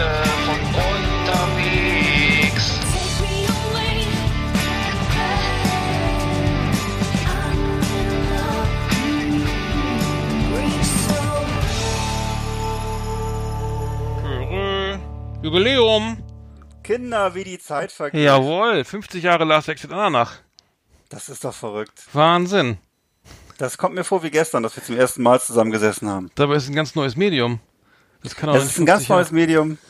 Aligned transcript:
von 0.00 0.58
unterwegs. 0.74 1.72
Jubiläum. 15.42 16.18
Kinder, 16.84 17.34
wie 17.34 17.44
die 17.44 17.58
Zeit 17.58 17.92
vergeht. 17.92 18.24
Jawohl, 18.24 18.84
50 18.84 19.22
Jahre 19.22 19.44
Last 19.44 19.68
Exit 19.68 19.92
Ananach. 19.92 20.38
Das 21.08 21.28
ist 21.28 21.44
doch 21.44 21.54
verrückt. 21.54 22.04
Wahnsinn. 22.12 22.78
Das 23.58 23.76
kommt 23.76 23.94
mir 23.94 24.04
vor 24.04 24.22
wie 24.22 24.30
gestern, 24.30 24.62
dass 24.62 24.74
wir 24.76 24.82
zum 24.82 24.96
ersten 24.96 25.22
Mal 25.22 25.40
zusammengesessen 25.40 26.08
haben. 26.08 26.30
Dabei 26.34 26.56
ist 26.56 26.64
es 26.64 26.68
ein 26.70 26.74
ganz 26.74 26.94
neues 26.94 27.16
Medium. 27.16 27.60
Das 28.22 28.36
kann 28.36 28.48
auch 28.50 28.54
Das 28.54 28.64
ist 28.64 28.78
ein 28.78 28.86
ganz 28.86 29.06
50 29.06 29.08
Jahre- 29.08 29.20
neues 29.22 29.30
Medium. 29.32 29.78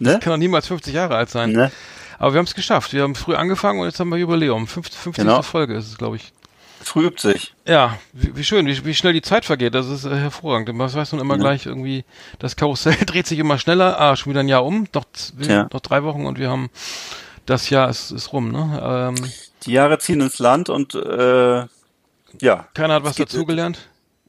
Ne? 0.00 0.20
Kann 0.20 0.30
doch 0.32 0.36
niemals 0.36 0.68
50 0.68 0.94
Jahre 0.94 1.16
alt 1.16 1.28
sein. 1.28 1.50
ne? 1.52 1.72
Aber 2.20 2.32
wir 2.32 2.38
haben 2.38 2.44
es 2.46 2.54
geschafft. 2.54 2.92
Wir 2.92 3.02
haben 3.02 3.16
früh 3.16 3.34
angefangen 3.34 3.80
und 3.80 3.86
jetzt 3.86 3.98
haben 3.98 4.10
wir 4.10 4.16
Jubiläum. 4.16 4.68
50, 4.68 4.96
50. 4.98 5.24
Genau. 5.24 5.42
Folge 5.42 5.74
ist 5.74 5.88
es, 5.88 5.98
glaube 5.98 6.16
ich. 6.16 6.32
Früh 6.80 7.06
übt 7.06 7.20
sich. 7.20 7.52
Ja, 7.66 7.98
wie, 8.12 8.36
wie 8.36 8.44
schön, 8.44 8.66
wie, 8.66 8.84
wie 8.84 8.94
schnell 8.94 9.12
die 9.12 9.22
Zeit 9.22 9.44
vergeht. 9.44 9.74
Das 9.74 9.88
ist 9.88 10.04
äh, 10.04 10.16
hervorragend. 10.16 10.68
Das 10.80 10.94
weiß 10.94 11.10
man 11.12 11.20
immer 11.20 11.34
Ja. 11.34 11.40
gleich 11.40 11.66
irgendwie. 11.66 12.04
Das 12.38 12.54
Karussell 12.54 12.94
dreht 13.06 13.26
sich 13.26 13.40
immer 13.40 13.58
schneller. 13.58 14.00
Ah, 14.00 14.14
schon 14.14 14.30
wieder 14.30 14.40
ein 14.40 14.48
Jahr 14.48 14.64
um. 14.64 14.86
Noch, 14.94 15.04
Tja. 15.42 15.68
noch 15.72 15.80
drei 15.80 16.04
Wochen 16.04 16.26
und 16.26 16.38
wir 16.38 16.48
haben 16.48 16.70
das 17.46 17.68
Jahr 17.70 17.88
ist, 17.88 18.12
ist 18.12 18.32
rum. 18.32 18.52
Ne? 18.52 18.80
Ähm, 19.18 19.30
Die 19.64 19.72
Jahre 19.72 19.98
ziehen 19.98 20.20
ins 20.20 20.38
Land 20.38 20.68
und 20.68 20.94
äh, 20.94 21.64
ja, 22.40 22.68
keiner 22.74 22.94
hat 22.94 23.02
was 23.04 23.16
dazugelernt. 23.16 23.80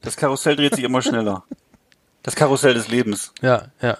das 0.02 0.16
Karussell 0.16 0.56
dreht 0.56 0.74
sich 0.74 0.82
immer 0.84 1.00
schneller. 1.02 1.44
Das 2.22 2.34
Karussell 2.36 2.74
des 2.74 2.88
Lebens. 2.88 3.32
Ja, 3.42 3.64
ja. 3.80 3.98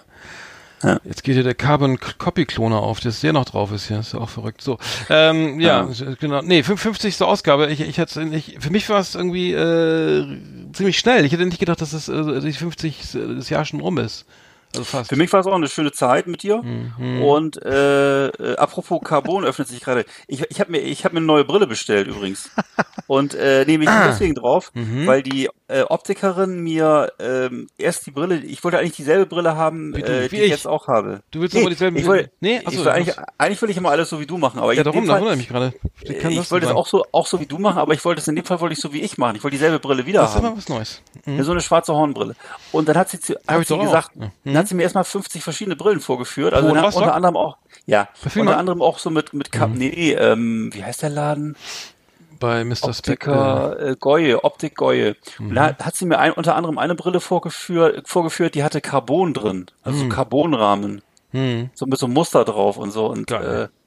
Ja. 0.83 0.99
Jetzt 1.03 1.23
geht 1.23 1.35
hier 1.35 1.43
der 1.43 1.53
Carbon 1.53 1.99
Copy 1.99 2.45
Kloner 2.45 2.79
auf, 2.79 2.99
dass 2.99 3.21
der 3.21 3.33
noch 3.33 3.45
drauf 3.45 3.71
ist 3.71 3.87
hier. 3.87 3.99
Ist 3.99 4.13
ja 4.13 4.19
auch 4.19 4.29
verrückt. 4.29 4.61
So, 4.63 4.79
ähm, 5.11 5.59
ja, 5.59 5.87
genau. 6.19 6.41
Nee, 6.41 6.63
55. 6.63 7.21
Ausgabe. 7.21 7.67
Ich, 7.67 7.81
ich 7.81 7.99
hatte, 7.99 8.23
ich, 8.23 8.57
für 8.59 8.71
mich 8.71 8.89
war 8.89 8.99
es 8.99 9.13
irgendwie 9.13 9.53
äh, 9.53 10.25
ziemlich 10.73 10.97
schnell. 10.97 11.23
Ich 11.23 11.33
hätte 11.33 11.45
nicht 11.45 11.59
gedacht, 11.59 11.81
dass 11.81 11.93
es 11.93 12.09
äh, 12.09 12.39
die 12.41 12.51
50 12.53 13.15
das 13.37 13.49
Jahr 13.51 13.63
schon 13.63 13.79
rum 13.79 13.99
ist. 13.99 14.25
Also 14.73 14.85
fast. 14.85 15.09
Für 15.09 15.17
mich 15.17 15.31
war 15.33 15.41
es 15.41 15.45
auch 15.45 15.53
eine 15.53 15.67
schöne 15.67 15.91
Zeit 15.91 16.25
mit 16.25 16.41
dir. 16.41 16.63
Mhm. 16.63 17.21
Und 17.21 17.63
äh, 17.63 18.27
äh, 18.29 18.55
apropos 18.55 19.01
Carbon 19.03 19.43
öffnet 19.43 19.67
sich 19.67 19.81
gerade. 19.81 20.05
Ich, 20.27 20.41
ich 20.49 20.59
habe 20.59 20.71
mir, 20.71 20.79
ich 20.79 21.05
hab 21.05 21.13
mir 21.13 21.17
eine 21.19 21.27
neue 21.27 21.45
Brille 21.45 21.67
bestellt 21.67 22.07
übrigens. 22.07 22.49
Und 23.07 23.35
äh, 23.35 23.65
nehme 23.65 23.83
ich 23.83 23.89
Ah. 23.89 24.07
deswegen 24.07 24.33
drauf, 24.33 24.71
Mhm. 24.73 25.05
weil 25.05 25.21
die 25.21 25.47
äh, 25.71 25.83
Optikerin 25.83 26.59
mir 26.61 27.11
ähm, 27.19 27.67
erst 27.77 28.05
die 28.05 28.11
Brille, 28.11 28.37
ich 28.37 28.63
wollte 28.63 28.77
eigentlich 28.79 28.95
dieselbe 28.95 29.25
Brille 29.25 29.55
haben, 29.55 29.95
Wie 29.95 30.01
du, 30.01 30.07
äh, 30.11 30.25
wie 30.25 30.29
die 30.29 30.35
ich. 30.37 30.43
ich 30.43 30.49
jetzt 30.51 30.67
auch 30.67 30.87
habe. 30.87 31.21
Du 31.31 31.41
willst 31.41 31.55
aber 31.55 31.69
dieselben- 31.69 31.97
ich 31.97 32.05
wollte, 32.05 32.29
Nee? 32.39 32.59
Achso, 32.59 32.71
ich 32.71 32.77
will 32.85 32.87
eigentlich, 32.89 33.15
eigentlich 33.37 33.61
will 33.61 33.69
ich 33.69 33.77
immer 33.77 33.89
alles 33.91 34.09
so 34.09 34.19
wie 34.19 34.25
du 34.25 34.37
machen, 34.37 34.59
aber 34.59 34.73
ja, 34.73 34.83
darum, 34.83 35.05
da 35.07 35.15
wundere 35.15 35.33
ich 35.33 35.37
mich 35.39 35.47
gerade. 35.49 35.73
Wie 36.05 36.13
kann 36.15 36.31
ich 36.31 36.51
wollte 36.51 36.65
es 36.67 36.71
auch 36.73 36.87
so, 36.87 37.05
auch 37.11 37.25
so 37.27 37.39
wie 37.39 37.45
du 37.45 37.57
machen, 37.57 37.77
aber 37.79 37.93
ich 37.93 38.03
wollte 38.05 38.21
es 38.21 38.27
in 38.27 38.35
dem 38.35 38.45
Fall 38.45 38.59
wollte 38.59 38.73
ich 38.73 38.79
so 38.79 38.91
wie 38.93 39.01
ich 39.01 39.17
machen. 39.17 39.35
Ich 39.37 39.43
wollte 39.43 39.55
dieselbe 39.55 39.79
Brille 39.79 40.05
wieder 40.05 40.21
Das 40.21 40.31
ist 40.31 40.35
haben. 40.37 40.47
immer 40.47 40.57
was 40.57 40.69
Neues. 40.69 41.01
Mhm. 41.25 41.41
So 41.43 41.51
eine 41.51 41.61
schwarze 41.61 41.93
Hornbrille. 41.93 42.35
Und 42.71 42.87
dann 42.89 42.97
hat 42.97 43.09
sie, 43.09 43.19
zu, 43.19 43.35
hat 43.47 43.61
ich 43.61 43.67
sie 43.67 43.77
gesagt, 43.77 44.11
Ja. 44.19 44.31
dann 44.43 44.57
hat 44.57 44.67
sie 44.67 44.75
mir 44.75 44.83
erstmal 44.83 45.03
50 45.03 45.43
verschiedene 45.43 45.75
Brillen 45.75 45.99
vorgeführt. 45.99 46.53
Also 46.53 46.69
Rostock? 46.69 46.95
unter 47.03 47.13
anderem 47.15 47.37
auch, 47.37 47.57
ja, 47.85 48.07
Parfüm- 48.23 48.41
unter 48.41 48.57
anderem 48.57 48.81
auch 48.81 48.99
so 48.99 49.09
mit, 49.09 49.33
mit, 49.33 49.53
Mhm. 49.53 49.57
Ka 49.57 49.67
nee, 49.67 50.11
ähm, 50.13 50.69
wie 50.73 50.83
heißt 50.83 51.01
der 51.03 51.09
Laden? 51.09 51.55
Bei 52.41 52.65
Mr. 52.65 52.93
Speck. 52.93 53.25
Äh, 53.27 53.29
Optiker, 53.31 53.79
äh, 53.79 53.95
Goye, 53.97 54.35
Optik 54.43 54.75
Goye. 54.75 55.15
Mhm. 55.39 55.47
Und 55.49 55.55
da 55.55 55.77
hat 55.77 55.95
sie 55.95 56.05
mir 56.05 56.19
ein, 56.19 56.33
unter 56.33 56.55
anderem 56.57 56.77
eine 56.77 56.95
Brille 56.95 57.21
vorgeführt, 57.21 58.09
vorgeführt, 58.09 58.55
die 58.55 58.63
hatte 58.65 58.81
Carbon 58.81 59.33
drin. 59.33 59.67
Also 59.83 59.99
so 59.99 60.09
Carbonrahmen. 60.09 61.01
hm. 61.31 61.69
So 61.73 61.85
mit 61.85 61.97
so 61.99 62.07
einem 62.07 62.15
Muster 62.15 62.43
drauf 62.43 62.75
und 62.77 62.91
so. 62.91 63.05
Und, 63.05 63.27
Geil. 63.27 63.69
äh, 63.69 63.77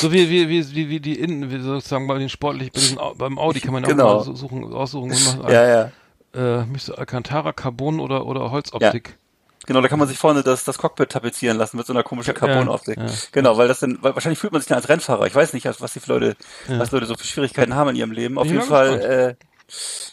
So 0.00 0.10
wie, 0.12 0.30
wie, 0.30 0.48
wie, 0.48 0.74
wie, 0.74 0.88
wie 0.88 1.00
die 1.00 1.18
Innen, 1.20 1.50
wie 1.50 1.60
sozusagen 1.60 2.06
bei 2.06 2.16
den 2.18 2.30
sportlich, 2.30 2.72
bei 2.72 2.80
diesen, 2.80 2.98
beim 3.18 3.38
Audi 3.38 3.60
kann 3.60 3.74
man 3.74 3.82
ja 3.82 3.90
Genau. 3.90 4.06
auch 4.08 4.16
mal 4.18 4.24
so 4.24 4.34
suchen, 4.34 4.72
aussuchen 4.72 5.08
machen, 5.40 5.42
ja, 5.52 5.90
ja. 6.34 6.60
äh. 6.62 6.64
Alcantara, 6.96 7.52
Carbon 7.52 8.00
oder, 8.00 8.24
oder 8.26 8.50
Holzoptik. 8.50 9.18
Genau, 9.66 9.82
da 9.82 9.88
kann 9.88 9.98
man 9.98 10.08
sich 10.08 10.18
vorne 10.18 10.42
das, 10.42 10.64
das 10.64 10.78
Cockpit 10.78 11.10
tapezieren 11.10 11.58
lassen 11.58 11.76
mit 11.76 11.86
so 11.86 11.92
einer 11.92 12.02
komischen 12.02 12.34
Carbonoptik. 12.34 12.96
ja. 12.98 13.06
Genau, 13.32 13.58
weil 13.58 13.68
das 13.68 13.80
dann, 13.80 13.98
weil 14.00 14.14
wahrscheinlich 14.14 14.38
fühlt 14.38 14.52
man 14.52 14.62
sich 14.62 14.68
dann 14.68 14.76
als 14.78 14.88
Rennfahrer. 14.88 15.26
Ich 15.26 15.34
weiß 15.34 15.52
nicht, 15.52 15.66
was 15.80 15.92
die 15.92 16.00
Leute, 16.06 16.36
was 16.66 16.90
Leute 16.92 17.06
so 17.06 17.14
für 17.14 17.26
Schwierigkeiten 17.26 17.74
haben 17.74 17.90
in 17.90 17.96
ihrem 17.96 18.10
Leben. 18.12 18.38
Auf 18.38 18.46
jeden 18.46 18.62
Fall, 18.62 19.00
äh, 19.00 19.44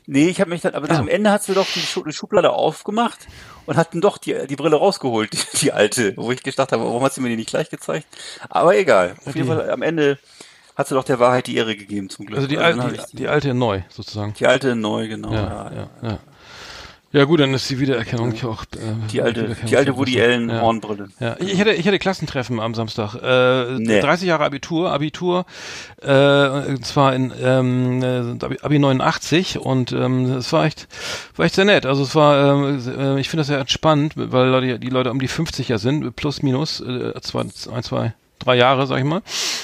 nee, 0.06 0.28
ich 0.28 0.42
habe 0.42 0.50
mich 0.50 0.62
dann, 0.62 0.76
aber 0.76 0.88
dann 0.88 0.98
am 0.98 1.08
Ende 1.08 1.32
hat 1.32 1.44
sie 1.44 1.54
doch 1.54 1.66
die, 1.74 1.80
Schu 1.80 2.04
die 2.04 2.12
Schublade 2.12 2.52
aufgemacht 2.52 3.20
und 3.66 3.78
hat 3.78 3.94
dann 3.94 4.02
doch 4.02 4.18
die, 4.18 4.36
die 4.48 4.56
Brille 4.56 4.76
rausgeholt, 4.76 5.32
die, 5.54 5.58
die 5.60 5.72
alte, 5.72 6.16
wo 6.18 6.30
ich 6.32 6.44
gedacht 6.44 6.72
habe, 6.72 6.84
warum 6.84 7.02
hat 7.04 7.14
sie 7.14 7.22
mir 7.22 7.30
die 7.30 7.38
nicht 7.38 7.50
gleich 7.50 7.70
gezeigt? 7.70 8.06
Aber 8.50 8.76
egal. 8.78 9.16
Auf 9.26 9.36
jeden 9.36 9.48
Fall, 9.48 9.72
am 9.72 9.82
Ende 9.82 10.20
hat 10.76 10.88
sie 10.88 10.94
doch 10.94 11.04
der 11.06 11.20
Wahrheit 11.20 11.48
die 11.48 11.56
Ehre 11.56 11.76
gegeben, 11.76 12.10
zum 12.10 12.26
Glück. 12.26 12.38
Also 12.38 12.48
die, 12.48 12.58
alte, 12.60 12.82
hab 12.82 13.08
die, 13.10 13.16
die 13.16 13.28
alte 13.28 13.54
neu, 13.54 13.82
sozusagen. 13.90 14.34
die 14.36 14.46
alte 14.46 14.76
neu, 14.76 15.08
genau. 15.08 15.34
Ja, 15.34 15.90
ja, 16.04 16.20
ja. 17.12 17.20
Ja 17.20 17.26
gut, 17.26 17.40
dann 17.40 17.54
ist 17.54 17.70
die 17.70 17.80
Wiedererkennung 17.80 18.34
auch. 18.44 18.64
Äh, 18.64 18.78
Die 19.12 19.22
alte, 19.22 19.56
die 19.68 19.78
alte 19.78 19.96
Woody. 19.98 20.22
Allen 20.22 20.50
ja. 20.50 20.62
Hornbrille. 20.62 21.08
Ja, 21.20 21.36
ich 21.40 21.54
ich 21.54 21.60
hatte, 21.60 21.72
ich 21.74 21.88
hatte 21.88 22.00
Klassentreffen 22.00 22.60
am 22.60 22.76
Samstag. 22.76 23.16
Äh, 23.16 23.80
Nee. 23.80 24.02
30 24.02 24.28
Jahre 24.28 24.44
Abitur, 24.46 24.92
Abitur, 24.92 25.46
äh, 26.02 26.48
und 26.68 26.86
zwar 26.86 27.16
in 27.16 27.32
ähm, 27.42 28.04
äh, 28.04 28.46
Abi, 28.46 28.58
Abi 28.62 28.80
89 28.80 29.58
und 29.60 29.92
ähm, 29.94 30.26
es 30.34 30.52
war 30.54 30.66
echt, 30.66 30.88
war 31.36 31.46
echt 31.46 31.56
sehr 31.56 31.66
nett. 31.66 31.86
Also 31.86 32.04
es 32.04 32.14
war, 32.14 32.54
ähm, 32.66 32.82
äh, 32.98 33.20
ich 33.20 33.30
finde 33.30 33.42
das 33.42 33.48
sehr 33.48 33.60
entspannt, 33.60 34.14
weil 34.16 34.50
Leute, 34.50 34.80
die 34.80 34.90
Leute 34.90 35.10
um 35.12 35.20
die 35.20 35.28
50 35.28 35.70
ja 35.70 35.78
sind, 35.78 36.16
plus 36.16 36.42
minus, 36.44 36.82
äh, 36.82 37.14
zwei, 37.22 37.42
ein, 37.42 37.84
zwei, 37.84 38.14
drei 38.40 38.56
Jahre, 38.56 38.88
sag 38.88 39.00
ich 39.00 39.04
mal. 39.04 39.22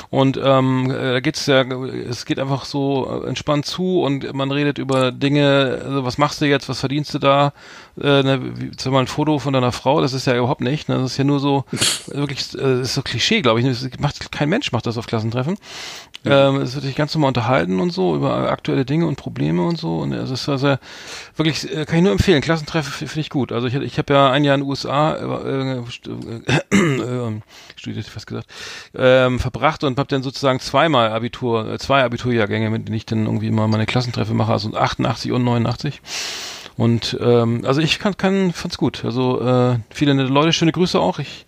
Und 0.09 0.39
ähm, 0.43 0.91
äh, 0.91 1.13
da 1.13 1.19
geht's 1.19 1.45
ja, 1.45 1.61
es 1.61 2.25
geht 2.25 2.39
einfach 2.39 2.65
so 2.65 3.23
äh, 3.23 3.27
entspannt 3.27 3.65
zu 3.65 4.01
und 4.01 4.33
man 4.33 4.51
redet 4.51 4.77
über 4.77 5.11
Dinge, 5.11 5.81
also 5.83 6.05
was 6.05 6.17
machst 6.17 6.41
du 6.41 6.45
jetzt, 6.45 6.69
was 6.69 6.79
verdienst 6.79 7.13
du 7.13 7.19
da? 7.19 7.53
Äh, 8.01 8.23
ne, 8.23 8.41
wie, 8.59 8.71
sag 8.77 8.91
mal 8.91 9.01
ein 9.01 9.07
Foto 9.07 9.37
von 9.37 9.53
deiner 9.53 9.71
Frau, 9.71 10.01
das 10.01 10.13
ist 10.13 10.25
ja 10.25 10.35
überhaupt 10.35 10.61
nicht. 10.61 10.89
Ne? 10.89 10.95
Das 10.95 11.11
ist 11.11 11.17
ja 11.17 11.23
nur 11.23 11.39
so, 11.39 11.65
wirklich, 12.07 12.57
äh, 12.57 12.81
ist 12.81 12.95
so 12.95 13.01
Klischee, 13.01 13.41
glaube 13.41 13.59
ich. 13.59 13.65
Das 13.65 13.87
macht, 13.99 14.31
kein 14.31 14.49
Mensch 14.49 14.71
macht 14.71 14.85
das 14.85 14.97
auf 14.97 15.05
Klassentreffen. 15.05 15.57
Ähm, 16.25 16.55
es 16.57 16.73
wird 16.73 16.85
sich 16.85 16.95
ganz 16.95 17.13
normal 17.13 17.29
unterhalten 17.29 17.79
und 17.79 17.91
so, 17.91 18.15
über 18.15 18.49
aktuelle 18.49 18.85
Dinge 18.85 19.07
und 19.07 19.17
Probleme 19.17 19.61
und 19.63 19.77
so. 19.77 19.99
Und 19.99 20.13
es 20.13 20.31
ist 20.31 20.47
also 20.47 20.77
wirklich, 21.35 21.69
äh, 21.69 21.85
kann 21.85 21.97
ich 21.97 22.03
nur 22.03 22.13
empfehlen. 22.13 22.41
Klassentreffen 22.41 22.91
finde 22.93 23.19
ich 23.19 23.29
gut. 23.29 23.51
Also 23.51 23.67
ich, 23.67 23.75
ich 23.75 23.97
habe 23.97 24.13
ja 24.13 24.31
ein 24.31 24.43
Jahr 24.43 24.55
in 24.55 24.61
den 24.61 24.69
USA 24.69 25.13
äh, 25.15 25.75
äh, 25.75 25.83
äh, 26.71 27.27
äh, 27.27 27.41
studiert, 27.75 28.05
fast 28.05 28.27
gesagt, 28.27 28.47
ähm, 28.95 29.39
verbracht 29.39 29.83
und 29.83 29.99
habe 29.99 30.07
dann 30.07 30.23
sozusagen 30.23 30.59
zweimal 30.59 31.11
Abitur, 31.11 31.73
äh, 31.73 31.77
zwei 31.77 32.03
Abiturjahrgänge, 32.03 32.69
mit 32.69 32.87
denen 32.87 32.95
ich 32.95 33.05
dann 33.05 33.25
irgendwie 33.25 33.47
immer 33.47 33.67
meine 33.67 33.85
Klassentreffen 33.85 34.37
mache, 34.37 34.53
also 34.53 34.73
88 34.73 35.31
und 35.33 35.43
89. 35.43 36.01
Und 36.77 37.17
ähm, 37.21 37.63
also 37.65 37.81
ich 37.81 37.99
kann, 37.99 38.17
kann 38.17 38.51
fand's 38.51 38.77
gut. 38.77 39.05
Also 39.05 39.41
äh, 39.41 39.77
viele 39.91 40.15
nette 40.15 40.29
Leute, 40.31 40.53
schöne 40.53 40.71
Grüße 40.71 40.99
auch. 40.99 41.19
Ich 41.19 41.45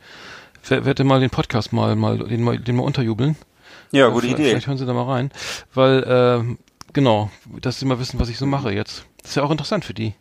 wer- 0.68 0.86
werde 0.86 1.04
mal 1.04 1.20
den 1.20 1.30
Podcast 1.32 1.74
mal 1.74 1.96
mal 1.96 2.20
den 2.20 2.44
mal, 2.44 2.60
den 2.60 2.76
mal 2.76 2.84
unterjubeln. 2.84 3.36
Ja, 3.92 4.08
gute 4.10 4.22
vielleicht, 4.28 4.40
Idee. 4.40 4.50
Vielleicht 4.52 4.68
hören 4.68 4.78
Sie 4.78 4.86
da 4.86 4.94
mal 4.94 5.04
rein, 5.12 5.32
weil 5.74 6.06
ähm, 6.08 6.58
genau, 6.94 7.32
dass 7.62 7.80
Sie 7.80 7.86
mal 7.86 8.00
wissen, 8.00 8.20
was 8.20 8.30
ich 8.30 8.38
so 8.38 8.46
mache 8.46 8.72
jetzt. 8.72 9.06
Das 9.22 9.32
ist 9.32 9.36
ja 9.36 9.44
auch 9.44 9.52
interessant 9.52 9.86
für 9.86 9.94
die. 9.94 10.14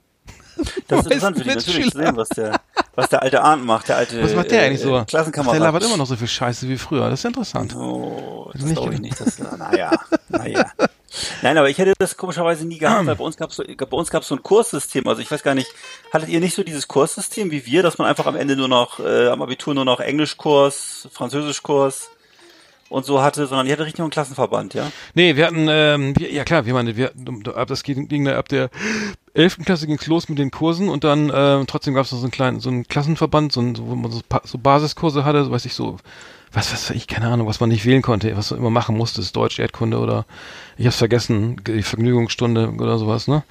Das 0.88 1.00
ist 1.00 1.06
interessant 1.12 1.36
für 1.38 1.44
die 1.44 1.50
natürlich 1.50 1.90
zu 1.90 1.98
sehen, 1.98 2.16
was 2.16 2.28
der, 2.28 2.60
was 2.94 3.08
der 3.10 3.22
alte 3.22 3.42
Arndt 3.42 3.64
macht, 3.66 3.88
der 3.88 3.96
alte 3.96 4.22
Was 4.22 4.34
macht 4.34 4.50
der 4.52 4.62
äh, 4.62 4.66
eigentlich 4.68 4.80
so? 4.80 4.96
äh, 4.96 5.04
Klassenkamerad. 5.04 5.54
Der 5.54 5.60
labert 5.60 5.82
immer 5.84 5.96
noch 5.96 6.06
so 6.06 6.16
viel 6.16 6.28
Scheiße 6.28 6.68
wie 6.68 6.78
früher. 6.78 7.10
Das 7.10 7.20
ist 7.20 7.24
interessant. 7.24 7.74
Oh, 7.74 8.50
das 8.52 8.62
Nicht 8.62 8.76
glaube 8.76 8.94
ich 8.94 9.00
nicht. 9.00 9.20
Das, 9.20 9.38
naja, 9.38 9.90
naja. 10.28 10.70
Nein, 11.42 11.58
aber 11.58 11.68
ich 11.70 11.78
hätte 11.78 11.94
das 11.98 12.16
komischerweise 12.16 12.66
nie 12.66 12.78
gehabt, 12.78 13.06
weil 13.06 13.14
bei 13.16 13.24
uns 13.24 13.36
gab 13.36 13.50
es 13.50 13.56
so, 13.56 13.64
bei 13.64 13.96
uns 13.96 14.10
gab's 14.10 14.28
so 14.28 14.34
ein 14.34 14.42
Kurssystem. 14.42 15.06
Also 15.06 15.22
ich 15.22 15.30
weiß 15.30 15.42
gar 15.42 15.54
nicht, 15.54 15.70
hattet 16.12 16.28
ihr 16.28 16.40
nicht 16.40 16.54
so 16.54 16.62
dieses 16.62 16.88
Kurssystem 16.88 17.50
wie 17.50 17.66
wir, 17.66 17.82
dass 17.82 17.98
man 17.98 18.08
einfach 18.08 18.26
am 18.26 18.36
Ende 18.36 18.56
nur 18.56 18.68
noch, 18.68 19.00
äh, 19.00 19.28
am 19.28 19.42
Abitur 19.42 19.74
nur 19.74 19.84
noch 19.84 20.00
Englischkurs, 20.00 21.08
Französischkurs 21.12 22.10
und 22.88 23.04
so 23.04 23.22
hatte, 23.22 23.46
sondern 23.46 23.66
ihr 23.66 23.72
hattet 23.72 23.86
richtig 23.86 23.98
nur 23.98 24.06
einen 24.06 24.12
Klassenverband, 24.12 24.74
ja? 24.74 24.90
Nee, 25.14 25.36
wir 25.36 25.46
hatten, 25.46 25.66
ähm, 25.68 26.14
wir, 26.16 26.30
ja 26.32 26.44
klar, 26.44 26.66
wir 26.66 26.74
meine, 26.74 26.96
wir 26.96 27.12
ab 27.54 27.68
das 27.68 27.82
ging, 27.82 28.08
ging 28.08 28.28
ab 28.28 28.48
der 28.48 28.70
11. 29.34 29.58
Klasse 29.64 29.86
ging's 29.86 30.06
los 30.06 30.28
mit 30.28 30.38
den 30.38 30.50
Kursen 30.50 30.88
und 30.88 31.04
dann 31.04 31.30
ähm, 31.34 31.66
trotzdem 31.66 31.94
gab's 31.94 32.12
noch 32.12 32.18
so 32.18 32.24
einen 32.24 32.30
kleinen, 32.30 32.60
so 32.60 32.70
einen 32.70 32.86
Klassenverband, 32.86 33.52
so, 33.52 33.60
ein, 33.60 33.74
so 33.74 33.86
wo 33.88 33.94
man 33.94 34.12
so, 34.12 34.20
so 34.44 34.58
Basiskurse 34.58 35.24
hatte, 35.24 35.44
so 35.44 35.50
weiß 35.50 35.64
ich 35.64 35.74
so, 35.74 35.98
was, 36.54 36.72
was, 36.72 36.90
ich 36.90 37.06
keine 37.06 37.28
Ahnung, 37.28 37.46
was 37.46 37.60
man 37.60 37.68
nicht 37.68 37.84
wählen 37.84 38.02
konnte, 38.02 38.36
was 38.36 38.48
du 38.48 38.56
immer 38.56 38.70
machen 38.70 38.96
musstest, 38.96 39.34
Deutsch, 39.36 39.58
Erdkunde 39.58 39.98
oder 39.98 40.24
ich 40.76 40.86
hab's 40.86 40.96
vergessen, 40.96 41.60
die 41.66 41.82
Vergnügungsstunde 41.82 42.74
oder 42.78 42.98
sowas, 42.98 43.28
ne? 43.28 43.42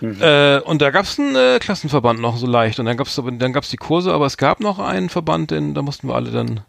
Äh, 0.00 0.60
und 0.60 0.80
da 0.80 0.90
gab's 0.90 1.18
einen 1.18 1.36
äh, 1.36 1.58
Klassenverband 1.58 2.20
noch 2.20 2.36
so 2.36 2.46
leicht 2.46 2.78
und 2.78 2.86
dann 2.86 2.96
gab's 2.96 3.20
dann 3.20 3.52
gab's 3.52 3.70
die 3.70 3.76
Kurse, 3.76 4.12
aber 4.12 4.26
es 4.26 4.36
gab 4.36 4.60
noch 4.60 4.78
einen 4.78 5.08
Verband, 5.08 5.50
denn 5.50 5.74
da 5.74 5.82
mussten 5.82 6.08
wir 6.08 6.14
alle 6.14 6.30
dann 6.30 6.60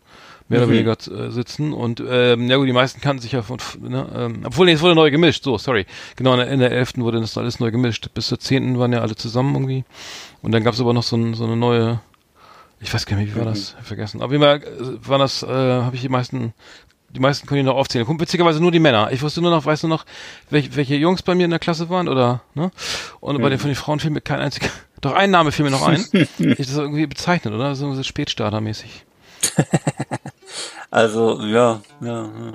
mehr 0.50 0.64
oder 0.64 0.72
weniger 0.72 0.94
äh, 0.94 1.30
sitzen 1.30 1.74
und 1.74 2.04
ähm, 2.06 2.50
ja 2.50 2.58
gut, 2.58 2.68
die 2.68 2.74
meisten 2.74 3.02
kannten 3.02 3.22
sich 3.22 3.34
ja 3.34 3.44
von, 3.44 3.60
ne, 3.82 4.08
ähm, 4.16 4.42
obwohl 4.46 4.66
nee, 4.66 4.74
es 4.74 4.82
wurde 4.82 4.96
neu 4.96 5.12
gemischt, 5.12 5.44
so, 5.44 5.58
sorry. 5.58 5.86
Genau, 6.16 6.34
in 6.34 6.40
der, 6.40 6.48
in 6.50 6.60
der 6.60 6.72
11. 6.72 6.98
wurde 6.98 7.22
das 7.22 7.38
alles 7.38 7.60
neu 7.60 7.70
gemischt. 7.70 8.10
Bis 8.16 8.28
zur 8.28 8.40
10. 8.40 8.80
waren 8.80 8.92
ja 8.92 9.02
alle 9.02 9.16
zusammen 9.16 9.54
irgendwie. 9.54 9.86
Und 10.42 10.52
dann 10.52 10.64
gab's 10.64 10.82
aber 10.82 10.94
noch 10.94 11.04
so, 11.04 11.16
ein, 11.18 11.36
so 11.36 11.44
eine 11.44 11.56
neue 11.56 12.00
Ich 12.82 12.94
weiß 12.94 13.06
gar 13.06 13.18
nicht, 13.18 13.36
wie 13.36 13.40
war 13.40 13.46
das? 13.46 13.76
Vergessen. 13.84 14.22
Auf 14.22 14.32
jeden 14.32 14.44
Fall 14.44 14.64
äh, 14.64 15.08
war 15.08 15.18
das, 15.18 15.44
äh, 15.44 15.48
habe 15.48 15.96
ich 15.96 16.02
die 16.02 16.10
meisten, 16.10 16.54
die 17.10 17.20
meisten 17.20 17.48
konnte 17.48 17.60
ich 17.60 17.66
noch 17.66 17.76
aufzählen. 17.76 18.06
Kommt 18.06 18.22
witzigerweise 18.22 18.62
nur 18.62 18.72
die 18.72 18.80
Männer. 18.80 19.12
Ich 19.12 19.22
wusste 19.22 19.42
nur 19.42 19.52
noch, 19.52 19.66
weißt 19.66 19.84
du 19.84 19.88
noch, 19.88 20.06
welche, 20.50 20.76
welche 20.76 20.96
Jungs 20.96 21.22
bei 21.22 21.36
mir 21.36 21.46
in 21.46 21.52
der 21.52 21.60
Klasse 21.60 21.90
waren 21.90 22.08
oder, 22.08 22.42
ne? 22.54 22.72
Und 23.20 23.42
bei 23.42 23.50
den 23.50 23.60
von 23.60 23.70
den 23.70 23.76
Frauen 23.76 24.00
fiel 24.00 24.12
mir 24.12 24.22
kein 24.22 24.40
einziger, 24.40 24.70
doch 25.02 25.14
ein 25.14 25.32
Name 25.32 25.52
fiel 25.52 25.66
mir 25.66 25.72
noch 25.72 25.86
ein. 25.88 26.06
ich 26.14 26.28
das 26.58 26.78
irgendwie 26.78 27.08
bezeichnet, 27.08 27.54
oder? 27.54 27.76
So, 27.76 27.94
so 27.94 28.04
Spätstartermäßig. 28.04 29.06
Also, 30.92 31.40
ja, 31.44 31.82
ja, 32.02 32.24
ja. 32.24 32.54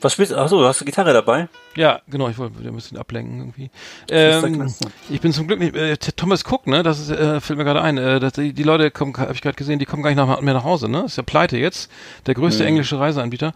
Was 0.00 0.14
spielst 0.14 0.32
du? 0.32 0.36
Achso, 0.36 0.58
du 0.58 0.66
hast 0.66 0.80
eine 0.80 0.86
Gitarre 0.86 1.12
dabei? 1.12 1.48
Ja, 1.76 2.00
genau, 2.08 2.28
ich 2.28 2.38
wollte 2.38 2.56
ein 2.66 2.74
bisschen 2.74 2.96
ablenken 2.96 3.38
irgendwie. 3.38 3.70
Ähm, 4.10 4.72
ich 5.10 5.20
bin 5.20 5.32
zum 5.32 5.46
Glück 5.46 5.60
nicht, 5.60 5.76
äh, 5.76 5.96
Thomas 5.96 6.44
Cook, 6.44 6.66
ne, 6.66 6.82
das 6.82 6.98
ist, 6.98 7.10
äh, 7.10 7.40
fällt 7.40 7.58
mir 7.58 7.64
gerade 7.64 7.82
ein, 7.82 7.98
äh, 7.98 8.18
dass 8.18 8.32
die, 8.32 8.52
die 8.52 8.62
Leute 8.62 8.90
kommen, 8.90 9.14
habe 9.16 9.32
ich 9.34 9.42
gerade 9.42 9.56
gesehen, 9.56 9.78
die 9.78 9.84
kommen 9.84 10.02
gar 10.02 10.10
nicht 10.10 10.16
nach, 10.16 10.40
mehr 10.40 10.54
nach 10.54 10.64
Hause, 10.64 10.88
ne? 10.88 11.04
Ist 11.04 11.16
ja 11.16 11.22
pleite 11.22 11.58
jetzt. 11.58 11.90
Der 12.26 12.34
größte 12.34 12.62
mhm. 12.62 12.68
englische 12.68 12.98
Reiseanbieter. 12.98 13.52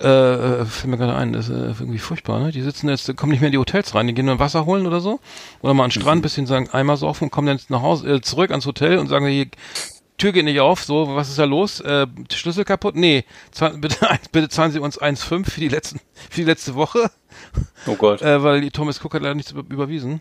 Äh, 0.00 0.06
äh, 0.06 0.64
fällt 0.64 0.90
mir 0.90 0.98
gerade 0.98 1.16
ein, 1.16 1.32
das 1.32 1.48
ist 1.48 1.56
äh, 1.56 1.82
irgendwie 1.82 1.98
furchtbar, 1.98 2.38
ne? 2.38 2.52
Die 2.52 2.62
sitzen 2.62 2.88
jetzt, 2.88 3.16
kommen 3.16 3.32
nicht 3.32 3.40
mehr 3.40 3.48
in 3.48 3.52
die 3.52 3.58
Hotels 3.58 3.94
rein, 3.94 4.06
die 4.06 4.14
gehen 4.14 4.26
nur 4.26 4.38
Wasser 4.38 4.66
holen 4.66 4.86
oder 4.86 5.00
so. 5.00 5.18
Oder 5.62 5.74
mal 5.74 5.84
an 5.84 5.90
den 5.90 6.00
Strand, 6.00 6.18
mhm. 6.18 6.22
bisschen 6.22 6.46
sagen, 6.46 6.68
Eimer 6.70 6.96
saufen 6.96 7.24
und 7.24 7.30
kommen 7.30 7.48
dann 7.48 7.60
nach 7.68 7.82
Hause, 7.82 8.08
äh, 8.08 8.20
zurück 8.20 8.50
ans 8.50 8.66
Hotel 8.66 8.98
und 8.98 9.08
sagen, 9.08 9.26
hier, 9.26 9.46
Tür 10.18 10.32
geht 10.32 10.44
nicht 10.44 10.60
auf, 10.60 10.82
so, 10.82 11.14
was 11.14 11.28
ist 11.28 11.38
da 11.38 11.44
los? 11.44 11.80
Äh, 11.80 12.06
Schlüssel 12.32 12.64
kaputt? 12.64 12.96
Nee, 12.96 13.24
bitte, 13.76 13.96
bitte 14.32 14.48
zahlen 14.48 14.72
Sie 14.72 14.80
uns 14.80 15.00
1,5 15.00 15.48
für 15.48 15.60
die 15.60 15.68
letzten, 15.68 16.00
für 16.28 16.40
die 16.40 16.46
letzte 16.46 16.74
Woche. 16.74 17.10
Oh 17.86 17.94
Gott. 17.94 18.20
Äh, 18.20 18.42
weil 18.42 18.60
die 18.60 18.70
Thomas 18.70 19.02
Cook 19.02 19.14
hat 19.14 19.22
leider 19.22 19.36
nichts 19.36 19.52
überwiesen. 19.52 20.20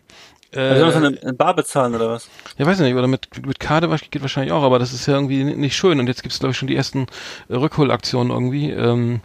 Äh, 0.53 0.59
also 0.59 0.91
soll 0.91 1.01
das 1.01 1.11
in, 1.21 1.29
in 1.29 1.37
Bar 1.37 1.55
bezahlen 1.55 1.95
oder 1.95 2.09
was? 2.09 2.29
Ja, 2.57 2.65
weiß 2.65 2.79
nicht, 2.79 2.93
oder 2.93 3.07
mit, 3.07 3.27
mit 3.45 3.59
Karte 3.59 3.89
geht 4.09 4.21
wahrscheinlich 4.21 4.53
auch, 4.53 4.63
aber 4.63 4.79
das 4.79 4.93
ist 4.93 5.07
ja 5.07 5.15
irgendwie 5.15 5.43
nicht 5.43 5.75
schön. 5.75 5.99
Und 5.99 6.07
jetzt 6.07 6.21
gibt's 6.23 6.39
glaube 6.39 6.51
ich, 6.51 6.57
schon 6.57 6.67
die 6.67 6.75
ersten 6.75 7.07
Rückholaktionen 7.49 8.31
irgendwie 8.31 8.71
ähm, 8.71 9.21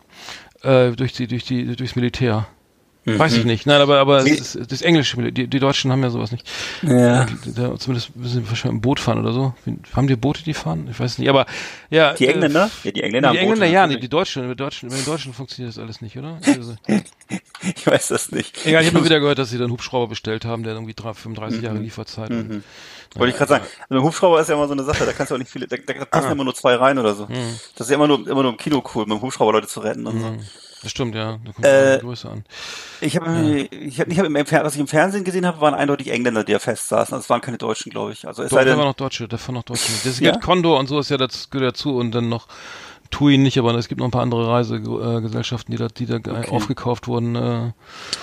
äh, 0.63 0.91
durch 0.93 1.13
die, 1.13 1.27
durch 1.27 1.45
die, 1.45 1.77
durchs 1.77 1.97
Militär. 1.97 2.47
Mhm. 3.05 3.19
Weiß 3.19 3.37
ich 3.37 3.45
nicht. 3.45 3.67
Nein, 3.67 3.81
aber, 3.81 3.99
aber 3.99 4.23
das, 4.23 4.57
das 4.69 4.81
Englische, 4.81 5.33
die, 5.33 5.49
die 5.49 5.59
Deutschen 5.59 5.91
haben 5.91 6.03
ja 6.03 6.11
sowas 6.11 6.31
nicht. 6.31 6.49
Ja. 6.83 7.27
Da, 7.47 7.77
zumindest 7.77 8.15
müssen 8.15 8.43
wir 8.43 8.49
wahrscheinlich 8.49 8.77
im 8.77 8.81
Boot 8.81 9.01
fahren 9.01 9.19
oder 9.19 9.33
so. 9.33 9.55
Haben 9.95 10.07
die 10.07 10.15
Boote, 10.15 10.45
die 10.45 10.55
fahren? 10.55 10.87
Ich 10.89 11.01
weiß 11.01 11.19
nicht. 11.19 11.29
Aber 11.29 11.47
ja. 11.91 12.15
Die 12.15 12.29
Engländer? 12.29 12.71
Äh, 12.85 12.89
ja, 12.89 12.93
die 12.93 13.03
Engländer. 13.03 13.33
Die 13.33 13.39
Engländer, 13.39 13.67
Boote, 13.67 13.73
ja, 13.73 13.87
nee, 13.89 13.97
die 13.97 14.09
Deutschen, 14.09 14.49
die 14.49 14.55
Deutschen, 14.55 14.89
bei 14.89 14.97
den 14.97 15.05
Deutschen 15.05 15.35
funktioniert 15.35 15.75
das 15.77 15.83
alles 15.83 16.01
nicht, 16.01 16.17
oder? 16.17 16.39
Also, 16.63 16.77
ich 17.63 17.87
weiß 17.87 18.09
das 18.09 18.31
nicht. 18.31 18.67
Egal, 18.67 18.83
ich 18.83 18.89
habe 18.89 18.97
nur 18.99 19.05
wieder 19.07 19.19
gehört, 19.19 19.39
dass 19.39 19.51
sie 19.51 19.59
dann 19.59 19.71
Hubschrauber 19.71 20.07
bestellt 20.07 20.45
haben, 20.45 20.63
der 20.63 20.75
irgendwie 20.75 20.95
35 20.95 21.59
mhm. 21.59 21.65
Jahre 21.65 21.79
Lieferzeit. 21.79 22.31
Mhm. 22.31 22.63
Wollte 23.15 23.33
ich 23.33 23.37
gerade 23.37 23.49
sagen. 23.49 23.65
Also 23.89 24.01
ein 24.01 24.03
Hubschrauber 24.05 24.41
ist 24.41 24.49
ja 24.49 24.55
immer 24.55 24.67
so 24.67 24.75
eine 24.75 24.85
Sache, 24.85 25.05
da 25.05 25.13
kannst 25.13 25.31
du 25.31 25.35
auch 25.35 25.39
nicht 25.39 25.51
viele, 25.51 25.67
da, 25.67 25.77
da 25.77 26.05
passen 26.05 26.29
ah. 26.29 26.33
immer 26.33 26.45
nur 26.45 26.55
zwei 26.55 26.77
rein 26.77 26.99
oder 26.99 27.15
so. 27.15 27.27
Mhm. 27.27 27.59
Das 27.75 27.87
ist 27.87 27.91
ja 27.91 27.97
immer 27.97 28.07
nur, 28.07 28.27
immer 28.29 28.43
nur 28.43 28.53
im 28.53 28.59
Kino 28.59 28.83
cool, 28.95 29.07
mit 29.07 29.19
dem 29.19 29.23
Hubschrauber 29.23 29.53
Leute 29.53 29.67
zu 29.67 29.81
retten 29.81 30.07
und 30.07 30.21
so. 30.21 30.37
Das 30.83 30.91
stimmt, 30.91 31.15
ja. 31.15 31.39
Da 31.45 31.53
kommt 31.53 31.65
äh, 31.65 31.99
Größe 32.01 32.29
an. 32.29 32.45
Ich 33.01 33.17
habe, 33.17 33.27
ja. 33.31 33.79
ich 33.81 34.01
habe, 34.01 34.11
ich 34.11 34.19
hab 34.19 34.27
im, 34.27 34.35
was 34.35 34.75
ich 34.75 34.81
im 34.81 34.89
Fernsehen 34.89 35.23
gesehen 35.23 35.47
habe, 35.47 35.61
waren 35.61 35.75
eindeutig 35.75 36.11
Engländer, 36.11 36.43
die 36.43 36.53
da 36.53 36.59
festsaßen. 36.59 37.15
Also 37.15 37.23
es 37.23 37.31
waren 37.31 37.41
keine 37.41 37.59
Deutschen, 37.59 37.91
glaube 37.91 38.13
ich. 38.13 38.27
Also 38.27 38.43
es 38.43 38.51
Doch, 38.51 38.57
sei 38.57 38.65
denn, 38.65 38.75
da 38.75 38.79
waren 38.79 38.89
noch 38.89 38.95
Deutsche, 38.95 39.29
da 39.29 39.39
waren 39.39 39.55
noch 39.55 39.63
Deutsche. 39.63 39.93
Das 40.05 40.19
ja? 40.19 40.37
Condor 40.39 40.79
und 40.81 40.89
so 40.89 40.99
ist 40.99 41.11
ja 41.11 41.17
das 41.17 41.51
gehört 41.51 41.77
dazu 41.77 41.97
und 41.97 42.13
dann 42.13 42.29
noch 42.29 42.49
TUI 43.13 43.39
nicht, 43.39 43.59
aber 43.59 43.73
es 43.75 43.87
gibt 43.87 44.01
noch 44.01 44.09
ein 44.09 44.11
paar 44.11 44.23
andere 44.23 44.49
Reisegesellschaften, 44.49 45.71
die 45.71 45.79
da, 45.79 45.87
die 45.87 46.07
da 46.07 46.17
okay. 46.17 46.51
aufgekauft 46.51 47.07
wurden. 47.07 47.37
Äh. 47.37 47.73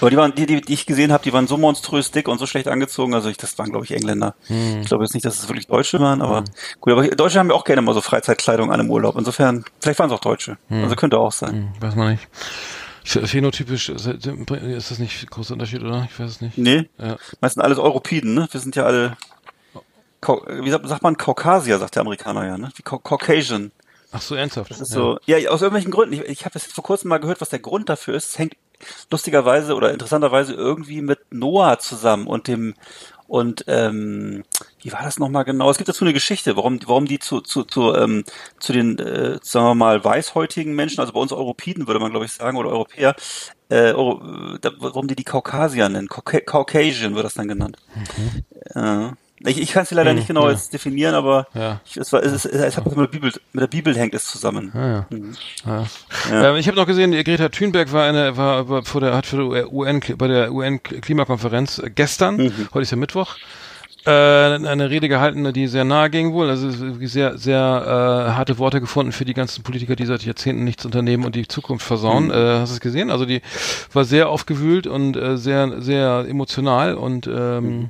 Aber 0.01 0.09
die 0.09 0.17
waren, 0.17 0.35
die, 0.35 0.45
die, 0.45 0.59
die 0.59 0.73
ich 0.73 0.85
gesehen 0.85 1.13
habe, 1.13 1.23
die 1.23 1.31
waren 1.31 1.47
so 1.47 1.57
monströs 1.57 2.11
dick 2.11 2.27
und 2.27 2.39
so 2.39 2.45
schlecht 2.45 2.67
angezogen. 2.67 3.13
Also 3.13 3.29
ich, 3.29 3.37
das 3.37 3.57
waren, 3.57 3.69
glaube 3.69 3.85
ich, 3.85 3.91
Engländer. 3.91 4.35
Hm. 4.47 4.81
Ich 4.81 4.87
glaube 4.87 5.05
jetzt 5.05 5.13
nicht, 5.13 5.25
dass 5.25 5.39
es 5.39 5.47
wirklich 5.47 5.67
Deutsche 5.67 5.99
waren, 6.01 6.21
aber 6.21 6.39
hm. 6.39 6.45
gut. 6.81 6.93
Aber 6.93 7.07
Deutsche 7.07 7.39
haben 7.39 7.49
ja 7.49 7.55
auch 7.55 7.63
gerne 7.63 7.81
mal 7.81 7.93
so 7.93 8.01
Freizeitkleidung 8.01 8.71
an 8.71 8.81
im 8.81 8.91
Urlaub. 8.91 9.15
Insofern, 9.17 9.63
vielleicht 9.79 9.99
waren 9.99 10.09
es 10.09 10.15
auch 10.15 10.21
Deutsche. 10.21 10.57
Hm. 10.67 10.83
Also 10.83 10.95
könnte 10.95 11.17
auch 11.17 11.31
sein. 11.31 11.53
Hm. 11.53 11.81
Weiß 11.81 11.95
man 11.95 12.11
nicht. 12.11 12.27
Phänotypisch 13.05 13.89
ist 13.89 14.05
das 14.05 14.99
nicht 14.99 15.23
ein 15.23 15.29
großer 15.29 15.53
Unterschied, 15.53 15.81
oder? 15.81 16.07
Ich 16.11 16.19
weiß 16.19 16.29
es 16.29 16.41
nicht. 16.41 16.57
Nee. 16.57 16.89
Ja. 16.99 17.17
Meistens 17.41 17.63
alles 17.63 17.79
Europiden, 17.79 18.33
ne? 18.35 18.47
Wir 18.51 18.59
sind 18.59 18.75
ja 18.75 18.83
alle, 18.85 19.17
wie 20.61 20.69
sagt 20.69 21.01
man, 21.01 21.17
Kaukasier, 21.17 21.79
sagt 21.79 21.95
der 21.95 22.01
Amerikaner 22.01 22.45
ja, 22.45 22.57
ne? 22.57 22.69
Wie 22.75 22.83
Caucasian. 22.83 23.71
Ach 24.11 24.21
so, 24.21 24.35
ernsthaft? 24.35 24.71
Das 24.71 24.81
ist 24.81 24.89
ja. 24.89 24.95
so, 24.95 25.19
ja, 25.25 25.37
aus 25.49 25.61
irgendwelchen 25.61 25.91
Gründen. 25.91 26.13
Ich, 26.13 26.21
ich 26.21 26.45
habe 26.45 26.53
das 26.53 26.65
vor 26.65 26.83
kurzem 26.83 27.09
mal 27.09 27.19
gehört, 27.19 27.41
was 27.41 27.49
der 27.49 27.59
Grund 27.59 27.89
dafür 27.89 28.15
ist. 28.15 28.31
Es 28.31 28.39
hängt 28.39 28.55
lustigerweise 29.11 29.75
oder 29.75 29.91
interessanterweise 29.91 30.53
irgendwie 30.53 31.01
mit 31.01 31.19
Noah 31.31 31.79
zusammen 31.79 32.27
und 32.27 32.47
dem 32.47 32.75
und 33.29 33.65
ähm, 33.67 34.43
wie 34.81 34.91
war 34.91 35.03
das 35.03 35.19
nochmal 35.19 35.45
genau? 35.45 35.69
Es 35.69 35.77
gibt 35.77 35.87
dazu 35.87 36.03
eine 36.03 36.13
Geschichte, 36.13 36.55
warum, 36.57 36.79
warum 36.87 37.05
die 37.05 37.19
zu, 37.19 37.41
zu, 37.41 37.63
zu, 37.63 37.93
ähm, 37.93 38.23
zu 38.59 38.73
den, 38.73 38.97
äh, 38.97 39.37
sagen 39.43 39.67
wir 39.67 39.75
mal, 39.75 40.03
weißhäutigen 40.03 40.73
Menschen, 40.73 40.99
also 40.99 41.13
bei 41.13 41.19
uns 41.19 41.31
Europiden 41.31 41.85
würde 41.85 41.99
man 41.99 42.09
glaube 42.09 42.25
ich 42.25 42.33
sagen, 42.33 42.57
oder 42.57 42.71
Europäer, 42.71 43.15
äh, 43.69 43.93
warum 43.93 45.07
die 45.07 45.15
die 45.15 45.23
Kaukasier 45.23 45.89
nennen. 45.89 46.07
Caucasian 46.07 47.13
wird 47.13 47.23
das 47.23 47.35
dann 47.35 47.47
genannt. 47.47 47.77
Mhm. 47.93 48.43
Äh, 48.73 49.11
ich, 49.45 49.59
ich 49.59 49.71
kann 49.71 49.83
es 49.83 49.91
leider 49.91 50.09
hm, 50.09 50.17
nicht 50.17 50.27
genau 50.27 50.45
ja. 50.45 50.51
jetzt 50.51 50.73
definieren, 50.73 51.15
aber 51.15 51.47
ja. 51.53 51.81
ich, 51.85 51.97
es, 51.97 52.11
war, 52.11 52.21
es, 52.21 52.31
es, 52.31 52.45
es 52.45 52.77
hat 52.77 52.85
mit 52.85 52.97
der 52.97 53.07
Bibel, 53.07 53.31
mit 53.53 53.61
der 53.61 53.67
Bibel 53.67 53.95
hängt 53.95 54.13
es 54.13 54.25
zusammen. 54.25 54.71
Ah, 54.73 54.87
ja. 54.87 55.05
Mhm. 55.09 55.35
ja. 55.65 56.49
Ähm, 56.49 56.55
ich 56.57 56.67
habe 56.67 56.77
noch 56.77 56.85
gesehen, 56.85 57.11
Greta 57.11 57.49
Thunberg 57.49 57.91
war 57.93 58.05
eine, 58.05 58.35
war, 58.35 58.67
war 58.67 58.83
vor 58.83 59.01
der, 59.01 59.15
hat 59.15 59.25
für 59.25 59.37
die 59.37 59.65
UN 59.65 60.01
bei 60.17 60.27
der 60.27 60.51
UN 60.51 60.83
Klimakonferenz 60.83 61.81
gestern, 61.95 62.37
mhm. 62.37 62.69
heute 62.73 62.81
ist 62.81 62.91
ja 62.91 62.97
Mittwoch, 62.97 63.35
äh, 64.05 64.11
eine 64.11 64.89
Rede 64.89 65.09
gehalten, 65.09 65.51
die 65.53 65.67
sehr 65.67 65.83
nahe 65.83 66.09
ging 66.09 66.33
wohl. 66.33 66.49
Also 66.49 66.71
sehr, 66.71 67.37
sehr 67.37 67.57
äh, 67.57 68.31
harte 68.31 68.57
Worte 68.57 68.79
gefunden 68.79 69.11
für 69.11 69.25
die 69.25 69.33
ganzen 69.33 69.63
Politiker, 69.63 69.95
die 69.95 70.05
seit 70.05 70.23
Jahrzehnten 70.23 70.63
nichts 70.63 70.85
unternehmen 70.85 71.25
und 71.25 71.35
die 71.35 71.47
Zukunft 71.47 71.85
versauen. 71.85 72.25
Mhm. 72.25 72.31
Äh, 72.31 72.59
hast 72.59 72.69
du 72.69 72.75
es 72.75 72.79
gesehen? 72.79 73.11
Also 73.11 73.25
die 73.25 73.41
war 73.91 74.05
sehr 74.05 74.29
aufgewühlt 74.29 74.87
und 74.87 75.17
äh, 75.17 75.37
sehr, 75.37 75.81
sehr 75.81 76.25
emotional 76.27 76.95
und 76.95 77.27
ähm, 77.27 77.63
mhm. 77.63 77.89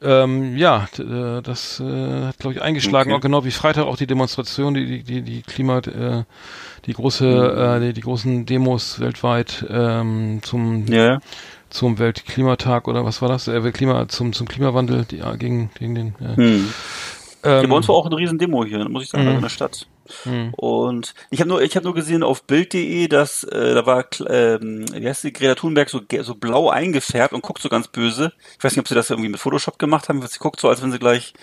Ähm, 0.00 0.56
ja, 0.56 0.86
äh, 0.98 1.42
das 1.42 1.80
äh, 1.80 2.26
hat, 2.26 2.38
glaube 2.38 2.54
ich, 2.54 2.62
eingeschlagen, 2.62 3.10
okay. 3.10 3.18
auch 3.18 3.20
genau 3.20 3.44
wie 3.44 3.50
Freitag 3.50 3.86
auch 3.86 3.96
die 3.96 4.06
Demonstration, 4.06 4.74
die, 4.74 5.02
die, 5.02 5.22
die, 5.22 5.42
Klima, 5.42 5.78
äh, 5.78 6.22
die 6.86 6.92
große, 6.92 7.26
mhm. 7.26 7.82
äh, 7.82 7.86
die, 7.86 7.92
die 7.94 8.00
großen 8.02 8.46
Demos 8.46 9.00
weltweit 9.00 9.66
ähm, 9.68 10.38
zum, 10.42 10.86
ja. 10.86 11.18
zum 11.68 11.98
Weltklimatag 11.98 12.86
oder 12.86 13.04
was 13.04 13.22
war 13.22 13.28
das? 13.28 13.48
Äh, 13.48 13.60
Klima, 13.72 14.06
zum, 14.06 14.32
zum 14.32 14.46
Klimawandel, 14.46 15.04
die, 15.04 15.20
gegen, 15.36 15.70
gegen 15.76 15.94
den. 15.96 16.14
Äh, 16.20 16.40
mhm. 16.40 16.72
Ähm, 17.44 17.62
ja, 17.62 17.66
bei 17.66 17.76
uns 17.76 17.88
war 17.88 17.96
auch 17.96 18.06
eine 18.06 18.16
riesen 18.16 18.38
Demo 18.38 18.64
hier, 18.64 18.88
muss 18.88 19.02
ich 19.02 19.10
sagen, 19.10 19.24
mhm. 19.24 19.36
in 19.36 19.42
der 19.42 19.48
Stadt. 19.48 19.86
Mhm. 20.24 20.54
Und 20.54 21.14
ich 21.30 21.40
habe 21.40 21.48
nur, 21.48 21.62
ich 21.62 21.76
habe 21.76 21.84
nur 21.84 21.94
gesehen 21.94 22.22
auf 22.22 22.42
Bild.de, 22.44 23.08
dass 23.08 23.44
äh, 23.44 23.74
da 23.74 23.86
war, 23.86 24.06
ähm, 24.28 24.84
wie 24.92 25.08
heißt 25.08 25.24
die, 25.24 25.32
Greta 25.32 25.54
Thunberg 25.54 25.88
so, 25.88 26.00
so 26.22 26.34
blau 26.34 26.70
eingefärbt 26.70 27.32
und 27.34 27.42
guckt 27.42 27.62
so 27.62 27.68
ganz 27.68 27.88
böse. 27.88 28.32
Ich 28.56 28.64
weiß 28.64 28.72
nicht, 28.72 28.80
ob 28.80 28.88
sie 28.88 28.94
das 28.94 29.10
irgendwie 29.10 29.30
mit 29.30 29.40
Photoshop 29.40 29.78
gemacht 29.78 30.08
haben. 30.08 30.20
Sie 30.26 30.38
guckt 30.38 30.60
so, 30.60 30.68
als 30.68 30.82
wenn 30.82 30.92
sie 30.92 30.98
gleich 30.98 31.34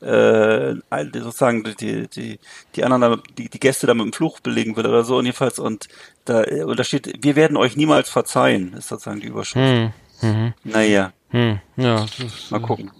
äh, 0.00 0.74
sozusagen 1.12 1.62
die, 1.78 2.08
die, 2.08 2.38
die 2.74 2.84
anderen, 2.84 3.22
die, 3.38 3.48
die 3.48 3.60
Gäste 3.60 3.86
da 3.86 3.94
mit 3.94 4.04
dem 4.04 4.12
Fluch 4.12 4.40
belegen 4.40 4.76
will 4.76 4.86
oder 4.86 5.04
so. 5.04 5.16
Und 5.16 5.26
jedenfalls, 5.26 5.58
und 5.58 5.88
da, 6.24 6.42
und 6.42 6.78
da 6.78 6.84
steht, 6.84 7.22
wir 7.22 7.36
werden 7.36 7.56
euch 7.56 7.76
niemals 7.76 8.10
verzeihen, 8.10 8.74
ist 8.74 8.88
sozusagen 8.88 9.20
die 9.20 9.28
Überschrift. 9.28 9.92
Mhm. 10.22 10.28
Mhm. 10.28 10.54
Naja. 10.64 11.12
Hm. 11.30 11.60
Ja, 11.76 12.04
ist, 12.04 12.50
mal 12.50 12.60
gucken. 12.60 12.90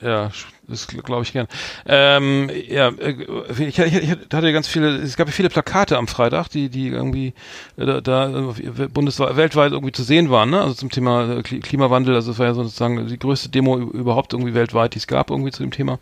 Ja, 0.00 0.30
das 0.66 0.88
glaube 0.88 1.22
ich 1.22 1.32
gern. 1.32 1.46
Ähm, 1.86 2.50
ja, 2.68 2.88
äh, 2.88 3.14
ich, 3.56 3.78
ich, 3.78 3.94
ich, 3.94 4.10
hatte 4.10 4.52
ganz 4.52 4.66
viele, 4.66 4.96
es 4.96 5.16
gab 5.16 5.30
viele 5.30 5.48
Plakate 5.48 5.96
am 5.96 6.08
Freitag, 6.08 6.48
die, 6.48 6.68
die 6.68 6.88
irgendwie 6.88 7.34
äh, 7.76 7.86
da, 7.86 8.00
da 8.00 8.54
bundesweit, 8.92 9.36
weltweit 9.36 9.70
irgendwie 9.70 9.92
zu 9.92 10.02
sehen 10.02 10.28
waren, 10.28 10.50
ne? 10.50 10.60
Also 10.60 10.74
zum 10.74 10.90
Thema 10.90 11.36
äh, 11.38 11.42
Klimawandel. 11.42 12.16
Also 12.16 12.32
es 12.32 12.38
war 12.40 12.46
ja 12.46 12.54
sozusagen 12.54 13.06
die 13.06 13.18
größte 13.18 13.48
Demo 13.48 13.78
überhaupt 13.78 14.32
irgendwie 14.32 14.54
weltweit, 14.54 14.94
die 14.94 14.98
es 14.98 15.06
gab 15.06 15.30
irgendwie 15.30 15.52
zu 15.52 15.62
dem 15.62 15.70
Thema 15.70 16.00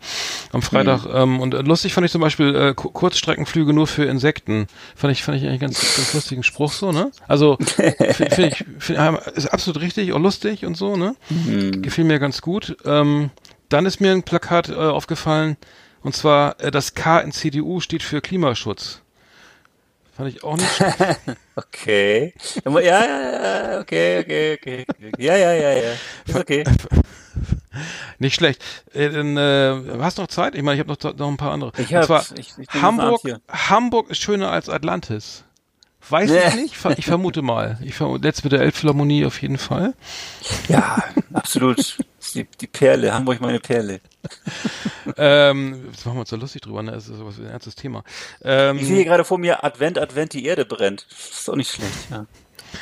am 0.51 0.63
Freitag. 0.63 1.05
Mhm. 1.05 1.15
Ähm, 1.15 1.39
und 1.41 1.53
lustig 1.53 1.93
fand 1.93 2.05
ich 2.05 2.11
zum 2.11 2.21
Beispiel 2.21 2.55
äh, 2.55 2.73
Kurzstreckenflüge 2.73 3.71
nur 3.71 3.85
für 3.85 4.05
Insekten. 4.05 4.65
Fand 4.95 5.11
ich, 5.11 5.23
fand 5.23 5.37
ich 5.37 5.47
eigentlich 5.47 5.61
ganz, 5.61 5.79
ganz 5.95 6.11
lustigen 6.15 6.41
Spruch 6.41 6.71
so, 6.71 6.91
ne? 6.91 7.11
Also 7.27 7.57
finde 7.59 8.47
ich, 8.47 8.65
find, 8.79 8.99
ist 9.35 9.47
absolut 9.47 9.79
richtig, 9.81 10.11
auch 10.13 10.19
lustig 10.19 10.65
und 10.65 10.75
so, 10.75 10.95
ne? 10.95 11.15
Mhm. 11.29 11.83
Gefiel 11.83 12.05
mir 12.05 12.17
ganz 12.17 12.41
gut. 12.41 12.77
Ähm, 12.83 13.29
dann 13.69 13.85
ist 13.85 13.99
mir 14.01 14.11
ein 14.11 14.23
Plakat 14.23 14.69
äh, 14.69 14.73
aufgefallen, 14.73 15.57
und 16.01 16.15
zwar 16.15 16.59
äh, 16.59 16.71
das 16.71 16.93
K 16.93 17.19
in 17.19 17.31
CDU 17.31 17.79
steht 17.79 18.03
für 18.03 18.21
Klimaschutz. 18.21 19.01
Fand 20.15 20.29
ich 20.29 20.43
auch 20.43 20.55
nicht 20.55 20.69
Okay. 21.55 22.33
Ja, 22.63 22.79
ja, 22.79 23.05
ja, 23.05 23.79
okay, 23.79 24.19
okay, 24.19 24.57
okay. 24.59 24.85
Ja, 25.17 25.35
ja, 25.35 25.53
ja, 25.53 25.71
ja. 25.71 25.91
Ist 26.25 26.35
okay. 26.35 26.63
Nicht 28.19 28.35
schlecht. 28.35 28.61
Äh, 28.93 29.09
dann, 29.09 29.35
äh, 29.35 29.99
hast 29.99 30.17
du 30.17 30.21
noch 30.21 30.29
Zeit? 30.29 30.55
Ich 30.55 30.63
meine, 30.63 30.81
ich 30.81 30.87
habe 30.87 30.91
noch, 30.91 31.17
noch 31.17 31.27
ein 31.27 31.37
paar 31.37 31.51
andere. 31.51 31.73
Ich 31.77 31.93
hab, 31.93 32.01
Und 32.01 32.07
zwar, 32.07 32.25
ich, 32.37 32.53
ich 32.57 32.69
Hamburg, 32.81 33.21
Hamburg 33.49 34.09
ist 34.09 34.19
schöner 34.19 34.51
als 34.51 34.69
Atlantis. 34.69 35.43
Weiß 36.09 36.31
ich 36.31 36.55
nicht. 36.55 36.85
Ich 36.97 37.05
vermute 37.05 37.41
mal. 37.41 37.77
Ich 37.81 37.95
vermute, 37.95 38.27
jetzt 38.27 38.43
mit 38.43 38.53
der 38.53 38.61
Elbphilharmonie 38.61 39.25
auf 39.25 39.41
jeden 39.41 39.57
Fall. 39.57 39.93
Ja, 40.67 41.03
absolut. 41.33 41.97
Die, 42.33 42.45
die 42.59 42.67
Perle, 42.67 43.13
Hamburg 43.13 43.39
meine 43.39 43.59
Perle. 43.59 44.01
ähm, 45.17 45.87
das 45.91 46.05
machen 46.05 46.17
wir 46.17 46.21
uns 46.21 46.29
so 46.29 46.35
lustig 46.35 46.61
drüber, 46.61 46.83
ne? 46.83 46.91
Das 46.91 47.07
ist 47.07 47.17
sowas 47.17 47.37
ein 47.37 47.45
ernstes 47.45 47.75
Thema. 47.75 48.03
Ähm, 48.43 48.77
ich 48.77 48.87
sehe 48.87 49.05
gerade 49.05 49.23
vor 49.23 49.37
mir 49.37 49.63
Advent, 49.63 49.97
Advent, 49.97 50.33
die 50.33 50.45
Erde 50.45 50.65
brennt. 50.65 51.05
Das 51.09 51.39
ist 51.39 51.49
auch 51.49 51.55
nicht 51.55 51.71
schlecht, 51.71 52.09
ja. 52.11 52.25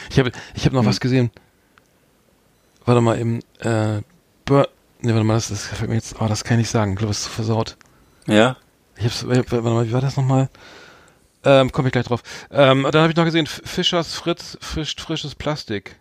Ich 0.10 0.18
habe 0.18 0.32
ich 0.56 0.66
hab 0.66 0.74
noch 0.74 0.82
hm. 0.82 0.88
was 0.88 1.00
gesehen. 1.00 1.32
Warte 2.86 3.02
mal, 3.02 3.18
im 3.18 3.40
äh, 3.60 4.02
Bur 4.46 4.68
Ne, 5.04 5.14
warte 5.14 5.26
mal, 5.26 5.34
das, 5.34 5.50
das 5.50 5.66
fällt 5.66 5.90
mir 5.90 5.98
jetzt, 5.98 6.16
oh, 6.22 6.28
das 6.28 6.46
kann 6.46 6.56
ich 6.58 6.64
nicht 6.64 6.70
sagen. 6.70 6.94
Ich 6.94 6.98
glaube, 6.98 7.12
es 7.12 7.18
ist 7.18 7.24
zu 7.26 7.30
versaut. 7.30 7.76
Ja. 8.26 8.56
Ich 8.96 9.04
hab's, 9.04 9.28
warte 9.28 9.62
mal, 9.62 9.86
wie 9.86 9.92
war 9.92 10.00
das 10.00 10.16
nochmal? 10.16 10.50
Ähm, 11.46 11.72
komme 11.72 11.90
ich 11.90 11.92
gleich 11.92 12.06
drauf. 12.06 12.24
Ähm, 12.52 12.88
dann 12.92 13.02
habe 13.02 13.12
ich 13.12 13.18
noch 13.18 13.26
gesehen, 13.26 13.48
Fischers 13.48 14.14
Fritz 14.14 14.58
fischt 14.62 15.02
frisches 15.02 15.36
Plastik. 15.36 16.00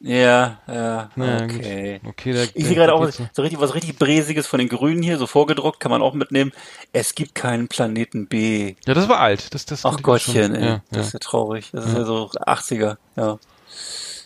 Ja, 0.00 0.58
ja, 0.68 1.08
okay. 1.16 1.98
Gut. 2.02 2.10
okay 2.10 2.32
der, 2.34 2.44
ich 2.52 2.66
sehe 2.66 2.74
gerade 2.74 2.92
auch 2.92 3.08
so 3.10 3.42
richtig 3.42 3.58
was 3.58 3.74
richtig 3.74 3.98
Bräsiges 3.98 4.46
von 4.46 4.58
den 4.58 4.68
Grünen 4.68 5.02
hier, 5.02 5.16
so 5.16 5.26
vorgedruckt, 5.26 5.80
kann 5.80 5.90
man 5.90 6.02
auch 6.02 6.12
mitnehmen. 6.12 6.52
Es 6.92 7.14
gibt 7.14 7.34
keinen 7.34 7.68
Planeten 7.68 8.26
B. 8.26 8.74
Ja, 8.86 8.92
das 8.92 9.08
war 9.08 9.20
alt. 9.20 9.54
Das, 9.54 9.64
das 9.64 9.86
Ach 9.86 9.96
Gottchen, 10.02 10.54
ey. 10.54 10.66
Ja, 10.66 10.82
das 10.90 10.96
ja. 10.96 11.02
ist 11.06 11.12
ja 11.14 11.18
traurig. 11.20 11.70
Das 11.72 11.86
ja. 11.86 11.92
ist 11.92 11.96
ja 11.96 12.04
so 12.04 12.30
80er, 12.32 12.96
ja. 13.16 13.38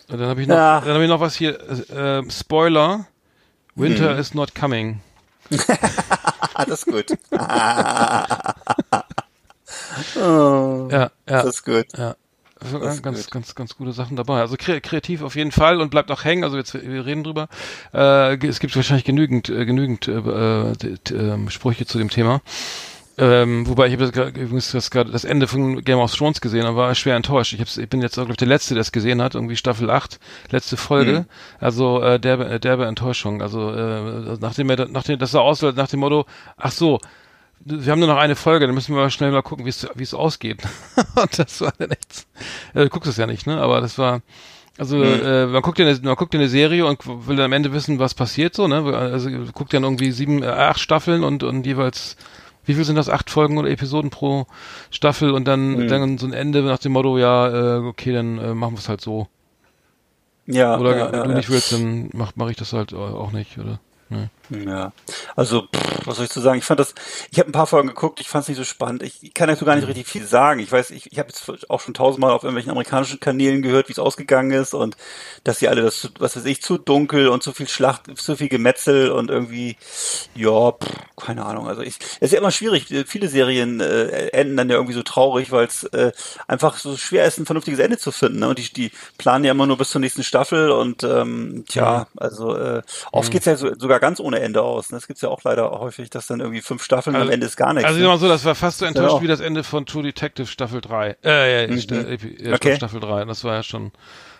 Dann 0.09 0.19
habe 0.21 0.41
ich, 0.41 0.47
noch, 0.47 0.55
ja. 0.55 0.81
dann 0.81 0.95
hab 0.95 1.01
ich 1.01 1.07
noch 1.07 1.21
was 1.21 1.35
hier. 1.35 1.57
Äh, 1.89 2.29
Spoiler. 2.29 3.07
Winter 3.75 4.11
hm. 4.11 4.19
is 4.19 4.33
not 4.33 4.53
coming. 4.53 4.99
das 5.49 6.83
ist 6.83 6.85
gut. 6.87 7.05
oh, 10.15 10.87
ja, 10.91 10.99
ja. 10.99 11.11
Das 11.25 11.45
ist 11.45 11.65
gut. 11.65 11.85
Ja. 11.97 12.15
Also 12.61 12.79
ganz, 12.79 13.01
ganz, 13.01 13.29
ganz, 13.29 13.55
ganz 13.55 13.77
gute 13.77 13.93
Sachen 13.93 14.17
dabei. 14.17 14.41
Also 14.41 14.57
kreativ 14.57 15.21
auf 15.21 15.35
jeden 15.35 15.51
Fall 15.51 15.79
und 15.79 15.91
bleibt 15.91 16.11
auch 16.11 16.25
hängen. 16.25 16.43
Also 16.43 16.57
jetzt 16.57 16.73
wir 16.73 17.05
reden 17.05 17.23
drüber. 17.23 17.47
Äh, 17.93 18.35
es 18.45 18.59
gibt 18.59 18.75
wahrscheinlich 18.75 19.05
genügend, 19.05 19.49
äh, 19.49 19.65
genügend 19.65 20.07
äh, 20.09 20.17
äh, 20.17 21.49
Sprüche 21.49 21.85
zu 21.85 21.97
dem 21.97 22.09
Thema. 22.09 22.41
Ähm, 23.17 23.67
wobei 23.67 23.87
ich 23.87 23.93
habe 23.93 24.09
das, 24.09 24.71
das, 24.71 24.89
das 24.89 25.23
Ende 25.25 25.47
von 25.47 25.83
Game 25.83 25.99
of 25.99 26.13
Thrones 26.13 26.39
gesehen 26.39 26.65
und 26.65 26.75
war 26.77 26.93
schwer 26.95 27.15
enttäuscht. 27.15 27.53
Ich, 27.53 27.77
ich 27.77 27.89
bin 27.89 28.01
jetzt 28.01 28.17
auch 28.17 28.23
glaube 28.23 28.33
ich 28.33 28.37
der 28.37 28.47
Letzte, 28.47 28.75
der 28.75 28.81
es 28.81 28.93
gesehen 28.93 29.21
hat, 29.21 29.35
irgendwie 29.35 29.57
Staffel 29.57 29.89
8, 29.89 30.19
letzte 30.51 30.77
Folge. 30.77 31.11
Mhm. 31.11 31.25
Also 31.59 32.01
äh, 32.01 32.19
derbe, 32.19 32.59
derbe 32.61 32.85
Enttäuschung. 32.85 33.41
Also 33.41 33.71
äh, 33.71 34.37
nachdem 34.39 34.69
er 34.69 34.87
nachdem 34.87 35.19
das 35.19 35.31
sah 35.31 35.39
aus 35.39 35.61
nach 35.61 35.89
dem 35.89 35.99
Motto, 35.99 36.25
ach 36.55 36.71
so, 36.71 36.99
wir 37.61 37.91
haben 37.91 37.99
nur 37.99 38.07
noch 38.07 38.17
eine 38.17 38.35
Folge, 38.35 38.65
dann 38.65 38.75
müssen 38.75 38.95
wir 38.95 39.01
mal 39.01 39.09
schnell 39.09 39.31
mal 39.31 39.41
gucken, 39.41 39.65
wie 39.65 39.69
es 39.69 39.87
wie 39.95 40.03
es 40.03 40.13
ausgeht. 40.13 40.61
und 41.15 41.39
das 41.39 41.61
war 41.61 41.73
dann 41.77 41.91
echt. 41.91 42.27
Äh, 42.73 42.83
du 42.83 42.89
guckst 42.89 43.09
es 43.09 43.17
ja 43.17 43.27
nicht, 43.27 43.47
ne? 43.47 43.59
Aber 43.59 43.81
das 43.81 43.97
war 43.97 44.21
also 44.77 44.97
mhm. 44.97 45.03
äh, 45.03 45.45
man 45.47 45.61
guckt 45.61 45.77
ja 45.77 45.85
eine, 45.85 45.99
man 46.01 46.15
guckt 46.15 46.33
ja 46.33 46.39
eine 46.39 46.47
Serie 46.47 46.85
und 46.85 47.05
will 47.05 47.35
dann 47.35 47.45
am 47.45 47.53
Ende 47.53 47.73
wissen, 47.73 47.99
was 47.99 48.13
passiert 48.13 48.55
so, 48.55 48.67
ne? 48.67 48.83
Also 48.95 49.29
guckt 49.53 49.73
dann 49.73 49.83
irgendwie 49.83 50.11
sieben, 50.11 50.41
äh, 50.41 50.47
acht 50.47 50.79
Staffeln 50.79 51.23
und 51.23 51.43
und 51.43 51.65
jeweils 51.65 52.15
wie 52.69 52.75
viel 52.75 52.85
sind 52.85 52.97
das? 52.97 53.09
Acht 53.09 53.31
Folgen 53.31 53.57
oder 53.57 53.69
Episoden 53.69 54.11
pro 54.11 54.45
Staffel 54.91 55.31
und 55.31 55.45
dann, 55.45 55.71
mhm. 55.71 55.87
dann 55.87 56.17
so 56.19 56.27
ein 56.27 56.33
Ende 56.33 56.61
nach 56.61 56.77
dem 56.77 56.91
Motto, 56.91 57.17
ja, 57.17 57.77
äh, 57.77 57.79
okay, 57.79 58.13
dann 58.13 58.37
äh, 58.37 58.53
machen 58.53 58.75
wir 58.75 58.79
es 58.79 58.87
halt 58.87 59.01
so. 59.01 59.27
Ja. 60.45 60.77
Oder 60.77 60.95
ja, 60.95 61.11
wenn 61.11 61.19
ja, 61.19 61.25
du 61.25 61.33
nicht 61.33 61.49
willst, 61.49 61.73
dann 61.73 62.09
mach, 62.13 62.33
mach 62.35 62.49
ich 62.49 62.57
das 62.57 62.73
halt 62.73 62.93
auch 62.93 63.31
nicht, 63.31 63.57
oder? 63.57 63.79
Ja, 64.49 64.91
also 65.35 65.63
pff, 65.63 66.07
was 66.07 66.15
soll 66.15 66.25
ich 66.25 66.31
zu 66.31 66.41
sagen? 66.41 66.57
Ich 66.57 66.65
fand 66.65 66.79
das, 66.79 66.95
ich 67.31 67.39
habe 67.39 67.49
ein 67.49 67.53
paar 67.53 67.67
Folgen 67.67 67.89
geguckt, 67.89 68.19
ich 68.19 68.27
fand 68.27 68.43
es 68.43 68.49
nicht 68.49 68.57
so 68.57 68.63
spannend. 68.63 69.03
Ich, 69.03 69.33
kann 69.33 69.47
dazu 69.47 69.63
gar 69.63 69.75
nicht 69.75 69.87
richtig 69.87 70.07
viel 70.07 70.25
sagen. 70.25 70.59
Ich 70.59 70.71
weiß, 70.71 70.91
ich, 70.91 71.11
ich 71.11 71.19
habe 71.19 71.29
jetzt 71.29 71.69
auch 71.69 71.79
schon 71.79 71.93
tausendmal 71.93 72.31
auf 72.31 72.43
irgendwelchen 72.43 72.71
amerikanischen 72.71 73.19
Kanälen 73.19 73.61
gehört, 73.61 73.89
wie 73.89 73.93
es 73.93 73.99
ausgegangen 73.99 74.51
ist 74.51 74.73
und 74.73 74.97
dass 75.43 75.59
sie 75.59 75.67
alle 75.67 75.83
das, 75.83 76.09
was 76.19 76.35
weiß 76.35 76.45
ich, 76.45 76.61
zu 76.61 76.77
dunkel 76.77 77.27
und 77.27 77.43
zu 77.43 77.53
viel 77.53 77.67
Schlacht, 77.67 78.17
zu 78.17 78.35
viel 78.35 78.49
Gemetzel 78.49 79.11
und 79.11 79.29
irgendwie, 79.29 79.77
ja, 80.35 80.71
pff, 80.71 80.89
keine 81.17 81.45
Ahnung. 81.45 81.67
Also 81.67 81.81
ich, 81.81 81.97
es 81.99 82.17
ist 82.21 82.33
ja 82.33 82.39
immer 82.39 82.51
schwierig. 82.51 82.87
Viele 83.05 83.29
Serien 83.29 83.79
äh, 83.79 84.29
enden 84.29 84.57
dann 84.57 84.69
ja 84.69 84.75
irgendwie 84.75 84.93
so 84.93 85.03
traurig, 85.03 85.51
weil 85.51 85.67
es 85.67 85.83
äh, 85.83 86.11
einfach 86.47 86.77
so 86.77 86.97
schwer 86.97 87.25
ist, 87.25 87.37
ein 87.37 87.45
vernünftiges 87.45 87.79
Ende 87.79 87.97
zu 87.97 88.11
finden. 88.11 88.39
Ne? 88.39 88.49
Und 88.49 88.57
die, 88.57 88.73
die 88.73 88.91
planen 89.17 89.45
ja 89.45 89.51
immer 89.51 89.67
nur 89.67 89.77
bis 89.77 89.91
zur 89.91 90.01
nächsten 90.01 90.23
Staffel 90.23 90.71
und 90.71 91.03
ähm, 91.03 91.65
tja, 91.67 92.07
also 92.17 92.55
äh, 92.55 92.81
oft 93.11 93.29
mhm. 93.29 93.33
geht's 93.33 93.45
ja 93.45 93.55
so, 93.55 93.77
sogar 93.77 93.99
ganz 93.99 94.19
ohne 94.19 94.38
Ende 94.39 94.61
aus. 94.61 94.91
Ne? 94.91 94.97
Das 94.97 95.07
gibt's 95.07 95.21
ja 95.21 95.29
auch 95.29 95.43
leider 95.43 95.69
häufig, 95.71 96.09
dass 96.09 96.27
dann 96.27 96.39
irgendwie 96.39 96.61
fünf 96.61 96.83
Staffeln 96.83 97.15
also, 97.15 97.27
am 97.27 97.33
Ende 97.33 97.45
ist 97.45 97.57
gar 97.57 97.73
nichts. 97.73 97.87
Also 97.87 97.99
ich 97.99 98.03
sag 98.03 98.11
mal 98.11 98.17
so, 98.17 98.27
das 98.27 98.45
war 98.45 98.55
fast 98.55 98.79
so 98.79 98.85
enttäuscht 98.85 99.15
ja. 99.15 99.21
wie 99.21 99.27
das 99.27 99.39
Ende 99.39 99.63
von 99.63 99.85
True 99.85 100.03
Detective 100.03 100.47
Staffel 100.47 100.81
3. 100.81 101.17
Äh, 101.23 101.61
ja, 101.61 101.67
mhm. 101.67 101.81
Äh, 101.89 102.53
okay. 102.53 102.75
Staffel 102.75 102.99
3. 102.99 103.25
Das 103.25 103.43
war 103.43 103.55
ja 103.55 103.63
schon. 103.63 103.91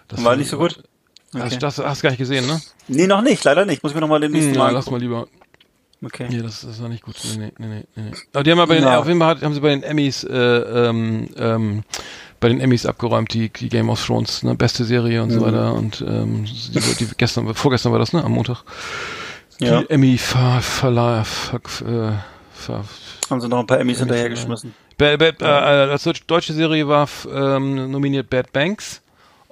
Das 0.08 0.24
war 0.24 0.36
nicht 0.36 0.50
so 0.50 0.58
gut. 0.58 0.84
Okay. 1.34 1.44
Hast, 1.44 1.62
das 1.62 1.78
hast 1.78 2.02
du 2.02 2.04
gar 2.04 2.10
nicht 2.10 2.20
gesehen, 2.20 2.48
ne? 2.48 2.60
Nee, 2.88 3.06
noch 3.06 3.22
nicht, 3.22 3.44
leider 3.44 3.66
nicht. 3.66 3.84
Muss 3.84 3.92
ich 3.92 3.96
mir 3.96 4.02
nochmal 4.02 4.20
den 4.20 4.32
nächsten 4.32 4.52
hm, 4.52 4.58
Mal. 4.58 4.68
Ja, 4.68 4.72
lass 4.72 4.90
mal 4.90 5.00
lieber. 5.00 5.28
Okay. 6.04 6.28
Nee, 6.30 6.42
das, 6.42 6.62
das 6.62 6.82
war 6.82 6.90
nicht 6.90 7.04
gut. 7.04 7.16
Nee, 7.38 7.52
nee, 7.58 7.68
nee, 7.68 7.84
nee. 7.96 8.12
Aber 8.34 8.44
die 8.44 8.52
haben 8.52 8.60
aber 8.60 9.00
auf 9.00 9.08
jeden 9.08 9.20
Fall 9.20 9.42
haben 9.42 9.54
sie 9.54 9.60
bei 9.60 9.70
den 9.70 9.84
Emmys, 9.84 10.24
äh, 10.24 10.34
ähm, 10.34 11.30
ähm, 11.38 11.84
bei 12.40 12.48
den 12.48 12.62
Emmys 12.62 12.86
abgeräumt, 12.86 13.34
die, 13.34 13.50
die 13.50 13.68
Game 13.68 13.90
of 13.90 14.04
Thrones, 14.04 14.44
ne, 14.44 14.56
beste 14.56 14.86
Serie 14.86 15.22
und 15.22 15.30
mhm. 15.30 15.34
so 15.34 15.42
weiter. 15.42 15.74
Und 15.74 16.02
ähm, 16.02 16.46
die, 16.46 16.80
die, 16.80 17.08
gestern, 17.18 17.54
vorgestern 17.54 17.92
war 17.92 18.00
das, 18.00 18.14
ne? 18.14 18.24
Am 18.24 18.32
Montag. 18.32 18.64
Ja. 19.60 19.82
Die 19.82 19.90
Emmy 19.90 20.18
ver, 20.18 20.62
ver, 20.62 20.90
äh, 20.90 21.24
ver, 22.54 22.84
Haben 23.30 23.42
sie 23.42 23.50
noch 23.50 23.60
ein 23.60 23.68
paar 23.68 23.80
Emmys 23.80 24.00
hinterhergeschmissen. 24.00 24.74
Ba, 24.98 25.18
ba, 25.18 25.26
äh, 25.40 25.92
als 25.92 26.10
deutsche 26.28 26.54
Serie 26.54 26.88
war 26.88 27.08
ähm, 27.32 27.92
nominiert 27.92 28.30
Bad 28.30 28.52
Banks 28.52 29.02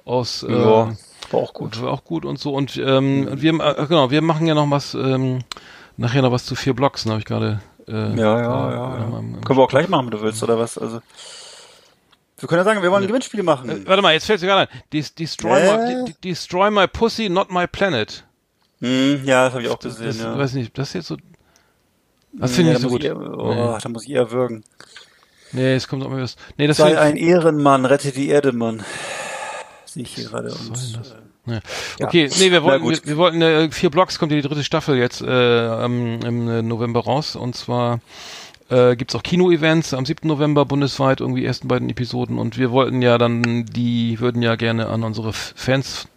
aus 0.04 0.42
äh, 0.42 0.52
ja, 0.52 0.88
war 1.30 1.40
auch 1.40 1.52
gut. 1.52 1.80
War 1.82 1.92
auch 1.92 2.04
gut 2.04 2.24
und 2.24 2.38
so. 2.38 2.54
Und 2.54 2.76
ähm, 2.76 3.28
wir, 3.40 3.52
äh, 3.54 3.86
genau, 3.86 4.10
wir 4.10 4.22
machen 4.22 4.46
ja 4.46 4.54
noch 4.54 4.70
was, 4.70 4.94
ähm, 4.94 5.40
nachher 5.96 6.22
noch 6.22 6.32
was 6.32 6.46
zu 6.46 6.54
vier 6.54 6.74
Blocks, 6.74 7.04
ne, 7.04 7.12
habe 7.12 7.20
ich 7.20 7.26
gerade. 7.26 7.60
Äh, 7.86 7.92
ja, 7.92 8.14
ja, 8.16 8.40
ja. 8.40 8.70
ja. 8.70 9.10
Können 9.44 9.58
wir 9.58 9.62
auch 9.62 9.68
gleich 9.68 9.88
machen, 9.88 10.06
wenn 10.06 10.12
du 10.12 10.22
willst, 10.22 10.42
oder 10.42 10.58
was? 10.58 10.78
Also. 10.78 11.00
Wir 12.38 12.48
können 12.48 12.60
ja 12.60 12.64
sagen, 12.64 12.82
wir 12.82 12.90
wollen 12.90 13.02
ein 13.02 13.08
Gewinnspiel 13.08 13.42
machen. 13.42 13.68
Äh, 13.68 13.86
warte 13.86 14.00
mal, 14.00 14.12
jetzt 14.12 14.26
fällt 14.26 14.38
es 14.38 14.42
mir 14.42 14.48
gerade 14.48 14.70
ein. 14.70 15.04
Destroy, 15.18 15.60
äh? 15.60 16.02
my, 16.02 16.14
destroy 16.22 16.70
my 16.70 16.86
pussy, 16.86 17.28
not 17.28 17.50
my 17.50 17.66
planet. 17.66 18.24
Hm, 18.80 19.24
ja, 19.24 19.44
das 19.44 19.54
habe 19.54 19.62
ich 19.62 19.68
auch 19.68 19.78
gesehen. 19.78 20.06
Das, 20.06 20.18
ja. 20.18 20.38
weiß 20.38 20.54
nicht, 20.54 20.76
das 20.78 20.88
ist 20.88 20.94
jetzt 20.94 21.06
so. 21.08 21.16
Das 22.32 22.52
finde 22.52 22.72
ich 22.72 22.78
ja, 22.78 22.80
nicht 22.80 22.82
so 22.82 22.88
gut. 22.88 23.04
Eher, 23.04 23.16
oh, 23.16 23.54
nee. 23.54 23.78
Da 23.82 23.88
muss 23.88 24.04
ich 24.04 24.10
eher 24.10 24.30
würgen. 24.30 24.62
Nee, 25.52 25.74
es 25.74 25.88
kommt 25.88 26.04
auch 26.04 26.10
mal 26.10 26.22
was. 26.22 26.36
Nee, 26.56 26.66
das 26.66 26.76
Sei 26.76 26.98
ein 26.98 27.16
Ehrenmann, 27.16 27.84
rette 27.84 28.12
die 28.12 28.28
Erde, 28.28 28.52
Mann. 28.52 28.84
Sehe 29.86 30.02
ich 30.02 30.14
hier 30.14 30.24
gerade. 30.24 30.52
Und, 30.52 31.00
äh, 31.46 31.60
ja. 31.98 32.06
Okay, 32.06 32.28
nee, 32.38 32.50
wir 32.50 32.62
wollten, 32.62 32.88
wir, 32.88 32.98
wir, 33.04 33.16
wollten 33.16 33.40
äh, 33.40 33.70
vier 33.70 33.90
Blocks 33.90 34.18
kommt 34.18 34.32
die 34.32 34.42
dritte 34.42 34.62
Staffel 34.62 34.98
jetzt 34.98 35.22
äh, 35.22 35.84
im, 35.84 36.20
im 36.20 36.68
November 36.68 37.00
raus 37.00 37.36
und 37.36 37.56
zwar 37.56 38.00
äh, 38.68 38.96
gibt 38.96 39.14
auch 39.14 39.22
Kino-Events 39.22 39.94
am 39.94 40.04
7. 40.04 40.28
November 40.28 40.66
bundesweit, 40.66 41.20
irgendwie 41.20 41.44
ersten 41.44 41.68
beiden 41.68 41.88
Episoden 41.88 42.38
und 42.38 42.58
wir 42.58 42.70
wollten 42.70 43.00
ja 43.00 43.16
dann, 43.16 43.64
die 43.64 44.20
würden 44.20 44.42
ja 44.42 44.56
gerne 44.56 44.88
an 44.88 45.04
unsere 45.04 45.32
Fans, 45.32 46.08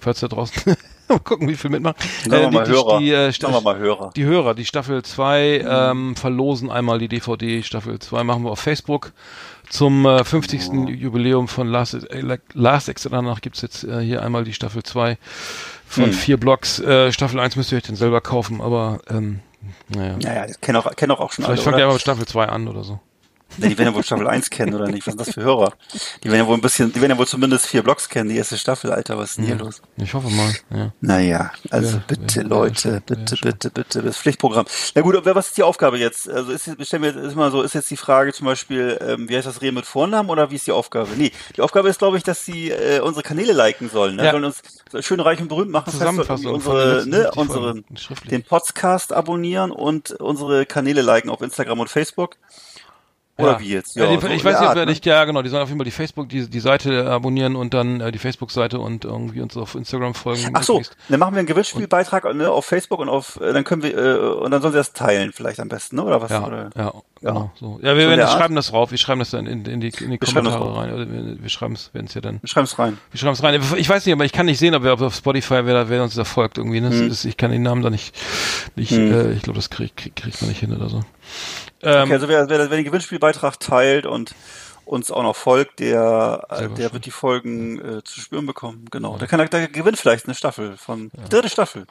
falls 0.00 0.20
da 0.20 0.26
draußen 0.26 0.76
mal 1.08 1.18
gucken, 1.20 1.48
wie 1.48 1.54
viel 1.54 1.70
mitmachen. 1.70 1.96
Äh, 2.30 2.50
die, 2.50 2.58
Hörer. 2.58 2.98
Die, 2.98 3.10
äh, 3.10 3.32
Hörer. 3.32 4.10
Die 4.14 4.24
Hörer, 4.24 4.54
die 4.54 4.64
Staffel 4.64 5.02
2 5.02 5.60
mhm. 5.62 5.68
ähm, 5.70 6.16
verlosen 6.16 6.70
einmal 6.70 6.98
die 6.98 7.08
DVD. 7.08 7.62
Staffel 7.62 7.98
2 7.98 8.24
machen 8.24 8.44
wir 8.44 8.50
auf 8.50 8.60
Facebook. 8.60 9.12
Zum 9.68 10.06
äh, 10.06 10.24
50. 10.24 10.68
Oh. 10.68 10.86
Jubiläum 10.88 11.48
von 11.48 11.66
Last, 11.66 11.94
äh, 11.94 12.38
Last 12.54 12.88
Exit 12.88 13.12
danach 13.12 13.40
gibt's 13.40 13.62
jetzt 13.62 13.84
äh, 13.84 14.00
hier 14.00 14.22
einmal 14.22 14.44
die 14.44 14.52
Staffel 14.52 14.82
2 14.82 15.18
von 15.86 16.04
hm. 16.04 16.12
vier 16.12 16.36
Blocks. 16.36 16.78
Äh, 16.78 17.12
Staffel 17.12 17.40
1 17.40 17.56
müsst 17.56 17.72
ihr 17.72 17.78
euch 17.78 17.84
dann 17.84 17.96
selber 17.96 18.20
kaufen, 18.20 18.60
aber 18.60 19.00
ähm, 19.10 19.40
naja. 19.88 20.16
Naja, 20.22 20.46
das 20.46 20.60
kennen 20.60 20.76
auch, 20.76 20.94
kennen 20.94 21.12
auch, 21.12 21.20
auch 21.20 21.32
schon 21.32 21.44
Vielleicht 21.44 21.62
alle. 21.62 21.64
Fangt 21.64 21.78
ihr 21.78 21.84
aber 21.84 21.94
mit 21.94 22.02
Staffel 22.02 22.26
2 22.26 22.46
an 22.46 22.68
oder 22.68 22.84
so. 22.84 23.00
Ja, 23.58 23.68
die 23.68 23.78
werden 23.78 23.88
ja 23.88 23.94
wohl 23.94 24.02
Staffel 24.02 24.28
1 24.28 24.50
kennen, 24.50 24.74
oder 24.74 24.88
nicht? 24.88 25.06
Was 25.06 25.12
sind 25.12 25.20
das 25.20 25.34
für 25.34 25.42
Hörer? 25.42 25.72
Die 26.22 26.30
werden 26.30 26.40
ja 26.40 26.46
wohl 26.46 26.56
ein 26.56 26.60
bisschen, 26.60 26.92
die 26.92 27.00
werden 27.00 27.12
ja 27.12 27.18
wohl 27.18 27.26
zumindest 27.26 27.66
vier 27.66 27.82
Blocks 27.82 28.08
kennen, 28.08 28.28
die 28.28 28.36
erste 28.36 28.58
Staffel, 28.58 28.92
Alter, 28.92 29.16
was 29.16 29.30
ist 29.30 29.38
denn 29.38 29.46
hier 29.46 29.56
los? 29.56 29.80
Ich 29.96 30.12
hoffe 30.12 30.28
mal, 30.28 30.52
ja. 30.70 30.92
Naja, 31.00 31.52
also 31.70 31.96
ja, 31.96 32.02
bitte, 32.06 32.42
ja, 32.42 32.46
Leute, 32.46 33.02
bitte, 33.06 33.36
bitte, 33.40 33.70
bitte, 33.70 34.02
das 34.02 34.18
Pflichtprogramm. 34.18 34.66
Na 34.94 35.02
gut, 35.02 35.24
was 35.24 35.48
ist 35.48 35.56
die 35.56 35.62
Aufgabe 35.62 35.98
jetzt? 35.98 36.28
Also 36.28 36.52
ist, 36.52 36.64
stellen 36.86 37.02
wir 37.02 37.10
jetzt 37.10 37.22
ist 37.22 37.34
mal 37.34 37.50
so, 37.50 37.62
ist 37.62 37.74
jetzt 37.74 37.90
die 37.90 37.96
Frage 37.96 38.32
zum 38.32 38.46
Beispiel, 38.46 38.98
ähm, 39.00 39.28
wie 39.28 39.36
heißt 39.36 39.46
das 39.46 39.62
Reden 39.62 39.76
mit 39.76 39.86
Vornamen 39.86 40.28
oder 40.28 40.50
wie 40.50 40.56
ist 40.56 40.66
die 40.66 40.72
Aufgabe? 40.72 41.10
Nee, 41.16 41.32
die 41.56 41.62
Aufgabe 41.62 41.88
ist, 41.88 41.98
glaube 41.98 42.18
ich, 42.18 42.24
dass 42.24 42.44
sie 42.44 42.70
äh, 42.70 43.00
unsere 43.00 43.22
Kanäle 43.22 43.52
liken 43.52 43.88
sollen, 43.88 44.16
ne? 44.16 44.24
Ja. 44.24 44.32
sollen 44.32 44.44
uns 44.44 44.62
schön 45.00 45.20
reich 45.20 45.40
und 45.40 45.48
berühmt 45.48 45.70
machen, 45.70 45.90
Zusammenfassung 45.92 46.54
unsere, 46.54 47.04
ne, 47.06 47.30
unsere, 47.34 47.82
den 48.30 48.42
Podcast 48.42 49.12
abonnieren 49.12 49.70
und 49.70 50.10
unsere 50.12 50.66
Kanäle 50.66 51.02
liken 51.02 51.30
auf 51.30 51.40
Instagram 51.40 51.80
und 51.80 51.88
Facebook. 51.88 52.36
Oder 53.38 53.52
ja. 53.52 53.60
wie 53.60 53.68
jetzt? 53.68 53.96
Ja, 53.96 54.04
ja 54.04 54.16
die, 54.16 54.20
so 54.20 54.28
ich 54.28 54.44
weiß 54.44 54.60
nicht, 54.86 55.04
ne? 55.04 55.10
ja 55.12 55.24
genau, 55.24 55.42
die 55.42 55.50
sollen 55.50 55.62
auf 55.62 55.68
jeden 55.68 55.78
Fall 55.78 55.84
die 55.84 55.90
Facebook, 55.90 56.28
die, 56.28 56.48
die 56.48 56.60
Seite 56.60 57.10
abonnieren 57.10 57.54
und 57.54 57.74
dann 57.74 58.00
äh, 58.00 58.10
die 58.10 58.18
Facebook-Seite 58.18 58.78
und 58.78 59.04
irgendwie 59.04 59.42
uns 59.42 59.56
auf 59.58 59.74
Instagram 59.74 60.14
folgen. 60.14 60.50
Ach 60.54 60.62
so, 60.62 60.80
dann 61.08 61.20
machen 61.20 61.34
wir 61.34 61.40
einen 61.40 61.46
Gewinnspielbeitrag 61.46 62.32
ne, 62.34 62.50
auf 62.50 62.64
Facebook 62.64 63.00
und 63.00 63.10
auf, 63.10 63.38
äh, 63.40 63.52
dann 63.52 63.64
können 63.64 63.82
wir, 63.82 63.96
äh, 63.96 64.18
und 64.18 64.50
dann 64.50 64.62
sollen 64.62 64.72
sie 64.72 64.78
das 64.78 64.94
teilen 64.94 65.32
vielleicht 65.32 65.60
am 65.60 65.68
besten, 65.68 65.96
ne? 65.96 66.04
oder 66.04 66.22
was? 66.22 66.30
Ja, 66.30 66.46
oder? 66.46 66.70
ja. 66.74 66.92
Genau, 67.22 67.50
so. 67.58 67.80
Ja, 67.82 67.96
wir, 67.96 68.10
wir 68.10 68.26
schreiben 68.26 68.54
das 68.54 68.68
drauf, 68.68 68.90
wir 68.90 68.98
schreiben 68.98 69.20
das 69.20 69.30
dann 69.30 69.46
in, 69.46 69.64
in 69.64 69.80
die, 69.80 69.88
in 69.88 70.10
die 70.10 70.18
Kommentare 70.18 70.76
rein. 70.76 70.92
Oder 70.92 71.10
wir, 71.10 71.42
wir 71.42 71.48
schreiben 71.48 71.74
es, 71.74 71.90
wenn 71.94 72.04
es 72.04 72.14
ja 72.14 72.20
dann. 72.20 72.42
Wir 72.42 72.48
schreiben 72.48 72.66
es 72.66 72.78
rein. 72.78 72.98
Wir 73.10 73.18
schreiben 73.18 73.32
es 73.32 73.42
rein. 73.42 73.78
Ich 73.78 73.88
weiß 73.88 74.04
nicht, 74.04 74.12
aber 74.12 74.26
ich 74.26 74.32
kann 74.32 74.46
nicht 74.46 74.58
sehen, 74.58 74.74
ob, 74.74 74.82
wir, 74.82 74.92
auf 74.92 75.14
Spotify 75.14 75.60
wer, 75.64 75.88
wer 75.88 76.02
uns 76.02 76.14
da 76.14 76.24
folgt 76.24 76.58
irgendwie. 76.58 76.80
Ne? 76.80 76.90
Hm. 76.90 77.08
Ist, 77.08 77.24
ich 77.24 77.38
kann 77.38 77.50
den 77.50 77.62
Namen 77.62 77.82
da 77.82 77.88
nicht, 77.88 78.14
nicht 78.74 78.90
hm. 78.90 79.12
äh, 79.12 79.32
ich 79.32 79.42
glaube, 79.42 79.56
das 79.56 79.70
kriegt 79.70 79.96
krieg, 79.96 80.14
kriegt 80.14 80.42
man 80.42 80.50
nicht 80.50 80.60
hin 80.60 80.74
oder 80.74 80.90
so. 80.90 81.04
Ähm, 81.82 82.04
okay, 82.04 82.12
also 82.12 82.28
wer, 82.28 82.48
wer, 82.50 82.58
wer 82.58 82.76
den 82.76 82.84
Gewinnspielbeitrag 82.84 83.60
teilt 83.60 84.04
und 84.04 84.34
uns 84.86 85.10
auch 85.10 85.24
noch 85.24 85.34
folgt, 85.36 85.80
der, 85.80 86.46
äh, 86.48 86.68
der 86.68 86.92
wird 86.92 87.06
die 87.06 87.10
Folgen 87.10 87.98
äh, 87.98 88.04
zu 88.04 88.20
spüren 88.20 88.46
bekommen. 88.46 88.86
Genau. 88.90 89.12
Ja. 89.12 89.18
Der 89.18 89.28
kann, 89.28 89.46
der 89.50 89.68
gewinnt 89.68 89.98
vielleicht 89.98 90.26
eine 90.26 90.34
Staffel 90.34 90.76
von 90.76 91.10
ja. 91.16 91.28
dritte 91.28 91.48
Staffel 91.48 91.86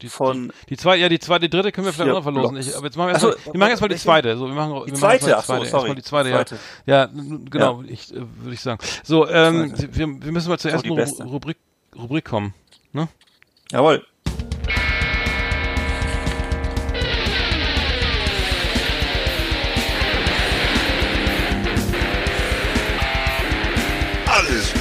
die, 0.00 0.08
von 0.08 0.48
die, 0.48 0.70
die 0.70 0.76
zweite, 0.78 1.00
ja 1.00 1.08
die 1.08 1.18
zweite, 1.18 1.48
die 1.48 1.50
dritte 1.50 1.72
können 1.72 1.86
wir 1.86 1.92
vielleicht 1.92 2.10
auch 2.10 2.16
noch 2.16 2.22
verlosen. 2.22 2.56
Ich, 2.56 2.74
aber 2.74 2.86
jetzt 2.86 2.96
machen 2.96 3.08
wir 3.08 3.12
erstmal, 3.12 3.32
so, 3.32 3.52
wir 3.52 3.58
machen 3.58 3.70
erstmal 3.70 3.88
die 3.90 3.96
zweite. 3.96 4.36
So, 4.36 4.46
wir 4.46 4.54
machen, 4.54 4.82
die 4.86 4.92
wir 4.92 4.98
zweite, 4.98 5.36
ach 5.36 5.44
so, 5.44 5.64
sorry. 5.64 5.94
die 5.94 6.02
zweite, 6.02 6.30
ja. 6.30 6.44
Ja, 6.86 7.10
genau, 7.50 7.82
ja. 7.82 7.88
ich 7.88 8.12
äh, 8.12 8.16
würde 8.16 8.54
ich 8.54 8.60
sagen. 8.60 8.80
So, 9.04 9.28
ähm, 9.28 9.74
wir, 9.76 10.06
wir 10.08 10.32
müssen 10.32 10.48
mal 10.48 10.58
zur 10.58 10.70
ersten 10.70 10.88
Rubrik, 10.88 11.58
Rubrik 11.94 12.24
kommen. 12.24 12.54
Ne? 12.92 13.08
Jawohl. 13.70 14.06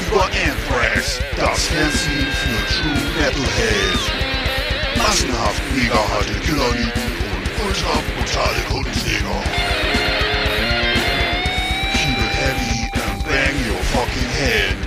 Über 0.08 0.24
Anthrax, 0.24 1.20
das 1.36 1.68
Fernsehen 1.68 2.28
für 2.28 2.60
True 2.74 3.02
Metalhead. 3.18 4.00
Massenhaft 4.98 5.62
mega 5.76 5.96
harte 5.96 6.34
Killerlieben 6.40 7.04
und 7.34 7.66
ultra 7.66 8.02
brutale 8.16 8.62
Kundenjäger. 8.70 9.44
Keep 11.94 12.18
it 12.18 12.34
heavy 12.42 12.90
and 12.94 13.24
bang 13.24 13.56
your 13.68 13.82
fucking 13.94 14.30
head. 14.40 14.78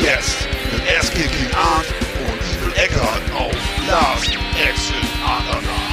Jetzt 0.00 0.48
mit 0.72 0.82
Ass-Kicking 0.98 1.50
Art 1.54 1.86
und 2.26 2.40
Evil 2.52 2.72
Eckart 2.82 3.22
auf 3.36 3.54
Last 3.88 4.32
Exit 4.58 5.08
Andernach. 5.24 5.83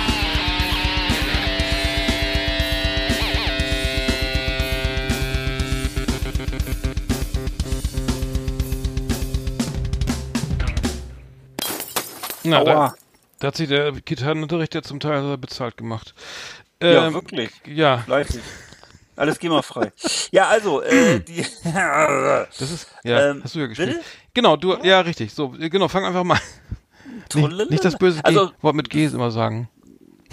Na, 12.44 12.64
da, 12.64 12.96
da, 13.40 13.48
hat 13.48 13.56
sich 13.56 13.70
der 13.70 13.92
Gitarrenunterricht 13.92 14.76
ja 14.76 14.82
zum 14.82 15.00
Teil 15.00 15.38
bezahlt 15.38 15.78
gemacht. 15.78 16.14
Ähm, 16.80 16.94
ja, 16.94 17.14
wirklich. 17.14 17.52
Ja. 17.66 18.00
Fleißig. 18.00 18.42
Alles 19.16 19.38
GEMA-frei. 19.38 19.92
ja, 20.32 20.48
also, 20.48 20.82
äh, 20.82 21.20
die. 21.28 21.46
das 21.64 22.62
ist, 22.62 22.88
ja, 23.04 23.30
ähm, 23.30 23.42
hast 23.44 23.54
du 23.54 23.60
ja 23.60 23.68
gespielt. 23.68 23.90
Bitte? 23.92 24.04
Genau, 24.34 24.56
du, 24.56 24.78
ja, 24.84 25.02
richtig. 25.02 25.34
So, 25.34 25.50
genau, 25.50 25.88
fang 25.88 26.06
einfach 26.06 26.24
mal. 26.24 26.40
nicht, 27.36 27.70
nicht 27.70 27.86
das 27.86 27.98
böse 27.98 28.24
also, 28.24 28.48
G 28.48 28.54
Wort 28.62 28.76
mit 28.76 28.90
G 28.90 29.06
immer 29.06 29.32
sagen. 29.32 29.70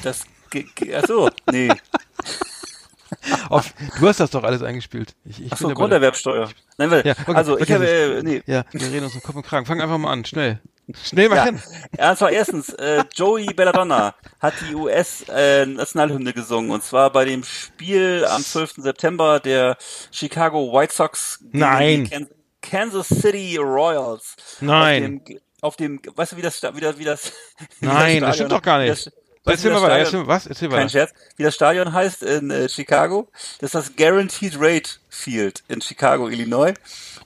Das, 0.03 0.25
G 0.51 0.65
G 0.75 0.95
achso, 0.95 1.29
nee. 1.51 1.71
Auf, 3.49 3.75
du 3.99 4.09
hast 4.09 4.21
das 4.21 4.31
doch 4.31 4.45
alles 4.45 4.63
eingespielt. 4.63 5.15
Ich, 5.25 5.43
ich 5.43 5.53
Achso, 5.53 5.69
Grunderwerbsteuer. 5.69 6.49
Nein, 6.77 6.91
weil, 6.91 7.07
ja, 7.07 7.13
okay, 7.13 7.35
also 7.35 7.59
ich 7.59 7.71
habe, 7.71 7.89
äh, 7.89 8.23
nee. 8.23 8.43
Ja, 8.47 8.65
wir 8.71 8.81
reden 8.83 9.05
uns 9.05 9.15
um 9.15 9.23
Kopf 9.23 9.37
und 9.37 9.47
Kragen. 9.47 9.67
Fang 9.67 9.81
einfach 9.81 9.99
mal 9.99 10.13
an, 10.13 10.25
schnell. 10.25 10.61
Schnell 11.05 11.29
machen. 11.29 11.63
Ja, 11.97 12.17
zwar 12.17 12.31
erstens, 12.31 12.71
äh, 12.71 13.05
Joey 13.15 13.47
Belladonna 13.47 14.15
hat 14.41 14.55
die 14.69 14.75
US-Nationalhymne 14.75 16.31
äh, 16.31 16.33
gesungen 16.33 16.71
und 16.71 16.83
zwar 16.83 17.11
bei 17.11 17.25
dem 17.25 17.45
Spiel 17.45 18.25
am 18.29 18.43
12. 18.43 18.75
September 18.79 19.41
der 19.41 19.77
Chicago 20.11 20.73
White 20.73 20.95
Sox 20.95 21.41
Nein. 21.53 22.29
Kansas 22.63 23.09
City 23.09 23.57
Royals. 23.59 24.37
Nein. 24.61 25.21
Auf 25.61 25.77
dem, 25.77 26.01
auf 26.01 26.03
dem, 26.05 26.17
weißt 26.17 26.33
du, 26.33 26.37
wie 26.37 26.43
das, 26.43 26.63
wie 26.63 26.81
das, 26.81 26.99
wie 26.99 27.05
das 27.05 27.33
Nein, 27.81 28.21
das, 28.21 28.31
das 28.31 28.37
stimmt 28.37 28.53
doch 28.53 28.63
gar 28.63 28.79
nicht. 28.79 28.91
Das, 28.91 29.11
Erzähl 29.45 29.73
mal 29.73 29.83
weiter, 29.83 30.27
was? 30.27 30.47
Erzähl 30.47 30.69
Kein 30.69 30.91
Scherz. 30.91 31.13
Wie 31.37 31.43
das 31.43 31.55
Stadion 31.55 31.93
heißt 31.93 32.23
in 32.23 32.51
äh, 32.51 32.69
Chicago, 32.69 33.29
das 33.61 33.69
ist 33.69 33.75
das 33.75 33.97
Guaranteed 33.97 34.57
Rate 34.59 34.91
Field 35.09 35.63
in 35.69 35.81
Chicago, 35.81 36.29
Illinois. 36.29 36.75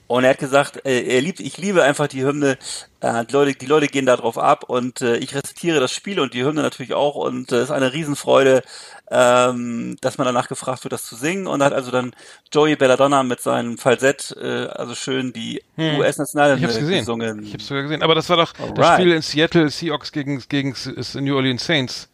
Und 0.07 0.23
er 0.23 0.31
hat 0.31 0.37
gesagt, 0.37 0.85
äh, 0.85 1.01
er 1.01 1.21
liebt, 1.21 1.39
ich 1.39 1.57
liebe 1.57 1.83
einfach 1.83 2.07
die 2.07 2.23
Hymne. 2.23 2.57
Äh, 3.03 3.25
die, 3.25 3.33
Leute, 3.33 3.53
die 3.55 3.65
Leute 3.65 3.87
gehen 3.87 4.05
da 4.05 4.15
drauf 4.15 4.37
ab 4.37 4.63
und 4.69 5.01
äh, 5.01 5.17
ich 5.17 5.35
rezitiere 5.35 5.81
das 5.81 5.91
Spiel 5.91 6.21
und 6.21 6.33
die 6.33 6.45
Hymne 6.45 6.61
natürlich 6.61 6.93
auch 6.93 7.15
und 7.15 7.51
es 7.51 7.59
äh, 7.59 7.63
ist 7.63 7.71
eine 7.71 7.91
Riesenfreude, 7.91 8.63
ähm, 9.11 9.97
dass 9.99 10.17
man 10.17 10.25
danach 10.25 10.47
gefragt 10.47 10.85
wird, 10.85 10.93
das 10.93 11.03
zu 11.03 11.17
singen. 11.17 11.45
Und 11.45 11.61
hat 11.61 11.73
also 11.73 11.91
dann 11.91 12.15
Joey 12.53 12.77
Belladonna 12.77 13.23
mit 13.23 13.41
seinem 13.41 13.77
Falsett, 13.77 14.33
äh, 14.41 14.67
also 14.67 14.95
schön 14.95 15.33
die 15.33 15.61
hm. 15.75 15.99
US-Nationalhymne 15.99 16.97
gesungen. 16.97 17.43
Ich 17.43 17.53
hab's 17.53 17.67
sogar 17.67 17.83
gesehen. 17.83 18.03
Aber 18.03 18.15
das 18.15 18.29
war 18.29 18.37
doch 18.37 18.53
Alright. 18.57 18.77
das 18.77 18.93
Spiel 18.93 19.11
in 19.11 19.21
Seattle 19.21 19.69
Seahawks 19.69 20.13
gegen, 20.13 20.41
gegen 20.47 20.73
New 21.15 21.35
Orleans 21.35 21.65
Saints. 21.65 22.09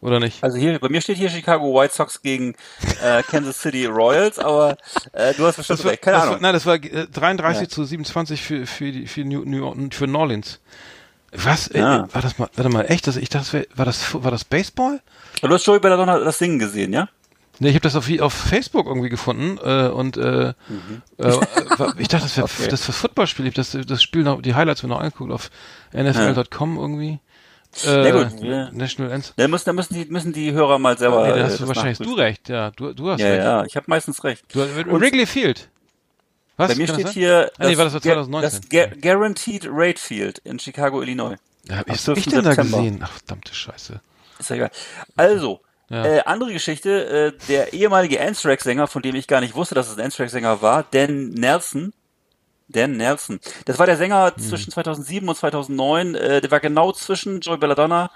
Oder 0.00 0.20
nicht? 0.20 0.42
Also 0.44 0.58
hier, 0.58 0.78
bei 0.78 0.88
mir 0.88 1.00
steht 1.00 1.16
hier 1.16 1.28
Chicago 1.28 1.74
White 1.74 1.94
Sox 1.94 2.22
gegen 2.22 2.54
äh, 3.02 3.22
Kansas 3.24 3.60
City 3.60 3.86
Royals, 3.86 4.38
aber 4.38 4.76
äh, 5.12 5.34
du 5.34 5.44
hast 5.44 5.56
bestimmt 5.56 5.84
recht. 5.84 6.02
Keine 6.02 6.18
Ahnung. 6.18 6.34
War, 6.34 6.40
nein, 6.40 6.52
das 6.52 6.66
war 6.66 6.76
äh, 6.76 7.06
33 7.08 7.62
ja. 7.62 7.68
zu 7.68 7.84
27 7.84 8.40
für, 8.40 8.66
für, 8.66 8.92
die, 8.92 9.06
für, 9.06 9.24
New, 9.24 9.42
New, 9.44 9.90
für 9.90 10.06
New 10.06 10.18
Orleans. 10.18 10.60
Was? 11.32 11.68
Äh, 11.68 11.80
ja. 11.80 12.04
Äh, 12.04 12.14
war 12.14 12.22
das 12.22 12.38
mal, 12.38 12.48
warte 12.54 12.70
mal, 12.70 12.82
echt? 12.82 13.06
Das, 13.08 13.16
ich 13.16 13.28
dachte, 13.28 13.66
war 13.74 13.84
das, 13.84 14.14
war 14.14 14.30
das 14.30 14.44
Baseball? 14.44 15.00
Du 15.42 15.48
hast 15.48 15.66
Joey 15.66 15.80
Belladonna 15.80 16.18
das 16.20 16.38
Singen 16.38 16.58
gesehen, 16.60 16.92
ja? 16.92 17.08
Nee, 17.60 17.70
ich 17.70 17.74
habe 17.74 17.82
das 17.82 17.96
auf, 17.96 18.08
auf 18.20 18.32
Facebook 18.32 18.86
irgendwie 18.86 19.08
gefunden 19.08 19.58
äh, 19.58 19.88
und 19.88 20.16
äh, 20.16 20.52
mhm. 20.68 21.02
äh, 21.18 21.32
ich 21.98 22.06
dachte, 22.06 22.24
das 22.24 22.36
wäre 22.36 22.44
okay. 22.58 22.68
das 22.68 22.86
wär 22.86 22.94
Footballspiel. 22.94 23.46
Ich 23.46 23.56
habe 23.56 23.56
das, 23.56 23.86
das 23.86 24.02
Spiel 24.02 24.22
noch, 24.22 24.42
die 24.42 24.54
Highlights 24.54 24.84
mir 24.84 24.90
noch 24.90 25.00
angeguckt 25.00 25.32
auf 25.32 25.50
NFL.com 25.92 26.76
ja. 26.76 26.80
irgendwie. 26.80 27.18
Äh, 27.84 28.08
ja 28.08 28.10
gut, 28.10 28.40
ja. 28.42 28.70
National 28.72 29.12
Anthem. 29.12 29.32
Da 29.36 29.48
müssen, 29.48 29.74
müssen 29.74 29.94
die 29.94 30.04
müssen 30.06 30.32
die 30.32 30.52
Hörer 30.52 30.78
mal 30.78 30.96
selber. 30.98 31.26
Nee, 31.26 31.34
da 31.34 31.44
hast 31.44 31.56
äh, 31.56 31.58
du 31.58 31.68
wahrscheinlich 31.68 31.98
du 31.98 32.14
recht, 32.14 32.48
ja. 32.48 32.70
Du, 32.72 32.92
du 32.92 33.10
hast 33.10 33.20
ja, 33.20 33.28
recht. 33.28 33.44
Ja, 33.44 33.64
ich 33.64 33.76
habe 33.76 33.84
meistens 33.88 34.24
recht. 34.24 34.44
Du, 34.52 34.60
Wrigley 34.60 35.26
Field. 35.26 35.68
Was? 36.56 36.72
Bei 36.72 36.74
mir 36.74 36.88
steht 36.88 37.10
hier 37.10 37.52
ah, 37.56 37.64
nee, 37.64 37.76
das, 37.76 37.78
war 37.78 37.84
das, 37.84 38.02
2019. 38.02 38.60
das 38.70 39.00
Guaranteed 39.00 39.68
Rate 39.70 40.00
Field 40.00 40.38
in 40.38 40.58
Chicago, 40.58 41.02
Illinois. 41.02 41.36
Ja, 41.68 41.76
hab 41.76 41.88
ich, 41.88 42.08
ich 42.08 42.26
denn 42.26 42.42
da 42.42 42.54
gesehen? 42.54 43.00
Ach, 43.02 43.12
verdammte 43.12 43.54
Scheiße. 43.54 44.00
Ist 44.40 44.50
ja 44.50 44.56
egal. 44.56 44.70
Also, 45.16 45.60
ja. 45.90 46.04
Äh, 46.04 46.20
andere 46.24 46.52
Geschichte, 46.52 47.32
äh, 47.38 47.46
der 47.48 47.72
ehemalige 47.72 48.20
Anthrax-Sänger, 48.20 48.88
von 48.88 49.02
dem 49.02 49.14
ich 49.14 49.26
gar 49.26 49.40
nicht 49.40 49.54
wusste, 49.54 49.74
dass 49.74 49.88
es 49.88 49.96
ein 49.96 50.04
Anthrax-Sänger 50.04 50.60
war, 50.60 50.84
Dan 50.90 51.30
Nelson, 51.30 51.92
Dan 52.68 52.96
Nelson. 52.96 53.40
Das 53.64 53.78
war 53.78 53.86
der 53.86 53.96
Sänger 53.96 54.32
hm. 54.34 54.42
zwischen 54.42 54.72
2007 54.72 55.28
und 55.28 55.34
2009. 55.34 56.14
Äh, 56.14 56.40
der 56.40 56.50
war 56.50 56.60
genau 56.60 56.92
zwischen 56.92 57.40
Joey 57.40 57.58
Belladonna 57.58 58.10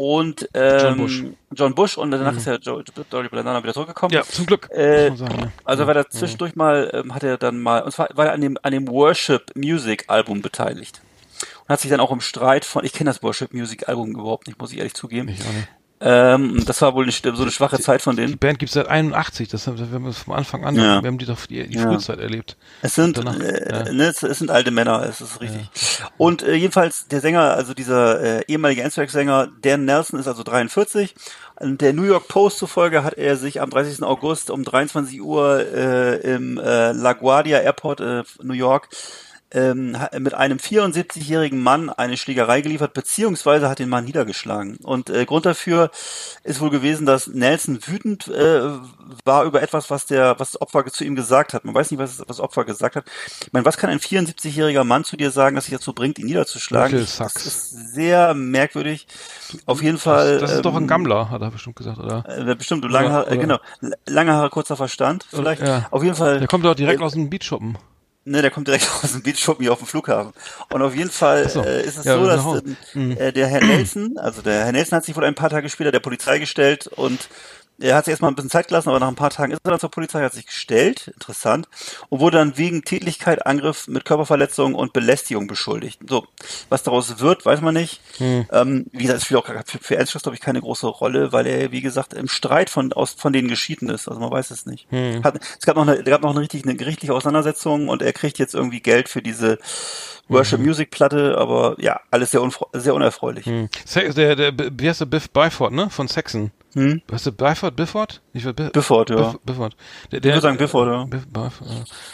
und 0.00 0.48
ähm, 0.54 0.78
John 0.80 0.96
Bush. 0.96 1.24
John 1.52 1.74
Bush 1.74 1.98
und 1.98 2.10
danach 2.10 2.32
mhm. 2.32 2.38
ist 2.38 2.46
ja 2.46 2.54
Joey, 2.54 2.84
Belladonna 3.10 3.62
wieder 3.62 3.74
zurückgekommen. 3.74 4.14
Ja, 4.14 4.22
zum 4.22 4.46
Glück. 4.46 4.70
Äh, 4.70 5.14
sagen, 5.14 5.40
ja. 5.40 5.52
Also 5.64 5.86
war 5.86 5.94
er 5.94 6.08
zwischendurch 6.08 6.56
mal, 6.56 6.90
ähm, 6.94 7.14
hat 7.14 7.22
er 7.22 7.36
dann 7.36 7.60
mal, 7.60 7.82
und 7.82 7.92
zwar 7.92 8.08
war 8.14 8.26
er 8.26 8.32
an 8.32 8.40
dem, 8.40 8.56
an 8.62 8.72
dem 8.72 8.88
Worship 8.88 9.54
Music 9.54 10.04
Album 10.08 10.40
beteiligt. 10.40 11.02
Und 11.62 11.68
hat 11.68 11.80
sich 11.80 11.90
dann 11.90 12.00
auch 12.00 12.12
im 12.12 12.22
Streit 12.22 12.64
von, 12.64 12.82
ich 12.82 12.94
kenne 12.94 13.10
das 13.10 13.22
Worship 13.22 13.52
Music 13.52 13.90
Album 13.90 14.12
überhaupt 14.12 14.46
nicht, 14.46 14.58
muss 14.58 14.72
ich 14.72 14.78
ehrlich 14.78 14.94
zugeben. 14.94 15.28
Ich 15.28 15.42
auch 15.42 15.52
nicht. 15.52 15.68
Ähm, 16.02 16.64
das 16.64 16.80
war 16.80 16.94
wohl 16.94 17.04
eine, 17.04 17.12
so 17.12 17.42
eine 17.42 17.50
schwache 17.50 17.76
die, 17.76 17.82
Zeit 17.82 18.00
von 18.00 18.16
denen. 18.16 18.28
Die 18.28 18.36
Band 18.36 18.58
gibt's 18.58 18.72
seit 18.72 18.88
81, 18.88 19.48
das 19.48 19.66
haben 19.66 19.78
wir 19.78 19.86
haben 19.90 20.12
vom 20.14 20.32
Anfang 20.32 20.64
an, 20.64 20.74
ja. 20.74 21.02
wir 21.02 21.06
haben 21.06 21.18
die 21.18 21.26
doch 21.26 21.44
die, 21.44 21.66
die 21.66 21.76
ja. 21.76 21.82
Frühzeit 21.82 22.18
erlebt. 22.20 22.56
Es 22.80 22.94
sind, 22.94 23.18
danach, 23.18 23.38
äh, 23.38 23.86
ja. 23.86 23.92
ne, 23.92 24.04
es, 24.04 24.22
es, 24.22 24.38
sind 24.38 24.50
alte 24.50 24.70
Männer, 24.70 25.02
es 25.02 25.20
ist 25.20 25.42
richtig. 25.42 25.68
Und 26.16 26.42
äh, 26.42 26.54
jedenfalls 26.54 27.06
der 27.08 27.20
Sänger, 27.20 27.54
also 27.54 27.74
dieser 27.74 28.38
äh, 28.38 28.44
ehemalige 28.48 28.82
Anthrax-Sänger 28.82 29.48
Dan 29.60 29.84
Nelson 29.84 30.18
ist 30.18 30.26
also 30.26 30.42
43. 30.42 31.14
Der 31.62 31.92
New 31.92 32.04
York 32.04 32.26
Post 32.28 32.56
zufolge 32.56 33.04
hat 33.04 33.18
er 33.18 33.36
sich 33.36 33.60
am 33.60 33.68
30. 33.68 34.02
August 34.02 34.50
um 34.50 34.64
23 34.64 35.20
Uhr 35.20 35.60
äh, 35.70 36.16
im 36.34 36.56
äh, 36.56 36.92
LaGuardia 36.92 37.58
Airport 37.58 38.00
äh, 38.00 38.22
New 38.42 38.54
York 38.54 38.88
ähm, 39.52 39.96
mit 40.18 40.34
einem 40.34 40.58
74-jährigen 40.58 41.60
Mann 41.62 41.90
eine 41.90 42.16
Schlägerei 42.16 42.60
geliefert, 42.60 42.94
beziehungsweise 42.94 43.68
hat 43.68 43.78
den 43.78 43.88
Mann 43.88 44.04
niedergeschlagen. 44.04 44.76
Und 44.82 45.10
äh, 45.10 45.24
Grund 45.24 45.46
dafür 45.46 45.90
ist 46.44 46.60
wohl 46.60 46.70
gewesen, 46.70 47.06
dass 47.06 47.26
Nelson 47.26 47.80
wütend 47.86 48.28
äh, 48.28 48.60
war 49.24 49.44
über 49.44 49.62
etwas, 49.62 49.90
was 49.90 50.06
der, 50.06 50.38
was 50.38 50.52
das 50.52 50.60
Opfer 50.60 50.86
zu 50.86 51.04
ihm 51.04 51.16
gesagt 51.16 51.54
hat. 51.54 51.64
Man 51.64 51.74
weiß 51.74 51.90
nicht, 51.90 52.00
was 52.00 52.18
das 52.18 52.40
Opfer 52.40 52.64
gesagt 52.64 52.96
hat. 52.96 53.04
Ich 53.40 53.52
meine, 53.52 53.64
was 53.64 53.76
kann 53.76 53.90
ein 53.90 53.98
74-jähriger 53.98 54.84
Mann 54.84 55.04
zu 55.04 55.16
dir 55.16 55.30
sagen, 55.30 55.56
dass 55.56 55.64
sich 55.64 55.74
dazu 55.74 55.92
bringt, 55.92 56.18
ihn 56.18 56.26
niederzuschlagen? 56.26 56.98
Das 57.00 57.18
ist 57.18 57.92
sehr 57.92 58.34
merkwürdig. 58.34 59.06
Auf 59.66 59.82
jeden 59.82 59.98
Fall. 59.98 60.34
Das, 60.34 60.42
das 60.42 60.50
ist 60.52 60.56
ähm, 60.58 60.62
doch 60.62 60.74
ein 60.76 60.82
ähm, 60.82 60.88
Gammler, 60.88 61.30
hat 61.30 61.42
er 61.42 61.50
bestimmt 61.50 61.76
gesagt, 61.76 61.98
oder? 61.98 62.24
Äh, 62.28 62.54
bestimmt, 62.54 62.84
du 62.84 62.88
lange 62.88 63.10
Haare, 63.10 63.30
äh, 63.30 63.36
genau. 63.36 63.58
Lange 64.06 64.32
Haare, 64.32 64.50
kurzer 64.50 64.76
Verstand, 64.76 65.26
vielleicht. 65.28 65.62
Ja. 65.62 65.86
Auf 65.90 66.02
jeden 66.02 66.14
Fall. 66.14 66.38
Der 66.38 66.48
kommt 66.48 66.64
doch 66.64 66.74
direkt 66.74 67.00
äh, 67.00 67.04
aus 67.04 67.12
dem 67.12 67.30
Beachshoppen. 67.30 67.78
Ne, 68.30 68.42
der 68.42 68.52
kommt 68.52 68.68
direkt 68.68 68.88
aus 69.02 69.10
dem 69.10 69.22
Beachshoppen 69.22 69.64
hier 69.64 69.72
auf 69.72 69.78
dem 69.78 69.88
Flughafen. 69.88 70.32
Und 70.72 70.82
auf 70.82 70.94
jeden 70.94 71.10
Fall 71.10 71.48
so. 71.48 71.64
äh, 71.64 71.82
ist 71.82 71.98
es 71.98 72.04
ja, 72.04 72.16
so, 72.16 72.26
dass 72.26 72.62
mhm. 72.94 73.16
äh, 73.16 73.32
der 73.32 73.48
Herr 73.48 73.60
Nelson, 73.60 74.18
also 74.18 74.40
der 74.40 74.66
Herr 74.66 74.72
Nelson 74.72 74.98
hat 74.98 75.04
sich 75.04 75.16
wohl 75.16 75.24
ein 75.24 75.34
paar 75.34 75.50
Tage 75.50 75.68
später 75.68 75.90
der 75.90 75.98
Polizei 75.98 76.38
gestellt 76.38 76.86
und 76.86 77.28
er 77.80 77.96
hat 77.96 78.04
sich 78.04 78.12
erstmal 78.12 78.30
ein 78.30 78.34
bisschen 78.34 78.50
Zeit 78.50 78.68
gelassen, 78.68 78.90
aber 78.90 79.00
nach 79.00 79.08
ein 79.08 79.14
paar 79.14 79.30
Tagen 79.30 79.52
ist 79.52 79.60
er 79.64 79.70
dann 79.70 79.80
zur 79.80 79.90
Polizei, 79.90 80.22
hat 80.22 80.32
sich 80.32 80.46
gestellt, 80.46 81.08
interessant, 81.08 81.68
und 82.08 82.20
wurde 82.20 82.38
dann 82.38 82.56
wegen 82.58 82.82
Tätlichkeit, 82.82 83.46
Angriff 83.46 83.88
mit 83.88 84.04
Körperverletzung 84.04 84.74
und 84.74 84.92
Belästigung 84.92 85.46
beschuldigt. 85.46 86.00
So, 86.08 86.26
was 86.68 86.82
daraus 86.82 87.20
wird, 87.20 87.46
weiß 87.46 87.60
man 87.62 87.74
nicht. 87.74 88.00
Hm. 88.18 88.46
Ähm, 88.52 88.86
wie 88.92 89.04
gesagt, 89.04 89.18
es 89.18 89.24
spielt 89.24 89.40
auch 89.40 89.46
für, 89.64 89.78
für 89.78 89.96
Ernst 89.96 90.20
glaube 90.22 90.34
ich, 90.34 90.40
keine 90.40 90.60
große 90.60 90.86
Rolle, 90.86 91.32
weil 91.32 91.46
er, 91.46 91.72
wie 91.72 91.80
gesagt, 91.80 92.12
im 92.14 92.28
Streit 92.28 92.68
von, 92.70 92.92
aus, 92.92 93.12
von 93.12 93.32
denen 93.32 93.48
geschieden 93.48 93.88
ist. 93.88 94.08
Also 94.08 94.20
man 94.20 94.30
weiß 94.30 94.50
es 94.50 94.66
nicht. 94.66 94.86
Hm. 94.90 95.24
Hat, 95.24 95.40
es 95.58 95.64
gab 95.64 95.76
noch 95.76 95.86
eine, 95.86 96.02
gab 96.04 96.22
noch 96.22 96.30
eine, 96.30 96.40
richtig, 96.40 96.64
eine 96.64 96.76
gerichtliche 96.76 97.14
Auseinandersetzung 97.14 97.88
und 97.88 98.02
er 98.02 98.12
kriegt 98.12 98.38
jetzt 98.38 98.54
irgendwie 98.54 98.80
Geld 98.80 99.08
für 99.08 99.22
diese 99.22 99.58
Worship 100.28 100.60
mhm. 100.60 100.66
Music 100.66 100.90
Platte, 100.90 101.36
aber 101.38 101.76
ja, 101.78 102.00
alles 102.10 102.30
sehr, 102.30 102.48
sehr 102.72 102.94
unerfreulich. 102.94 103.46
Hm. 103.46 103.68
Der, 103.94 104.36
der, 104.36 104.52
wie 104.56 104.88
heißt 104.88 105.00
der 105.00 105.06
Biff 105.06 105.28
Byford, 105.30 105.72
ne? 105.72 105.90
Von 105.90 106.06
Saxon. 106.06 106.52
Hm? 106.74 107.02
Hast 107.10 107.26
du 107.26 107.32
Byford, 107.32 107.74
Bifford? 107.76 108.20
Ich 108.32 108.44
will 108.44 108.52
Biff, 108.52 108.72
Bifford, 108.72 109.10
ja. 109.10 109.16
Biff, 109.16 109.40
Bifford. 109.44 109.76
Der, 110.12 110.20
der, 110.20 110.30
ich 110.30 110.34
würde 110.36 110.42
sagen 110.42 110.58
Bifford, 110.58 110.88
ja. 110.88 111.04
Biff, 111.04 111.26
Biff, 111.26 111.60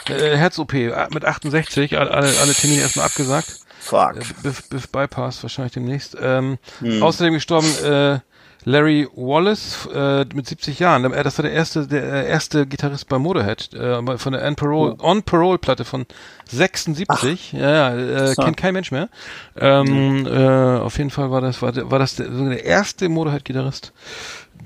ja. 0.09 0.15
Herz-OP 0.15 0.73
mit 0.73 1.25
68, 1.25 1.97
alle, 1.97 2.11
alle 2.11 2.53
Termine 2.53 2.81
erstmal 2.81 3.05
abgesagt. 3.05 3.59
Fuck. 3.79 4.15
Biff, 4.43 4.69
Biff 4.69 4.89
Bypass 4.89 5.43
wahrscheinlich 5.43 5.73
demnächst. 5.73 6.17
Ähm, 6.19 6.57
hm. 6.79 7.03
Außerdem 7.03 7.33
gestorben 7.33 7.67
äh, 7.85 8.19
Larry 8.67 9.07
Wallace 9.15 9.87
äh, 9.93 10.25
mit 10.33 10.45
70 10.45 10.79
Jahren. 10.79 11.05
Äh, 11.13 11.23
das 11.23 11.37
war 11.37 11.43
der 11.43 11.53
erste, 11.53 11.87
der 11.87 12.03
äh, 12.03 12.29
erste 12.29 12.67
Gitarrist 12.67 13.07
bei 13.07 13.17
Motorhead 13.17 13.73
äh, 13.73 14.17
von 14.17 14.33
der 14.33 14.45
On 14.45 14.55
Parole, 14.57 14.95
oh. 14.99 15.09
On 15.09 15.23
Parole 15.23 15.57
Platte 15.57 15.85
von 15.85 16.05
76. 16.49 17.07
Ach. 17.07 17.57
Ja, 17.57 17.95
äh, 17.95 18.27
so. 18.33 18.41
kennt 18.41 18.57
kein 18.57 18.73
Mensch 18.73 18.91
mehr. 18.91 19.07
Ähm, 19.55 20.19
mhm. 20.19 20.27
äh, 20.27 20.79
auf 20.79 20.97
jeden 20.97 21.11
Fall 21.11 21.31
war 21.31 21.39
das 21.39 21.61
war, 21.61 21.73
war 21.89 21.99
das 21.99 22.15
der, 22.15 22.27
der 22.27 22.65
erste 22.65 23.07
Motorhead 23.07 23.45
Gitarrist. 23.45 23.93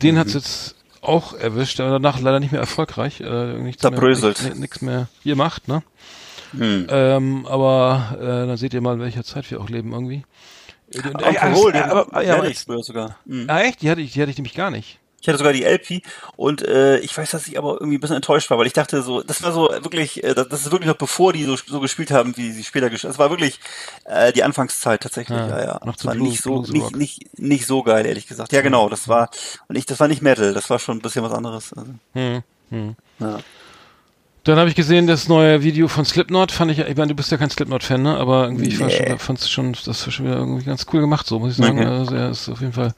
Den 0.02 0.16
mhm. 0.16 0.20
hat's 0.20 0.34
jetzt 0.34 0.76
auch 1.02 1.34
erwischt, 1.34 1.80
aber 1.80 1.92
danach 1.92 2.20
leider 2.20 2.40
nicht 2.40 2.52
mehr 2.52 2.62
erfolgreich. 2.62 3.22
Äh, 3.22 3.54
nichts 3.60 3.82
Zerbröselt. 3.82 4.44
Mehr, 4.44 4.56
nichts 4.56 4.82
mehr 4.82 5.08
gemacht, 5.24 5.68
ne? 5.68 5.84
Hm. 6.52 6.88
Ähm, 6.90 7.46
aber 7.48 8.18
äh, 8.20 8.48
dann 8.48 8.58
seht 8.58 8.74
ihr 8.74 8.82
mal, 8.82 8.96
in 8.96 9.00
welcher 9.00 9.24
Zeit 9.24 9.50
wir 9.52 9.62
auch 9.62 9.70
leben 9.70 9.94
irgendwie. 9.94 10.24
Alkohol, 11.14 11.74
ja, 11.74 11.90
aber, 11.90 12.24
ja, 12.24 12.36
aber, 12.36 12.84
sogar. 12.84 13.18
Mhm. 13.26 13.46
Ah, 13.48 13.62
echt? 13.62 13.82
Die 13.82 13.90
hatte 13.90 14.02
ich, 14.02 14.12
die 14.12 14.22
hatte 14.22 14.32
ich 14.32 14.38
nämlich 14.38 14.54
gar 14.54 14.70
nicht. 14.72 15.00
Ich 15.22 15.28
hatte 15.28 15.38
sogar 15.38 15.54
die 15.54 15.64
LP 15.64 16.02
und 16.36 16.68
äh, 16.68 16.98
ich 17.00 17.16
weiß, 17.16 17.32
dass 17.32 17.48
ich 17.48 17.58
aber 17.58 17.74
irgendwie 17.74 17.98
ein 17.98 18.02
bisschen 18.02 18.16
enttäuscht 18.16 18.50
war, 18.50 18.58
weil 18.58 18.68
ich 18.68 18.74
dachte 18.74 19.02
so, 19.04 19.22
das 19.22 19.44
war 19.44 19.52
so 19.52 19.70
wirklich, 19.70 20.24
äh, 20.24 20.34
das 20.34 20.62
ist 20.62 20.72
wirklich 20.72 20.88
noch 20.88 20.98
bevor 20.98 21.32
die 21.34 21.44
so, 21.44 21.56
so 21.56 21.80
gespielt 21.80 22.12
haben, 22.12 22.36
wie 22.38 22.52
sie 22.52 22.64
später 22.64 22.90
gespielt. 22.90 23.12
Das 23.12 23.20
war 23.20 23.30
wirklich 23.30 23.60
äh, 24.06 24.34
die 24.34 24.44
Anfangszeit 24.44 25.02
tatsächlich. 25.02 25.38
Ja, 25.38 25.48
ja. 25.48 25.64
ja. 25.64 25.82
Noch 25.86 25.96
das 25.96 26.06
war 26.06 26.16
Blues, 26.16 26.30
nicht 26.30 26.42
so, 26.42 26.62
nicht, 26.64 26.96
nicht, 26.96 27.40
nicht 27.40 27.68
so 27.68 27.84
geil, 27.84 28.06
ehrlich 28.06 28.28
gesagt. 28.28 28.52
Ja, 28.52 28.62
genau, 28.62 28.90
das 28.90 29.08
war 29.08 29.30
und 29.68 29.76
ich, 29.76 29.86
das 29.86 30.00
war 30.00 30.08
nicht 30.08 30.22
Metal, 30.22 30.54
das 30.54 30.70
war 30.70 30.80
schon 30.80 30.98
ein 30.98 31.02
bisschen 31.02 31.24
was 31.24 31.34
anderes. 31.34 31.72
Also. 31.74 31.94
Hm, 32.14 32.44
hm. 32.70 32.96
Ja. 33.20 33.40
Dann 34.44 34.58
habe 34.58 34.70
ich 34.70 34.76
gesehen, 34.76 35.06
das 35.06 35.28
neue 35.28 35.62
Video 35.62 35.88
von 35.88 36.04
Slipknot, 36.04 36.52
fand 36.52 36.72
ich, 36.72 36.80
ich 36.80 36.98
meine, 36.98 37.10
du 37.10 37.16
bist 37.16 37.30
ja 37.30 37.38
kein 37.38 37.52
Slipknot-Fan, 37.52 38.02
ne? 38.02 38.18
Aber 38.18 38.46
irgendwie, 38.46 38.76
nee. 38.76 39.14
ich 39.14 39.22
fand 39.22 39.38
es 39.40 39.52
schon, 39.52 39.74
das 39.86 39.88
war 39.88 40.12
schon 40.12 40.26
wieder 40.26 40.38
irgendwie 40.38 40.66
ganz 40.66 40.88
cool 40.92 41.02
gemacht, 41.02 41.28
so 41.28 41.38
muss 41.38 41.52
ich 41.52 41.58
sagen. 41.58 41.78
Okay. 41.78 41.88
Also 41.88 42.16
er 42.16 42.30
ist 42.32 42.50
auf 42.50 42.60
jeden 42.60 42.74
Fall 42.74 42.96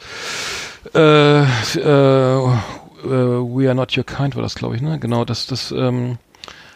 äh, 0.94 1.42
äh, 1.42 2.36
uh, 2.36 2.58
We 3.04 3.68
Are 3.68 3.76
Not 3.76 3.98
Your 3.98 4.06
Kind 4.06 4.36
war 4.36 4.44
das, 4.44 4.56
glaube 4.56 4.76
ich, 4.76 4.82
ne? 4.82 5.00
Genau, 5.00 5.26
das, 5.26 5.48
das, 5.48 5.72
ähm, 5.72 6.18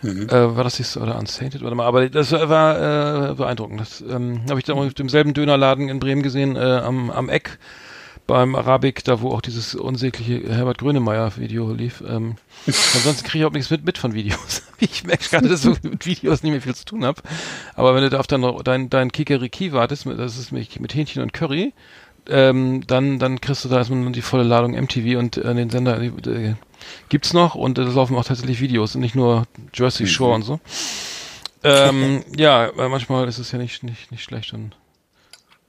Mhm. 0.04 0.30
Äh, 0.30 0.56
war 0.56 0.63
das 0.63 0.78
nicht 0.78 0.96
oder 0.98 1.17
Unsainted, 1.17 1.63
warte 1.63 1.76
mal, 1.76 1.86
aber 1.86 2.08
das 2.10 2.32
war 2.32 3.32
äh, 3.32 3.34
beeindruckend. 3.34 3.80
Das 3.82 4.02
ähm, 4.02 4.41
habe 4.48 4.60
ich 4.60 4.65
dann 4.65 4.78
auf 4.78 4.93
demselben 4.93 5.34
Dönerladen 5.34 5.89
in 5.89 6.00
Bremen 6.00 6.22
gesehen, 6.22 6.56
äh, 6.56 6.60
am, 6.60 7.10
am 7.10 7.30
Eck 7.30 7.58
beim 8.28 8.56
Arabik, 8.56 9.04
da 9.06 9.22
wo 9.22 9.32
auch 9.32 9.41
dieses 9.41 9.74
unsägliche 9.74 10.54
Herbert 10.54 10.80
Grönemeyer-Video 10.80 11.72
lief. 11.72 12.04
Ähm, 12.06 12.36
ansonsten 12.67 13.26
kriege 13.26 13.43
ich 13.43 13.46
auch 13.46 13.54
nichts 13.54 13.72
mit, 13.72 13.86
mit 13.86 13.98
von 13.98 14.13
Videos. 14.13 14.63
ich 14.80 15.06
merke 15.06 15.30
gerade, 15.30 15.48
dass 15.48 15.65
ich 15.65 15.82
mit 15.82 16.06
Videos 16.06 16.43
nicht 16.43 16.52
mehr 16.52 16.62
viel 16.62 16.76
zu 16.76 16.86
tun 16.86 17.06
habe. 17.06 17.22
Aber 17.74 17.96
wenn 17.96 18.04
du 18.04 18.10
da 18.10 18.20
auf 18.20 18.28
dein, 18.28 18.43
dein, 18.63 18.89
dein 18.89 19.12
Kikeriki 19.12 19.72
wartest, 19.72 20.06
das 20.06 20.38
ist 20.38 20.52
mit, 20.52 20.80
mit 20.80 20.93
Hähnchen 20.93 21.24
und 21.24 21.34
Curry, 21.34 21.74
ähm, 22.30 22.86
dann, 22.88 23.20
dann 23.20 23.42
kriegst 23.42 23.66
du 23.66 23.70
da 23.70 23.78
erstmal 23.78 24.12
die 24.12 24.22
volle 24.22 24.44
Ladung 24.44 24.72
MTV 24.72 25.18
und 25.18 25.38
äh, 25.38 25.56
den 25.56 25.70
Sender 25.70 26.02
äh, 26.02 26.56
gibt's 27.10 27.34
noch 27.34 27.56
und 27.56 27.78
es 27.78 27.96
laufen 27.96 28.16
auch 28.16 28.26
tatsächlich 28.26 28.62
Videos 28.62 28.96
und 28.96 29.02
nicht 29.02 29.16
nur 29.16 29.46
Jersey 29.74 30.08
Shore 30.08 30.32
mhm. 30.32 30.36
und 30.36 30.42
so. 30.44 30.60
Ähm, 31.63 32.24
ja, 32.38 32.72
weil 32.76 32.90
manchmal 32.90 33.28
ist 33.28 33.40
es 33.40 33.52
ja 33.52 33.58
nicht, 33.58 33.84
nicht, 33.84 34.12
nicht 34.12 34.24
schlecht 34.24 34.54
und 34.54 34.76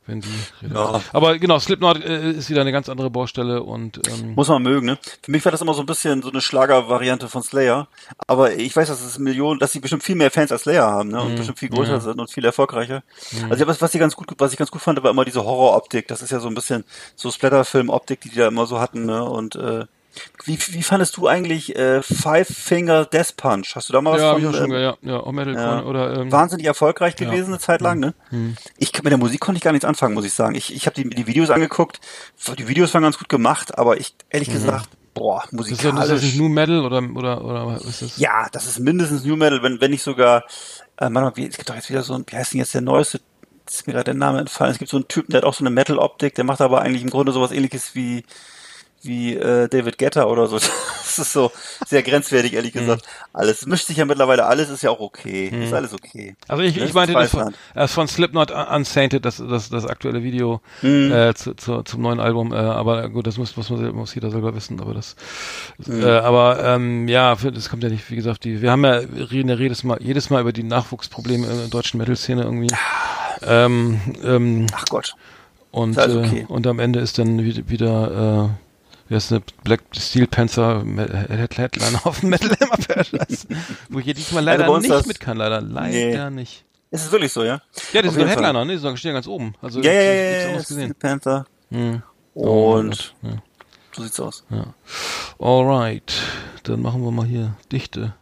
wenn 0.09 0.23
die 0.23 0.29
ja. 0.73 1.01
Aber 1.13 1.39
genau, 1.39 1.59
Slipknot 1.59 2.03
äh, 2.03 2.33
ist 2.33 2.49
wieder 2.51 2.63
eine 2.63 2.73
ganz 2.73 2.89
andere 2.89 3.11
Baustelle 3.11 3.63
und 3.63 4.01
ähm, 4.09 4.35
muss 4.35 4.49
man 4.49 4.63
mögen, 4.63 4.87
ne? 4.87 4.99
Für 5.23 5.31
mich 5.31 5.45
war 5.45 5.53
das 5.53 5.61
immer 5.61 5.75
so 5.75 5.81
ein 5.81 5.87
bisschen 5.87 6.23
so 6.23 6.31
eine 6.31 6.41
Schlagervariante 6.41 7.29
von 7.29 7.43
Slayer, 7.43 7.89
aber 8.27 8.55
ich 8.55 8.75
weiß, 8.75 8.89
dass 8.89 9.03
es 9.03 9.19
Millionen, 9.19 9.61
dass 9.61 9.73
sie 9.73 9.81
bestimmt 9.81 10.03
viel 10.03 10.17
mehr 10.17 10.31
Fans 10.31 10.51
als 10.51 10.63
Slayer 10.63 10.87
haben, 10.87 11.11
ne? 11.11 11.21
Und 11.21 11.33
mhm. 11.33 11.37
bestimmt 11.37 11.59
viel 11.59 11.69
größer 11.69 11.93
ja. 11.93 12.01
sind 12.01 12.19
und 12.19 12.31
viel 12.31 12.45
erfolgreicher. 12.45 13.03
Mhm. 13.33 13.53
Also 13.53 13.67
was, 13.67 13.83
was 13.83 13.95
ich 13.95 14.01
ganz 14.01 14.17
gut, 14.17 14.29
was 14.39 14.53
ich 14.53 14.59
ganz 14.59 14.71
gut 14.71 14.81
fand, 14.81 15.03
war 15.03 15.11
immer 15.11 15.27
diese 15.27 15.45
Horroroptik. 15.45 16.09
Das 16.09 16.23
ist 16.23 16.31
ja 16.31 16.41
so 16.41 16.49
ein 16.49 16.55
bisschen 16.55 16.85
so 17.15 17.31
Splatterfilm-Optik, 17.31 18.23
die 18.23 18.31
die 18.31 18.39
da 18.39 18.49
immer 18.49 18.67
so 18.67 18.81
hatten, 18.81 19.05
ne? 19.05 19.23
Und 19.25 19.57
äh, 19.57 19.85
wie, 20.45 20.59
wie 20.59 20.83
fandest 20.83 21.17
du 21.17 21.27
eigentlich 21.27 21.77
äh, 21.77 22.03
Five 22.03 22.49
Finger 22.49 23.05
Death 23.05 23.37
Punch? 23.37 23.75
Hast 23.75 23.89
du 23.89 23.93
da 23.93 24.01
mal 24.01 24.13
was 24.13 24.21
ja, 24.21 24.33
von? 24.33 24.43
Ja, 24.43 24.53
schon, 24.53 24.73
ähm, 24.73 24.81
ja, 24.81 24.97
ja, 25.03 25.21
auch 25.21 25.33
Metal 25.33 25.55
ja. 25.55 25.83
oder 25.83 26.19
ähm, 26.19 26.33
wahnsinnig 26.33 26.67
erfolgreich 26.67 27.17
gewesen 27.17 27.47
ja. 27.47 27.55
eine 27.55 27.59
Zeit 27.59 27.81
lang, 27.81 27.99
ne? 27.99 28.15
Mhm. 28.31 28.57
Ich 28.77 28.93
mit 29.03 29.11
der 29.11 29.19
Musik 29.19 29.41
konnte 29.41 29.59
ich 29.59 29.65
gar 29.65 29.73
nichts 29.73 29.85
anfangen, 29.85 30.15
muss 30.15 30.25
ich 30.25 30.33
sagen. 30.33 30.55
Ich, 30.55 30.75
ich 30.75 30.87
habe 30.87 30.95
die, 30.95 31.09
die 31.09 31.27
Videos 31.27 31.51
angeguckt, 31.51 32.01
die 32.59 32.69
Videos 32.69 32.95
waren 32.95 33.03
ganz 33.03 33.19
gut 33.19 33.29
gemacht, 33.29 33.79
aber 33.79 33.99
ich 33.99 34.15
ehrlich 34.31 34.49
mhm. 34.49 34.55
gesagt, 34.55 34.89
boah, 35.15 35.45
musikalisch. 35.51 36.03
Ist 36.03 36.11
das, 36.11 36.23
ist 36.23 36.33
das 36.33 36.41
New 36.41 36.49
Metal 36.49 36.85
oder 36.85 37.03
oder 37.15 37.45
oder 37.45 37.67
was 37.67 37.85
ist 37.85 38.03
das? 38.03 38.19
Ja, 38.19 38.49
das 38.53 38.67
ist 38.67 38.79
mindestens 38.79 39.25
New 39.25 39.37
Metal, 39.37 39.63
wenn 39.63 39.81
wenn 39.81 39.91
nicht 39.91 40.03
sogar 40.03 40.45
äh, 40.97 41.11
wie, 41.11 41.47
es 41.47 41.57
gibt 41.57 41.69
doch 41.69 41.75
jetzt 41.75 41.91
wieder 41.91 42.03
so 42.03 42.15
ein, 42.15 42.25
wie 42.29 42.37
heißt 42.37 42.53
denn 42.53 42.61
jetzt 42.61 42.75
der 42.75 42.81
neueste 42.81 43.21
ist 43.71 43.87
mir 43.87 43.93
gerade 43.93 44.05
der 44.05 44.15
Name 44.15 44.41
entfallen. 44.41 44.73
Es 44.73 44.79
gibt 44.79 44.91
so 44.91 44.97
einen 44.97 45.09
Typen, 45.09 45.33
der 45.33 45.43
hat 45.43 45.45
auch 45.45 45.55
so 45.55 45.63
eine 45.63 45.71
Metal-Optik, 45.71 46.35
der 46.35 46.45
macht 46.45 46.61
aber 46.61 46.81
eigentlich 46.81 47.03
im 47.03 47.11
Grunde 47.11 47.33
sowas 47.33 47.53
ähnliches 47.53 47.95
wie 47.95 48.25
wie 49.03 49.35
äh, 49.35 49.69
David 49.69 49.99
Getter 49.99 50.29
oder 50.29 50.47
so. 50.47 50.59
Das 51.09 51.27
ist 51.27 51.33
so 51.33 51.51
sehr 51.87 52.03
grenzwertig, 52.03 52.53
ehrlich 52.53 52.75
mhm. 52.75 52.81
gesagt. 52.81 53.07
Alles 53.33 53.65
mischt 53.65 53.87
sich 53.87 53.97
ja 53.97 54.05
mittlerweile, 54.05 54.45
alles 54.45 54.69
ist 54.69 54.83
ja 54.83 54.91
auch 54.91 55.01
okay. 55.01 55.51
Mhm. 55.51 55.63
Ist 55.63 55.73
alles 55.73 55.95
okay. 55.95 56.37
Also 56.47 56.63
ich, 56.63 56.77
ich 56.77 56.93
meinte 56.93 57.15
das 57.15 57.31
von, 57.31 57.55
äh, 57.75 57.89
von 57.89 58.07
Slipknot 58.07 58.51
Unsainted, 58.51 59.25
das, 59.25 59.39
das, 59.39 59.71
das 59.71 59.87
aktuelle 59.87 60.23
Video 60.23 60.61
mhm. 60.83 61.11
äh, 61.11 61.35
zu, 61.35 61.55
zu, 61.55 61.83
zum 61.83 62.03
neuen 62.03 62.21
Album. 62.21 62.53
Äh, 62.53 62.57
aber 62.57 63.09
gut, 63.09 63.27
das 63.27 63.39
muss, 63.39 63.57
muss, 63.57 63.71
man, 63.71 63.95
muss 63.95 64.15
jeder 64.15 64.31
selber 64.31 64.55
wissen. 64.55 64.81
Aber 64.81 64.93
das, 64.93 65.17
mhm. 65.79 66.03
äh, 66.03 66.11
aber 66.11 66.63
ähm, 66.63 67.09
ja, 67.09 67.35
das 67.35 67.71
kommt 67.71 67.83
ja 67.83 67.89
nicht, 67.89 68.09
wie 68.11 68.17
gesagt, 68.17 68.45
die, 68.45 68.61
wir 68.61 68.71
haben 68.71 68.85
ja 68.85 69.01
reden 69.31 69.49
ja 69.49 69.57
jedes 69.57 69.83
Mal, 69.85 69.99
jedes 70.03 70.29
Mal 70.29 70.43
über 70.43 70.53
die 70.53 70.63
Nachwuchsprobleme 70.63 71.47
in 71.47 71.57
der 71.57 71.69
deutschen 71.69 71.99
Metal-Szene 71.99 72.43
irgendwie. 72.43 72.75
Ähm, 73.43 74.01
ähm, 74.23 74.67
Ach 74.73 74.85
Gott. 74.91 75.15
Und, 75.71 75.99
okay. 75.99 76.41
äh, 76.41 76.45
und 76.47 76.67
am 76.67 76.79
Ende 76.79 77.01
ist 77.01 77.19
dann 77.19 77.43
wieder, 77.43 77.69
wieder 77.69 78.51
äh, 78.51 78.68
wie 79.09 79.15
heißt 79.15 79.33
eine 79.33 79.43
Black 79.65 79.83
Steel 79.97 80.27
Panther 80.27 80.85
Headliner 81.29 82.01
auf 82.05 82.21
dem 82.21 82.31
Metal 82.31 82.51
Hammer 82.61 82.77
verschleißen. 82.79 83.57
Wo 83.89 83.99
ich 83.99 84.05
hier 84.05 84.15
diesmal 84.15 84.45
leider 84.45 84.65
also 84.65 84.79
nicht 84.79 85.07
mit 85.07 85.21
kann, 85.21 85.37
leider. 85.37 85.61
Leider 85.61 86.31
nee. 86.31 86.43
nicht. 86.43 86.65
Ist 86.91 87.07
es 87.07 87.13
wirklich 87.13 87.33
so, 87.33 87.45
ja? 87.45 87.61
Ja, 87.93 88.03
das 88.03 88.13
ist 88.13 88.21
ein 88.21 88.29
Headliner, 88.29 88.65
ne? 88.65 88.73
Die 88.73 88.79
sagen, 88.79 88.97
stehen 88.97 89.15
ganz 89.15 89.27
oben. 89.27 89.55
Also, 89.61 89.81
ja, 89.81 89.93
ja, 89.93 90.03
ja, 90.03 90.49
ja, 90.51 90.63
Steel 90.63 90.95
Panther. 90.95 91.47
Hm. 91.71 92.03
Und 92.35 93.15
ja. 93.23 93.43
so 93.93 94.03
sieht's 94.03 94.21
aus. 94.21 94.45
Ja. 94.51 94.75
Alright. 95.39 96.15
Dann 96.63 96.83
machen 96.83 97.03
wir 97.03 97.11
mal 97.11 97.27
hier 97.27 97.57
Dichte. 97.73 98.15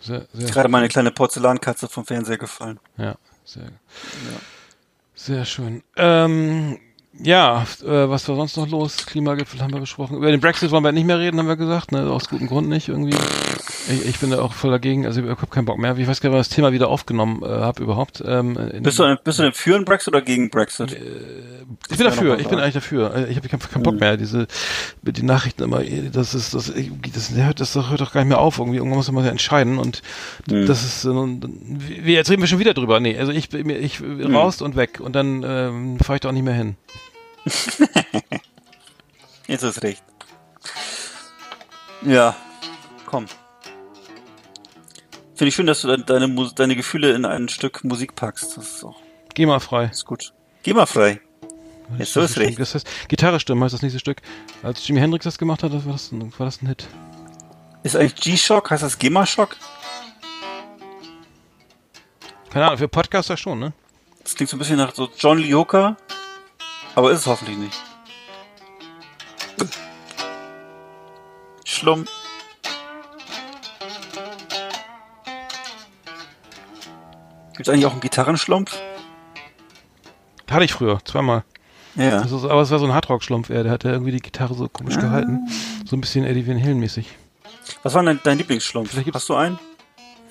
Sehr, 0.00 0.26
sehr. 0.32 0.50
Gerade 0.50 0.68
meine 0.68 0.88
kleine 0.88 1.10
Porzellankatze 1.10 1.88
vom 1.88 2.04
Fernseher 2.06 2.38
gefallen. 2.38 2.80
Ja, 2.96 3.16
sehr. 3.44 3.64
Ja. 3.64 3.70
Sehr 5.14 5.44
schön. 5.44 5.82
Ähm, 5.96 6.78
ja, 7.22 7.66
äh, 7.82 8.08
was 8.08 8.28
war 8.28 8.36
sonst 8.36 8.56
noch 8.56 8.68
los? 8.68 9.06
Klimagipfel 9.06 9.60
haben 9.60 9.72
wir 9.72 9.80
besprochen. 9.80 10.16
Über 10.16 10.30
den 10.30 10.40
Brexit 10.40 10.70
wollen 10.70 10.84
wir 10.84 10.92
nicht 10.92 11.06
mehr 11.06 11.18
reden, 11.18 11.38
haben 11.38 11.48
wir 11.48 11.56
gesagt, 11.56 11.92
ne? 11.92 12.10
Aus 12.10 12.28
gutem 12.28 12.46
Grund 12.46 12.68
nicht 12.68 12.88
irgendwie. 12.88 13.16
Ich, 13.88 14.06
ich 14.06 14.18
bin 14.20 14.30
da 14.30 14.40
auch 14.40 14.52
voll 14.52 14.70
dagegen, 14.70 15.06
also 15.06 15.22
ich 15.22 15.28
habe 15.28 15.46
keinen 15.46 15.64
Bock 15.64 15.78
mehr. 15.78 15.96
Ich 15.96 16.06
weiß 16.06 16.20
gar 16.20 16.30
nicht, 16.30 16.36
ob 16.36 16.40
ich 16.40 16.48
das 16.48 16.54
Thema 16.54 16.72
wieder 16.72 16.88
aufgenommen 16.88 17.42
äh, 17.42 17.46
habe 17.46 17.82
überhaupt. 17.82 18.22
Ähm, 18.26 18.58
bist, 18.80 18.98
du, 18.98 19.16
bist 19.22 19.38
du 19.38 19.42
denn 19.42 19.52
für 19.52 19.76
einen 19.76 19.84
Brexit 19.84 20.14
oder 20.14 20.22
gegen 20.22 20.50
Brexit? 20.50 20.92
Äh, 20.92 20.96
ich 21.90 21.96
bin 21.96 22.06
dafür, 22.06 22.38
ich 22.38 22.48
bin 22.48 22.58
eigentlich 22.58 22.74
dafür. 22.74 23.14
Äh, 23.14 23.30
ich 23.30 23.36
habe 23.36 23.48
keinen, 23.48 23.60
keinen 23.60 23.82
Bock 23.82 23.94
mhm. 23.94 24.00
mehr. 24.00 24.16
Diese 24.16 24.46
die 25.02 25.22
Nachrichten 25.22 25.64
immer, 25.64 25.82
das 26.12 26.34
ist 26.34 26.54
das, 26.54 26.72
das, 27.14 27.34
hört, 27.34 27.60
das 27.60 27.74
hört 27.74 28.00
doch 28.00 28.12
gar 28.12 28.22
nicht 28.22 28.28
mehr 28.28 28.38
auf. 28.38 28.58
Irgendwie 28.58 28.78
irgendwann 28.78 28.98
muss 28.98 29.10
man 29.10 29.24
ja 29.24 29.30
entscheiden 29.30 29.78
und 29.78 30.02
mhm. 30.50 30.66
das 30.66 30.84
ist 30.84 31.04
wir 31.04 32.14
jetzt 32.14 32.30
reden 32.30 32.42
wir 32.42 32.48
schon 32.48 32.58
wieder 32.58 32.74
drüber. 32.74 33.00
Nee, 33.00 33.18
also 33.18 33.32
ich 33.32 33.52
ich 33.52 34.00
mhm. 34.00 34.34
raus 34.34 34.62
und 34.62 34.76
weg 34.76 35.00
und 35.00 35.14
dann 35.14 35.44
ähm, 35.46 35.98
fahre 35.98 36.16
ich 36.16 36.20
da 36.20 36.28
auch 36.28 36.32
nicht 36.32 36.44
mehr 36.44 36.54
hin. 36.54 36.76
Jetzt 39.46 39.62
ist 39.62 39.82
recht. 39.82 40.02
Ja, 42.02 42.34
komm. 43.06 43.26
Finde 45.34 45.48
ich 45.48 45.54
schön, 45.54 45.66
dass 45.66 45.80
du 45.82 45.88
deine, 45.88 46.04
deine, 46.04 46.28
Mus- 46.28 46.54
deine 46.54 46.76
Gefühle 46.76 47.12
in 47.12 47.24
ein 47.24 47.48
Stück 47.48 47.82
Musik 47.84 48.14
packst. 48.14 48.56
Das 48.56 48.76
ist 48.76 48.84
auch 48.84 48.96
Geh 49.34 49.46
mal 49.46 49.60
frei. 49.60 49.86
ist 49.86 50.04
gut. 50.04 50.32
Geh 50.62 50.72
mal 50.74 50.86
frei. 50.86 51.20
Jetzt 51.98 52.12
so 52.12 52.20
ist 52.20 52.38
recht. 52.38 52.58
Das 52.60 52.74
heißt, 52.74 52.86
Gitarre 53.08 53.40
stimmen 53.40 53.64
heißt 53.64 53.74
das 53.74 53.82
nächste 53.82 53.98
Stück. 53.98 54.18
Als 54.62 54.86
Jimi 54.86 55.00
Hendrix 55.00 55.24
das 55.24 55.38
gemacht 55.38 55.62
hat, 55.62 55.72
war 55.72 55.80
das, 55.92 56.12
ein- 56.12 56.32
war 56.38 56.46
das 56.46 56.62
ein 56.62 56.66
Hit. 56.68 56.86
Ist 57.82 57.96
eigentlich 57.96 58.14
G-Shock? 58.16 58.70
Heißt 58.70 58.82
das 58.82 58.98
GEMA-Shock? 58.98 59.56
Keine 62.50 62.66
Ahnung, 62.66 62.78
für 62.78 62.88
Podcaster 62.88 63.36
schon, 63.36 63.58
ne? 63.58 63.72
Das 64.22 64.34
klingt 64.34 64.50
so 64.50 64.56
ein 64.56 64.58
bisschen 64.58 64.76
nach 64.76 64.94
so 64.94 65.08
John 65.16 65.38
Lee 65.38 65.54
Hooker. 65.54 65.96
Aber 67.00 67.12
ist 67.12 67.20
es 67.20 67.26
hoffentlich 67.26 67.56
nicht. 67.56 67.82
Schlumm. 71.64 72.04
Gibt's 77.56 77.68
eigentlich 77.68 77.86
auch 77.86 77.92
einen 77.92 78.00
Gitarrenschlumpf? 78.00 78.78
Hatte 80.50 80.64
ich 80.64 80.72
früher, 80.72 80.98
zweimal. 81.04 81.44
Ja. 81.94 82.18
Also, 82.18 82.50
aber 82.50 82.60
es 82.60 82.70
war 82.70 82.78
so 82.78 82.84
ein 82.86 82.92
Hardrock-Schlumpf, 82.92 83.48
eher. 83.50 83.62
Der 83.62 83.72
hat 83.72 83.84
ja 83.84 83.92
irgendwie 83.92 84.12
die 84.12 84.20
Gitarre 84.20 84.52
so 84.54 84.68
komisch 84.68 84.96
Ah. 84.98 85.00
gehalten. 85.00 85.48
So 85.86 85.96
ein 85.96 86.00
bisschen 86.02 86.24
Eddie 86.26 86.46
Van 86.46 86.60
Halen 86.62 86.78
mäßig. 86.80 87.06
Was 87.82 87.94
war 87.94 88.02
denn 88.02 88.20
dein 88.24 88.36
Lieblingsschlumpf? 88.36 88.90
Vielleicht 88.90 89.14
Hast 89.14 89.28
du 89.30 89.34
einen? 89.36 89.58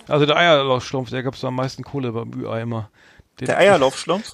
Also 0.07 0.25
der 0.27 0.35
Eierlaufschlumpf, 0.37 1.09
der 1.09 1.23
gab 1.23 1.33
es 1.35 1.43
am 1.43 1.55
meisten 1.55 1.83
Kohle 1.83 2.11
beim 2.11 2.31
Ü-Ei 2.33 2.61
immer. 2.61 2.89
Den- 3.39 3.47
Der 3.47 3.57
Eierlaufschlumpf? 3.57 4.33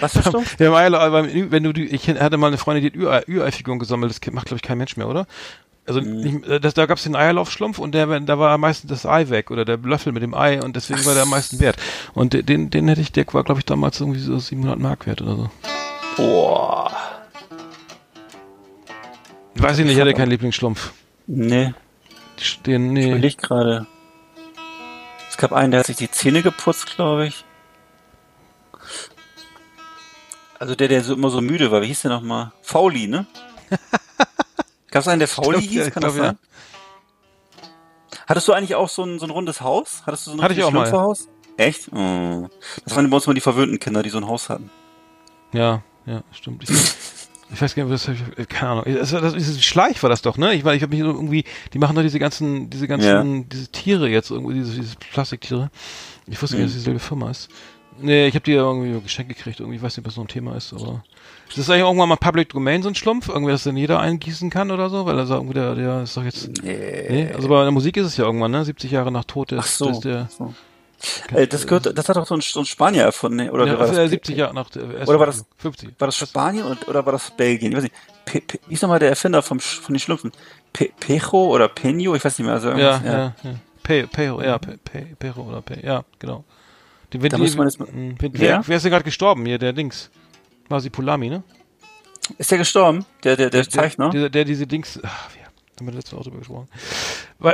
Was 0.00 0.12
für 0.12 0.22
Schlumpf? 0.22 0.58
Ja, 0.60 0.72
Eierlauf, 0.72 1.10
beim 1.12 1.50
wenn 1.50 1.62
du 1.62 1.72
die, 1.72 1.86
ich 1.86 2.08
hatte 2.08 2.36
mal 2.36 2.48
eine 2.48 2.58
Freundin, 2.58 2.82
die 2.84 2.88
hat 2.90 2.96
Ü-Ei- 2.96 3.24
Ü-Ei-Figuren 3.28 3.78
gesammelt, 3.78 4.10
das 4.12 4.32
macht 4.32 4.46
glaube 4.46 4.56
ich 4.58 4.62
kein 4.62 4.78
Mensch 4.78 4.96
mehr, 4.96 5.08
oder? 5.08 5.26
Also 5.86 6.00
Mhm. 6.00 6.16
nicht, 6.20 6.46
äh, 6.46 6.60
das, 6.60 6.74
da 6.74 6.86
gab 6.86 6.98
es 6.98 7.04
den 7.04 7.16
Eierlaufschlumpf 7.16 7.78
und 7.78 7.92
der, 7.92 8.06
da 8.20 8.38
war 8.38 8.50
am 8.52 8.60
meisten 8.60 8.86
das 8.88 9.04
Ei 9.04 9.28
weg 9.30 9.50
oder 9.50 9.64
der 9.64 9.78
Löffel 9.78 10.12
mit 10.12 10.22
dem 10.22 10.32
Ei 10.34 10.62
und 10.62 10.76
deswegen 10.76 11.04
war 11.04 11.14
der 11.14 11.24
am 11.24 11.30
meisten 11.30 11.58
wert. 11.60 11.76
Und 12.14 12.32
de- 12.34 12.42
den, 12.42 12.70
den 12.70 12.86
hätte 12.88 13.00
ich, 13.00 13.10
der 13.12 13.26
war 13.32 13.42
glaube 13.42 13.60
ich 13.60 13.64
damals 13.66 13.98
irgendwie 14.00 14.20
so 14.20 14.38
700 14.38 14.78
Mark 14.78 15.06
wert 15.06 15.22
oder 15.22 15.36
so. 15.36 15.50
Boah. 16.16 16.92
Weiß 19.54 19.78
ich 19.78 19.84
nicht, 19.84 19.94
ich 19.96 20.00
hatte 20.00 20.14
keinen 20.14 20.30
Lieblingsschlumpf. 20.30 20.92
Nee, 21.26 21.72
Den, 22.66 22.96
ich 22.96 23.04
nee. 23.04 23.10
überleg 23.10 23.38
gerade. 23.38 23.86
Es 25.30 25.36
gab 25.36 25.52
einen, 25.52 25.70
der 25.70 25.80
hat 25.80 25.86
sich 25.86 25.96
die 25.96 26.10
Zähne 26.10 26.42
geputzt, 26.42 26.94
glaube 26.96 27.26
ich. 27.26 27.44
Also 30.62 30.76
der, 30.76 30.86
der 30.86 31.02
so 31.02 31.14
immer 31.14 31.28
so 31.28 31.40
müde 31.40 31.72
war. 31.72 31.82
Wie 31.82 31.88
hieß 31.88 32.02
der 32.02 32.12
nochmal? 32.12 32.52
Fauli, 32.62 33.08
ne? 33.08 33.26
Gab 34.92 35.02
es 35.02 35.08
einen, 35.08 35.18
der 35.18 35.26
Fauli 35.26 35.58
glaub, 35.58 35.62
ja, 35.64 35.82
hieß? 35.82 35.92
Kann 35.92 36.02
das 36.04 36.14
glaub, 36.14 36.24
ja. 36.24 36.30
sein? 36.30 36.38
Hattest 38.28 38.46
du 38.46 38.52
eigentlich 38.52 38.76
auch 38.76 38.88
so 38.88 39.02
ein, 39.02 39.18
so 39.18 39.26
ein 39.26 39.30
rundes 39.30 39.60
Haus? 39.60 40.04
Hattest 40.06 40.28
du 40.28 40.30
so 40.30 40.36
ein 40.36 40.42
Hatte 40.44 40.54
ich 40.54 40.62
auch 40.62 40.70
mal. 40.70 41.16
Echt? 41.56 41.88
Oh. 41.92 42.48
Das 42.84 42.94
waren 42.94 43.10
bei 43.10 43.16
uns 43.16 43.26
mal 43.26 43.34
die 43.34 43.40
verwöhnten 43.40 43.80
Kinder, 43.80 44.04
die 44.04 44.10
so 44.10 44.18
ein 44.18 44.28
Haus 44.28 44.48
hatten. 44.50 44.70
Ja, 45.52 45.82
ja, 46.06 46.22
stimmt. 46.30 46.62
Ich, 46.62 46.70
ich 46.70 47.60
weiß 47.60 47.74
gar 47.74 47.82
nicht, 47.84 47.92
was 47.92 48.06
ich, 48.06 48.48
keine 48.48 48.70
Ahnung. 48.70 48.84
Das, 48.86 49.10
das, 49.10 49.34
dieses 49.34 49.64
Schleich 49.64 50.00
war 50.04 50.10
das 50.10 50.22
doch, 50.22 50.36
ne? 50.38 50.54
Ich 50.54 50.62
meine, 50.62 50.76
ich 50.76 50.82
habe 50.84 50.94
mich 50.94 51.04
irgendwie, 51.04 51.44
die 51.72 51.78
machen 51.80 51.96
doch 51.96 52.02
diese 52.02 52.20
ganzen, 52.20 52.70
diese 52.70 52.86
ganzen, 52.86 53.48
diese 53.48 53.66
Tiere 53.66 54.08
jetzt 54.08 54.30
irgendwie, 54.30 54.54
diese, 54.54 54.80
diese 54.80 54.94
Plastiktiere. 54.94 55.72
Ich 56.28 56.40
wusste 56.40 56.56
gar 56.56 56.62
nicht, 56.62 56.70
dass 56.70 56.76
Mhm. 56.76 56.84
dieselbe 56.84 57.00
Firma 57.00 57.30
ist. 57.32 57.48
Nee, 58.00 58.26
ich 58.26 58.34
habe 58.34 58.44
die 58.44 58.52
ja 58.52 58.62
irgendwie 58.62 59.00
geschenkt 59.00 59.34
gekriegt, 59.36 59.60
irgendwie, 59.60 59.76
ich 59.76 59.82
weiß 59.82 59.96
nicht, 59.96 60.06
was 60.06 60.14
so 60.14 60.20
ein 60.22 60.28
Thema 60.28 60.56
ist, 60.56 60.72
aber. 60.72 61.04
Ist 61.48 61.58
das 61.58 61.68
eigentlich 61.70 61.82
irgendwann 61.84 62.08
mal 62.08 62.16
Public 62.16 62.48
Domain, 62.50 62.82
so 62.82 62.88
ein 62.88 62.94
Schlumpf? 62.94 63.28
Irgendwie, 63.28 63.52
dass 63.52 63.64
dann 63.64 63.76
jeder 63.76 64.00
eingießen 64.00 64.48
kann 64.50 64.70
oder 64.70 64.88
so? 64.88 65.04
Weil 65.04 65.18
er 65.18 65.26
sagt, 65.26 65.40
irgendwie, 65.40 65.54
der, 65.54 65.74
der 65.74 66.02
ist 66.02 66.16
doch 66.16 66.24
jetzt. 66.24 66.48
Nee, 66.62 67.30
also 67.34 67.48
bei 67.48 67.62
der 67.62 67.70
Musik 67.70 67.96
ist 67.98 68.06
es 68.06 68.16
ja 68.16 68.24
irgendwann, 68.24 68.50
ne? 68.52 68.64
70 68.64 68.90
Jahre 68.90 69.12
nach 69.12 69.24
Tod 69.24 69.52
ist, 69.52 69.58
Ach 69.60 69.66
so. 69.66 69.90
ist 69.90 70.00
der. 70.00 70.28
so. 70.36 70.54
Äh, 71.34 71.46
das 71.48 71.66
gehört, 71.66 71.98
das 71.98 72.08
hat 72.08 72.16
doch 72.16 72.26
so 72.26 72.34
ein, 72.34 72.40
so 72.40 72.60
ein 72.60 72.64
Spanier 72.64 73.02
erfunden, 73.02 73.36
ne? 73.38 73.52
oder 73.52 73.66
ja, 73.66 73.78
war 73.78 73.86
das, 73.88 73.98
äh, 73.98 74.08
70 74.08 74.36
Jahre 74.36 74.54
nach 74.54 74.70
der 74.70 74.84
Oder 75.08 75.18
war 75.18 75.26
das- 75.26 75.44
50? 75.58 75.90
war 75.98 76.06
das 76.06 76.16
Spanien 76.16 76.64
und, 76.64 76.86
oder 76.88 77.04
war 77.04 77.12
das 77.12 77.32
Belgien? 77.32 77.72
Ich 77.72 77.76
weiß 77.76 77.82
nicht. 77.82 77.94
Pe, 78.24 78.40
Pe, 78.40 78.58
wie 78.68 78.74
ist 78.74 78.82
nochmal 78.82 79.00
der 79.00 79.08
Erfinder 79.08 79.42
vom, 79.42 79.58
von 79.58 79.94
den 79.94 79.98
Schlümpfen? 79.98 80.30
Pe, 80.72 80.90
Pejo 81.00 81.48
oder 81.48 81.66
Peño? 81.66 82.14
Ich 82.14 82.24
weiß 82.24 82.38
nicht 82.38 82.46
mehr. 82.46 82.54
Also 82.54 82.70
Ja, 82.70 82.76
ja, 83.04 83.34
ja. 83.42 83.54
Pe, 83.82 84.06
Pero, 84.06 84.40
ja, 84.42 84.58
Pe, 84.58 84.78
Pe, 84.78 85.08
Pero 85.18 85.42
oder 85.42 85.60
Pe, 85.60 85.84
ja, 85.84 86.04
genau. 86.20 86.44
Die, 87.12 87.18
Da 87.18 87.36
die, 87.36 87.42
muss 87.42 87.56
man 87.56 87.66
jetzt 87.68 87.78
mal- 87.78 87.88
wenn, 87.92 88.16
Wer? 88.32 88.62
wer? 88.66 88.76
ist 88.76 88.82
denn 88.84 88.90
gerade 88.92 89.04
gestorben 89.04 89.44
hier, 89.46 89.58
der 89.58 89.72
Dings? 89.72 90.10
Masipulami, 90.68 91.28
ne? 91.28 91.42
Ist 92.38 92.50
der 92.50 92.58
gestorben? 92.58 93.04
Der, 93.24 93.36
der, 93.36 93.50
der 93.50 93.68
Zeichner? 93.68 94.10
Der, 94.10 94.20
der, 94.22 94.30
der 94.30 94.44
diese 94.44 94.66
Dings, 94.66 94.98
ach, 95.02 95.28
wir 95.34 95.42
haben 95.44 95.86
wir 95.88 95.92
letztes 95.94 96.12
Mal 96.12 96.18
auch 96.20 96.24
drüber 96.24 96.38
gesprochen. 96.38 96.68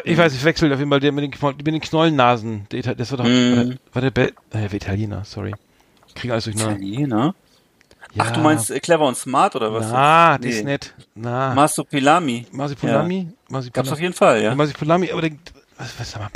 Ich 0.04 0.18
weiß, 0.18 0.34
ich 0.34 0.44
wechsle 0.44 0.72
auf 0.72 0.78
jeden 0.78 0.90
Fall, 0.90 1.00
der 1.00 1.12
mit 1.12 1.24
den, 1.24 1.48
mit 1.56 1.66
den 1.66 1.80
Knollennasen, 1.80 2.66
der, 2.70 2.94
das 2.94 3.10
war 3.10 3.18
doch, 3.18 3.24
Mhm. 3.24 3.78
war 3.92 4.02
der, 4.02 4.14
war 4.16 4.26
der, 4.50 4.64
äh, 4.64 4.68
der 4.68 4.74
Italiener, 4.74 5.24
sorry. 5.24 5.54
Ich 6.06 6.14
kriege 6.14 6.32
alles 6.34 6.44
durcheinander. 6.44 6.76
Italiener? 6.80 7.34
Ja. 8.14 8.24
Ach, 8.26 8.30
du 8.32 8.40
meinst 8.40 8.70
äh, 8.70 8.80
clever 8.80 9.06
und 9.06 9.16
smart 9.16 9.54
oder 9.56 9.72
was? 9.72 9.90
Na, 9.90 10.38
das 10.38 10.44
Nee. 10.46 10.50
ist 10.50 10.64
nett. 10.64 10.94
Na, 11.14 11.54
Masopilami. 11.54 12.46
Masipulami? 12.52 13.24
Gab's 13.24 13.50
Masipulami? 13.50 13.90
auf 13.92 14.00
jeden 14.00 14.14
Fall, 14.14 14.42
ja. 14.42 14.54
Masipulami, 14.54 15.10
aber 15.10 15.22
der, 15.22 15.32
was, 15.76 15.98
was 15.98 16.10
sag 16.10 16.20
mal, 16.22 16.30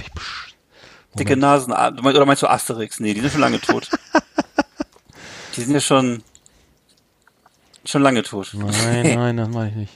Dicke 1.18 1.36
Nasen. 1.36 1.72
ah, 1.72 1.90
Oder 2.02 2.24
meinst 2.26 2.42
du 2.42 2.46
Asterix? 2.46 3.00
Nee, 3.00 3.14
die 3.14 3.20
sind 3.20 3.32
schon 3.32 3.40
lange 3.40 3.60
tot. 3.60 3.88
die 5.56 5.60
sind 5.62 5.74
ja 5.74 5.80
schon, 5.80 6.22
schon 7.84 8.02
lange 8.02 8.22
tot. 8.22 8.50
Nein, 8.54 9.14
nein, 9.16 9.36
das 9.36 9.48
meine 9.48 9.70
ich 9.70 9.76
nicht. 9.76 9.92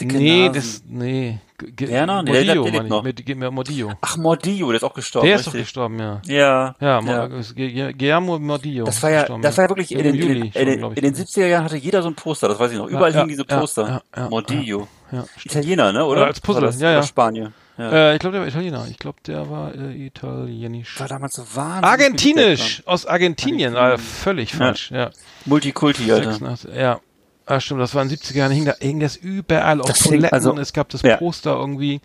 Dicke 0.00 0.16
nee, 0.16 0.46
Nasen. 0.48 0.54
das, 0.54 0.82
nee. 0.88 1.38
G- 1.58 1.70
G- 1.70 1.88
Werner? 1.88 2.22
Nee, 2.22 2.32
der- 2.32 2.42
der 2.44 2.54
Mordillo, 2.56 2.80
lebt 3.04 3.20
ich. 3.28 3.36
noch. 3.36 3.50
Mordillo. 3.52 3.92
Ach, 4.00 4.16
Mordillo, 4.16 4.68
der 4.68 4.76
ist 4.78 4.82
auch 4.84 4.94
gestorben. 4.94 5.26
Der 5.28 5.36
ist 5.36 5.46
doch 5.46 5.52
richtig. 5.52 5.66
gestorben, 5.68 5.98
ja. 6.00 6.20
Ja. 6.24 6.74
Ja, 6.80 7.00
ja. 7.00 7.26
Gu- 7.28 7.92
Guillermo 7.92 8.38
Mordillo. 8.38 8.84
Das 8.86 8.96
ist 8.96 9.02
war 9.02 9.10
ja, 9.10 9.20
gestorben, 9.20 9.42
das 9.42 9.56
war 9.58 9.64
ja 9.64 9.70
wirklich 9.70 9.92
in 9.92 10.02
den, 10.02 10.14
Juli 10.16 10.50
schon, 10.52 10.62
in, 10.62 10.66
den, 10.80 10.90
ich. 10.92 10.96
in 10.96 11.02
den 11.04 11.14
70er 11.14 11.46
Jahren 11.46 11.64
hatte 11.64 11.76
jeder 11.76 12.02
so 12.02 12.08
ein 12.08 12.14
Poster, 12.14 12.48
das 12.48 12.58
weiß 12.58 12.72
ich 12.72 12.78
noch. 12.78 12.88
Überall 12.88 13.12
Ja, 13.12 13.18
hingen 13.18 13.28
diese 13.28 13.44
ja, 13.48 13.60
Poster. 13.60 13.86
ja, 14.16 14.22
ja, 14.22 14.28
Mordillo. 14.28 14.88
Ja, 15.12 15.24
stimmt. 15.36 15.44
Italiener, 15.54 15.92
ne? 15.92 16.04
Oder? 16.04 16.22
Oder 16.22 16.26
als 16.28 16.40
Puzzle, 16.40 16.62
War 16.62 16.68
das, 16.68 16.80
ja, 16.80 16.90
ja. 16.92 17.02
Spanier. 17.02 17.52
Ja. 17.82 17.90
Äh, 18.10 18.14
ich 18.14 18.20
glaube, 18.20 18.32
der 18.34 18.40
war 18.42 18.48
Italiener. 18.48 18.86
Ich 18.90 18.98
glaube, 18.98 19.18
der 19.26 19.50
war 19.50 19.74
äh, 19.74 20.06
italienisch. 20.06 21.00
war 21.00 21.08
damals 21.08 21.34
so 21.34 21.42
wahnsinnig. 21.54 21.84
Argentinisch! 21.84 22.82
Aus 22.86 23.06
Argentinien. 23.06 23.76
Ah, 23.76 23.98
völlig 23.98 24.54
falsch, 24.54 24.90
ja. 24.90 25.10
Multikulti, 25.46 26.10
Alter. 26.12 26.32
86, 26.32 26.70
ja. 26.74 27.00
Ah, 27.46 27.58
stimmt, 27.58 27.80
das 27.80 27.94
war 27.94 28.02
in 28.02 28.08
den 28.08 28.18
70er 28.18 28.36
Jahren, 28.36 28.52
hing, 28.52 28.64
da, 28.66 28.74
hing 28.78 29.00
das 29.00 29.16
überall 29.16 29.80
auf 29.80 29.86
Das 29.88 29.98
hing- 30.02 30.12
Toiletten. 30.12 30.34
also- 30.34 30.56
es 30.58 30.72
gab 30.72 30.88
das 30.90 31.02
ja. 31.02 31.16
Poster 31.16 31.54
irgendwie. 31.56 32.00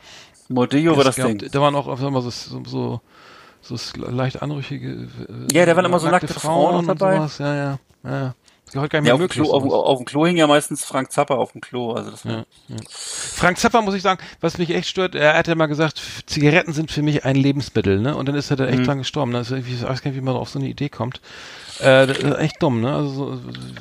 Mordillo 0.49 0.97
war 0.97 1.03
das 1.03 1.15
gab, 1.17 1.27
Ding. 1.27 1.49
Da 1.51 1.61
waren 1.61 1.75
auch 1.75 1.87
auf 1.87 2.03
einmal 2.03 2.21
so, 2.23 2.29
so, 2.31 2.63
so, 2.65 3.01
so 3.61 3.75
leicht 4.09 4.41
anrüchige. 4.41 4.87
Äh, 4.91 5.07
Ja, 5.53 5.65
da 5.65 5.75
waren 5.75 5.85
immer 5.85 5.99
so 5.99 6.09
nackte 6.09 6.33
Frauen 6.33 6.71
noch 6.73 6.79
und 6.79 6.87
dabei. 6.87 7.17
Sowas. 7.17 7.37
Ja, 7.37 7.55
ja, 7.55 7.77
ja. 8.03 8.35
Das 8.67 8.75
ist 8.75 8.81
heute 8.81 8.89
gar 8.89 8.99
nicht 9.01 9.07
Ja, 9.07 9.15
mehr 9.17 9.25
auf 9.25 9.31
dem, 9.31 9.39
möglich. 9.41 9.49
Klo, 9.49 9.53
auf, 9.53 9.85
auf 9.85 9.97
dem 9.99 10.05
Klo 10.05 10.25
hing 10.25 10.35
ja 10.37 10.45
meistens 10.45 10.83
Frank 10.83 11.11
Zappa 11.11 11.35
auf 11.35 11.53
dem 11.53 11.61
Klo. 11.61 11.93
Also 11.93 12.11
das 12.11 12.23
Ja, 12.25 12.43
ja. 12.67 12.75
Frank 12.89 13.57
Zappa 13.57 13.81
muss 13.81 13.95
ich 13.95 14.01
sagen, 14.01 14.19
was 14.41 14.57
mich 14.57 14.71
echt 14.71 14.89
stört, 14.89 15.15
er 15.15 15.37
hat 15.37 15.47
ja 15.47 15.55
mal 15.55 15.67
gesagt, 15.67 16.01
Zigaretten 16.25 16.73
sind 16.73 16.91
für 16.91 17.01
mich 17.01 17.23
ein 17.23 17.37
Lebensmittel, 17.37 17.99
ne? 17.99 18.15
Und 18.15 18.27
dann 18.27 18.35
ist 18.35 18.51
er 18.51 18.57
da 18.57 18.65
echt 18.67 18.79
Mhm. 18.79 18.85
lang 18.85 18.97
gestorben. 18.99 19.31
Ne? 19.31 19.37
Also 19.39 19.55
ich 19.55 19.65
weiß 19.83 20.01
gar 20.01 20.11
nicht, 20.11 20.17
wie 20.19 20.23
man 20.23 20.35
auf 20.35 20.49
so 20.49 20.59
eine 20.59 20.67
Idee 20.67 20.89
kommt. 20.89 21.21
Äh, 21.79 22.07
das 22.07 22.17
ist 22.17 22.37
echt 22.39 22.61
dumm, 22.61 22.81
ne? 22.81 22.93
Also 22.93 23.09
so, 23.09 23.39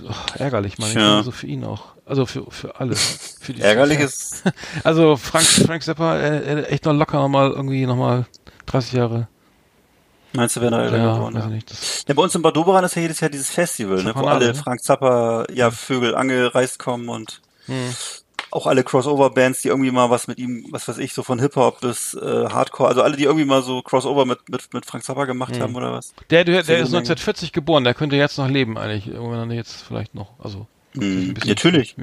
ach, 0.09 0.37
ärgerlich, 0.37 0.79
meine 0.79 0.93
ich. 0.93 0.99
Also 0.99 1.33
für 1.33 1.47
ihn 1.49 1.65
auch. 1.65 1.87
Also 2.05 2.25
für, 2.25 2.49
für 2.51 2.79
alle. 2.79 2.95
Für 3.41 3.53
die 3.53 3.63
ärgerlich 3.63 3.99
ist. 4.01 4.45
Also 4.85 5.17
Frank, 5.17 5.45
Frank 5.47 5.83
Zappa, 5.83 6.17
äh, 6.19 6.63
echt 6.67 6.85
noch 6.85 6.93
locker 6.93 7.19
nochmal 7.19 7.51
irgendwie 7.51 7.87
nochmal 7.87 8.27
30 8.67 8.93
Jahre. 8.93 9.29
Meinst 10.37 10.57
du, 10.57 10.61
wenn 10.61 10.73
er 10.73 10.83
älter 10.85 10.99
Ja, 10.99 11.15
geworden 11.15 11.37
ich 11.37 11.43
ja. 11.45 11.49
nicht. 11.51 12.05
Ja, 12.09 12.15
bei 12.15 12.23
uns 12.23 12.35
in 12.35 12.43
Bad 12.43 12.57
Doberan 12.57 12.85
ist 12.85 12.95
ja 12.97 13.03
jedes 13.03 13.21
Jahr 13.21 13.31
dieses 13.31 13.51
Festival, 13.51 14.03
ne, 14.03 14.13
wo 14.15 14.27
alle 14.27 14.47
ne? 14.49 14.55
Frank 14.55 14.83
Zappa, 14.83 15.45
ja, 15.53 15.71
Vögel 15.71 16.15
angereist 16.15 16.79
kommen 16.79 17.09
und 17.09 17.41
hm. 17.67 17.75
auch 18.51 18.67
alle 18.67 18.85
Crossover-Bands, 18.85 19.63
die 19.63 19.69
irgendwie 19.69 19.91
mal 19.91 20.11
was 20.11 20.29
mit 20.29 20.39
ihm, 20.39 20.67
was 20.71 20.87
weiß 20.89 20.99
ich, 20.99 21.13
so 21.15 21.23
von 21.23 21.39
Hip-Hop 21.41 21.81
bis 21.81 22.15
äh, 22.15 22.21
Hardcore, 22.49 22.89
also 22.89 23.03
alle, 23.03 23.17
die 23.17 23.25
irgendwie 23.25 23.45
mal 23.47 23.63
so 23.63 23.83
Crossover 23.83 24.25
mit, 24.25 24.49
mit, 24.49 24.73
mit 24.73 24.87
Frank 24.87 25.05
Zappa 25.05 25.25
gemacht 25.25 25.57
Mhm. 25.57 25.63
haben 25.63 25.75
oder 25.77 25.93
was. 25.93 26.15
Der, 26.31 26.45
der, 26.45 26.63
der 26.63 26.79
ist 26.79 26.89
1940 26.95 27.53
geboren, 27.53 27.85
der 27.85 27.95
könnte 27.95 28.17
jetzt 28.17 28.39
noch 28.39 28.49
leben 28.49 28.79
eigentlich. 28.79 29.13
Er 29.13 29.47
jetzt 29.53 29.83
vielleicht 29.83 30.15
noch, 30.15 30.29
also 30.39 30.67
bisschen 30.99 31.49
natürlich. 31.49 31.97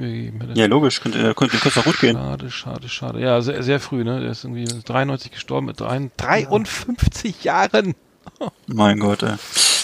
Ja, 0.54 0.66
logisch, 0.66 1.00
könnte, 1.00 1.18
äh, 1.18 1.34
könnte, 1.34 1.56
könnte 1.56 1.80
auch 1.80 1.84
gut 1.84 1.98
gehen. 2.00 2.16
Schade, 2.16 2.50
schade, 2.50 2.88
schade. 2.88 3.20
Ja, 3.20 3.40
sehr, 3.40 3.62
sehr 3.62 3.80
früh, 3.80 4.04
ne? 4.04 4.20
Der 4.20 4.30
ist 4.30 4.44
irgendwie 4.44 4.64
93 4.64 5.32
gestorben 5.32 5.66
mit 5.66 5.80
drei- 5.80 6.10
53 6.16 7.44
Jahren. 7.44 7.94
Mein 8.66 8.98
Gott, 8.98 9.22
ey. 9.22 9.34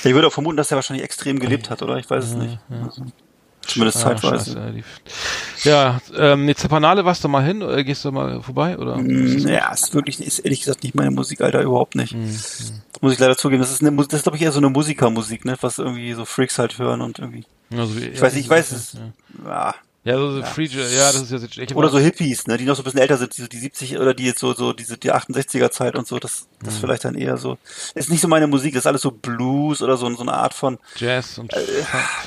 Ich 0.02 0.14
würde 0.14 0.26
auch 0.28 0.32
vermuten, 0.32 0.56
dass 0.56 0.70
er 0.70 0.76
wahrscheinlich 0.76 1.04
extrem 1.04 1.38
gelebt 1.38 1.68
hat, 1.70 1.82
oder? 1.82 1.96
Ich 1.96 2.08
weiß 2.08 2.24
es 2.24 2.34
nicht. 2.34 2.58
Also, 2.70 3.04
zumindest 3.66 3.98
Ah, 3.98 4.16
zeitweise. 4.16 4.52
scheiße, 4.52 5.68
Ja, 5.68 6.00
ähm, 6.16 6.46
nee, 6.46 6.54
Zapanale 6.54 7.04
warst 7.04 7.22
du 7.22 7.28
mal 7.28 7.44
hin? 7.44 7.62
Oder 7.62 7.84
gehst 7.84 8.04
du 8.04 8.10
mal 8.12 8.42
vorbei? 8.42 8.78
Oder? 8.78 8.96
Mm, 8.96 9.46
Ja, 9.46 9.72
ist 9.72 9.92
wirklich, 9.94 10.18
ist 10.20 10.38
ehrlich 10.40 10.60
gesagt 10.60 10.82
nicht 10.82 10.94
meine 10.94 11.10
Musik, 11.10 11.42
Alter, 11.42 11.60
überhaupt 11.62 11.94
nicht. 11.96 12.14
Mhm. 12.14 12.40
Muss 13.02 13.12
ich 13.12 13.18
leider 13.18 13.36
zugeben. 13.36 13.60
Das 13.60 13.70
ist 13.70 13.82
eine, 13.82 13.94
das 13.94 14.06
ist 14.14 14.22
glaube 14.22 14.36
ich 14.36 14.42
eher 14.42 14.52
so 14.52 14.58
eine 14.58 14.70
Musikermusik, 14.70 15.44
ne, 15.44 15.56
was 15.60 15.78
irgendwie 15.78 16.12
so 16.14 16.24
Freaks 16.24 16.58
halt 16.58 16.78
hören 16.78 17.02
und 17.02 17.18
irgendwie. 17.18 17.44
Also, 17.72 17.98
Ich 17.98 18.20
weiß, 18.20 18.34
ich 18.36 18.48
weiß 18.48 18.72
es. 18.72 18.94
Ja. 18.94 19.00
Ja, 19.46 19.74
Ja, 20.10 20.16
so, 20.18 20.36
so 20.36 20.42
Free 20.42 20.64
Jazz, 20.66 20.94
ja, 20.94 21.12
das 21.12 21.30
ist 21.30 21.56
ja 21.56 21.62
ich 21.62 21.74
Oder 21.76 21.88
so 21.88 21.98
Hippies, 21.98 22.46
ne, 22.46 22.56
die 22.56 22.64
noch 22.64 22.74
so 22.76 22.82
ein 22.82 22.84
bisschen 22.84 23.00
älter 23.00 23.16
sind, 23.16 23.36
die, 23.36 23.42
so 23.42 23.48
die 23.48 23.58
70 23.58 23.98
oder 23.98 24.12
die 24.14 24.24
jetzt 24.24 24.40
so, 24.40 24.52
so 24.52 24.72
diese, 24.72 24.98
die 24.98 25.12
68er 25.12 25.70
Zeit 25.70 25.96
und 25.96 26.06
so, 26.06 26.18
das, 26.18 26.46
das 26.62 26.74
Mhm. 26.74 26.78
vielleicht 26.80 27.04
dann 27.04 27.14
eher 27.14 27.36
so, 27.36 27.58
ist 27.94 28.10
nicht 28.10 28.20
so 28.20 28.28
meine 28.28 28.46
Musik, 28.46 28.74
das 28.74 28.82
ist 28.82 28.86
alles 28.86 29.02
so 29.02 29.10
Blues 29.10 29.82
oder 29.82 29.96
so, 29.96 30.08
so 30.14 30.22
eine 30.22 30.34
Art 30.34 30.54
von, 30.54 30.78
Jazz 30.96 31.38
und 31.38 31.54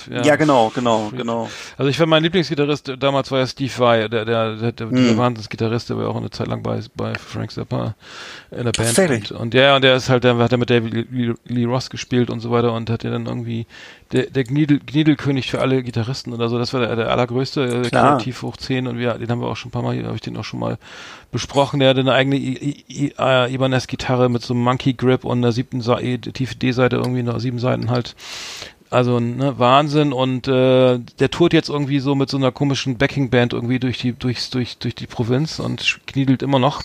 ja, 0.09 0.35
genau, 0.35 0.71
genau, 0.73 1.11
genau. 1.15 1.49
Also 1.77 1.89
ich 1.89 1.99
war 1.99 2.07
mein 2.07 2.23
Lieblingsgitarrist 2.23 2.93
damals 2.99 3.31
war 3.31 3.39
ja 3.39 3.47
Steve 3.47 3.71
Vai, 3.77 4.07
der 4.07 4.25
der 4.25 4.55
der, 4.55 4.71
der, 4.71 4.87
Mhm. 4.87 5.07
der 5.07 5.17
Wahnsinnsgitarrist, 5.17 5.89
der 5.89 5.97
war 5.97 6.07
auch 6.09 6.15
eine 6.15 6.29
Zeit 6.29 6.47
lang 6.47 6.63
bei 6.63 6.79
bei 6.95 7.13
Frank 7.15 7.51
Zappa 7.51 7.95
in 8.51 8.65
der 8.65 8.71
Band 8.71 8.97
und, 8.99 9.31
und 9.31 9.53
ja 9.53 9.75
und 9.75 9.81
der 9.83 9.95
ist 9.95 10.09
halt 10.09 10.23
der 10.23 10.37
hat 10.37 10.51
er 10.51 10.57
mit 10.57 10.69
David 10.69 10.93
Lee, 11.11 11.33
Lee 11.45 11.65
Ross 11.65 11.89
gespielt 11.89 12.29
und 12.29 12.39
so 12.39 12.51
weiter 12.51 12.73
und 12.73 12.89
hat 12.89 13.03
ja 13.03 13.11
dann 13.11 13.25
irgendwie 13.25 13.65
der 14.11 14.27
der 14.27 14.43
Gniedel, 14.43 14.79
Gniedelkönig 14.79 15.49
für 15.49 15.59
alle 15.59 15.83
Gitarristen 15.83 16.33
oder 16.33 16.49
so, 16.49 16.59
das 16.59 16.73
war 16.73 16.81
der, 16.81 16.95
der 16.95 17.09
allergrößte, 17.09 17.61
äh, 17.73 17.89
kreativ 17.89 18.41
hoch 18.41 18.57
10 18.57 18.87
und 18.87 18.97
wir 18.97 19.13
den 19.15 19.29
haben 19.29 19.41
wir 19.41 19.47
auch 19.47 19.55
schon 19.57 19.69
ein 19.69 19.71
paar 19.71 19.81
mal, 19.83 20.01
habe 20.03 20.15
ich 20.15 20.21
den 20.21 20.37
auch 20.37 20.43
schon 20.43 20.59
mal 20.59 20.77
besprochen, 21.31 21.79
der 21.79 21.89
hatte 21.89 22.01
eine 22.01 22.13
eigene 22.13 22.35
I- 22.35 22.57
I- 22.89 23.05
I- 23.05 23.13
äh, 23.17 23.53
Ibanez 23.53 23.87
Gitarre 23.87 24.29
mit 24.29 24.43
so 24.43 24.53
einem 24.53 24.63
Monkey 24.63 24.93
Grip 24.93 25.25
und 25.25 25.39
einer 25.39 25.51
siebten 25.51 25.81
Sa 25.81 25.99
E- 25.99 26.17
tiefe 26.17 26.55
D-Seite 26.55 26.97
irgendwie 26.97 27.23
noch 27.23 27.39
sieben 27.39 27.59
Seiten 27.59 27.89
halt 27.89 28.15
also 28.89 29.19
ne, 29.19 29.57
Wahnsinn 29.57 30.13
und 30.13 30.47
äh, 30.47 30.99
der 31.19 31.31
tourt 31.31 31.53
jetzt 31.53 31.69
irgendwie 31.69 31.99
so 31.99 32.13
mit 32.13 32.29
so 32.29 32.37
einer 32.37 32.51
komischen 32.51 32.99
Backing-Band 32.99 33.53
irgendwie 33.53 33.79
durch 33.79 33.97
die 33.97 34.13
durchs, 34.13 34.51
durch 34.51 34.77
durch 34.77 34.93
die 34.93 35.07
Provinz 35.07 35.57
und 35.59 35.99
kniedelt 36.05 36.43
immer 36.43 36.59
noch. 36.59 36.83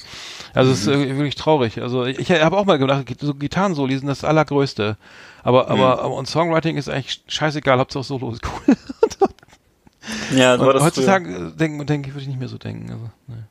Also 0.54 0.72
es 0.72 0.80
ist 0.82 0.88
äh, 0.88 1.16
wirklich 1.18 1.34
traurig. 1.34 1.82
Also 1.82 2.06
ich, 2.06 2.18
ich 2.18 2.30
habe 2.30 2.56
auch 2.56 2.64
mal 2.64 2.78
gedacht, 2.78 3.04
so 3.20 3.34
Gitarrensoli 3.34 3.98
sind 3.98 4.08
das 4.08 4.24
allergrößte. 4.24 4.96
Aber 5.42 5.70
aber 5.70 6.00
aber 6.02 6.14
und 6.14 6.26
Songwriting 6.26 6.78
ist 6.78 6.88
eigentlich 6.88 7.20
scheißegal, 7.28 7.78
Hauptsache 7.78 8.04
Solo 8.04 8.32
ist 8.32 8.40
cool. 8.46 8.74
Ja, 10.34 10.56
so 10.56 10.60
war 10.60 10.68
und 10.68 10.74
das 10.74 10.82
heutzutage 10.84 11.52
denken 11.58 11.84
denke 11.86 12.10
würde 12.10 12.20
ich 12.22 12.28
nicht 12.28 12.38
mehr 12.38 12.48
so 12.48 12.58
denken. 12.58 12.90
Also, 12.90 13.10
ne. 13.26 13.44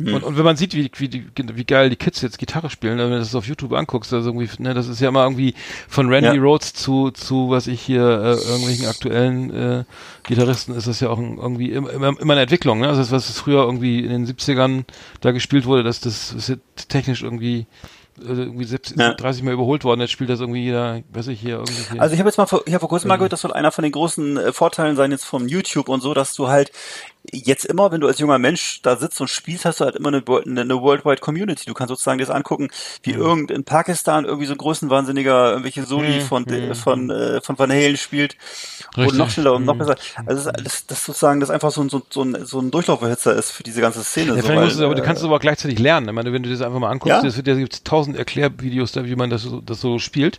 Und, 0.00 0.22
und 0.22 0.36
wenn 0.36 0.44
man 0.44 0.56
sieht, 0.56 0.74
wie, 0.74 0.90
wie, 0.96 1.24
wie 1.34 1.64
geil 1.64 1.90
die 1.90 1.96
Kids 1.96 2.20
jetzt 2.20 2.38
Gitarre 2.38 2.70
spielen, 2.70 2.98
wenn 2.98 3.10
du 3.10 3.18
das 3.18 3.34
auf 3.34 3.46
YouTube 3.46 3.72
anguckst, 3.72 4.12
also 4.12 4.28
irgendwie, 4.28 4.48
ne, 4.62 4.72
das 4.72 4.86
ist 4.86 5.00
ja 5.00 5.08
immer 5.08 5.24
irgendwie 5.24 5.54
von 5.88 6.08
Randy 6.08 6.36
Ja. 6.36 6.40
Rhodes 6.40 6.72
zu, 6.72 7.10
zu, 7.10 7.50
was 7.50 7.66
ich 7.66 7.80
hier, 7.80 8.02
äh, 8.02 8.48
irgendwelchen 8.48 8.86
aktuellen 8.86 9.50
äh, 9.52 9.84
Gitarristen, 10.22 10.74
ist 10.76 10.86
das 10.86 11.00
ja 11.00 11.08
auch 11.08 11.18
ein, 11.18 11.38
irgendwie 11.38 11.72
immer, 11.72 11.90
immer, 11.90 12.20
immer 12.20 12.32
eine 12.34 12.42
Entwicklung, 12.42 12.78
ne? 12.78 12.88
Also 12.88 13.00
das, 13.00 13.10
was 13.10 13.30
früher 13.40 13.64
irgendwie 13.64 14.04
in 14.04 14.10
den 14.10 14.26
70ern 14.26 14.84
da 15.20 15.32
gespielt 15.32 15.66
wurde, 15.66 15.82
das, 15.82 15.98
das 15.98 16.32
ist 16.32 16.48
jetzt 16.48 16.88
technisch 16.88 17.24
irgendwie 17.24 17.60
äh, 17.60 17.66
irgendwie 18.22 18.64
70, 18.64 18.96
Ja. 18.98 19.14
30 19.14 19.42
Mal 19.42 19.52
überholt 19.54 19.84
worden, 19.84 20.00
jetzt 20.00 20.10
spielt 20.12 20.30
das 20.30 20.40
irgendwie 20.40 20.64
jeder, 20.64 21.02
weiß 21.12 21.28
ich 21.28 21.40
hier, 21.40 21.56
irgendwie 21.56 21.82
hier. 21.92 22.02
Also 22.02 22.14
ich 22.14 22.20
habe 22.20 22.28
jetzt 22.28 22.36
mal 22.38 22.46
vor, 22.46 22.62
ich 22.66 22.74
hab 22.74 22.80
vor 22.80 22.88
kurzem 22.88 23.08
mal 23.08 23.16
gehört, 23.16 23.32
das 23.32 23.40
soll 23.40 23.52
einer 23.52 23.72
von 23.72 23.82
den 23.82 23.92
großen 23.92 24.36
äh, 24.36 24.52
Vorteilen 24.52 24.96
sein 24.96 25.10
jetzt 25.10 25.24
vom 25.24 25.48
YouTube 25.48 25.88
und 25.88 26.00
so, 26.00 26.14
dass 26.14 26.34
du 26.34 26.48
halt 26.48 26.72
jetzt 27.30 27.64
immer, 27.66 27.92
wenn 27.92 28.00
du 28.00 28.06
als 28.06 28.18
junger 28.18 28.38
Mensch 28.38 28.80
da 28.82 28.96
sitzt 28.96 29.20
und 29.20 29.28
spielst, 29.28 29.64
hast 29.64 29.80
du 29.80 29.84
halt 29.84 29.96
immer 29.96 30.08
eine, 30.08 30.22
eine, 30.60 30.80
Worldwide 30.80 31.20
Community. 31.20 31.66
Du 31.66 31.74
kannst 31.74 31.90
sozusagen 31.90 32.18
dir 32.18 32.24
das 32.24 32.34
angucken, 32.34 32.68
wie 33.02 33.12
irgend 33.12 33.50
in 33.50 33.64
Pakistan 33.64 34.24
irgendwie 34.24 34.46
so 34.46 34.52
ein 34.52 34.58
größenwahnsinniger 34.58 35.50
irgendwelche 35.50 35.84
Soli 35.84 36.20
von 36.20 36.46
äh, 36.48 36.74
von 36.74 37.10
äh, 37.10 37.40
von 37.40 37.58
Van 37.58 37.70
Halen 37.70 37.96
spielt 37.96 38.36
Richtig. 38.96 39.12
und 39.12 39.18
noch 39.18 39.30
schneller 39.30 39.54
und 39.54 39.64
noch 39.64 39.76
besser. 39.76 39.96
Also 40.26 40.50
das, 40.50 40.62
das, 40.64 40.86
das 40.86 41.04
sozusagen 41.04 41.40
das 41.40 41.50
einfach 41.50 41.70
so 41.70 41.82
ein 41.82 41.88
so, 41.88 42.02
so 42.08 42.22
ein 42.22 42.44
so 42.46 42.60
ein 42.60 42.70
Durchlauferhitzer 42.70 43.34
ist 43.34 43.50
für 43.50 43.62
diese 43.62 43.80
ganze 43.80 44.02
Szene. 44.04 44.36
Ja, 44.36 44.42
so, 44.42 44.48
weil, 44.48 44.68
du, 44.68 44.84
aber 44.84 44.94
du 44.94 45.02
äh, 45.02 45.04
kannst 45.04 45.20
es 45.22 45.26
aber 45.26 45.38
gleichzeitig 45.38 45.78
lernen. 45.78 46.08
Ich 46.08 46.14
meine, 46.14 46.32
wenn 46.32 46.42
du 46.42 46.50
das 46.50 46.62
einfach 46.62 46.78
mal 46.78 46.90
anguckst, 46.90 47.22
Ja. 47.22 47.28
es 47.28 47.36
wird 47.36 47.46
ja 47.46 47.54
gibt's 47.54 47.82
tausend 47.82 48.16
Erklärvideos 48.16 48.92
da, 48.92 49.04
wie 49.04 49.16
man 49.16 49.28
das 49.30 49.42
so, 49.42 49.60
das 49.60 49.80
so 49.80 49.98
spielt. 49.98 50.38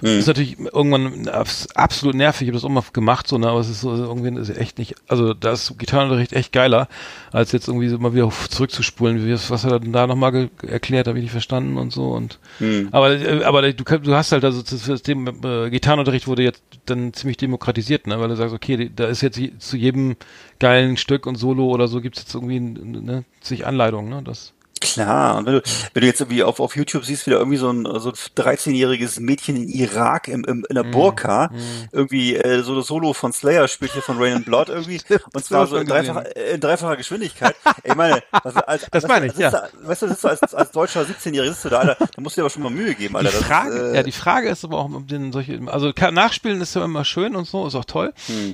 Mhm. 0.00 0.06
Das 0.06 0.12
ist 0.16 0.26
natürlich 0.26 0.58
irgendwann 0.58 1.28
abs- 1.28 1.68
absolut 1.74 2.16
nervig. 2.16 2.42
Ich 2.42 2.48
habe 2.48 2.56
das 2.56 2.64
auch 2.64 2.68
mal 2.70 2.82
gemacht, 2.92 3.28
so, 3.28 3.38
ne, 3.38 3.48
aber 3.48 3.60
es 3.60 3.68
ist 3.68 3.80
so, 3.82 3.90
also 3.90 4.04
irgendwie 4.04 4.40
ist 4.40 4.50
echt 4.56 4.78
nicht, 4.78 4.94
also 5.08 5.34
da 5.34 5.52
ist 5.52 5.76
Gitarrenunterricht 6.24 6.32
echt 6.32 6.52
geiler, 6.52 6.88
als 7.32 7.52
jetzt 7.52 7.68
irgendwie 7.68 7.88
so 7.88 7.98
mal 7.98 8.14
wieder 8.14 8.30
zurückzuspulen. 8.48 9.28
Was 9.48 9.64
hat 9.64 9.72
er 9.72 9.80
denn 9.80 9.92
da 9.92 10.06
nochmal 10.06 10.32
ge 10.32 10.48
erklärt, 10.66 11.06
habe 11.08 11.18
ich 11.18 11.24
nicht 11.24 11.30
verstanden 11.32 11.76
und 11.78 11.92
so 11.92 12.08
und, 12.10 12.38
Mhm. 12.60 12.88
aber, 12.92 13.10
äh, 13.12 13.44
aber 13.44 13.72
du, 13.72 13.84
du 13.84 14.14
hast 14.14 14.32
halt 14.32 14.44
also 14.44 14.62
das 14.62 14.70
System, 14.84 15.26
äh, 15.44 15.70
Gitarrenunterricht 15.70 16.26
wurde 16.26 16.42
jetzt 16.42 16.62
dann 16.86 17.12
ziemlich 17.12 17.36
demokratisiert, 17.36 18.06
ne, 18.06 18.18
weil 18.20 18.28
du 18.28 18.36
sagst, 18.36 18.54
okay, 18.54 18.90
da 18.94 19.06
ist 19.06 19.20
jetzt 19.22 19.36
je- 19.38 19.52
zu 19.58 19.76
jedem 19.76 20.16
geilen 20.58 20.96
Stück 20.96 21.26
und 21.26 21.36
Solo 21.36 21.66
oder 21.68 21.88
so 21.88 22.00
gibt's 22.00 22.20
jetzt 22.20 22.34
irgendwie, 22.34 22.60
ne, 22.60 23.24
zig 23.40 23.66
Anleitungen, 23.66 24.08
ne, 24.10 24.22
das. 24.22 24.52
Klar, 24.92 25.36
und 25.38 25.46
wenn 25.46 25.54
du, 25.54 25.62
wenn 25.92 26.00
du 26.02 26.06
jetzt 26.06 26.20
irgendwie 26.20 26.42
auf, 26.42 26.60
auf 26.60 26.76
YouTube 26.76 27.04
siehst, 27.04 27.26
wie 27.26 27.30
da 27.30 27.38
irgendwie 27.38 27.56
so 27.56 27.70
ein, 27.70 27.84
so 28.00 28.10
ein 28.10 28.14
13-jähriges 28.36 29.20
Mädchen 29.20 29.56
in 29.56 29.68
Irak 29.68 30.28
im, 30.28 30.44
im, 30.44 30.58
Mhm. 30.58 30.64
in 30.68 30.74
der 30.76 30.84
Burka 30.84 31.50
irgendwie 31.92 32.36
äh, 32.36 32.62
so 32.62 32.74
das 32.76 32.86
Solo 32.86 33.12
von 33.12 33.32
Slayer 33.32 33.66
spielt 33.68 33.92
hier 33.92 34.02
von 34.02 34.18
Rain 34.18 34.34
and 34.34 34.44
Blood 34.46 34.68
irgendwie 34.68 35.00
und 35.32 35.44
zwar 35.44 35.66
so 35.66 35.76
in 35.76 35.86
dreifacher, 35.86 36.36
äh, 36.36 36.54
in 36.54 36.60
dreifacher 36.60 36.96
Geschwindigkeit. 36.96 37.54
Ich 37.82 37.94
meine, 37.94 38.22
was, 38.42 38.56
als, 38.56 38.86
Das 38.90 39.06
meine 39.08 39.26
ich, 39.26 39.36
ja. 39.36 39.50
Da, 39.50 39.68
weißt 39.82 40.02
du, 40.02 40.08
sitzt 40.08 40.24
du 40.24 40.28
als, 40.28 40.54
als 40.54 40.70
deutscher 40.70 41.02
17-Jähriger 41.02 41.48
sitzt 41.48 41.64
du 41.64 41.68
da, 41.70 41.78
Alter, 41.80 41.96
da 41.98 42.22
musst 42.22 42.36
du 42.36 42.40
dir 42.40 42.44
aber 42.44 42.50
schon 42.50 42.62
mal 42.62 42.70
Mühe 42.70 42.94
geben, 42.94 43.16
Alter. 43.16 43.30
Die 43.30 43.36
Das, 43.36 43.46
Frage, 43.46 43.92
äh, 43.92 43.96
ja, 43.96 44.02
die 44.02 44.12
Frage 44.12 44.48
ist 44.48 44.64
aber 44.64 44.78
auch, 44.78 44.90
ob 44.92 45.08
denn 45.08 45.32
solche, 45.32 45.60
also 45.66 45.92
nachspielen 46.12 46.60
ist 46.60 46.74
ja 46.74 46.84
immer 46.84 47.04
schön 47.04 47.34
und 47.36 47.46
so, 47.46 47.66
ist 47.66 47.74
auch 47.74 47.84
toll, 47.84 48.12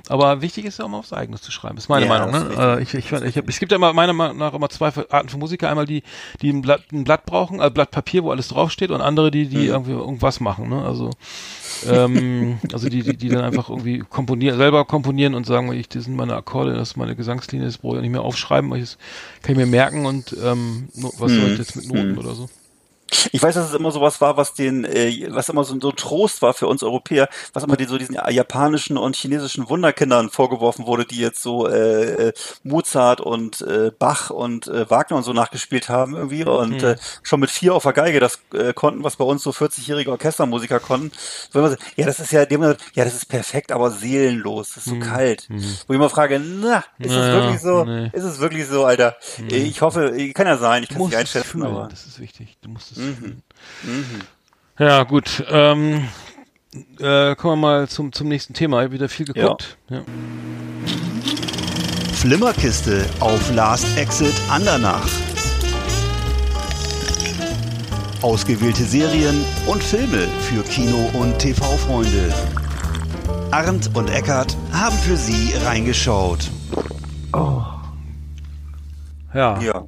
aber 0.09 0.43
wichtig 0.43 0.65
ist 0.65 0.79
ja 0.79 0.85
auch 0.85 0.89
mal 0.89 0.99
aufs 0.99 1.13
Eigenes 1.13 1.43
zu 1.43 1.51
schreiben, 1.53 1.77
ist 1.77 1.89
meine 1.89 2.07
Hm. 2.07 2.13
Ja, 2.13 2.19
Meinung, 2.27 2.49
das 2.49 2.57
ne? 2.57 2.77
Äh, 2.79 2.83
ich, 2.83 2.95
ich, 2.95 3.13
ich, 3.13 3.37
hab, 3.37 3.49
es 3.49 3.59
gibt 3.59 3.73
ja 3.73 3.77
immer, 3.77 3.93
meiner 3.93 4.13
Meinung 4.13 4.39
nach 4.39 4.55
immer 4.55 4.69
zwei 4.69 4.93
Arten 5.11 5.29
von 5.29 5.41
Musiker, 5.41 5.69
einmal 5.69 5.87
die, 5.87 6.03
die 6.43 6.51
ein 6.51 6.63
Blatt, 6.63 6.83
ein 6.93 7.05
Blatt 7.05 7.27
brauchen, 7.27 7.61
ein 7.61 7.73
Blatt 7.73 7.91
Papier, 7.91 8.25
wo 8.25 8.31
alles 8.31 8.49
draufsteht 8.49 8.91
und 8.91 9.01
andere, 9.01 9.31
die, 9.31 9.49
Hm. 9.53 9.61
die 9.61 9.67
irgendwie 9.67 9.93
irgendwas 9.93 10.41
machen, 10.41 10.69
ne? 10.69 10.85
Also, 10.85 11.11
ähm, 11.83 12.59
also 12.73 12.89
die, 12.89 13.03
die, 13.03 13.17
die 13.17 13.29
dann 13.29 13.45
einfach 13.45 13.71
irgendwie 13.71 14.01
komponieren, 14.01 14.59
selber 14.59 14.85
komponieren 14.85 15.35
und 15.35 15.47
sagen, 15.47 15.73
ich, 15.73 15.89
das 15.89 16.05
sind 16.05 16.17
meine 16.17 16.35
Akkorde, 16.35 16.75
das 16.75 16.91
ist 16.91 16.97
meine 16.97 17.17
Gesangslinie, 17.17 17.67
das 17.67 17.79
brauche 17.79 17.97
ich 17.97 18.03
nicht 18.03 18.13
mehr 18.13 18.23
aufschreiben, 18.23 18.71
weil 18.71 18.79
ich 18.79 18.85
das 18.85 18.99
kann 19.43 19.53
ich 19.53 19.59
mir 19.59 19.67
merken 19.67 20.07
und 20.07 20.37
ähm, 20.43 20.89
was 20.95 21.33
Hm. 21.33 21.37
soll 21.37 21.51
ich 21.51 21.59
jetzt 21.59 21.77
mit 21.77 21.87
Noten 21.87 22.19
oder 22.19 22.35
so? 22.35 22.49
Ich 23.33 23.43
weiß, 23.43 23.55
dass 23.55 23.69
es 23.69 23.75
immer 23.75 23.91
sowas 23.91 24.21
war, 24.21 24.37
was 24.37 24.55
den, 24.55 24.85
äh, 24.85 25.29
was 25.31 25.49
immer 25.49 25.65
so, 25.65 25.79
so 25.81 25.91
ein 25.91 25.97
Trost 25.97 26.43
war 26.43 26.55
für 26.55 26.67
uns 26.67 26.83
Europäer, 26.83 27.29
was 27.53 27.65
immer 27.65 27.77
die, 27.77 27.85
so 27.85 27.99
diesen 27.99 28.17
japanischen 28.31 28.97
und 28.97 29.17
chinesischen 29.17 29.69
Wunderkindern 29.69 30.31
vorgeworfen 30.31 30.87
wurde, 30.87 31.05
die 31.05 31.19
jetzt 31.19 31.43
so 31.43 31.67
äh, 31.69 32.29
äh, 32.29 32.33
Mozart 32.63 33.21
und 33.21 33.61
äh, 33.63 33.91
Bach 33.99 34.31
und 34.31 34.67
äh, 34.69 34.89
Wagner 34.91 35.17
und 35.19 35.23
so 35.23 35.33
nachgespielt 35.33 35.89
haben 35.89 36.15
irgendwie 36.15 36.45
und 36.45 36.83
äh, 36.83 36.97
schon 37.23 37.41
mit 37.41 37.51
vier 37.51 37.75
auf 37.75 37.83
der 37.83 37.93
Geige 37.93 38.21
das 38.21 38.41
äh, 38.55 38.73
konnten, 38.73 39.05
was 39.05 39.17
bei 39.17 39.25
uns 39.25 39.43
so 39.43 39.51
40-jährige 39.51 40.11
Orchestermusiker 40.11 40.81
konnten. 40.81 41.13
Wenn 41.53 41.63
man 41.63 41.71
so, 41.73 41.77
ja, 41.97 42.07
das 42.07 42.21
ist 42.21 42.33
ja, 42.33 42.41
haben 42.41 42.61
gesagt, 42.61 42.83
ja, 42.95 43.05
das 43.05 43.15
ist 43.15 43.27
perfekt, 43.27 43.73
aber 43.73 43.91
seelenlos, 43.91 44.75
das 44.75 44.87
ist 44.87 44.93
so 44.93 44.99
kalt. 44.99 45.49
Wo 45.49 45.93
ich 45.93 45.97
immer 45.97 46.11
frage, 46.11 46.41
na, 46.41 46.85
ist 46.99 47.11
es 47.11 47.17
Naja, 47.17 47.33
wirklich 47.35 47.61
so? 47.61 47.85
nee. 47.85 48.11
Ist 48.13 48.25
es 48.25 48.41
wirklich 48.41 48.67
so, 48.67 48.85
Alter? 48.85 49.17
Ich 49.49 49.83
hoffe, 49.83 50.17
kann 50.35 50.47
ja 50.47 50.57
sein, 50.57 50.83
ich 50.83 50.89
kann 50.89 51.01
es 51.03 51.09
nicht 51.09 51.17
einschätzen, 51.17 51.49
fühlen, 51.51 51.67
aber. 51.67 51.89
das 51.89 52.07
ist 52.07 52.21
wichtig. 52.21 52.57
Du 52.63 52.69
musst 52.71 52.93
es 52.93 52.99
Mhm. 53.01 53.43
Ja, 54.79 55.03
gut. 55.05 55.45
Ähm, 55.51 56.09
äh, 56.99 57.35
kommen 57.35 57.61
wir 57.61 57.69
mal 57.69 57.89
zum, 57.89 58.13
zum 58.13 58.29
nächsten 58.29 58.55
Thema. 58.55 58.79
Ich 58.79 58.85
habe 58.85 58.95
wieder 58.95 59.09
viel 59.09 59.27
geguckt. 59.27 59.77
Ja. 59.89 60.03
Flimmerkiste 62.15 63.07
auf 63.21 63.53
Last 63.55 63.97
Exit 63.97 64.35
Andernach. 64.51 65.09
Ausgewählte 68.23 68.85
Serien 68.85 69.45
und 69.67 69.83
Filme 69.83 70.29
für 70.41 70.63
Kino- 70.63 71.11
und 71.15 71.39
TV-Freunde. 71.39 72.35
Arndt 73.51 73.91
und 73.97 74.11
Eckart 74.11 74.57
haben 74.73 74.97
für 74.99 75.17
Sie 75.17 75.55
reingeschaut. 75.65 76.51
Ja. 79.35 79.59
Ja. 79.61 79.85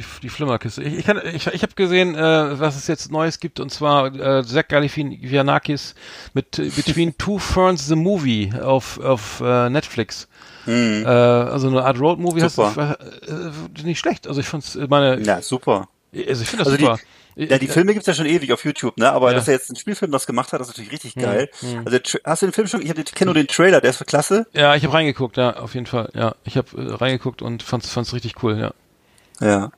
Die, 0.00 0.02
die, 0.02 0.20
die 0.22 0.28
Flimmerkiste. 0.28 0.82
Ich, 0.82 0.98
ich, 0.98 1.04
kann- 1.04 1.20
ich, 1.34 1.46
ich 1.46 1.62
habe 1.62 1.74
gesehen, 1.74 2.14
äh, 2.14 2.58
was 2.60 2.76
es 2.76 2.86
jetzt 2.86 3.10
Neues 3.10 3.40
gibt, 3.40 3.60
und 3.60 3.70
zwar 3.70 4.14
äh, 4.14 4.44
Zach 4.44 4.68
Galifianakis 4.68 5.94
mit 6.34 6.58
äh, 6.58 6.68
Between 6.70 7.14
Two 7.18 7.38
Ferns 7.38 7.86
the 7.86 7.96
Movie 7.96 8.52
auf, 8.60 8.98
auf 9.00 9.40
äh, 9.44 9.68
Netflix. 9.70 10.28
Äh, 10.66 11.04
also 11.04 11.68
eine 11.68 11.82
Art 11.84 11.98
Road-Movie. 11.98 12.42
hast 12.42 12.58
du- 12.58 12.66
Super. 12.68 12.98
Äh, 13.26 13.82
nicht 13.82 13.98
schlecht. 13.98 14.26
Also 14.28 14.40
ich 14.40 14.46
fand's, 14.46 14.76
äh, 14.76 14.86
meine, 14.88 15.20
Ja, 15.22 15.40
super. 15.42 15.88
also 16.14 16.42
ich 16.42 16.48
finde 16.48 16.64
das 16.64 16.72
Also 16.72 16.76
die- 16.76 16.84
super. 16.84 16.98
Ja, 17.36 17.58
die 17.58 17.68
Filme 17.68 17.94
gibt's 17.94 18.06
ja 18.08 18.12
schon 18.12 18.26
ewig 18.26 18.52
auf 18.52 18.64
YouTube, 18.64 18.98
ne? 18.98 19.10
Aber 19.10 19.30
Ja. 19.30 19.36
dass 19.36 19.48
er 19.48 19.54
jetzt 19.54 19.70
einen 19.70 19.76
Spielfilm 19.76 20.10
das 20.12 20.26
gemacht 20.26 20.52
hat, 20.52 20.60
das 20.60 20.68
ist 20.68 20.74
natürlich 20.74 20.92
richtig 20.92 21.14
geil. 21.14 21.48
Also 21.62 21.90
der 21.90 22.02
Tra- 22.04 22.20
hast 22.24 22.42
du 22.42 22.46
den 22.46 22.52
Film 22.52 22.66
schon? 22.66 22.82
Ich, 22.82 22.90
ich 22.90 23.14
kenne 23.14 23.28
nur 23.28 23.34
den 23.34 23.46
Trailer, 23.46 23.80
der 23.80 23.90
ist 23.90 23.96
für 23.96 24.04
klasse. 24.04 24.46
Ja, 24.52 24.74
ich 24.74 24.82
habe 24.84 24.92
reingeguckt, 24.94 25.36
ja, 25.38 25.56
auf 25.56 25.74
jeden 25.74 25.86
Fall. 25.86 26.10
Ja, 26.12 26.34
ich 26.44 26.56
habe 26.58 26.68
äh, 26.76 26.92
reingeguckt 26.92 27.40
und 27.40 27.62
fand's 27.62 27.90
fand's 27.90 28.12
richtig 28.12 28.42
cool, 28.42 28.58
ja. 28.58 28.72
Ja. 29.40 29.70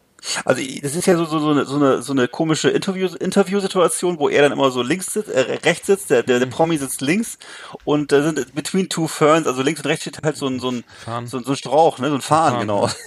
Also 0.44 0.62
das 0.82 0.94
ist 0.94 1.06
ja 1.06 1.16
so, 1.16 1.24
so, 1.24 1.40
so, 1.40 1.50
eine, 1.50 1.64
so, 1.66 1.76
eine, 1.76 2.02
so 2.02 2.12
eine 2.12 2.28
komische 2.28 2.70
Interview, 2.70 3.08
Interviewsituation, 3.18 4.18
wo 4.18 4.28
er 4.28 4.42
dann 4.42 4.52
immer 4.52 4.70
so 4.70 4.82
links 4.82 5.12
sitzt, 5.12 5.28
äh, 5.30 5.58
rechts 5.64 5.88
sitzt, 5.88 6.10
der, 6.10 6.22
der, 6.22 6.38
der 6.38 6.46
Promi 6.46 6.76
sitzt 6.78 7.00
links 7.00 7.38
und 7.84 8.12
da 8.12 8.22
sind 8.22 8.54
between 8.54 8.88
two 8.88 9.08
ferns, 9.08 9.46
also 9.46 9.62
links 9.62 9.80
und 9.80 9.86
rechts 9.86 10.02
steht 10.04 10.22
halt 10.22 10.36
so 10.36 10.46
ein, 10.46 10.60
so 10.60 10.70
ein, 10.70 10.84
Farn. 11.04 11.26
so, 11.26 11.38
ein- 11.38 11.44
so 11.44 11.50
ein 11.52 11.56
Strauch, 11.56 11.98
ne? 11.98 12.08
So 12.08 12.14
ein 12.14 12.20
Farn, 12.20 12.60
genau. 12.60 12.88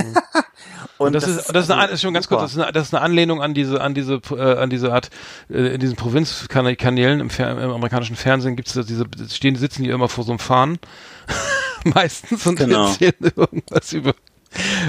Und 0.97 1.11
das, 1.13 1.27
ist, 1.27 1.49
das 1.53 1.65
ist, 1.65 1.71
eine, 1.71 1.81
also 1.81 1.97
schon 1.97 2.13
ganz 2.13 2.25
super. 2.25 2.37
kurz, 2.37 2.51
das 2.51 2.57
ist, 2.57 2.63
eine, 2.63 2.71
das 2.71 2.87
ist 2.87 2.93
eine 2.93 3.03
Anlehnung 3.03 3.41
an 3.41 3.53
diese, 3.53 3.81
an 3.81 3.93
diese, 3.93 4.21
äh, 4.31 4.57
an 4.57 4.69
diese 4.69 4.93
Art, 4.93 5.09
äh, 5.49 5.73
in 5.75 5.79
diesen 5.81 5.97
Provinzkanälen 5.97 7.19
im, 7.19 7.29
Fer 7.29 7.51
im 7.51 7.71
amerikanischen 7.71 8.15
Fernsehen 8.15 8.55
gibt's 8.55 8.73
da 8.73 8.83
diese, 8.83 9.05
stehen, 9.29 9.57
sitzen 9.57 9.83
die 9.83 9.89
immer 9.89 10.07
vor 10.07 10.23
so 10.23 10.31
einem 10.31 10.39
Fahnen. 10.39 10.79
meistens 11.83 12.45
und 12.47 12.55
Genau. 12.57 12.87
erzählen 12.87 13.13
irgendwas 13.35 13.91
über, 13.93 14.13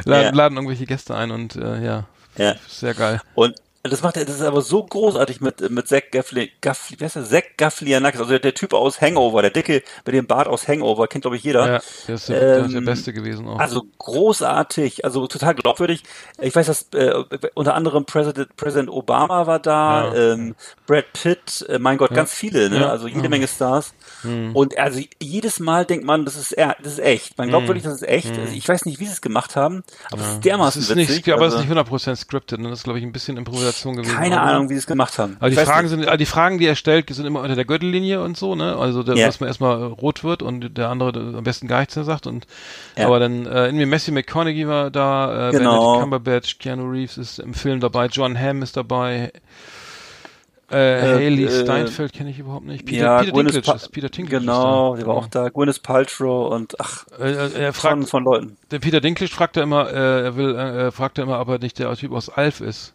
laden, 0.04 0.24
Ja. 0.26 0.30
laden 0.30 0.56
irgendwelche 0.56 0.86
Gäste 0.86 1.14
ein 1.16 1.30
und 1.32 1.56
äh, 1.56 1.84
ja, 1.84 2.04
Ja. 2.36 2.54
sehr 2.68 2.94
geil. 2.94 3.20
Und 3.34 3.54
das 3.88 4.02
macht 4.02 4.16
er, 4.16 4.24
das 4.24 4.36
ist 4.36 4.42
aber 4.42 4.62
so 4.62 4.84
großartig 4.84 5.40
mit, 5.40 5.68
mit 5.70 5.88
Zach 5.88 6.02
Gaffli, 6.12 6.50
Gaffli, 6.60 6.96
wer 6.98 7.06
ist 7.06 7.32
der? 7.32 7.42
Gaflianakis, 7.56 8.20
also 8.20 8.30
der, 8.30 8.40
der 8.40 8.54
Typ 8.54 8.72
aus 8.74 9.00
Hangover, 9.00 9.42
der 9.42 9.50
Dicke 9.50 9.82
mit 10.04 10.14
dem 10.14 10.26
Bart 10.26 10.48
aus 10.48 10.66
Hangover, 10.68 11.06
kennt 11.08 11.22
glaube 11.22 11.36
ich 11.36 11.44
jeder. 11.44 11.60
Ja, 11.74 11.80
der 12.08 12.14
ist 12.14 12.28
der, 12.28 12.40
der, 12.40 12.58
ist 12.66 12.72
der 12.72 12.78
Ähm, 12.78 12.84
Beste 12.84 13.12
gewesen 13.12 13.46
auch. 13.48 13.58
Also 13.58 13.84
großartig, 13.98 15.04
also 15.04 15.26
total 15.26 15.54
glaubwürdig. 15.54 16.02
Ich 16.40 16.54
weiß, 16.54 16.66
dass 16.66 16.86
äh, 16.94 17.12
unter 17.54 17.74
anderem 17.74 18.04
Präsident, 18.04 18.56
Präsident 18.56 18.90
Obama 18.90 19.46
war 19.46 19.58
da, 19.58 20.12
Ja. 20.14 20.32
ähm, 20.32 20.54
Brad 20.86 21.12
Pitt, 21.12 21.64
äh, 21.68 21.78
mein 21.78 21.98
Gott, 21.98 22.10
ganz 22.14 22.32
viele, 22.32 22.68
ne? 22.70 22.80
Ja. 22.80 22.90
also 22.90 23.06
jede 23.08 23.22
Ja. 23.22 23.28
Menge 23.28 23.48
Stars. 23.48 23.94
Und 24.54 24.76
also 24.78 25.00
jedes 25.20 25.60
Mal 25.60 25.84
denkt 25.84 26.04
man, 26.04 26.24
das 26.24 26.36
ist 26.36 26.56
das 26.56 26.92
ist 26.92 26.98
echt. 26.98 27.38
Man 27.38 27.48
glaubt 27.48 27.66
wirklich, 27.68 27.84
das 27.84 27.94
ist 27.94 28.08
echt. 28.08 28.36
Also 28.38 28.52
ich 28.54 28.68
weiß 28.68 28.84
nicht, 28.86 28.98
wie 28.98 29.06
sie 29.06 29.12
es 29.12 29.20
gemacht 29.20 29.54
haben, 29.56 29.84
aber 30.10 30.20
es 30.22 30.26
ist 30.28 30.34
das 30.36 30.40
dermaßen 30.40 30.82
ist 30.82 30.88
witzig. 30.96 31.08
nicht, 31.26 31.28
aber 31.30 31.46
es 31.46 31.54
also, 31.54 31.64
ist 31.64 31.68
nicht 31.70 31.78
100% 31.78 32.16
scripted, 32.16 32.60
ne? 32.60 32.70
das 32.70 32.80
ist 32.80 32.84
glaube 32.84 32.98
ich 32.98 33.04
ein 33.04 33.12
bisschen 33.12 33.36
Improvisation 33.36 33.75
gewesen. 33.82 34.14
keine 34.16 34.34
oder? 34.36 34.42
Ahnung, 34.42 34.68
wie 34.68 34.74
sie 34.74 34.78
es 34.80 34.86
gemacht 34.86 35.18
haben. 35.18 35.36
Aber 35.40 35.50
die 35.50 35.56
Fragen 35.56 35.82
nicht. 35.82 35.90
sind, 35.90 36.06
also 36.06 36.16
die 36.16 36.26
Fragen, 36.26 36.58
die 36.58 36.66
er 36.66 36.74
stellt, 36.76 37.08
sind 37.14 37.26
immer 37.26 37.40
unter 37.42 37.54
der 37.54 37.64
Gürtellinie 37.64 38.22
und 38.22 38.36
so, 38.36 38.54
ne? 38.54 38.76
Also, 38.76 39.02
der, 39.02 39.16
Ja. 39.16 39.26
dass 39.26 39.40
man 39.40 39.48
erstmal 39.48 39.82
rot 39.82 40.24
wird 40.24 40.42
und 40.42 40.76
der 40.76 40.88
andere 40.88 41.18
am 41.36 41.44
besten 41.44 41.68
gar 41.68 41.80
nichts 41.80 41.96
mehr 41.96 42.04
sagt 42.04 42.26
und, 42.26 42.46
Ja. 42.96 43.06
aber 43.06 43.18
dann, 43.20 43.46
äh, 43.46 43.66
irgendwie 43.66 43.86
Messi 43.86 44.10
McConaughey 44.12 44.66
war 44.68 44.90
da, 44.90 45.48
äh, 45.48 45.52
Genau. 45.52 45.80
Benedict 45.80 46.00
Cumberbatch, 46.02 46.58
Keanu 46.58 46.90
Reeves 46.90 47.18
ist 47.18 47.38
im 47.38 47.54
Film 47.54 47.80
dabei, 47.80 48.06
John 48.06 48.38
Hamm 48.38 48.62
ist 48.62 48.76
dabei, 48.76 49.32
äh, 50.68 51.00
Haley 51.00 51.44
äh, 51.44 51.62
Steinfeld 51.62 52.12
kenne 52.12 52.30
ich 52.30 52.40
überhaupt 52.40 52.66
nicht, 52.66 52.84
Peter, 52.84 53.04
ja, 53.04 53.18
Peter 53.20 53.30
Gwyneth 53.32 53.54
Dinklage 53.54 53.88
Peter 53.92 54.08
Dinklage 54.08 54.40
Genau, 54.40 54.94
ist 54.94 54.98
der 54.98 55.04
da. 55.06 55.10
war 55.12 55.16
auch 55.16 55.28
da. 55.28 55.48
Gwyneth 55.48 55.82
Paltrow 55.84 56.52
und 56.52 56.74
ach, 56.80 57.06
Äh, 57.20 57.30
äh, 57.30 57.52
er 57.66 57.72
von, 57.72 58.00
fragt, 58.00 58.08
von 58.08 58.24
Leuten. 58.24 58.56
der 58.72 58.80
Peter 58.80 59.00
Dinklage 59.00 59.30
fragt 59.32 59.56
er 59.56 59.62
immer, 59.62 59.88
äh, 59.92 60.24
er 60.24 60.36
will, 60.36 60.56
äh, 60.56 60.90
fragt 60.90 61.18
er 61.18 61.24
immer, 61.24 61.38
ob 61.40 61.48
er 61.50 61.58
nicht 61.60 61.78
der 61.78 61.94
Typ 61.94 62.10
aus 62.12 62.28
Alf 62.28 62.60
ist. 62.60 62.94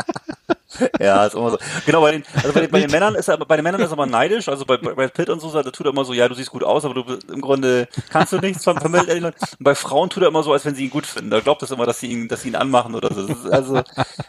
Ja, 0.99 1.25
ist 1.25 1.35
immer 1.35 1.51
so. 1.51 1.57
Genau, 1.85 2.01
bei 2.01 2.11
den, 2.11 2.23
also 2.35 2.53
bei 2.53 2.61
den, 2.61 2.71
bei 2.71 2.79
den 2.79 2.91
Männern 2.91 3.15
ist 3.15 3.27
er, 3.27 3.37
bei 3.37 3.55
den 3.55 3.63
Männern 3.63 3.81
ist 3.81 3.89
er 3.89 3.93
aber 3.93 4.05
neidisch, 4.05 4.47
also 4.49 4.65
bei 4.65 4.77
bei 4.77 5.07
Pitt 5.07 5.29
und 5.29 5.39
so, 5.39 5.51
da 5.51 5.63
tut 5.63 5.85
er 5.85 5.91
immer 5.91 6.05
so, 6.05 6.13
ja, 6.13 6.27
du 6.27 6.35
siehst 6.35 6.51
gut 6.51 6.63
aus, 6.63 6.85
aber 6.85 6.93
du 6.93 7.03
im 7.33 7.41
Grunde 7.41 7.87
kannst 8.09 8.33
du 8.33 8.37
nichts, 8.37 8.63
die 8.63 9.19
Leute. 9.19 9.25
Und 9.27 9.35
bei 9.59 9.75
Frauen 9.75 10.09
tut 10.09 10.23
er 10.23 10.29
immer 10.29 10.43
so, 10.43 10.53
als 10.53 10.65
wenn 10.65 10.75
sie 10.75 10.85
ihn 10.85 10.89
gut 10.89 11.05
finden. 11.05 11.29
Da 11.29 11.39
glaubt 11.39 11.63
es 11.63 11.71
immer, 11.71 11.85
dass 11.85 11.99
sie 11.99 12.07
ihn, 12.07 12.27
dass 12.27 12.41
sie 12.41 12.49
ihn 12.49 12.55
anmachen 12.55 12.95
oder 12.95 13.13
so. 13.13 13.25
Ist 13.25 13.49
also, 13.49 13.81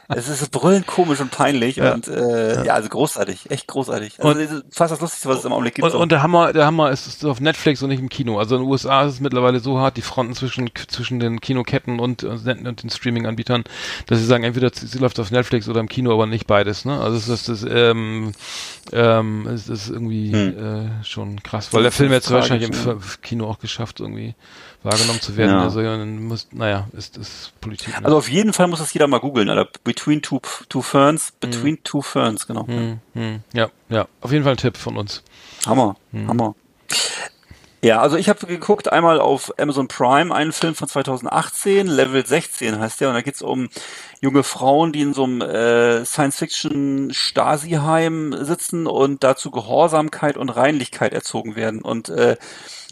es 0.09 0.29
ist 0.29 0.51
brüllend 0.51 0.87
komisch 0.87 1.21
und 1.21 1.31
peinlich 1.31 1.77
Ja. 1.77 1.95
und 1.95 2.09
äh, 2.09 2.65
ja. 2.65 2.75
also 2.75 2.89
großartig, 2.89 3.51
echt 3.51 3.67
großartig. 3.69 4.23
Also 4.23 4.41
ist 4.41 4.65
fast 4.71 4.93
das 4.93 5.01
Lustigste, 5.01 5.29
was 5.29 5.39
es 5.39 5.45
im 5.45 5.53
Augenblick 5.53 5.75
gibt. 5.75 5.85
Und, 5.85 5.93
so. 5.93 5.99
und 5.99 6.13
der 6.13 6.23
Hammer, 6.23 6.53
der 6.53 6.67
Hammer 6.67 6.91
ist, 6.91 7.07
ist 7.07 7.25
auf 7.25 7.41
Netflix 7.41 7.83
und 7.83 7.89
nicht 7.89 8.01
im 8.01 8.09
Kino. 8.09 8.39
Also 8.39 8.57
in 8.57 8.63
den 8.63 8.71
USA 8.71 9.05
ist 9.05 9.15
es 9.15 9.21
mittlerweile 9.21 9.61
so 9.61 9.79
hart, 9.79 9.97
die 9.97 10.03
Fronten 10.03 10.35
zwischen, 10.35 10.71
zwischen 10.89 11.21
den 11.21 11.41
Kinoketten 11.41 12.01
und, 12.01 12.25
und 12.25 12.45
den 12.45 12.91
Streaming-Anbietern, 12.91 13.65
dass 14.07 14.19
sie 14.19 14.25
sagen, 14.27 14.45
entweder 14.45 14.71
sie 14.73 14.99
läuft 14.99 15.19
auf 15.21 15.31
Netflix 15.31 15.69
oder 15.69 15.81
im 15.81 15.89
Kino, 15.89 16.13
aber 16.13 16.27
nicht 16.27 16.42
beides. 16.47 16.85
Ne? 16.85 17.01
Also 17.01 17.17
es 17.17 17.29
ist, 17.29 17.49
das, 17.49 17.65
ähm, 17.69 18.33
ähm, 18.93 19.47
es 19.47 19.69
ist 19.69 19.89
irgendwie 19.89 20.33
äh, 20.33 20.89
schon 21.05 21.43
krass, 21.43 21.73
weil 21.73 21.83
der 21.83 21.91
Das 21.91 21.97
Film 21.97 22.13
jetzt 22.13 22.31
wahrscheinlich 22.31 22.69
im 22.69 22.75
tragisch, 22.75 23.05
F- 23.05 23.21
Kino 23.23 23.49
auch 23.49 23.59
geschafft, 23.59 24.01
irgendwie 24.01 24.35
wahrgenommen 24.83 25.21
zu 25.21 25.37
werden. 25.37 25.53
Ja. 25.53 25.63
Also 25.63 25.81
ja, 25.81 25.97
dann 25.97 26.25
muss, 26.25 26.49
naja, 26.53 26.89
ist, 26.97 27.17
ist 27.17 27.53
Politik. 27.61 27.99
Ne? 28.01 28.05
Also 28.05 28.17
auf 28.19 28.29
jeden 28.29 28.53
Fall 28.53 28.67
muss 28.69 28.81
das 28.81 28.93
jeder 28.93 29.07
mal 29.07 29.21
googeln, 29.21 29.49
Alter. 29.49 29.69
Between 29.85 30.23
two, 30.23 30.41
two 30.69 30.83
Ferns, 30.83 31.33
Between 31.41 31.83
two 31.85 32.03
Ferns, 32.03 32.47
genau. 32.47 32.67
hm, 32.67 32.99
hm, 33.15 33.41
ja, 33.53 33.69
ja, 33.89 34.07
auf 34.21 34.33
jeden 34.33 34.45
Fall 34.45 34.55
ein 34.55 34.59
Tipp 34.59 34.77
von 34.77 34.97
uns. 34.97 35.23
Hammer, 35.67 35.97
Hm. 36.13 36.29
Hammer. 36.29 36.55
Ja, 37.85 38.01
also 38.01 38.17
ich 38.17 38.29
habe 38.29 38.47
geguckt 38.47 38.93
einmal 38.93 39.21
auf 39.21 39.53
Amazon 39.59 39.89
Prime 39.89 40.33
einen 40.33 40.53
Film 40.53 40.77
von 40.77 40.87
2018, 40.87 41.89
Level 41.89 42.25
16 42.25 42.79
heißt 42.79 43.01
der, 43.01 43.09
und 43.09 43.15
da 43.15 43.23
geht's 43.23 43.43
um 43.43 43.71
junge 44.23 44.43
Frauen, 44.45 44.93
die 44.93 45.03
in 45.03 45.15
so 45.15 45.25
einem 45.25 45.41
äh, 45.43 46.05
Science-Fiction-Stasi-Heim 46.05 48.37
sitzen 48.41 48.87
und 48.87 49.25
dazu 49.25 49.51
Gehorsamkeit 49.51 50.37
und 50.37 50.49
Reinlichkeit 50.49 51.13
erzogen 51.13 51.57
werden. 51.57 51.83
Und 51.83 52.09
äh, 52.09 52.37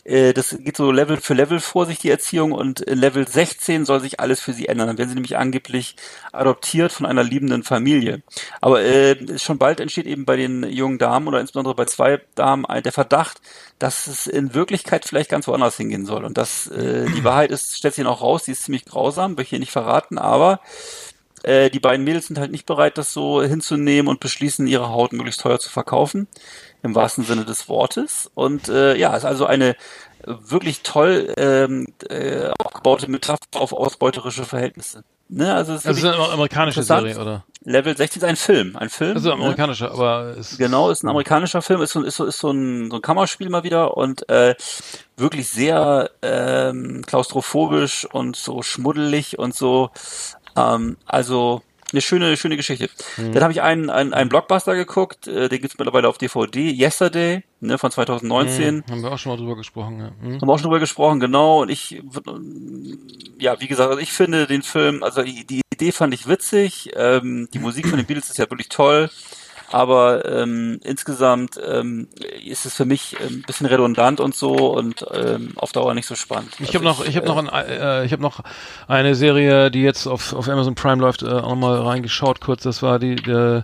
äh, 0.03 0.33
das 0.33 0.57
geht 0.59 0.77
so 0.77 0.91
Level 0.91 1.19
für 1.19 1.35
Level 1.35 1.61
vor 1.61 1.87
sich, 1.87 2.01
die 2.01 2.11
Erziehung, 2.11 2.51
und 2.51 2.81
Level 2.89 3.29
16 3.29 3.85
soll 3.85 4.01
sich 4.01 4.19
alles 4.19 4.41
für 4.41 4.53
sie 4.53 4.67
ändern. 4.67 4.89
Dann 4.89 4.99
werden 4.99 5.09
sie 5.09 5.15
nämlich 5.15 5.37
angeblich 5.37 5.95
adoptiert 6.33 6.91
von 6.91 7.07
einer 7.07 7.23
liebenden 7.23 7.63
Familie. 7.63 8.25
Aber 8.61 8.83
äh, 8.83 9.39
schon 9.39 9.59
bald 9.59 9.79
entsteht 9.79 10.07
eben 10.07 10.25
bei 10.25 10.35
den 10.35 10.65
jungen 10.65 10.99
Damen 10.99 11.29
oder 11.29 11.41
insbesondere 11.41 11.77
bei 11.77 11.85
zwei 11.85 12.21
Damen 12.35 12.67
der 12.83 12.93
Verdacht, 12.93 13.41
dass 13.79 14.09
es 14.09 14.27
in 14.27 14.53
Wirklichkeit 14.53 15.05
vielleicht 15.05 15.31
ganz 15.31 15.47
woanders 15.47 15.77
hingehen 15.77 16.07
soll. 16.07 16.25
Und 16.25 16.39
das, 16.39 16.67
äh, 16.67 17.07
die 17.07 17.23
Wahrheit 17.23 17.53
ist, 17.53 17.77
stellt 17.77 17.95
sich 17.95 18.05
noch 18.05 18.21
raus, 18.21 18.43
die 18.43 18.53
ist 18.53 18.65
ziemlich 18.65 18.85
grausam, 18.85 19.37
will 19.37 19.45
ich 19.45 19.51
hier 19.51 19.61
nicht 19.61 19.71
verraten, 19.71 20.19
aber 20.19 20.59
äh, 21.45 21.71
die 21.71 21.81
beiden 21.81 22.05
Mädels 22.05 22.27
sind 22.27 22.39
halt 22.39 22.51
nicht 22.51 22.67
bereit, 22.67 22.99
das 22.99 23.13
so 23.13 23.43
hinzunehmen 23.43 24.09
und 24.09 24.21
beschließen, 24.21 24.67
ihre 24.67 24.91
Haut 24.91 25.13
möglichst 25.13 25.41
teuer 25.41 25.59
zu 25.59 25.71
verkaufen, 25.71 26.29
im 26.83 26.95
wahrsten 26.95 27.25
Sinne 27.25 27.45
des 27.45 27.69
Wortes. 27.69 28.31
Und 28.35 28.69
äh, 28.69 28.97
ja, 28.97 29.17
ist 29.17 29.25
also 29.25 29.47
eine 29.47 29.77
wirklich 30.25 30.83
toll 30.83 31.33
ähm, 31.37 31.89
äh, 32.09 32.51
aufgebaute 32.59 33.11
Metapher 33.11 33.39
auf 33.55 33.73
ausbeuterische 33.73 34.45
Verhältnisse. 34.45 35.05
Ne? 35.29 35.55
Also 35.55 35.75
es 35.75 35.81
ist 35.81 35.87
Also 35.87 36.09
es 36.09 36.15
ist 36.15 36.21
eine 36.21 36.33
amerikanische. 36.33 36.83
Serie, 36.83 37.19
oder? 37.19 37.45
Level 37.63 37.97
16 37.97 38.23
ist 38.23 38.29
ein 38.29 38.37
Film, 38.37 38.77
ein 38.77 38.89
Film. 38.91 39.17
Also 39.17 39.29
ne? 39.29 39.35
amerikanischer, 39.35 39.93
aber 39.93 40.35
es 40.39 40.59
Genau, 40.59 40.91
ist 40.91 41.05
ein 41.05 41.09
amerikanischer 41.09 41.63
Film, 41.63 41.83
ist 41.83 41.93
so, 41.93 42.03
ist 42.03 42.17
so, 42.17 42.25
ist 42.25 42.39
so, 42.39 42.51
ein, 42.51 42.91
so 42.91 42.97
ein 42.97 43.03
Kammerspiel 43.03 43.49
mal 43.49 43.63
wieder 43.63 43.97
und 43.97 44.29
äh, 44.29 44.55
wirklich 45.17 45.49
sehr 45.49 46.11
ähm, 46.23 47.05
klaustrophobisch 47.07 48.07
und 48.13 48.35
so 48.35 48.63
schmuddelig 48.63 49.39
und 49.39 49.55
so. 49.55 49.91
Ähm, 50.57 50.97
also 51.07 51.63
eine 51.93 52.01
schöne, 52.01 52.37
schöne 52.37 52.57
Geschichte. 52.57 52.89
Dann 53.17 53.43
habe 53.43 53.53
ich 53.53 53.63
einen, 53.63 53.91
einen, 53.91 54.15
einen 54.15 54.29
Blockbuster 54.29 54.75
geguckt, 54.75 55.27
äh, 55.27 55.49
den 55.49 55.61
gibt's 55.61 55.77
mittlerweile 55.79 56.09
auf 56.09 56.19
DVD, 56.19 56.71
Yesterday, 56.71 57.43
ne, 57.61 57.79
von 57.79 57.91
2019. 57.91 58.67
Hm, 58.67 58.85
haben 58.91 59.03
wir 59.03 59.13
auch 59.13 59.19
schon 59.19 59.33
mal 59.33 59.39
drüber 59.39 59.57
gesprochen, 59.57 59.99
ja. 59.99 60.13
Hm. 60.21 60.41
Haben 60.41 60.49
wir 60.49 60.53
auch 60.53 60.59
schon 60.59 60.71
drüber 60.71 60.79
gesprochen, 60.79 61.21
genau. 61.21 61.63
Und 61.63 61.69
ich, 61.71 62.03
ja, 63.39 63.61
wie 63.61 63.67
gesagt, 63.67 63.91
also 63.91 64.01
ich 64.01 64.13
finde 64.13 64.47
den 64.47 64.63
Film, 64.63 65.03
also 65.03 65.23
die, 65.23 65.45
die 65.45 65.63
Idee 65.73 65.93
fand 65.93 66.15
ich 66.15 66.29
witzig. 66.29 66.91
Ähm, 66.95 67.49
die 67.53 67.59
Musik 67.59 67.89
von 67.89 67.97
den 67.97 68.07
Beatles 68.07 68.31
ist 68.31 68.39
ja 68.39 68.49
wirklich 68.51 68.69
toll. 68.69 69.11
Aber 69.73 70.25
ähm, 70.25 70.81
insgesamt 70.83 71.61
ähm, 71.65 72.09
ist 72.45 72.67
es 72.67 72.75
für 72.75 72.85
mich 72.85 73.17
ein 73.21 73.43
bisschen 73.47 73.67
redundant 73.67 74.19
und 74.21 74.35
so 74.35 74.55
und 74.75 75.05
ähm, 75.13 75.53
auf 75.57 75.73
Dauer 75.73 75.95
nicht 75.95 76.07
so 76.07 76.15
spannend. 76.17 76.51
Ich 76.59 76.75
Also 76.75 76.75
habe 76.75 76.85
noch, 76.85 77.05
ich 77.07 77.17
habe 77.17 77.27
noch, 77.27 77.37
ein, 77.37 77.49
äh, 77.49 78.05
ich 78.05 78.13
habe 78.13 78.23
noch 78.23 78.41
eine 78.89 79.15
Serie, 79.15 79.71
die 79.71 79.83
jetzt 79.83 80.07
auf, 80.07 80.33
auf 80.33 80.49
Amazon 80.49 80.75
Prime 80.75 81.01
läuft, 81.01 81.23
äh, 81.23 81.29
auch 81.29 81.55
mal 81.55 81.79
reingeschaut 81.81 82.41
kurz. 82.41 82.63
Das 82.65 82.83
war 82.83 82.99
die, 82.99 83.15
äh, 83.15 83.63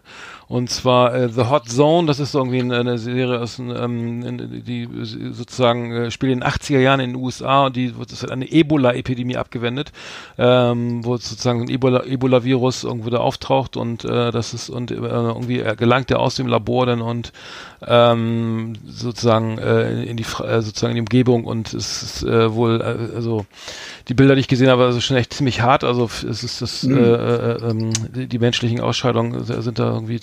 und 0.49 0.71
zwar 0.71 1.13
äh, 1.13 1.29
The 1.29 1.47
Hot 1.47 1.69
Zone. 1.69 2.07
Das 2.07 2.21
ist 2.21 2.31
so 2.33 2.39
irgendwie 2.39 2.61
eine, 2.61 2.79
eine 2.79 2.99
Serie 2.99 3.41
aus, 3.41 3.59
ähm, 3.59 4.23
in- 4.25 4.63
die 4.65 4.89
sozusagen 5.33 5.91
äh, 5.93 6.11
spielt 6.13 6.33
in 6.33 6.41
den 6.41 6.49
80er 6.49 6.79
Jahren 6.79 7.01
in 7.01 7.11
den 7.15 7.17
USA 7.23 7.67
und 7.67 7.75
die 7.75 7.99
wird 7.99 8.13
das 8.13 8.23
hat 8.23 8.31
eine 8.31 8.49
Ebola-Epidemie 8.51 9.37
abgewendet, 9.37 9.91
ähm, 10.39 11.05
wo 11.05 11.17
sozusagen 11.17 11.63
ein 11.63 11.69
Ebola- 11.69 12.05
Ebola-Virus 12.07 12.85
irgendwo 12.85 13.11
da 13.11 13.19
auftaucht 13.19 13.77
und 13.77 14.05
äh, 14.05 14.31
das 14.31 14.55
ist 14.55 14.71
und 14.71 14.93
äh, 14.93 14.95
irgendwie 14.95 15.59
äh, 15.61 15.75
gelangt 15.75 15.96
er 16.11 16.21
aus 16.21 16.37
dem 16.37 16.47
Labor 16.47 16.87
dann 16.87 17.01
und 17.01 17.33
ähm, 17.87 18.75
sozusagen 18.87 19.59
äh, 19.59 20.05
in 20.05 20.17
die 20.17 20.25
äh, 20.25 20.63
sozusagen 20.63 20.93
in 20.93 20.97
die 20.97 21.01
Umgebung 21.01 21.45
und 21.45 21.75
es 21.75 22.03
ist 22.03 22.23
äh, 22.23 22.53
wohl 22.55 22.81
äh, 22.81 23.15
also 23.15 23.45
die 24.09 24.15
Bilder, 24.15 24.35
die 24.35 24.41
ich 24.41 24.49
gesehen 24.49 24.71
habe, 24.71 24.85
also 24.85 25.01
schon 25.01 25.17
echt 25.17 25.35
ziemlich 25.35 25.61
hart. 25.61 25.85
Also 25.85 26.09
es 26.29 26.43
ist 26.43 26.63
das 26.63 26.87
Mhm. 26.87 26.97
äh, 26.97 27.13
äh, 27.13 27.71
ähm, 27.71 27.93
die, 28.29 28.39
menschlichen 28.39 28.81
Ausscheidungen 28.81 29.45
sind 29.45 29.79
da 29.79 29.93
irgendwie 29.93 30.21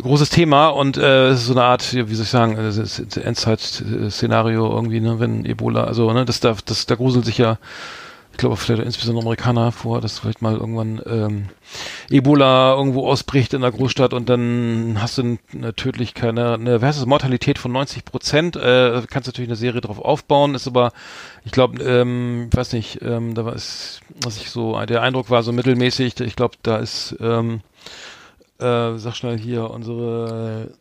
großes 0.00 0.30
Thema 0.30 0.68
und 0.68 0.96
äh, 0.96 1.28
es 1.28 1.40
ist 1.40 1.46
so 1.46 1.52
eine 1.52 1.64
Art, 1.64 1.94
wie 1.94 2.14
soll 2.14 2.24
ich 2.24 2.30
sagen, 2.30 2.56
äh, 2.56 3.20
Endzeit-Szenario 3.20 4.70
irgendwie, 4.74 5.00
ne, 5.00 5.20
wenn 5.20 5.44
Ebola, 5.44 5.84
also 5.84 6.12
ne, 6.12 6.24
das 6.24 6.40
da, 6.40 6.56
das 6.64 6.86
da 6.86 6.94
gruselt 6.94 7.24
sich 7.24 7.38
ja 7.38 7.58
ich 8.34 8.38
glaube 8.38 8.56
vielleicht 8.56 8.82
insbesondere 8.82 9.22
Amerikaner 9.22 9.70
vor, 9.70 10.00
dass 10.00 10.18
vielleicht 10.18 10.42
mal 10.42 10.56
irgendwann 10.56 11.00
ähm, 11.06 11.44
Ebola 12.10 12.74
irgendwo 12.74 13.06
ausbricht 13.06 13.54
in 13.54 13.60
der 13.60 13.70
Großstadt 13.70 14.12
und 14.12 14.28
dann 14.28 14.96
hast 15.00 15.18
du 15.18 15.38
eine 15.52 15.74
Tödlichkeit, 15.76 16.30
eine, 16.30 16.54
eine 16.54 16.82
wie 16.82 16.84
heißt 16.84 16.98
es, 16.98 17.06
Mortalität 17.06 17.60
von 17.60 17.70
90 17.70 18.04
Prozent. 18.04 18.56
Äh, 18.56 19.02
kannst 19.08 19.28
natürlich 19.28 19.48
eine 19.48 19.56
Serie 19.56 19.80
drauf 19.80 20.00
aufbauen, 20.00 20.56
ist 20.56 20.66
aber, 20.66 20.90
ich 21.44 21.52
glaube, 21.52 21.80
ähm, 21.80 22.48
weiß 22.52 22.72
nicht, 22.72 23.00
ähm, 23.02 23.36
da 23.36 23.44
war 23.44 23.54
es, 23.54 24.00
was 24.20 24.38
ich 24.38 24.50
so, 24.50 24.84
der 24.84 25.02
Eindruck 25.02 25.30
war 25.30 25.44
so 25.44 25.52
mittelmäßig. 25.52 26.18
Ich 26.18 26.34
glaube, 26.34 26.56
da 26.62 26.78
ist, 26.78 27.14
ähm, 27.20 27.60
äh, 28.58 28.98
sag 28.98 29.14
schnell 29.14 29.38
hier 29.38 29.70
unsere 29.70 30.72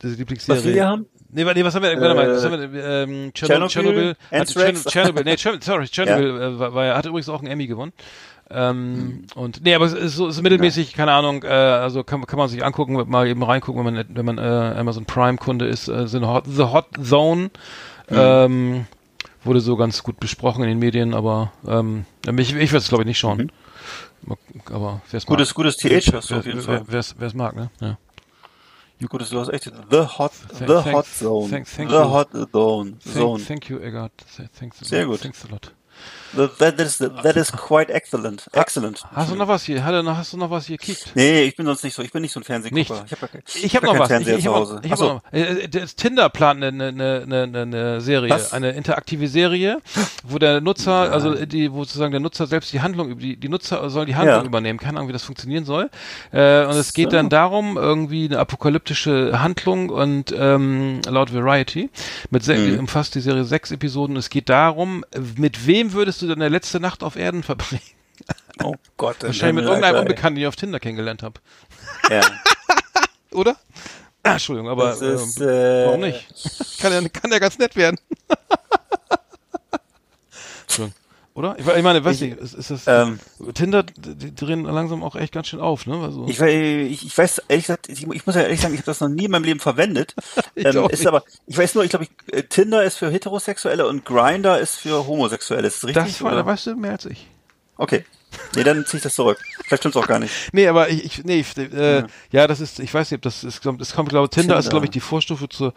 diese 0.00 0.14
Lieblingsserie. 0.14 0.58
Was 0.58 0.64
wir 0.64 0.72
hier 0.72 0.86
haben? 0.86 1.06
Nee, 1.34 1.44
nee, 1.44 1.64
was 1.64 1.74
haben 1.74 1.82
wir, 1.82 2.00
warte 2.00 2.14
mal, 2.14 2.30
was 2.30 2.44
Äh, 2.44 2.50
haben 2.50 2.72
wir, 2.72 2.84
ähm, 2.84 3.30
Tschernobyl, 3.34 3.68
Tschernobyl, 3.68 4.14
Tschernobyl, 4.90 5.24
nee, 5.24 5.36
Tschernobyl, 5.36 5.62
sorry, 5.64 5.86
Tschernobyl, 5.88 6.40
äh, 6.40 6.58
war, 6.58 6.74
war, 6.74 6.96
hat 6.96 7.06
übrigens 7.06 7.28
auch 7.28 7.40
einen 7.40 7.48
Emmy 7.48 7.66
gewonnen. 7.66 7.92
Ähm, 8.50 9.24
und 9.34 9.64
nee, 9.64 9.74
aber 9.74 9.86
es 9.86 9.94
ist 9.94 10.16
so 10.16 10.28
ist 10.28 10.40
mittelmäßig, 10.42 10.92
keine 10.94 11.12
Ahnung, 11.12 11.42
äh, 11.44 11.48
also 11.48 12.04
kann, 12.04 12.24
kann 12.26 12.38
man 12.38 12.48
sich 12.48 12.64
angucken, 12.64 13.02
mal 13.10 13.26
eben 13.26 13.42
reingucken, 13.42 13.84
wenn 13.84 13.94
man 13.94 14.04
wenn 14.08 14.24
man 14.26 14.38
äh, 14.38 14.78
Amazon 14.78 15.06
Prime 15.06 15.38
Kunde 15.38 15.66
ist, 15.66 15.88
äh, 15.88 16.06
sind 16.06 16.26
Hot, 16.26 16.44
The 16.46 16.64
Hot 16.64 16.86
Zone 17.02 17.50
Ähm, 18.10 18.86
wurde 19.44 19.60
so 19.60 19.76
ganz 19.76 20.02
gut 20.02 20.20
besprochen 20.20 20.62
in 20.62 20.68
den 20.68 20.78
Medien, 20.78 21.14
aber 21.14 21.52
ähm, 21.66 22.04
ich, 22.38 22.54
ich 22.54 22.70
werde 22.72 22.76
es 22.76 22.88
glaube 22.88 23.02
ich 23.04 23.06
nicht 23.08 23.18
schauen. 23.18 23.50
Mal- 24.26 24.38
Aber. 24.70 25.00
Gutes, 25.26 25.54
gutes 25.54 25.76
TH 25.78 26.12
hast 26.12 26.30
du 26.30 26.36
auf 26.36 26.46
jeden 26.46 26.60
Fall. 26.60 26.82
Wer 26.86 27.00
es 27.00 27.34
mag, 27.34 27.56
ne? 27.56 27.70
Ja. 27.80 27.98
Gutes, 29.08 29.30
du 29.30 29.38
hast 29.40 29.48
echt 29.50 29.70
The 29.90 30.06
Hot, 30.18 30.32
The 30.58 30.66
Thank- 30.82 30.92
Hot 30.96 31.06
Zone. 31.06 31.48
thank- 31.50 31.66
thank 31.68 31.90
the 31.90 31.96
you. 31.96 32.04
Hot 32.10 32.28
Zone. 32.32 32.96
Zone. 33.04 33.38
Thank, 33.38 33.46
thank 33.46 33.70
you, 33.70 33.80
Eggert. 33.80 34.12
Thanks 34.58 34.80
a 34.82 34.84
Sehr 34.84 35.04
lot. 35.04 35.12
gut. 35.12 35.20
Thanks 35.20 35.44
a 35.44 35.48
lot. 35.52 35.72
That 36.58 36.80
is, 36.80 36.98
that 36.98 37.36
is 37.36 37.52
quite 37.52 37.92
excellent. 37.92 38.48
Excellent. 38.52 39.04
Hast 39.14 39.30
du 39.30 39.36
noch 39.36 39.48
was 39.48 39.64
hier? 39.64 39.84
Hast 39.84 40.32
du 40.32 40.36
noch 40.36 40.50
was 40.50 40.66
hier 40.66 40.76
gekickt? 40.76 41.12
Nee, 41.14 41.42
ich 41.44 41.56
bin 41.56 41.66
sonst 41.66 41.84
nicht 41.84 41.94
so, 41.94 42.02
ich 42.02 42.10
bin 42.12 42.22
nicht 42.22 42.32
so 42.32 42.40
ein 42.40 42.44
Fernsehgucker. 42.44 43.04
Ich 43.06 43.12
habe 43.12 43.28
Ich 43.62 43.76
habe 43.76 43.86
noch 43.86 43.98
was. 43.98 44.08
Fernseher 44.08 44.32
ich, 44.34 44.38
ich 44.38 44.44
zu 44.44 44.50
hab 44.52 44.60
Hause. 44.60 44.74
noch- 44.76 44.84
Ich 44.84 44.90
hab 44.92 44.98
noch, 45.00 45.22
äh, 45.32 45.68
das 45.68 45.96
Tinder 45.96 46.28
plant 46.28 46.62
eine, 46.64 46.88
eine, 46.88 47.22
eine, 47.24 47.60
eine, 47.62 48.00
Serie, 48.00 48.30
Was? 48.30 48.52
eine 48.52 48.70
interaktive 48.72 49.28
Serie, 49.28 49.78
wo 50.24 50.38
der 50.38 50.60
Nutzer, 50.60 51.12
also 51.12 51.34
die, 51.46 51.72
wo 51.72 51.84
sozusagen 51.84 52.10
der 52.12 52.20
Nutzer 52.20 52.46
selbst 52.46 52.72
die 52.72 52.80
Handlung 52.80 53.18
die, 53.18 53.36
die 53.36 53.48
Nutzer 53.48 53.88
soll 53.90 54.06
die 54.06 54.16
Handlung 54.16 54.40
Ja. 54.40 54.44
übernehmen. 54.44 54.78
Keine 54.78 54.98
Ahnung, 54.98 55.08
wie 55.08 55.12
das 55.12 55.22
funktionieren 55.24 55.64
soll. 55.64 55.90
Äh, 56.32 56.64
und 56.66 56.76
es 56.76 56.92
geht 56.92 57.10
So. 57.10 57.16
dann 57.16 57.28
darum, 57.28 57.76
irgendwie 57.76 58.26
eine 58.26 58.38
apokalyptische 58.38 59.40
Handlung 59.40 59.90
und 59.90 60.34
ähm, 60.36 61.00
laut 61.08 61.32
Variety 61.34 61.90
mit 62.30 62.44
Mhm. 62.44 62.78
umfasst 62.80 63.14
die 63.14 63.20
Serie 63.20 63.44
sechs 63.44 63.70
Episoden. 63.70 64.16
Es 64.16 64.28
geht 64.28 64.48
darum, 64.50 65.04
mit 65.36 65.66
wem 65.66 65.92
würdest 65.94 66.20
du 66.20 66.23
deine 66.28 66.48
letzte 66.48 66.80
Nacht 66.80 67.02
auf 67.02 67.16
Erden 67.16 67.42
verbringen? 67.42 67.82
Oh 68.62 68.74
Gott. 68.96 69.22
Wahrscheinlich 69.22 69.56
mit 69.56 69.64
irgendeinem 69.64 70.00
Unbekannten, 70.00 70.36
den 70.36 70.42
ich 70.42 70.46
auf 70.48 70.56
Tinder 70.56 70.78
kennengelernt 70.80 71.22
habe. 71.22 71.40
Ja. 72.08 72.20
Oder? 73.32 73.56
Ah, 74.22 74.32
Entschuldigung, 74.32 74.70
aber 74.70 74.86
Das 74.88 75.02
ist, 75.02 75.40
äh, 75.40 75.86
warum 75.86 76.00
nicht? 76.00 76.26
Kann 76.80 76.92
ja, 76.92 77.06
kann 77.08 77.30
ja 77.30 77.38
ganz 77.38 77.58
nett 77.58 77.76
werden. 77.76 77.98
Oder? 81.36 81.56
Ich, 81.58 81.66
ich 81.66 81.82
meine, 81.82 82.04
weiß 82.04 82.20
nicht, 82.20 82.36
ist, 82.38 82.54
ist 82.54 82.70
das 82.70 82.86
Ähm, 82.86 83.18
Tinder, 83.54 83.82
die 83.82 84.32
drehen 84.32 84.62
langsam 84.64 85.02
auch 85.02 85.16
echt 85.16 85.32
ganz 85.32 85.48
schön 85.48 85.58
auf, 85.60 85.84
ne? 85.84 85.96
Also, 86.00 86.26
Ich, 86.28 86.40
ich, 86.40 87.06
ich 87.06 87.18
weiß, 87.18 87.42
ehrlich 87.48 87.64
gesagt, 87.66 87.88
ich, 87.88 88.06
ich 88.08 88.24
muss 88.24 88.36
ja 88.36 88.42
ehrlich 88.42 88.60
sagen, 88.60 88.72
ich 88.74 88.78
habe 88.80 88.86
das 88.86 89.00
noch 89.00 89.08
nie 89.08 89.24
in 89.24 89.32
meinem 89.32 89.44
Leben 89.44 89.60
verwendet. 89.60 90.14
Ich 90.56 90.64
ähm, 90.64 90.88
ist 90.88 91.04
aber, 91.06 91.24
ich 91.48 91.58
weiß 91.58 91.74
nur, 91.74 91.82
ich 91.82 91.90
glaube, 91.90 92.04
ich, 92.04 92.32
äh, 92.32 92.44
Tinder 92.44 92.84
ist 92.84 92.98
für 92.98 93.10
Heterosexuelle 93.10 93.88
und 93.88 94.04
Grinder 94.04 94.60
ist 94.60 94.76
für 94.76 95.04
Homosexuelle. 95.08 95.66
Ist 95.66 95.78
das 95.82 95.88
richtig? 95.88 96.04
das 96.04 96.22
war, 96.22 96.28
oder? 96.32 96.42
da 96.42 96.46
weißt 96.46 96.68
du 96.68 96.76
mehr 96.76 96.92
als 96.92 97.06
ich. 97.06 97.26
Okay. 97.76 98.04
Nee, 98.54 98.62
dann 98.62 98.84
ziehe 98.86 98.98
ich 98.98 99.02
das 99.02 99.14
zurück. 99.16 99.38
Vielleicht 99.64 99.82
stimmt's 99.82 99.96
auch 99.96 100.06
gar 100.06 100.20
nicht. 100.20 100.32
Nee, 100.52 100.68
aber 100.68 100.88
ich, 100.90 101.04
ich 101.04 101.24
nee, 101.24 101.40
ich, 101.40 101.56
äh, 101.56 101.98
Ja. 102.00 102.06
ja. 102.30 102.46
das 102.46 102.60
ist, 102.60 102.78
ich 102.78 102.94
weiß 102.94 103.10
nicht, 103.10 103.18
ob 103.18 103.22
das 103.22 103.42
ist, 103.42 103.64
das 103.64 103.92
kommt, 103.94 104.10
glaube 104.10 104.28
Tinder, 104.30 104.56
ist, 104.58 104.64
Tinder. 104.66 104.70
glaube 104.70 104.86
ich, 104.86 104.90
die 104.90 105.00
Vorstufe 105.00 105.48
zur, 105.48 105.74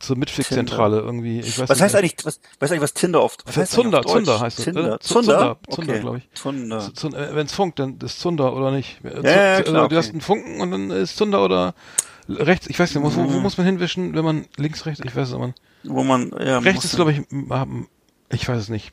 zur 0.00 0.16
Mitflix-Zentrale 0.18 0.98
irgendwie. 1.00 1.40
Ich 1.40 1.58
weiß 1.58 1.68
Was 1.68 1.78
nicht, 1.78 1.84
heißt 1.84 1.94
eigentlich, 1.96 2.16
was, 2.24 2.40
weißt 2.58 2.60
du 2.60 2.64
eigentlich, 2.74 2.80
was 2.82 2.94
Tinder 2.94 3.22
oft, 3.22 3.42
was 3.46 3.56
heißt 3.56 3.72
Zunder? 3.72 4.02
Zunder 4.02 4.40
heißt 4.40 4.58
es, 4.58 4.64
Tinder. 4.64 4.98
Zunder? 5.00 5.00
Zunder, 5.00 5.58
Zunder, 5.70 5.92
okay. 5.92 6.00
glaub 6.00 6.16
ich. 6.16 6.28
Zunder. 6.34 6.78
Zun- 6.94 7.14
äh, 7.14 7.34
Wenn's 7.36 7.52
funkt, 7.52 7.78
dann 7.78 7.98
ist 8.02 8.18
Zunder 8.18 8.54
oder 8.56 8.70
nicht. 8.72 8.98
Äh, 9.04 9.08
Ja, 9.22 9.30
ja, 9.52 9.56
Zu- 9.58 9.62
klar, 9.70 9.76
also, 9.82 9.88
Du 9.88 9.96
hast 9.96 10.06
okay. 10.06 10.12
einen 10.12 10.20
Funken 10.22 10.60
und 10.60 10.70
dann 10.72 10.90
ist 10.90 11.16
Zunder 11.16 11.44
oder 11.44 11.74
rechts. 12.28 12.66
Ich 12.68 12.78
weiß 12.78 12.94
nicht, 12.94 13.04
wo, 13.04 13.14
wo 13.14 13.20
Mhm. 13.20 13.42
muss 13.42 13.56
man 13.58 13.66
hinwischen, 13.66 14.14
wenn 14.14 14.24
man 14.24 14.46
links, 14.56 14.86
rechts, 14.86 15.00
ich 15.04 15.14
weiß 15.14 15.28
es 15.28 15.34
aber. 15.34 15.54
Wo 15.84 16.02
man, 16.02 16.30
ja, 16.38 16.58
Rechts 16.58 16.84
ist, 16.84 16.96
glaube 16.96 17.12
ich, 17.12 17.20
ich 18.32 18.48
weiß 18.48 18.58
es 18.62 18.68
nicht. 18.68 18.92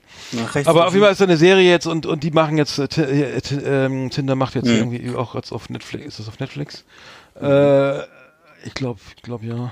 rechts 0.53 0.67
Aber 0.67 0.87
auf 0.87 0.93
jeden 0.93 1.03
Fall 1.03 1.11
ist 1.11 1.21
da 1.21 1.25
eine 1.25 1.37
Serie 1.37 1.69
jetzt 1.69 1.85
und, 1.85 2.05
und 2.05 2.23
die 2.23 2.31
machen 2.31 2.57
jetzt, 2.57 2.79
äh, 2.79 3.37
äh, 3.37 3.41
ähm, 3.63 4.09
Tinder 4.09 4.35
macht 4.35 4.55
jetzt 4.55 4.65
Mhm. 4.67 4.75
irgendwie 4.93 5.15
auch 5.15 5.35
jetzt 5.35 5.51
auf 5.51 5.69
Netflix, 5.69 6.05
ist 6.07 6.19
das 6.19 6.27
auf 6.27 6.39
Netflix? 6.39 6.83
Äh, 7.39 7.99
ich 8.65 8.73
glaube, 8.73 8.99
ich 9.15 9.21
glaube 9.21 9.45
ja. 9.45 9.71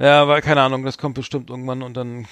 Ja. 0.00 0.24
Mhm. 0.24 0.28
weil 0.28 0.40
keine 0.42 0.62
Ahnung, 0.62 0.84
das 0.84 0.98
kommt 0.98 1.14
bestimmt 1.14 1.50
irgendwann 1.50 1.82
und 1.82 1.96
dann. 1.96 2.26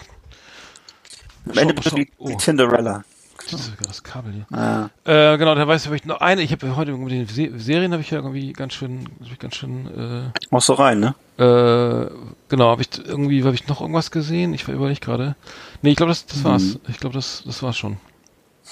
Am 1.49 1.59
Ende 1.59 1.75
wie 1.97 2.09
oh, 2.19 2.37
Tinderella. 2.37 3.03
das 3.51 3.61
ist 3.61 3.67
sogar 3.71 3.89
das 3.89 4.03
Kabel 4.05 4.33
hier. 4.33 4.47
Ah. 4.57 4.91
Äh, 5.05 5.37
genau, 5.39 5.55
da 5.57 5.67
weiß 5.67 5.87
ich, 5.87 5.93
ich 5.93 6.05
noch 6.05 6.21
eine. 6.21 6.43
Ich 6.43 6.53
habe 6.53 6.77
heute 6.77 6.93
mit 6.93 7.11
den 7.11 7.27
Se 7.27 7.51
Serien 7.59 7.93
habe 7.93 8.03
ich 8.03 8.11
ja 8.11 8.19
irgendwie 8.19 8.53
ganz 8.53 8.75
schön, 8.75 9.09
ich 9.21 9.39
ganz 9.41 9.57
schön. 9.57 10.33
Machst 10.51 10.69
du 10.69 10.75
rein, 10.75 11.01
ne? 11.01 11.15
Äh, 11.39 12.03
äh, 12.03 12.11
genau, 12.49 12.71
habe 12.71 12.83
ich 12.83 12.89
irgendwie, 13.05 13.43
habe 13.43 13.55
ich 13.55 13.67
noch 13.67 13.81
irgendwas 13.81 14.11
gesehen? 14.13 14.55
Ich 14.55 14.69
überlege 14.69 15.01
gerade. 15.01 15.35
Nee, 15.83 15.91
ich 15.91 15.97
glaube, 15.97 16.11
das, 16.11 16.27
das 16.27 16.45
war's. 16.45 16.79
Ich 16.89 16.99
glaube, 16.99 17.15
das, 17.15 17.43
das 17.45 17.63
war's 17.63 17.77
schon. 17.77 17.97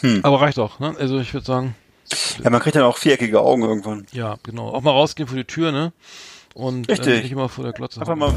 Hm. 0.01 0.21
Aber 0.23 0.41
reicht 0.41 0.59
auch. 0.61 0.79
Ne? 0.79 0.95
Also 0.99 1.19
ich 1.19 1.35
würde 1.35 1.47
sagen, 1.47 1.75
Ja, 2.43 2.51
man 2.51 2.61
kriegt 2.61 2.77
dann 2.77 2.85
auch 2.85 2.97
viereckige 2.97 3.41
Augen 3.41 3.63
irgendwann. 3.63 4.07
ja, 4.13 4.37
genau. 4.45 4.69
Auch 4.69 4.83
mal 4.83 4.93
rausgehen 4.93 5.29
vor 5.29 5.37
die 5.37 5.45
Tür, 5.45 5.73
ne? 5.73 5.93
Und 6.55 6.89
äh, 6.89 6.93
Richtig. 6.93 7.23
nicht 7.23 7.33
immer 7.33 7.49
vor 7.49 7.65
der 7.65 7.73
Glotze. 7.73 8.01
Einfach 8.01 8.17
mal, 8.17 8.35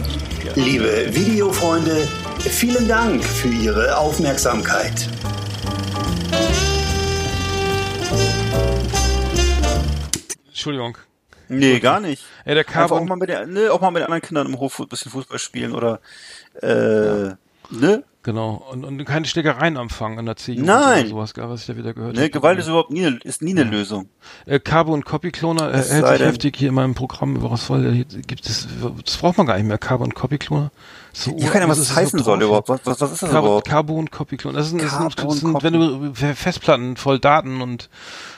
Liebe 0.56 1.08
Videofreunde, 1.16 2.08
vielen 2.40 2.88
Dank 2.88 3.24
für 3.24 3.48
Ihre 3.48 3.98
Aufmerksamkeit. 3.98 5.10
Entschuldigung. 10.48 10.98
nee, 11.50 11.80
gar 11.80 12.00
nicht. 12.00 12.24
Ey, 12.46 12.56
der 12.56 12.68
Einfach 12.68 12.92
auch 12.92 13.04
mal 13.04 13.16
mit, 13.16 13.30
der, 13.30 13.48
ne, 13.48 13.72
auch 13.72 13.82
mal 13.82 13.92
mit 13.92 14.04
anderen 14.04 14.22
Kindern 14.22 14.48
im 14.48 14.60
Hof 14.60 14.80
ein 14.80 14.88
bisschen 14.88 15.12
Fußball 15.12 15.40
spielen 15.40 15.74
oder, 15.74 16.00
äh, 16.62 17.36
ne? 17.70 18.04
Genau. 18.24 18.66
Und, 18.72 18.86
und 18.86 19.04
keine 19.04 19.26
Schlägereien 19.26 19.76
anfangen 19.76 20.18
an 20.18 20.26
der 20.26 20.32
Erziehung. 20.32 20.66
Nein. 20.66 21.12
Oder 21.12 21.28
sowas, 21.28 21.34
was 21.36 21.62
ich 21.62 21.68
da 21.68 21.76
wieder 21.76 21.94
gehört 21.94 22.16
Ne, 22.16 22.22
habe. 22.22 22.30
Gewalt 22.30 22.58
ist 22.58 22.68
überhaupt 22.68 22.90
nie, 22.90 23.04
ist 23.24 23.42
nie 23.42 23.52
eine 23.52 23.66
Lösung. 23.66 24.08
Äh, 24.46 24.60
Carbo 24.60 24.94
und 24.94 25.04
Copy 25.04 25.32
Cloner 25.32 25.74
äh, 25.74 25.78
Es 25.80 25.92
hält 25.92 26.08
sich 26.08 26.20
heftig 26.22 26.56
hier 26.56 26.70
in 26.70 26.76
meinem 26.76 26.96
Programm 26.96 27.36
über 27.36 27.52
was. 27.52 27.68
Hier 27.68 28.06
gibt 28.06 28.46
es, 28.48 28.68
das 29.06 29.18
braucht 29.18 29.38
man 29.38 29.48
gar 29.48 29.58
nicht 29.58 29.68
mehr. 29.68 29.78
Carbo 29.78 30.06
und 30.06 30.16
Copy 30.16 30.38
Cloner. 30.38 30.72
So, 31.12 31.36
Ich 31.38 31.46
kann 31.52 31.62
ja, 31.62 31.68
was 31.68 31.78
ist 31.80 31.90
so 31.90 31.96
heißen 31.96 32.18
drauf 32.20 32.26
soll 32.26 32.42
überhaupt. 32.44 32.70
Was, 32.70 32.80
was, 32.86 33.02
was 33.02 33.12
ist 33.12 33.24
das 33.24 33.30
Carbo, 33.30 33.48
überhaupt? 33.48 33.68
Carbo 33.68 33.94
und 33.96 34.12
Copy 34.12 34.38
Cloner. 34.38 34.58
Das 34.58 34.70
sind, 34.70 34.82
das 34.82 34.98
sind, 34.98 35.20
das 35.22 35.40
sind 35.40 35.62
wenn 35.62 35.74
du 35.74 36.14
Festplatten 36.16 36.96
voll 36.96 37.20
Daten 37.20 37.62
und 37.62 37.90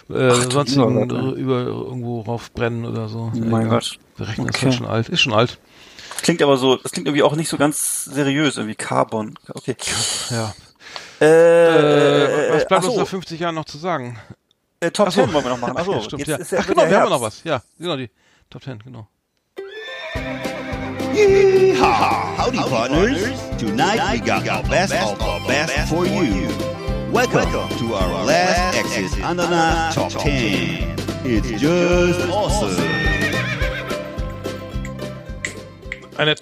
äh, 0.09 0.29
Ach, 0.31 0.45
du 0.45 0.51
sonstigen 0.51 1.09
äh, 1.11 1.39
über 1.39 1.61
irgendwo 1.61 2.21
raufbrennen 2.21 2.85
oder 2.85 3.07
so. 3.07 3.31
Oh 3.35 3.37
mein. 3.37 3.69
Gott. 3.69 3.99
Der 4.17 4.27
Rechner 4.29 4.45
ist 4.45 4.55
Okay. 4.55 4.65
halt 4.65 4.73
schon 4.73 4.87
alt. 4.87 5.09
Ist 5.09 5.21
schon 5.21 5.33
alt. 5.33 5.59
Klingt 6.21 6.41
aber 6.41 6.57
so, 6.57 6.75
das 6.77 6.91
klingt 6.91 7.07
irgendwie 7.07 7.23
auch 7.23 7.35
nicht 7.35 7.49
so 7.49 7.57
ganz 7.57 8.05
seriös, 8.05 8.57
irgendwie 8.57 8.75
Carbon. 8.75 9.37
Okay. 9.53 9.75
Ja. 10.31 10.53
Äh, 11.21 12.49
Äh, 12.49 12.53
was 12.53 12.67
bleibt 12.67 12.83
ach 12.83 12.87
uns 12.87 12.95
so, 12.95 12.99
nach 13.01 13.07
50 13.07 13.39
Jahren 13.39 13.55
noch 13.55 13.65
zu 13.65 13.77
sagen? 13.77 14.17
äh, 14.79 14.91
Top 14.91 15.11
so. 15.11 15.21
10 15.23 15.33
wollen 15.33 15.43
wir 15.45 15.49
noch 15.51 15.59
machen. 15.59 15.77
Achso, 15.77 15.93
ja, 15.93 16.01
stimmt, 16.01 16.27
jetzt 16.27 16.51
ja. 16.51 16.59
Ach 16.61 16.67
genau, 16.67 16.89
wir 16.89 16.99
haben 16.99 17.09
noch 17.09 17.21
Herbst. 17.21 17.41
was. 17.45 17.49
Ja, 17.49 17.61
genau, 17.79 17.95
die 17.95 18.09
Top 18.49 18.63
10, 18.63 18.79
genau. 18.79 19.07
Yeehaw! 21.13 22.37
Howdy, 22.37 22.57
partners. 22.57 23.19
Tonight 23.57 24.01
we 24.11 24.19
got 24.19 24.43
the 24.43 24.69
best 24.69 24.93
of 24.93 25.17
the 25.19 25.47
best 25.47 25.89
for 25.89 26.05
you. 26.05 26.47
Welcome 27.11 27.49
to 27.77 27.93
our 27.95 28.25
last 28.25 28.75
exit 28.77 29.23
Ananas 29.23 29.95
Top 29.95 30.11
10. 30.11 30.95
It's 31.23 31.49
just 31.61 32.29
awesome. 32.29 33.04
Eine 36.17 36.35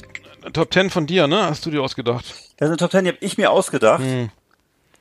Top 0.53 0.73
10 0.73 0.89
von 0.89 1.07
dir, 1.07 1.27
ne? 1.27 1.45
Hast 1.45 1.65
du 1.65 1.71
dir 1.71 1.81
ausgedacht? 1.81 2.25
Das 2.57 2.67
ist 2.67 2.71
eine 2.71 2.77
Top 2.77 2.91
10, 2.91 3.05
die 3.05 3.11
habe 3.11 3.17
ich 3.21 3.37
mir 3.37 3.51
ausgedacht. 3.51 4.03
Hm. 4.03 4.29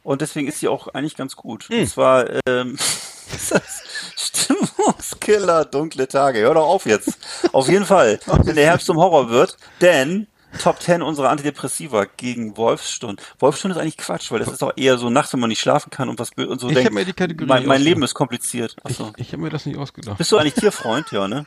Und 0.02 0.20
deswegen 0.20 0.48
ist 0.48 0.60
sie 0.60 0.68
auch 0.68 0.88
eigentlich 0.88 1.16
ganz 1.16 1.36
gut. 1.36 1.68
Und 1.70 1.86
zwar, 1.88 2.26
ähm, 2.46 2.74
ist 3.34 3.52
das 3.52 3.82
Stimmungskiller, 4.16 5.64
dunkle 5.64 6.08
Tage. 6.08 6.40
Hör 6.40 6.54
doch 6.54 6.66
auf 6.66 6.86
jetzt. 6.86 7.18
Auf 7.52 7.68
jeden 7.68 7.84
Fall, 7.84 8.18
wenn 8.26 8.56
der 8.56 8.66
Herbst 8.66 8.86
zum 8.86 8.96
Horror 8.96 9.30
wird, 9.30 9.56
denn 9.80 10.26
Top 10.60 10.80
10 10.82 11.02
unserer 11.02 11.30
Antidepressiva 11.30 12.04
gegen 12.16 12.56
Wolfsstund. 12.56 13.22
Wolfsstund 13.38 13.74
ist 13.74 13.80
eigentlich 13.80 13.96
Quatsch, 13.96 14.30
weil 14.30 14.38
das 14.38 14.48
ist 14.48 14.60
doch 14.60 14.72
eher 14.76 14.98
so 14.98 15.08
nachts, 15.08 15.32
wenn 15.32 15.40
man 15.40 15.48
nicht 15.48 15.60
schlafen 15.60 15.90
kann 15.90 16.08
und 16.08 16.18
was 16.18 16.30
und 16.32 16.60
so 16.60 16.68
Ich 16.68 16.74
denkt. 16.74 16.92
mir 16.92 17.04
die 17.04 17.14
Kategorie 17.14 17.48
mein, 17.48 17.66
mein. 17.66 17.80
Leben 17.80 18.02
ist 18.02 18.12
kompliziert. 18.14 18.76
Ich, 18.86 19.00
Achso. 19.00 19.12
ich 19.16 19.32
habe 19.32 19.42
mir 19.42 19.50
das 19.50 19.64
nicht 19.64 19.78
ausgedacht. 19.78 20.18
Bist 20.18 20.30
du 20.30 20.36
eigentlich 20.36 20.54
Tierfreund? 20.54 21.10
Ja, 21.10 21.26
ne? 21.26 21.46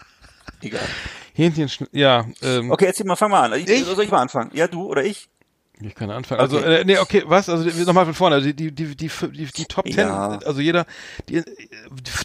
Egal. 0.62 0.82
Hähnchen, 1.36 1.70
ja, 1.92 2.26
ähm, 2.42 2.72
Okay, 2.72 2.86
erzähl 2.86 3.06
mal, 3.06 3.16
fang 3.16 3.30
mal 3.32 3.52
an. 3.52 3.60
Ich, 3.60 3.68
Ich? 3.70 3.84
Soll 3.84 4.04
ich 4.04 4.12
mal 4.12 4.22
anfangen? 4.22 4.52
Ja, 4.54 4.68
du 4.68 4.86
oder 4.86 5.04
ich? 5.04 5.28
ich 5.82 5.94
kann 5.94 6.10
anfangen. 6.10 6.40
Also, 6.40 6.58
Okay. 6.60 6.74
äh, 6.78 6.86
nee, 6.86 6.98
okay, 6.98 7.24
was? 7.26 7.50
Also 7.50 7.70
nochmal 7.84 8.06
von 8.06 8.14
vorne. 8.14 8.38
Also 8.38 8.48
die, 8.48 8.72
die, 8.72 8.72
die, 8.72 8.96
die, 8.96 9.10
die, 9.34 9.46
die 9.46 9.66
Top 9.66 9.86
10, 9.86 9.98
Ja. 10.08 10.40
also 10.46 10.62
jeder, 10.62 10.86
die, 11.28 11.44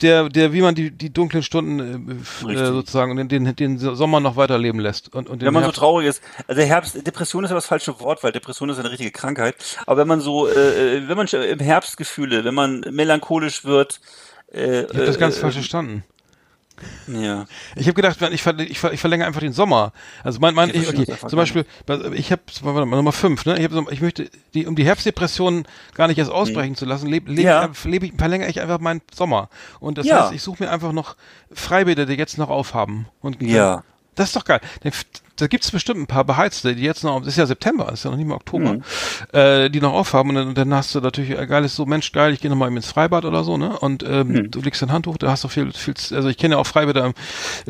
der, 0.02 0.28
der, 0.28 0.52
wie 0.52 0.60
man 0.62 0.76
die, 0.76 0.92
die 0.92 1.12
dunklen 1.12 1.42
Stunden 1.42 2.22
äh, 2.46 2.52
äh, 2.52 2.66
sozusagen 2.66 3.10
und 3.18 3.28
den, 3.32 3.44
den, 3.44 3.56
den 3.56 3.78
Sommer 3.78 4.20
noch 4.20 4.36
weiterleben 4.36 4.80
lässt. 4.80 5.12
Und, 5.12 5.28
und 5.28 5.42
Wenn 5.42 5.52
man 5.52 5.64
so 5.64 5.70
Herbst- 5.70 5.78
traurig 5.80 6.06
ist, 6.06 6.22
also 6.46 6.62
Herbst, 6.62 7.04
Depression 7.04 7.42
ist 7.42 7.50
ja 7.50 7.56
das 7.56 7.66
falsche 7.66 7.98
Wort, 7.98 8.22
weil 8.22 8.30
Depression 8.30 8.68
ist 8.70 8.78
eine 8.78 8.90
richtige 8.92 9.10
Krankheit. 9.10 9.56
Aber 9.86 9.96
wenn 10.00 10.06
man 10.08 10.20
so, 10.20 10.46
äh, 10.46 11.08
wenn 11.08 11.16
man 11.16 11.26
im 11.26 11.58
Herbst 11.58 11.96
Gefühle, 11.96 12.44
wenn 12.44 12.54
man 12.54 12.84
melancholisch 12.92 13.64
wird, 13.64 14.00
äh, 14.52 14.82
Ich 14.82 14.88
habe 14.94 15.06
das 15.06 15.18
ganz 15.18 15.36
äh, 15.38 15.40
falsch 15.40 15.54
verstanden. 15.54 16.04
Ja. 17.06 17.46
Ich 17.76 17.86
habe 17.86 17.94
gedacht, 17.94 18.20
ich, 18.32 18.42
ver 18.42 18.58
ich, 18.58 18.78
ver 18.78 18.92
ich 18.92 19.00
verlängere 19.00 19.26
einfach 19.26 19.40
den 19.40 19.52
Sommer. 19.52 19.92
Also 20.24 20.38
mein, 20.40 20.54
mein 20.54 20.70
ich, 20.70 20.88
okay, 20.88 21.04
zum 21.06 21.36
Beispiel, 21.36 21.64
ich 22.14 22.32
habe 22.32 22.42
Nummer 22.62 23.12
fünf, 23.12 23.44
ne? 23.46 23.58
Ich, 23.58 23.64
hab, 23.64 23.72
so- 23.72 23.90
ich 23.90 24.00
möchte 24.00 24.30
die, 24.54 24.66
um 24.66 24.76
die 24.76 24.84
Herbstdepression 24.84 25.66
gar 25.94 26.08
nicht 26.08 26.18
erst 26.18 26.30
ausbrechen 26.30 26.76
zu 26.76 26.84
lassen, 26.84 27.06
lebe 27.08 27.30
leb, 27.32 27.44
Ja. 27.44 27.68
ich- 27.72 27.84
leb 27.84 28.02
ich, 28.02 28.12
verlängere 28.16 28.48
ich 28.50 28.60
einfach 28.60 28.78
meinen 28.80 29.00
Sommer. 29.14 29.48
Und 29.80 29.98
das 29.98 30.06
Ja. 30.06 30.24
heißt, 30.24 30.32
ich 30.34 30.42
suche 30.42 30.62
mir 30.64 30.70
einfach 30.70 30.92
noch 30.92 31.16
Freibäder, 31.52 32.06
die 32.06 32.14
jetzt 32.14 32.38
noch 32.38 32.50
aufhaben. 32.50 33.06
Und 33.20 33.42
Ja. 33.42 33.82
Das 34.14 34.28
ist 34.28 34.36
doch 34.36 34.44
geil. 34.44 34.60
Da 35.36 35.46
gibt's 35.46 35.70
bestimmt 35.70 36.00
ein 36.00 36.06
paar 36.06 36.24
beheizte, 36.24 36.74
die 36.74 36.82
jetzt 36.82 37.02
noch, 37.02 37.24
ist 37.24 37.38
ja 37.38 37.46
September, 37.46 37.90
ist 37.90 38.04
ja 38.04 38.10
noch 38.10 38.18
nicht 38.18 38.26
mal 38.26 38.34
Oktober, 38.34 38.74
Mhm. 38.74 38.82
äh, 39.32 39.70
die 39.70 39.80
noch 39.80 39.94
aufhaben 39.94 40.28
und 40.30 40.34
dann, 40.34 40.54
dann 40.54 40.74
hast 40.74 40.94
du 40.94 41.00
natürlich 41.00 41.30
äh, 41.30 41.46
geiles 41.46 41.74
so, 41.74 41.86
Mensch, 41.86 42.12
geil, 42.12 42.34
ich 42.34 42.40
gehe 42.40 42.50
nochmal 42.50 42.68
ins 42.76 42.88
Freibad 42.90 43.24
oder 43.24 43.42
so, 43.42 43.56
ne? 43.56 43.78
Und 43.78 44.02
ähm, 44.02 44.28
Mhm. 44.28 44.50
du 44.50 44.60
legst 44.60 44.82
dein 44.82 44.92
Handtuch, 44.92 45.16
da 45.16 45.30
hast 45.30 45.42
du 45.44 45.48
viel, 45.48 45.72
viel, 45.72 45.94
also 46.14 46.28
ich 46.28 46.36
kenne 46.36 46.56
ja 46.56 46.60
auch 46.60 46.66
Freibäder 46.66 47.06
im, 47.06 47.14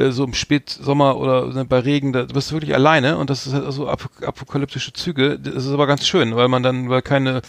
äh, 0.02 0.10
so 0.10 0.24
im 0.24 0.34
Spätsommer 0.34 1.16
oder 1.16 1.46
ne, 1.46 1.64
bei 1.64 1.78
Regen, 1.78 2.12
da 2.12 2.24
bist 2.24 2.50
du 2.50 2.56
wirklich 2.56 2.74
alleine 2.74 3.18
und 3.18 3.30
das 3.30 3.46
ist 3.46 3.52
halt 3.52 3.72
so 3.72 3.88
ap 3.88 4.08
apokalyptische 4.26 4.92
Züge. 4.92 5.38
Das 5.38 5.64
ist 5.64 5.70
aber 5.72 5.86
ganz 5.86 6.04
schön, 6.08 6.34
weil 6.34 6.48
man 6.48 6.64
dann, 6.64 6.88
weil 6.90 7.02
keine 7.02 7.40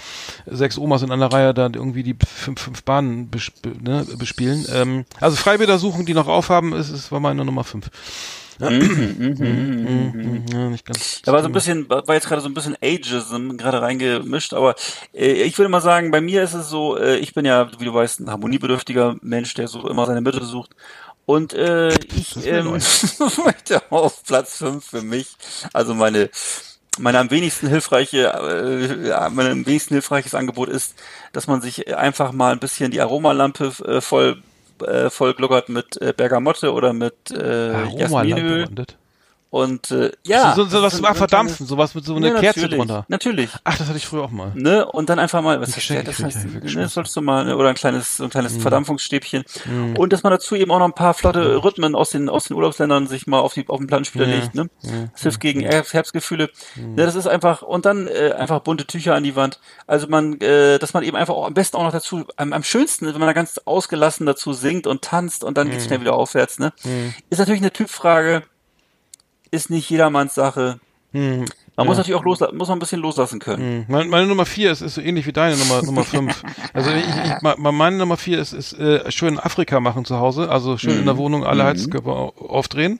sechs 0.45 0.77
Omas 0.77 1.01
in 1.01 1.11
einer 1.11 1.33
Reihe 1.33 1.55
da 1.55 1.63
irgendwie 1.63 2.03
die 2.03 2.15
fünf, 2.27 2.61
fünf 2.61 2.83
Bahnen 2.83 3.29
besp 3.29 3.53
ne, 3.81 4.05
bespielen. 4.19 4.67
Ähm, 4.71 5.05
also 5.19 5.35
Freibäder 5.35 5.79
suchen, 5.79 6.05
die 6.05 6.13
noch 6.13 6.27
aufhaben, 6.27 6.73
ist, 6.73 6.91
ist 6.91 7.11
war 7.11 7.19
meine 7.19 7.43
Nummer 7.43 7.63
fünf. 7.63 7.89
Da 11.23 11.33
war 11.33 11.41
so 11.41 11.47
ein 11.47 11.51
bisschen, 11.51 11.89
war 11.89 12.13
jetzt 12.13 12.27
gerade 12.27 12.41
so 12.41 12.49
ein 12.49 12.53
bisschen 12.53 12.77
Ageism 12.81 13.57
gerade 13.57 13.81
reingemischt, 13.81 14.53
aber 14.53 14.75
äh, 15.13 15.43
ich 15.43 15.57
würde 15.57 15.69
mal 15.69 15.81
sagen, 15.81 16.11
bei 16.11 16.21
mir 16.21 16.43
ist 16.43 16.53
es 16.53 16.69
so, 16.69 16.97
äh, 16.97 17.17
ich 17.17 17.33
bin 17.33 17.45
ja, 17.45 17.69
wie 17.79 17.85
du 17.85 17.93
weißt, 17.93 18.21
ein 18.21 18.29
harmoniebedürftiger 18.29 19.15
Mensch, 19.21 19.53
der 19.53 19.67
so 19.67 19.87
immer 19.87 20.05
seine 20.05 20.21
Mitte 20.21 20.43
sucht. 20.43 20.71
Und 21.25 21.53
äh, 21.53 21.93
ich 22.15 22.45
ähm, 22.45 22.71
möchte 23.45 23.81
auf 23.89 24.23
Platz 24.23 24.57
5 24.57 24.83
für 24.85 25.01
mich, 25.01 25.35
also 25.73 25.93
meine 25.93 26.29
meine 26.99 27.19
am 27.19 27.31
wenigsten 27.31 27.67
hilfreiche, 27.67 28.27
äh, 28.27 29.29
mein 29.29 29.47
am 29.47 29.65
wenigsten 29.65 29.93
hilfreiches 29.93 30.35
Angebot 30.35 30.67
ist, 30.67 30.95
dass 31.31 31.47
man 31.47 31.61
sich 31.61 31.95
einfach 31.95 32.33
mal 32.33 32.51
ein 32.51 32.59
bisschen 32.59 32.91
die 32.91 32.99
Aromalampe 32.99 33.71
äh, 33.85 34.01
voll 34.01 34.41
äh, 34.83 35.09
voll 35.09 35.33
gluckert 35.33 35.69
mit 35.69 36.01
äh, 36.01 36.13
Bergamotte 36.15 36.73
oder 36.73 36.93
mit 36.93 37.31
äh, 37.31 37.85
Jasminöl 37.97 38.67
das. 38.71 38.87
Und 39.51 39.91
äh, 39.91 40.11
ja, 40.25 40.53
so, 40.55 40.63
so, 40.63 40.69
so 40.69 40.81
was 40.81 40.93
das 40.93 41.01
zum 41.01 41.11
ist 41.11 41.17
Verdampfen, 41.17 41.67
sowas 41.67 41.93
mit 41.93 42.05
so 42.05 42.15
einer 42.15 42.27
ja, 42.33 42.39
Kerze 42.39 42.69
drunter. 42.69 43.05
Natürlich. 43.09 43.49
Ach, 43.65 43.77
das 43.77 43.87
hatte 43.89 43.97
ich 43.97 44.07
früher 44.07 44.23
auch 44.23 44.31
mal. 44.31 44.53
Ne? 44.55 44.85
Und 44.89 45.09
dann 45.09 45.19
einfach 45.19 45.41
mal, 45.41 45.59
was 45.59 45.75
geschenkt, 45.75 46.07
das 46.07 46.19
ich 46.19 46.25
heißt, 46.25 46.45
ja 46.63 46.81
ne, 46.81 46.87
solltest 46.87 47.15
du 47.17 47.21
mal, 47.21 47.43
ne, 47.43 47.57
oder 47.57 47.67
ein 47.67 47.75
kleines, 47.75 48.15
so 48.17 48.23
ein 48.23 48.29
kleines 48.29 48.53
Mhm. 48.53 48.61
Verdampfungsstäbchen. 48.61 49.43
Und 49.97 50.13
dass 50.13 50.23
man 50.23 50.31
dazu 50.31 50.55
eben 50.55 50.71
auch 50.71 50.79
noch 50.79 50.85
ein 50.85 50.93
paar 50.93 51.13
flotte 51.13 51.63
Rhythmen 51.63 51.95
aus 51.95 52.11
den, 52.11 52.29
aus 52.29 52.45
den 52.45 52.55
Urlaubsländern 52.55 53.07
sich 53.07 53.27
mal 53.27 53.39
auf 53.39 53.53
die, 53.53 53.67
auf 53.67 53.77
den 53.79 53.87
Plattenspieler 53.87 54.25
Ja. 54.25 54.35
legt, 54.39 54.55
ne? 54.55 54.69
Das 55.11 55.21
hilft 55.23 55.41
gegen 55.41 55.59
Herbst, 55.59 55.93
Herbstgefühle. 55.93 56.49
Ne, 56.77 57.05
das 57.05 57.15
ist 57.15 57.27
einfach, 57.27 57.61
und 57.61 57.85
dann, 57.85 58.07
äh, 58.07 58.31
einfach 58.37 58.61
bunte 58.61 58.87
Tücher 58.87 59.15
an 59.15 59.23
die 59.23 59.35
Wand. 59.35 59.59
Also 59.85 60.07
man, 60.07 60.39
äh, 60.39 60.79
dass 60.79 60.93
man 60.93 61.03
eben 61.03 61.17
einfach 61.17 61.33
auch 61.33 61.45
am 61.45 61.53
besten 61.53 61.75
auch 61.75 61.83
noch 61.83 61.91
dazu, 61.91 62.23
am, 62.37 62.53
am 62.53 62.63
schönsten, 62.63 63.05
wenn 63.07 63.19
man 63.19 63.27
da 63.27 63.33
ganz 63.33 63.59
ausgelassen 63.65 64.25
dazu 64.25 64.53
singt 64.53 64.87
und 64.87 65.01
tanzt 65.01 65.43
und 65.43 65.57
dann 65.57 65.69
geht's 65.69 65.85
schnell 65.85 65.99
wieder 65.99 66.13
aufwärts, 66.13 66.57
ne? 66.57 66.71
Ist 67.29 67.39
natürlich 67.39 67.61
eine 67.61 67.73
Typfrage, 67.73 68.43
ist 69.51 69.69
nicht 69.69 69.89
jedermanns 69.89 70.33
Sache. 70.35 70.79
Hm. 71.13 71.45
Man 71.77 71.87
muss 71.87 71.97
natürlich 71.97 72.19
auch 72.19 72.23
loslassen, 72.25 72.57
muss 72.57 72.67
man 72.67 72.77
ein 72.77 72.79
bisschen 72.79 73.01
loslassen 73.01 73.39
können. 73.39 73.63
Hm. 73.63 73.85
Meine, 73.87 74.09
meine 74.09 74.27
Nummer 74.27 74.45
vier 74.45 74.71
ist, 74.71 74.81
ist 74.81 74.95
so 74.95 75.01
ähnlich 75.01 75.25
wie 75.25 75.31
deine 75.33 75.57
Nummer 75.57 75.81
Nummer 75.83 76.03
fünf. 76.05 76.43
Also 76.73 76.89
ich, 76.91 77.05
ich, 77.05 77.41
meine 77.57 77.97
Nummer 77.97 78.17
vier 78.17 78.39
ist, 78.39 78.53
ist 78.53 78.73
äh, 78.73 79.09
schön 79.11 79.39
Afrika 79.39 79.79
machen 79.79 80.05
zu 80.05 80.17
Hause, 80.19 80.49
also 80.49 80.77
schön 80.77 80.99
in 80.99 81.05
der 81.05 81.17
Wohnung 81.17 81.45
alle 81.45 81.63
Heizkörper 81.63 82.11
au- 82.11 82.33
aufdrehen, 82.47 82.99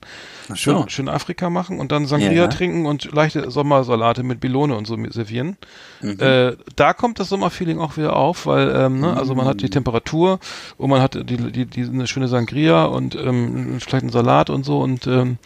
schön, 0.54 0.76
so. 0.78 0.84
schön 0.88 1.08
Afrika 1.08 1.48
machen 1.48 1.78
und 1.80 1.92
dann 1.92 2.06
Sangria 2.06 2.32
Ja. 2.32 2.46
trinken 2.48 2.86
und 2.86 3.12
leichte 3.12 3.50
Sommersalate 3.50 4.22
mit 4.24 4.40
Bilone 4.40 4.74
und 4.76 4.86
so 4.86 4.96
servieren. 5.10 5.56
Äh, 6.02 6.56
da 6.76 6.92
kommt 6.94 7.18
das 7.20 7.28
Sommerfeeling 7.28 7.78
auch 7.78 7.96
wieder 7.96 8.16
auf, 8.16 8.46
weil 8.46 8.70
ähm, 8.74 9.00
ne, 9.00 9.16
also 9.16 9.34
man 9.34 9.46
hat 9.46 9.60
die 9.60 9.70
Temperatur 9.70 10.40
und 10.76 10.90
man 10.90 11.00
hat 11.00 11.14
die, 11.14 11.36
die, 11.36 11.66
die 11.66 11.82
eine 11.82 12.06
schöne 12.06 12.28
Sangria 12.28 12.84
und 12.86 13.14
ähm, 13.14 13.78
vielleicht 13.80 14.02
einen 14.02 14.10
Salat 14.12 14.50
und 14.50 14.64
so 14.64 14.80
und 14.80 15.06
ähm, 15.06 15.38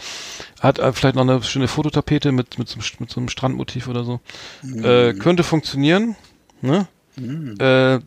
hat 0.60 0.78
äh, 0.78 0.92
vielleicht 0.92 1.14
noch 1.16 1.22
eine 1.22 1.42
schöne 1.42 1.68
Fototapete 1.68 2.32
mit 2.32 2.58
mit 2.58 2.68
so, 2.68 2.76
einem- 2.78 2.84
mit 3.00 3.10
so 3.10 3.20
einem 3.20 3.28
Strandmotiv 3.28 3.88
oder 3.88 4.04
so. 4.04 4.20
Äh, 4.64 5.14
könnte 5.14 5.42
funktionieren, 5.44 6.16
ne? 6.62 6.86
Äh, 7.60 8.00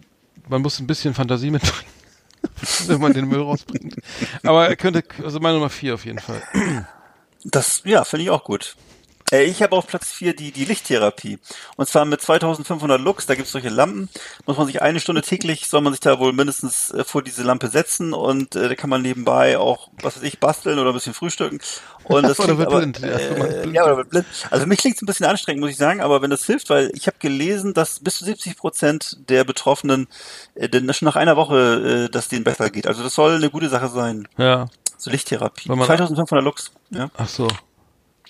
man 0.49 0.61
muss 0.63 0.79
ein 0.79 0.87
bisschen 0.87 1.13
Fantasie 1.13 1.51
mitbringen, 1.51 1.91
wenn 2.87 2.99
man 3.01 3.13
den 3.13 3.27
Müll 3.27 3.41
rausbringt. 3.41 3.95
Aber 4.43 4.67
er 4.67 4.75
könnte, 4.75 5.03
also 5.23 5.39
meine 5.39 5.55
Nummer 5.55 5.69
vier 5.69 5.93
auf 5.93 6.05
jeden 6.05 6.19
Fall. 6.19 6.41
Das, 7.43 7.83
ja, 7.85 8.03
finde 8.03 8.23
ich 8.23 8.29
auch 8.31 8.43
gut. 8.43 8.75
Äh, 9.31 9.43
Ich 9.45 9.61
habe 9.63 9.75
auf 9.75 9.87
Platz 9.87 10.09
4 10.11 10.35
die, 10.35 10.51
die 10.51 10.65
Lichttherapie. 10.65 11.39
Und 11.75 11.87
zwar 11.87 12.05
mit 12.05 12.21
2500 12.21 12.99
Lux, 12.99 13.25
da 13.25 13.35
gibt's 13.35 13.51
solche 13.51 13.69
Lampen. 13.69 14.09
Muss 14.45 14.57
man 14.57 14.67
sich 14.67 14.81
eine 14.81 14.99
Stunde 14.99 15.21
täglich, 15.21 15.67
soll 15.67 15.81
man 15.81 15.93
sich 15.93 15.99
da 15.99 16.19
wohl 16.19 16.33
mindestens 16.33 16.91
äh, 16.91 17.03
vor 17.03 17.21
diese 17.21 17.43
Lampe 17.43 17.67
setzen 17.69 18.13
und 18.13 18.55
äh, 18.55 18.69
da 18.69 18.75
kann 18.75 18.89
man 18.89 19.01
nebenbei 19.01 19.57
auch, 19.57 19.89
was 20.01 20.15
weiß 20.17 20.23
ich, 20.23 20.39
basteln 20.39 20.79
oder 20.79 20.91
ein 20.91 20.93
bisschen 20.93 21.13
frühstücken. 21.13 21.59
Und 22.03 22.23
das 22.23 22.39
Oder 22.39 22.57
wird 22.57 22.67
aber, 22.67 22.79
blind, 22.79 22.99
ja, 22.99 23.07
äh, 23.07 23.69
ja, 23.69 23.83
oder 23.85 23.97
wird 23.97 24.09
blind. 24.09 24.25
Also 24.49 24.63
für 24.63 24.69
mich 24.69 24.79
klingt 24.79 24.95
es 24.95 25.01
ein 25.01 25.05
bisschen 25.05 25.25
anstrengend, 25.25 25.61
muss 25.61 25.71
ich 25.71 25.77
sagen, 25.77 26.01
aber 26.01 26.21
wenn 26.21 26.29
das 26.29 26.45
hilft, 26.45 26.69
weil 26.69 26.91
ich 26.95 27.07
habe 27.07 27.17
gelesen, 27.19 27.73
dass 27.73 27.99
bis 27.99 28.17
zu 28.17 28.25
70 28.25 28.57
Prozent 28.57 29.17
der 29.29 29.43
Betroffenen 29.43 30.07
äh, 30.55 30.69
denn 30.69 30.91
schon 30.93 31.05
nach 31.05 31.15
einer 31.15 31.35
Woche, 31.35 32.05
äh, 32.07 32.09
dass 32.11 32.27
denen 32.29 32.43
besser 32.43 32.69
geht. 32.69 32.87
Also 32.87 33.03
das 33.03 33.13
soll 33.13 33.35
eine 33.35 33.49
gute 33.49 33.69
Sache 33.69 33.89
sein. 33.89 34.27
Ja, 34.37 34.65
So 34.97 35.11
Lichttherapie. 35.11 35.69
Weil 35.69 35.75
man- 35.77 35.85
2500 35.85 36.43
Lux, 36.43 36.71
ja, 36.89 37.09
ach 37.17 37.27
so, 37.27 37.47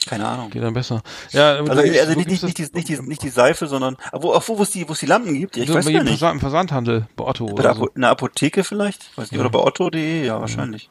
keine 0.08 0.28
Ahnung. 0.28 0.50
geht 0.50 0.64
dann 0.64 0.74
besser. 0.74 1.02
Ja, 1.32 1.60
aber 1.60 1.72
Also, 1.72 1.82
also 1.82 2.14
nicht, 2.16 2.30
nicht, 2.30 2.44
nicht, 2.44 2.58
die, 2.58 2.68
nicht, 2.74 2.90
die, 2.90 3.02
nicht 3.02 3.24
die 3.24 3.30
Seife, 3.30 3.68
sondern 3.68 3.98
wo, 4.14 4.34
auch 4.34 4.48
wo 4.48 4.58
wo 4.58 4.64
es 4.64 4.72
die, 4.72 4.88
wo 4.88 4.94
es 4.94 5.00
die 5.00 5.06
Lampen 5.06 5.34
gibt. 5.34 5.58
Ja, 5.58 5.64
ich 5.64 5.70
So 5.70 5.76
weiß 5.76 5.88
jedem 5.88 6.06
nicht. 6.06 6.22
Im 6.22 6.40
Versandhandel, 6.40 7.08
bei 7.16 7.26
Otto 7.26 7.46
Bei 7.48 7.54
oder 7.54 7.64
der 7.64 7.74
so. 7.76 7.82
Apo 7.84 7.92
in 7.96 8.02
der 8.02 8.10
Apotheke 8.12 8.64
vielleicht? 8.64 9.18
Weiß 9.18 9.32
nicht, 9.32 9.40
oder 9.40 9.50
bei 9.50 9.60
Otto.de? 9.60 10.26
Ja, 10.26 10.40
wahrscheinlich. 10.40 10.90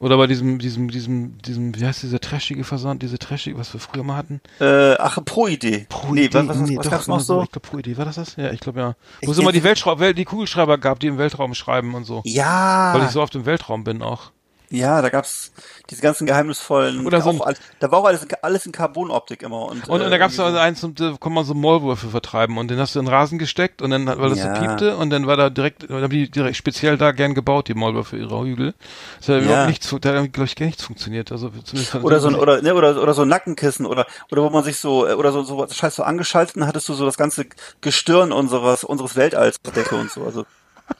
Oder 0.00 0.16
bei 0.16 0.28
diesem, 0.28 0.60
diesem, 0.60 0.88
diesem, 0.88 1.38
diesem, 1.38 1.74
wie 1.74 1.84
heißt 1.84 2.04
dieser 2.04 2.20
trashige 2.20 2.62
Versand, 2.62 3.02
diese 3.02 3.18
trashige, 3.18 3.58
was 3.58 3.72
wir 3.72 3.80
früher 3.80 4.04
mal 4.04 4.16
hatten? 4.16 4.40
Äh, 4.60 4.94
ach, 4.94 5.18
Pro-Idee. 5.24 5.88
nee, 6.12 6.28
was, 6.32 6.46
was, 6.46 6.60
was, 6.60 6.76
was 6.76 6.84
doch, 6.84 6.90
gab's 6.92 7.06
noch 7.08 7.18
so? 7.20 7.42
Ich 7.42 7.50
glaube, 7.50 7.66
Pro 7.68 7.78
Idee, 7.78 7.96
war 7.96 8.04
das 8.04 8.14
das? 8.14 8.36
Ja, 8.36 8.52
ich 8.52 8.60
glaube 8.60 8.78
ja. 8.78 8.94
Wo 9.24 9.32
es 9.32 9.38
immer 9.38 9.50
die 9.50 9.64
Weltschrau 9.64 9.98
Welt, 9.98 10.16
die 10.16 10.24
Kugelschreiber 10.24 10.78
gab, 10.78 11.00
die 11.00 11.08
im 11.08 11.18
Weltraum 11.18 11.52
schreiben 11.54 11.96
und 11.96 12.04
so. 12.04 12.22
Ja, 12.24 12.94
Weil 12.94 13.06
ich 13.06 13.10
so 13.10 13.20
oft 13.20 13.34
im 13.34 13.44
Weltraum 13.44 13.82
bin 13.82 14.00
auch. 14.02 14.30
Ja, 14.70 15.00
da 15.00 15.08
gab's 15.08 15.50
diese 15.88 16.02
ganzen 16.02 16.26
geheimnisvollen. 16.26 17.06
Oder 17.06 17.22
so 17.22 17.30
ein- 17.30 17.40
auch, 17.40 17.46
all- 17.46 17.56
da 17.80 17.90
war 17.90 18.00
auch 18.00 18.04
alles, 18.04 18.26
alles 18.42 18.66
in 18.66 18.72
Carbonoptik 18.72 19.42
immer. 19.42 19.62
Und, 19.62 19.88
Und, 19.88 20.00
äh, 20.00 20.04
und 20.04 20.10
da 20.10 20.18
gab 20.18 20.30
es 20.30 20.36
irgendwie 20.38 20.56
also 20.56 20.58
eins, 20.58 20.84
und 20.84 21.00
da 21.00 21.16
kann 21.18 21.32
man 21.32 21.44
so 21.44 21.54
Maulwürfe 21.54 22.08
vertreiben 22.08 22.58
und 22.58 22.68
den 22.70 22.78
hast 22.78 22.94
du 22.94 22.98
in 22.98 23.06
den 23.06 23.14
Rasen 23.14 23.38
gesteckt 23.38 23.80
und 23.80 23.90
dann, 23.90 24.06
weil 24.06 24.28
das 24.28 24.38
Ja. 24.38 24.54
so 24.54 24.60
piepte 24.60 24.96
und 24.96 25.10
dann 25.10 25.26
war 25.26 25.36
da 25.36 25.48
direkt, 25.50 25.88
da 25.88 25.94
haben 25.94 26.10
die 26.10 26.30
direkt 26.30 26.56
speziell 26.56 26.98
da 26.98 27.12
gern 27.12 27.34
gebaut, 27.34 27.68
die 27.68 27.74
Maulwürfe 27.74 28.16
ihrer 28.18 28.42
Hügel. 28.44 28.74
Das 29.20 29.28
hat 29.30 29.36
Ja. 29.36 29.42
überhaupt 29.46 29.68
nichts, 29.68 29.88
da 30.00 30.14
hat, 30.22 30.32
glaube 30.32 30.44
ich, 30.46 30.56
gar 30.56 30.66
nichts 30.66 30.84
funktioniert. 30.84 31.32
Also 31.32 31.48
zumindest 31.48 31.92
so. 31.92 31.98
Oder 32.00 32.20
so 32.20 32.28
ein, 32.28 32.34
oder, 32.34 32.60
ne, 32.60 32.74
oder, 32.74 33.00
oder 33.02 33.14
so 33.14 33.22
ein 33.22 33.28
Nackenkissen 33.28 33.86
oder, 33.86 34.06
oder 34.30 34.42
wo 34.42 34.50
man 34.50 34.64
sich 34.64 34.78
so, 34.78 35.06
äh, 35.06 35.14
oder 35.14 35.32
so, 35.32 35.42
so, 35.44 35.66
scheiß 35.66 35.96
so 35.96 36.02
angeschaltet, 36.02 36.56
dann 36.56 36.66
hattest 36.66 36.88
du 36.88 36.94
so 36.94 37.04
das 37.06 37.16
ganze 37.16 37.46
Gestirn 37.80 38.32
unseres, 38.32 38.84
unseres 38.84 39.16
Weltalls 39.16 39.56
Decke 39.74 39.96
und 39.96 40.10
so. 40.10 40.24
Also, 40.24 40.44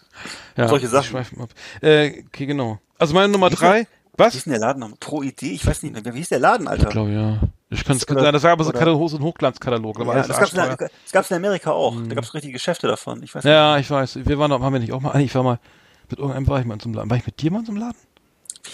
ja, 0.56 0.68
solche 0.68 0.88
Sachen. 0.88 1.04
schweifen 1.10 1.40
ab. 1.42 1.50
Äh, 1.82 2.24
okay, 2.26 2.46
genau. 2.46 2.78
Also 2.98 3.14
meine 3.14 3.32
Nummer 3.32 3.50
Wie 3.50 3.54
drei, 3.54 3.80
Wie 3.82 3.86
was? 4.16 4.34
ist 4.34 4.46
denn 4.46 4.52
der 4.52 4.60
Laden? 4.60 4.94
Pro 4.98 5.22
Idee? 5.22 5.52
Ich 5.52 5.66
weiß 5.66 5.82
nicht 5.84 6.04
mehr. 6.04 6.14
Wie 6.14 6.18
hieß 6.18 6.28
der 6.30 6.40
Laden, 6.40 6.66
Alter? 6.68 6.84
Ich 6.84 6.90
glaube, 6.90 7.10
ja. 7.12 7.38
Ich 7.70 7.84
kann 7.84 7.96
es 7.96 8.02
sein, 8.02 8.32
das 8.32 8.42
war 8.42 8.52
aber 8.52 8.64
so 8.64 8.72
ein 8.72 9.22
Hochglanzkatalog. 9.22 9.98
Ja, 9.98 10.04
das 10.22 10.28
gab's, 10.38 10.52
in, 10.52 10.60
arschteuer. 10.60 10.88
das 11.04 11.12
gab's 11.12 11.30
in 11.30 11.36
Amerika 11.36 11.70
auch. 11.70 11.94
Da 12.08 12.14
gab's 12.14 12.32
richtige 12.32 12.54
Geschäfte 12.54 12.86
davon. 12.86 13.22
Ich 13.22 13.34
weiß 13.34 13.44
nicht. 13.44 13.50
Ja, 13.52 13.76
ich 13.76 13.90
weiß. 13.90 14.20
Wir 14.24 14.38
waren, 14.38 14.50
doch- 14.50 14.60
haben 14.60 14.72
wir 14.72 14.80
nicht 14.80 14.92
auch 14.92 15.00
mal, 15.00 15.10
ah, 15.12 15.18
ich 15.18 15.34
war 15.34 15.42
mal, 15.42 15.58
mit 16.08 16.18
irgendeinem 16.18 16.46
war 16.48 16.60
ich 16.60 16.66
mal 16.66 16.74
in 16.74 16.80
so 16.80 16.86
einem 16.88 16.94
Laden. 16.94 17.10
War 17.10 17.16
ich 17.18 17.26
mit 17.26 17.40
dir 17.40 17.50
mal 17.50 17.60
in 17.60 17.66
so 17.66 17.72
einem 17.72 17.80
Laden? 17.82 17.96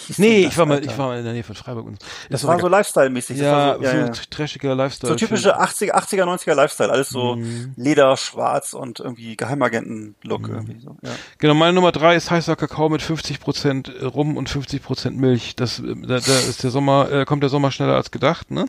Hieß 0.07 0.18
Nee, 0.18 0.45
das, 0.45 0.53
ich 0.53 0.59
war 0.59 0.66
mal, 0.66 0.74
Alter? 0.76 0.90
ich 0.90 0.99
war 0.99 1.07
mal 1.09 1.18
in 1.18 1.24
der 1.24 1.32
Nähe 1.32 1.42
von 1.45 1.55
Freiburg. 1.55 1.86
Und, 1.86 1.99
Das 2.30 2.42
ist 2.42 2.47
war 2.49 2.59
so 2.61 2.68
Lifestyle-mäßig. 2.68 3.38
Das 3.38 3.45
Ja, 3.47 3.53
war 3.53 3.76
so, 3.76 3.82
ja, 3.82 3.90
so 3.90 3.97
ja. 3.97 4.05
ein 4.07 4.12
trashiger 4.30 4.74
Lifestyle. 4.74 5.12
so 5.12 5.16
typische 5.16 5.59
80er, 5.61 5.92
80er, 5.95 6.24
90er 6.24 6.55
Lifestyle. 6.55 6.90
Alles 6.92 7.09
so 7.09 7.36
Mhm. 7.36 7.72
Leder, 7.76 8.16
schwarz 8.16 8.72
und 8.74 9.01
irgendwie 9.01 9.36
Geheimagenten-Look 9.36 10.49
irgendwie 10.49 10.80
so. 10.80 10.97
Ja. 11.03 11.11
Genau, 11.38 11.55
meine 11.55 11.72
Nummer 11.72 11.92
drei 11.92 12.16
ist 12.16 12.30
heißer 12.30 12.57
Kakao 12.57 12.88
mit 12.88 13.03
50% 13.03 14.03
Rum 14.05 14.36
und 14.36 14.49
50% 14.51 15.16
Milch. 15.16 15.57
Das, 15.57 15.78
äh, 15.80 15.95
da, 16.03 16.20
da 16.20 16.38
ist 16.38 16.62
der 16.62 16.70
Sommer, 16.70 17.11
äh, 17.11 17.24
kommt 17.24 17.42
der 17.42 17.51
Sommer 17.51 17.70
schneller 17.70 17.95
als 17.97 18.11
gedacht, 18.11 18.51
ne? 18.51 18.66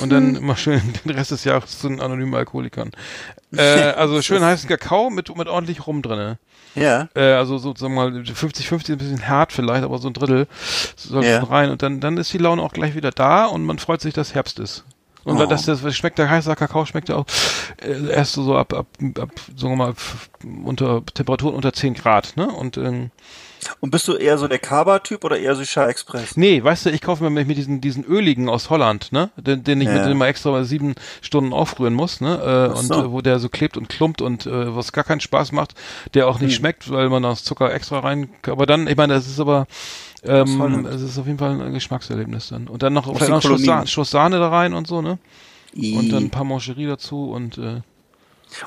Und 0.00 0.10
dann 0.10 0.34
immer 0.36 0.56
schön 0.56 0.80
den 1.04 1.12
Rest 1.12 1.30
des 1.30 1.44
Jahres 1.44 1.78
zu 1.78 1.88
den 1.88 2.00
anonymen 2.00 2.34
Alkoholikern. 2.34 2.90
Äh, 3.56 3.92
also 3.96 4.20
schön 4.20 4.42
heißen 4.42 4.68
Kakao 4.68 5.08
mit, 5.08 5.34
mit 5.34 5.48
ordentlich 5.48 5.86
Rum 5.86 6.02
drinne. 6.02 6.38
Ja. 6.76 7.08
Äh, 7.14 7.32
also 7.32 7.58
sozusagen 7.58 7.94
mal 7.94 8.08
50-50 8.10 8.92
ein 8.92 8.98
bisschen 8.98 9.28
hart 9.28 9.52
vielleicht, 9.52 9.82
aber 9.84 9.98
so 9.98 10.08
ein 10.08 10.12
Drittel 10.14 10.46
soll 10.96 11.24
Ja. 11.24 11.42
rein. 11.42 11.70
Und 11.70 11.82
dann, 11.82 12.00
dann 12.00 12.16
ist 12.18 12.32
die 12.32 12.38
Laune 12.38 12.62
auch 12.62 12.72
gleich 12.72 12.94
wieder 12.94 13.10
da 13.10 13.46
und 13.46 13.64
man 13.64 13.78
freut 13.78 14.00
sich, 14.00 14.14
dass 14.14 14.34
Herbst 14.34 14.58
ist. 14.60 14.84
Und 15.24 15.40
Oh. 15.40 15.46
das, 15.46 15.64
das 15.64 15.96
schmeckt 15.96 16.18
der 16.18 16.30
heißer 16.30 16.54
Kakao 16.54 16.84
schmeckt 16.86 17.08
ja 17.08 17.16
auch 17.16 17.26
äh, 17.82 18.10
erst 18.10 18.34
so, 18.34 18.56
ab, 18.56 18.72
ab, 18.72 18.86
ab, 19.18 19.30
sagen 19.56 19.72
wir 19.72 19.76
mal, 19.76 19.94
unter 20.64 21.04
Temperaturen 21.14 21.54
unter 21.56 21.72
10 21.72 21.94
Grad, 21.94 22.36
ne? 22.36 22.46
Und 22.46 22.76
ähm, 22.76 23.10
Und 23.80 23.90
bist 23.90 24.06
du 24.08 24.14
eher 24.14 24.38
so 24.38 24.48
der 24.48 24.58
Kaba-Typ 24.58 25.24
oder 25.24 25.38
eher 25.38 25.54
so 25.56 25.62
Chai 25.64 25.86
Express? 25.88 26.36
nee, 26.36 26.62
weißt 26.62 26.86
du, 26.86 26.90
ich 26.90 27.00
kaufe 27.00 27.22
mir 27.28 27.30
mit, 27.44 27.56
diesen 27.56 27.80
diesen 27.80 28.04
öligen 28.04 28.48
aus 28.48 28.70
Holland, 28.70 29.12
ne? 29.12 29.30
Den, 29.36 29.64
den 29.64 29.80
ich 29.80 29.88
Ja. 29.88 29.94
mit 29.94 30.04
dem 30.06 30.18
mal 30.18 30.26
extra 30.28 30.64
sieben 30.64 30.94
Stunden 31.22 31.52
aufrühren 31.52 31.94
muss, 31.94 32.20
ne? 32.20 32.36
Äh, 32.36 32.72
Ach 32.72 32.78
und 32.78 32.84
so. 32.86 32.94
äh, 33.04 33.12
wo 33.12 33.20
der 33.20 33.38
so 33.38 33.48
klebt 33.48 33.76
und 33.76 33.88
klumpt 33.88 34.22
und 34.22 34.46
äh, 34.46 34.74
was 34.76 34.92
gar 34.92 35.04
keinen 35.04 35.20
Spaß 35.20 35.52
macht, 35.52 35.74
der 36.14 36.28
auch 36.28 36.38
nicht 36.40 36.52
Hm. 36.52 36.58
schmeckt, 36.58 36.90
weil 36.90 37.08
man 37.08 37.22
das 37.22 37.44
Zucker 37.44 37.72
extra 37.72 38.00
rein. 38.00 38.28
Aber 38.46 38.66
dann, 38.66 38.86
ich 38.86 38.96
meine, 38.96 39.14
das 39.14 39.26
ist 39.26 39.40
aber 39.40 39.66
Ähm, 40.22 40.86
es 40.86 41.02
ist 41.02 41.18
auf 41.18 41.26
jeden 41.26 41.38
Fall 41.38 41.60
ein 41.60 41.72
Geschmackserlebnis 41.72 42.48
dann. 42.48 42.66
Und 42.68 42.82
dann 42.82 42.92
noch 42.92 43.06
Aus 43.06 43.16
vielleicht 43.16 43.30
noch 43.30 43.42
Schuss, 43.42 43.60
Kolonien. 43.62 43.66
Sah 43.66 43.86
Schuss 43.86 44.10
Sahne 44.10 44.38
da 44.40 44.48
rein 44.48 44.74
und 44.74 44.86
so, 44.88 45.00
ne? 45.00 45.18
I. 45.74 45.92
Und 45.96 46.12
dann 46.12 46.24
ein 46.24 46.30
paar 46.30 46.42
Mancherie 46.44 46.86
dazu 46.86 47.30
und 47.30 47.58
äh, 47.58 47.60
Und 47.62 47.82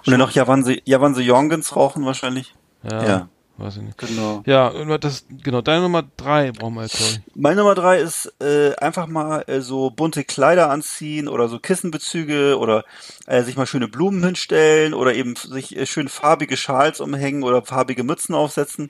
dann 0.05 0.19
noch 0.19 0.31
Javanse, 0.31 0.77
Javanse 0.85 1.21
Jorgens 1.21 1.75
rauchen 1.75 2.05
wahrscheinlich. 2.05 2.53
ja, 2.83 3.03
Ja. 3.03 3.29
Weiß 3.59 3.77
ich 3.77 3.83
nicht. 3.83 3.97
Genau. 3.97 4.41
Ja, 4.45 4.97
das 4.97 5.25
genau, 5.43 5.61
deine 5.61 5.81
Nummer 5.81 6.03
drei 6.17 6.51
brauchen 6.51 6.75
wir 6.75 6.83
jetzt. 6.83 7.21
Meine 7.35 7.57
Nummer 7.57 7.75
drei 7.75 7.99
ist 7.99 8.33
äh, 8.41 8.75
einfach 8.75 9.07
mal 9.07 9.43
äh, 9.47 9.61
so 9.61 9.89
bunte 9.89 10.23
Kleider 10.23 10.69
anziehen 10.69 11.27
oder 11.27 11.47
so 11.49 11.59
Kissenbezüge 11.59 12.57
oder 12.57 12.85
äh, 13.27 13.43
sich 13.43 13.57
mal 13.57 13.65
schöne 13.65 13.87
Blumen 13.87 14.23
hinstellen 14.23 14.93
oder 14.93 15.13
eben 15.13 15.35
sich 15.35 15.75
äh, 15.75 15.85
schön 15.85 16.07
farbige 16.07 16.57
Schals 16.57 16.99
umhängen 16.99 17.43
oder 17.43 17.63
farbige 17.63 18.03
Mützen 18.03 18.35
aufsetzen. 18.35 18.89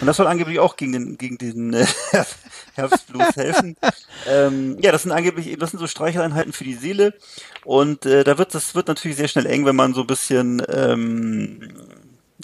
Und 0.00 0.06
das 0.06 0.16
soll 0.16 0.26
angeblich 0.26 0.60
auch 0.60 0.76
gegen 0.76 0.92
den 0.92 1.18
gegen 1.18 1.38
den 1.38 1.74
äh, 1.74 1.86
Herbstblues 2.74 3.36
helfen. 3.36 3.76
ähm, 4.28 4.78
ja, 4.80 4.92
das 4.92 5.02
sind 5.02 5.12
angeblich 5.12 5.48
eben 5.48 5.60
das 5.60 5.70
sind 5.70 5.80
so 5.80 5.86
Streicheleinheiten 5.86 6.52
für 6.52 6.64
die 6.64 6.74
Seele 6.74 7.14
und 7.64 8.06
äh, 8.06 8.24
da 8.24 8.38
wird 8.38 8.54
das 8.54 8.74
wird 8.74 8.88
natürlich 8.88 9.16
sehr 9.16 9.28
schnell 9.28 9.46
eng, 9.46 9.64
wenn 9.66 9.76
man 9.76 9.94
so 9.94 10.02
ein 10.02 10.06
bisschen 10.06 10.62
ähm, 10.68 11.60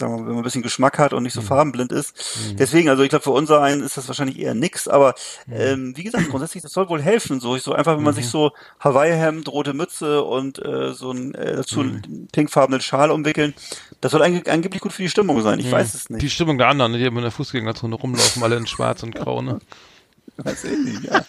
sagen 0.02 0.12
wir 0.14 0.18
mal, 0.18 0.26
wenn 0.26 0.34
man 0.34 0.42
ein 0.42 0.44
bisschen 0.44 0.62
Geschmack 0.62 0.98
hat 0.98 1.12
und 1.12 1.22
nicht 1.22 1.32
so 1.32 1.40
farbenblind 1.40 1.92
ist. 1.92 2.14
Deswegen, 2.58 2.88
also 2.88 3.02
ich 3.02 3.08
glaube, 3.08 3.22
für 3.22 3.30
unser 3.30 3.62
einen 3.62 3.82
ist 3.82 3.96
das 3.96 4.08
wahrscheinlich 4.08 4.38
eher 4.38 4.54
nix, 4.54 4.88
aber 4.88 5.14
ähm, 5.50 5.96
wie 5.96 6.02
gesagt, 6.02 6.28
grundsätzlich, 6.28 6.62
das 6.62 6.72
soll 6.72 6.88
wohl 6.88 7.00
helfen. 7.00 7.40
So, 7.40 7.56
so 7.56 7.72
einfach, 7.72 7.96
wenn 7.96 8.04
man 8.04 8.14
sich 8.14 8.28
so 8.28 8.52
Hawaii-Hemd, 8.80 9.48
rote 9.48 9.72
Mütze 9.74 10.22
und 10.22 10.58
äh, 10.64 10.92
so 10.92 11.12
ein 11.12 11.34
äh, 11.34 11.56
dazu 11.56 11.80
einen 11.80 12.28
pinkfarbenen 12.32 12.80
Schal 12.80 13.10
umwickeln, 13.10 13.54
das 14.00 14.12
soll 14.12 14.22
ange 14.22 14.42
angeblich 14.48 14.82
gut 14.82 14.92
für 14.92 15.02
die 15.02 15.08
Stimmung 15.08 15.40
sein. 15.42 15.58
Ich 15.58 15.70
weiß 15.70 15.94
es 15.94 16.04
Die 16.04 16.14
nicht. 16.14 16.32
Stimmung 16.32 16.58
der 16.58 16.68
anderen, 16.68 16.92
die 16.92 17.04
immer 17.04 17.18
in 17.18 17.24
der 17.24 17.30
Fußgängerzone 17.30 17.94
rumlaufen, 17.94 18.42
alle 18.42 18.56
in 18.56 18.66
schwarz 18.66 19.02
und 19.02 19.14
grau, 19.14 19.42
ne? 19.42 19.60
Weiß 20.38 20.64
ich 20.64 20.78
nicht, 20.78 21.04
ja. 21.04 21.24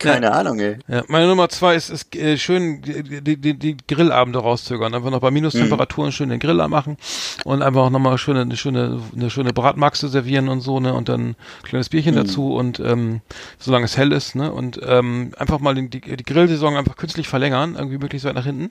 Keine 0.00 0.32
Ahnung, 0.32 0.58
ey. 0.58 0.78
Ja, 0.88 1.02
meine 1.08 1.26
Nummer 1.26 1.50
zwei 1.50 1.74
ist, 1.74 1.90
ist 1.90 2.16
äh, 2.16 2.38
schön 2.38 2.80
die, 2.80 3.36
die, 3.36 3.58
die, 3.58 3.76
Grillabende 3.86 4.38
rauszögern. 4.38 4.94
Einfach 4.94 5.10
noch 5.10 5.20
bei 5.20 5.30
Minustemperaturen 5.30 6.10
schön 6.10 6.30
den 6.30 6.40
Grill 6.40 6.58
anmachen 6.62 6.96
und 7.44 7.60
einfach 7.60 7.82
auch 7.82 7.90
nochmal 7.90 8.16
schöne, 8.16 8.40
eine 8.40 8.56
schöne, 8.56 8.98
eine 9.14 9.28
schöne 9.28 9.52
Bratmaxe 9.52 10.08
servieren 10.08 10.48
und 10.48 10.62
so, 10.62 10.80
ne? 10.80 10.94
Und 10.94 11.10
dann 11.10 11.30
ein 11.30 11.36
kleines 11.64 11.90
Bierchen 11.90 12.16
dazu 12.16 12.54
und 12.54 12.80
ähm, 12.80 13.20
solange 13.58 13.84
es 13.84 13.98
hell 13.98 14.12
ist, 14.12 14.34
ne? 14.34 14.50
Und 14.50 14.80
ähm, 14.82 15.32
einfach 15.36 15.60
mal 15.60 15.74
die, 15.74 15.90
die 15.90 16.00
Grillsaison 16.00 16.78
einfach 16.78 16.96
künstlich 16.96 17.28
verlängern, 17.28 17.74
irgendwie 17.76 17.98
möglichst 17.98 18.26
weit 18.26 18.34
nach 18.36 18.46
hinten. 18.46 18.70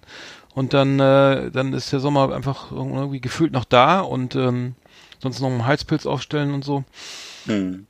Und 0.56 0.74
dann, 0.74 1.00
äh, 1.00 1.52
dann 1.52 1.74
ist 1.74 1.94
der 1.94 2.00
Sommer 2.00 2.34
einfach 2.34 2.72
irgendwie 2.72 3.22
gefühlt 3.22 3.54
noch 3.54 3.66
da 3.66 4.00
und 4.00 4.36
ähm, 4.36 4.74
sonst 5.22 5.42
noch 5.42 5.50
einen 5.50 5.68
Heizpilz 5.68 6.08
aufstellen 6.08 6.56
und 6.56 6.66
so. 6.66 6.84
Hm. 7.46 7.86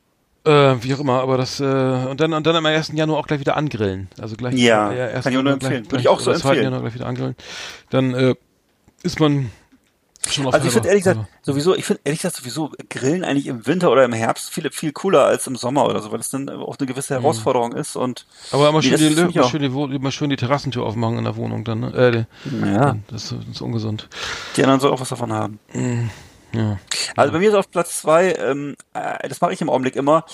Äh, 0.49 0.83
wie 0.83 0.93
auch 0.95 0.99
immer, 0.99 1.21
aber 1.21 1.37
das, 1.37 1.59
äh, 1.59 1.63
und 1.63 2.19
dann, 2.19 2.33
und 2.33 2.45
dann 2.47 2.55
am 2.55 2.65
1. 2.65 2.91
Januar 2.95 3.19
auch 3.19 3.27
gleich 3.27 3.39
wieder 3.39 3.55
angrillen. 3.57 4.07
Also 4.19 4.35
gleich, 4.35 4.55
Ja, 4.55 4.91
äh, 4.91 5.11
erst 5.13 5.23
kann 5.23 5.33
ich 5.33 5.39
auch 5.39 5.43
nur 5.43 5.57
gleich- 5.57 5.63
empfehlen. 5.63 5.83
Würde 5.85 5.89
gleich- 5.89 6.01
ich 6.01 6.07
auch 6.07 6.19
so 6.19 6.31
oder 6.31 6.39
2. 6.39 6.49
empfehlen. 6.49 6.63
Januar 6.65 6.81
gleich 6.81 6.93
wieder 6.95 7.05
angrillen. 7.05 7.35
Dann, 7.89 8.13
äh, 8.15 8.35
ist 9.03 9.19
man 9.19 9.51
schon 10.29 10.47
auf 10.47 10.53
Also 10.53 10.67
ich 10.67 10.73
finde 10.73 10.87
ehrlich 10.89 11.03
gesagt, 11.03 11.17
halber- 11.19 11.29
sowieso, 11.43 11.75
ich 11.75 11.85
finde 11.85 12.01
ehrlich 12.03 12.19
gesagt 12.21 12.35
sowieso 12.35 12.71
Grillen 12.89 13.23
eigentlich 13.23 13.47
im 13.47 13.65
Winter 13.67 13.89
oder 13.91 14.03
im 14.03 14.11
Herbst 14.13 14.49
viel, 14.49 14.69
viel 14.71 14.91
cooler 14.91 15.23
als 15.25 15.47
im 15.47 15.55
Sommer 15.55 15.85
oder 15.85 16.01
so, 16.01 16.11
weil 16.11 16.19
es 16.19 16.29
dann 16.29 16.49
auch 16.49 16.77
eine 16.77 16.87
gewisse 16.87 17.13
Herausforderung 17.13 17.73
ist 17.73 17.95
und 17.95 18.25
aber 18.51 18.67
immer 18.69 18.79
Nee, 18.79 18.83
schön, 18.83 18.91
das 18.91 18.99
die, 19.31 19.37
immer 19.37 19.47
schön, 19.49 19.61
die, 19.61 19.95
immer 19.95 20.11
schön 20.11 20.29
die 20.29 20.35
Terrassentür 20.35 20.83
aufmachen 20.83 21.17
in 21.17 21.23
der 21.23 21.35
Wohnung 21.37 21.63
dann, 21.63 21.79
ne? 21.79 21.93
Äh, 21.93 22.11
die, 22.51 22.65
ja, 22.73 22.97
das, 23.07 23.23
ist, 23.31 23.35
das 23.47 23.55
ist 23.55 23.61
ungesund. 23.61 24.09
die 24.57 24.63
anderen 24.63 24.79
sollen 24.81 24.93
auch 24.93 24.99
was 25.01 25.09
davon 25.09 25.31
haben. 25.31 25.59
Ja. 26.53 26.79
Also 27.15 27.31
bei 27.33 27.39
mir 27.39 27.49
ist 27.49 27.55
auf 27.55 27.69
Platz 27.71 27.99
zwei, 28.01 28.33
ähm, 28.33 28.75
äh, 28.93 29.27
das 29.27 29.41
mache 29.41 29.53
ich 29.53 29.61
im 29.61 29.69
Augenblick 29.69 29.95
immer, 29.95 30.25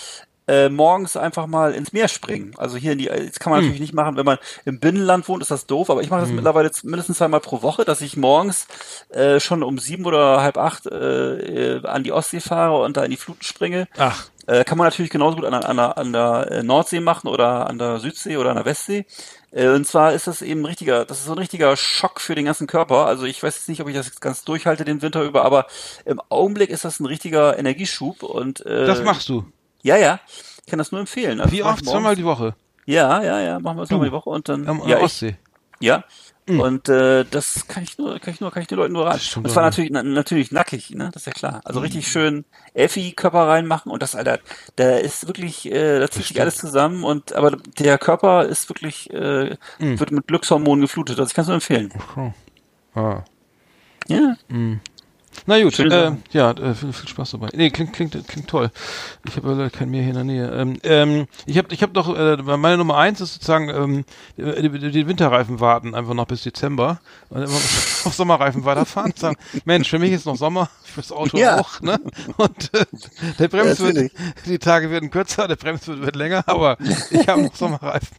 äh, 0.48 0.70
morgens 0.70 1.18
einfach 1.18 1.48
mal 1.48 1.74
ins 1.74 1.92
Meer 1.92 2.08
springen. 2.08 2.54
Also 2.58 2.78
hier 2.78 2.92
in 2.92 3.00
die, 3.00 3.06
das 3.06 3.40
kann 3.40 3.50
man 3.52 3.60
Hm. 3.62 3.66
natürlich 3.66 3.82
nicht 3.82 3.94
machen, 3.96 4.16
wenn 4.16 4.26
man 4.26 4.38
im 4.64 4.80
Binnenland 4.80 5.28
wohnt, 5.28 5.42
ist 5.42 5.50
das 5.50 5.66
doof, 5.66 5.90
aber 5.90 6.02
ich 6.04 6.12
mache 6.12 6.22
das 6.22 6.30
mittlerweile 6.30 6.70
z- 6.72 6.84
mindestens 6.84 7.18
zweimal 7.18 7.40
pro 7.40 7.64
Woche, 7.64 7.84
dass 7.84 8.00
ich 8.02 8.16
morgens 8.16 8.68
äh, 9.10 9.40
schon 9.40 9.64
um 9.64 9.80
sieben 9.80 10.06
oder 10.06 10.42
halb 10.44 10.58
acht 10.58 10.86
äh, 10.86 11.78
äh, 11.78 11.86
an 11.88 12.04
die 12.04 12.12
Ostsee 12.12 12.42
fahre 12.42 12.80
und 12.84 12.96
da 12.96 13.04
in 13.04 13.10
die 13.10 13.18
Fluten 13.18 13.44
springe. 13.44 13.88
Ach, 13.98 14.26
Äh, 14.48 14.64
kann 14.64 14.78
man 14.78 14.86
natürlich 14.88 15.10
genauso 15.12 15.38
gut 15.38 15.46
an, 15.46 15.52
der- 15.54 15.68
an, 15.70 15.78
der, 15.78 15.98
an 15.98 16.14
der 16.14 16.52
äh, 16.52 16.64
Nordsee 16.64 17.00
machen 17.00 17.28
oder 17.28 17.68
an 17.70 17.78
der 17.80 18.00
Südsee 18.00 18.38
oder 18.38 18.52
an 18.52 18.58
der 18.58 18.66
Westsee. 18.66 19.06
Äh, 19.52 19.70
und 19.70 19.88
zwar 19.88 20.14
ist 20.14 20.28
das 20.28 20.42
eben 20.42 20.62
ein 20.62 20.66
richtiger, 20.66 21.04
das 21.06 21.20
ist 21.20 21.26
so 21.26 21.32
ein 21.32 21.38
richtiger 21.40 21.76
Schock 21.76 22.22
für 22.22 22.36
den 22.36 22.46
ganzen 22.46 22.68
Körper. 22.68 23.06
Also 23.08 23.26
ich 23.26 23.42
weiß 23.42 23.56
jetzt 23.56 23.70
nicht, 23.70 23.82
ob 23.82 23.88
ich 23.88 23.96
das 23.96 24.20
ganz 24.20 24.44
durchhalte 24.44 24.86
den 24.86 25.02
Winter 25.02 25.24
über, 25.24 25.44
aber 25.46 25.66
im 26.06 26.22
Augenblick 26.30 26.70
ist 26.70 26.86
das 26.86 27.00
ein 27.00 27.06
richtiger 27.06 27.58
Energieschub 27.58 28.22
und 28.24 28.66
äh, 28.66 28.86
das 28.86 29.04
machst 29.04 29.30
du. 29.30 29.46
ja, 29.82 29.98
ja. 29.98 30.20
Ich 30.66 30.70
kann 30.72 30.80
das 30.80 30.92
nur 30.92 31.00
empfehlen. 31.02 31.42
Also 31.42 31.52
Wie 31.52 31.64
oft? 31.64 31.86
Zweimal 31.86 32.16
die 32.16 32.26
Woche. 32.26 32.56
Ja, 32.86 33.22
ja, 33.24 33.40
ja, 33.40 33.60
machen 33.60 33.78
wir 33.78 33.86
zweimal 33.86 34.08
die 34.08 34.12
Woche 34.14 34.30
und 34.30 34.50
dann 34.50 34.68
Am, 34.68 34.82
ja, 34.88 34.98
ich, 34.98 35.04
Ostsee. 35.04 35.38
Ja. 36.48 36.60
Und 36.60 36.90
äh, 36.90 37.26
das 37.30 37.68
kann 37.68 37.84
ich 37.84 37.98
nur, 37.98 38.20
kann 38.20 38.34
ich 38.34 38.40
nur, 38.40 38.52
kann 38.52 38.62
ich 38.62 38.68
den 38.68 38.78
Leuten 38.78 38.94
nur 38.94 39.06
raten. 39.06 39.20
Das 39.44 39.54
zwar 39.54 39.64
auch, 39.64 39.68
natürlich, 39.68 39.90
na, 39.92 40.04
natürlich 40.04 40.52
nackig, 40.52 40.92
ne? 40.92 41.10
Das 41.12 41.24
ist 41.24 41.26
ja 41.28 41.34
klar. 41.34 41.62
Also 41.66 41.80
richtig 41.80 42.08
schön 42.08 42.46
Effi 42.74 43.14
Körper 43.14 43.48
reinmachen 43.48 43.92
und 43.92 44.04
das, 44.04 44.16
Alter, 44.16 44.40
da 44.76 44.98
ist 44.98 45.28
wirklich, 45.28 45.72
äh, 45.72 46.00
da 46.00 46.10
zieht 46.10 46.26
sich 46.26 46.40
alles 46.42 46.58
zusammen 46.58 47.04
und 47.04 47.34
aber 47.34 47.58
der 47.80 47.98
Körper 47.98 48.46
ist 48.46 48.70
wirklich, 48.70 49.12
äh, 49.12 49.58
wird 49.80 50.12
mit 50.12 50.28
Glückshormonen 50.28 50.82
geflutet. 50.82 51.20
Also 51.20 51.30
ich 51.30 51.34
kann 51.34 51.44
es 51.44 51.48
nur 51.48 51.56
empfehlen. 51.56 51.92
Oh. 52.16 52.32
Ah. 53.00 53.24
Ja. 54.08 54.36
Na 55.46 55.62
gut, 55.62 55.78
äh, 55.80 56.12
ja, 56.32 56.52
äh, 56.52 56.74
viel, 56.74 56.94
viel 56.94 57.08
Spaß 57.10 57.32
dabei. 57.32 57.50
Nee, 57.54 57.70
klingt, 57.70 57.94
klingt, 57.94 58.28
klingt 58.28 58.48
toll. 58.48 58.72
Ich 59.28 59.36
habe 59.36 59.50
leider 59.50 59.70
kein 59.70 59.90
Meer 59.90 60.02
hier 60.02 60.10
in 60.10 60.16
der 60.16 60.24
Nähe. 60.24 60.52
Ähm, 60.52 60.80
ähm, 60.84 61.28
ich 61.46 61.58
habe 61.58 61.74
ich 61.74 61.84
hab 61.84 61.94
doch, 61.94 62.18
äh, 62.18 62.38
meine 62.38 62.78
Nummer 62.78 62.98
eins 62.98 63.22
ist 63.22 63.34
sozusagen, 63.34 63.70
ähm, 63.70 64.06
die, 64.38 65.08
Winterreifen 65.08 65.60
warten, 65.60 65.94
einfach 65.94 66.14
noch 66.14 66.26
bis 66.26 66.44
Dezember 66.44 67.00
und 67.30 67.44
immer 67.44 67.56
auf 68.06 68.14
Sommerreifen 68.14 68.66
weiterfahren. 68.66 69.14
Sagen, 69.16 69.38
Mensch, 69.66 69.90
für 69.90 70.00
mich 70.00 70.12
ist 70.12 70.26
noch 70.26 70.36
Sommer, 70.36 70.70
fürs 70.84 71.12
Auto 71.12 71.38
Ja. 71.38 71.60
auch, 71.60 71.82
ne? 71.82 72.00
Und 72.38 72.74
äh, 72.74 72.86
der 73.40 73.48
Brems 73.48 73.80
Ja, 73.80 73.94
wird, 73.94 74.12
die 74.46 74.60
Tage 74.60 74.90
werden 74.90 75.12
kürzer, 75.12 75.48
der 75.48 75.56
Brems 75.58 75.88
wird, 75.88 76.02
wird 76.02 76.16
länger, 76.16 76.44
aber 76.48 76.78
ich 77.12 77.28
habe 77.28 77.44
noch 77.44 77.56
Sommerreifen. 77.56 78.18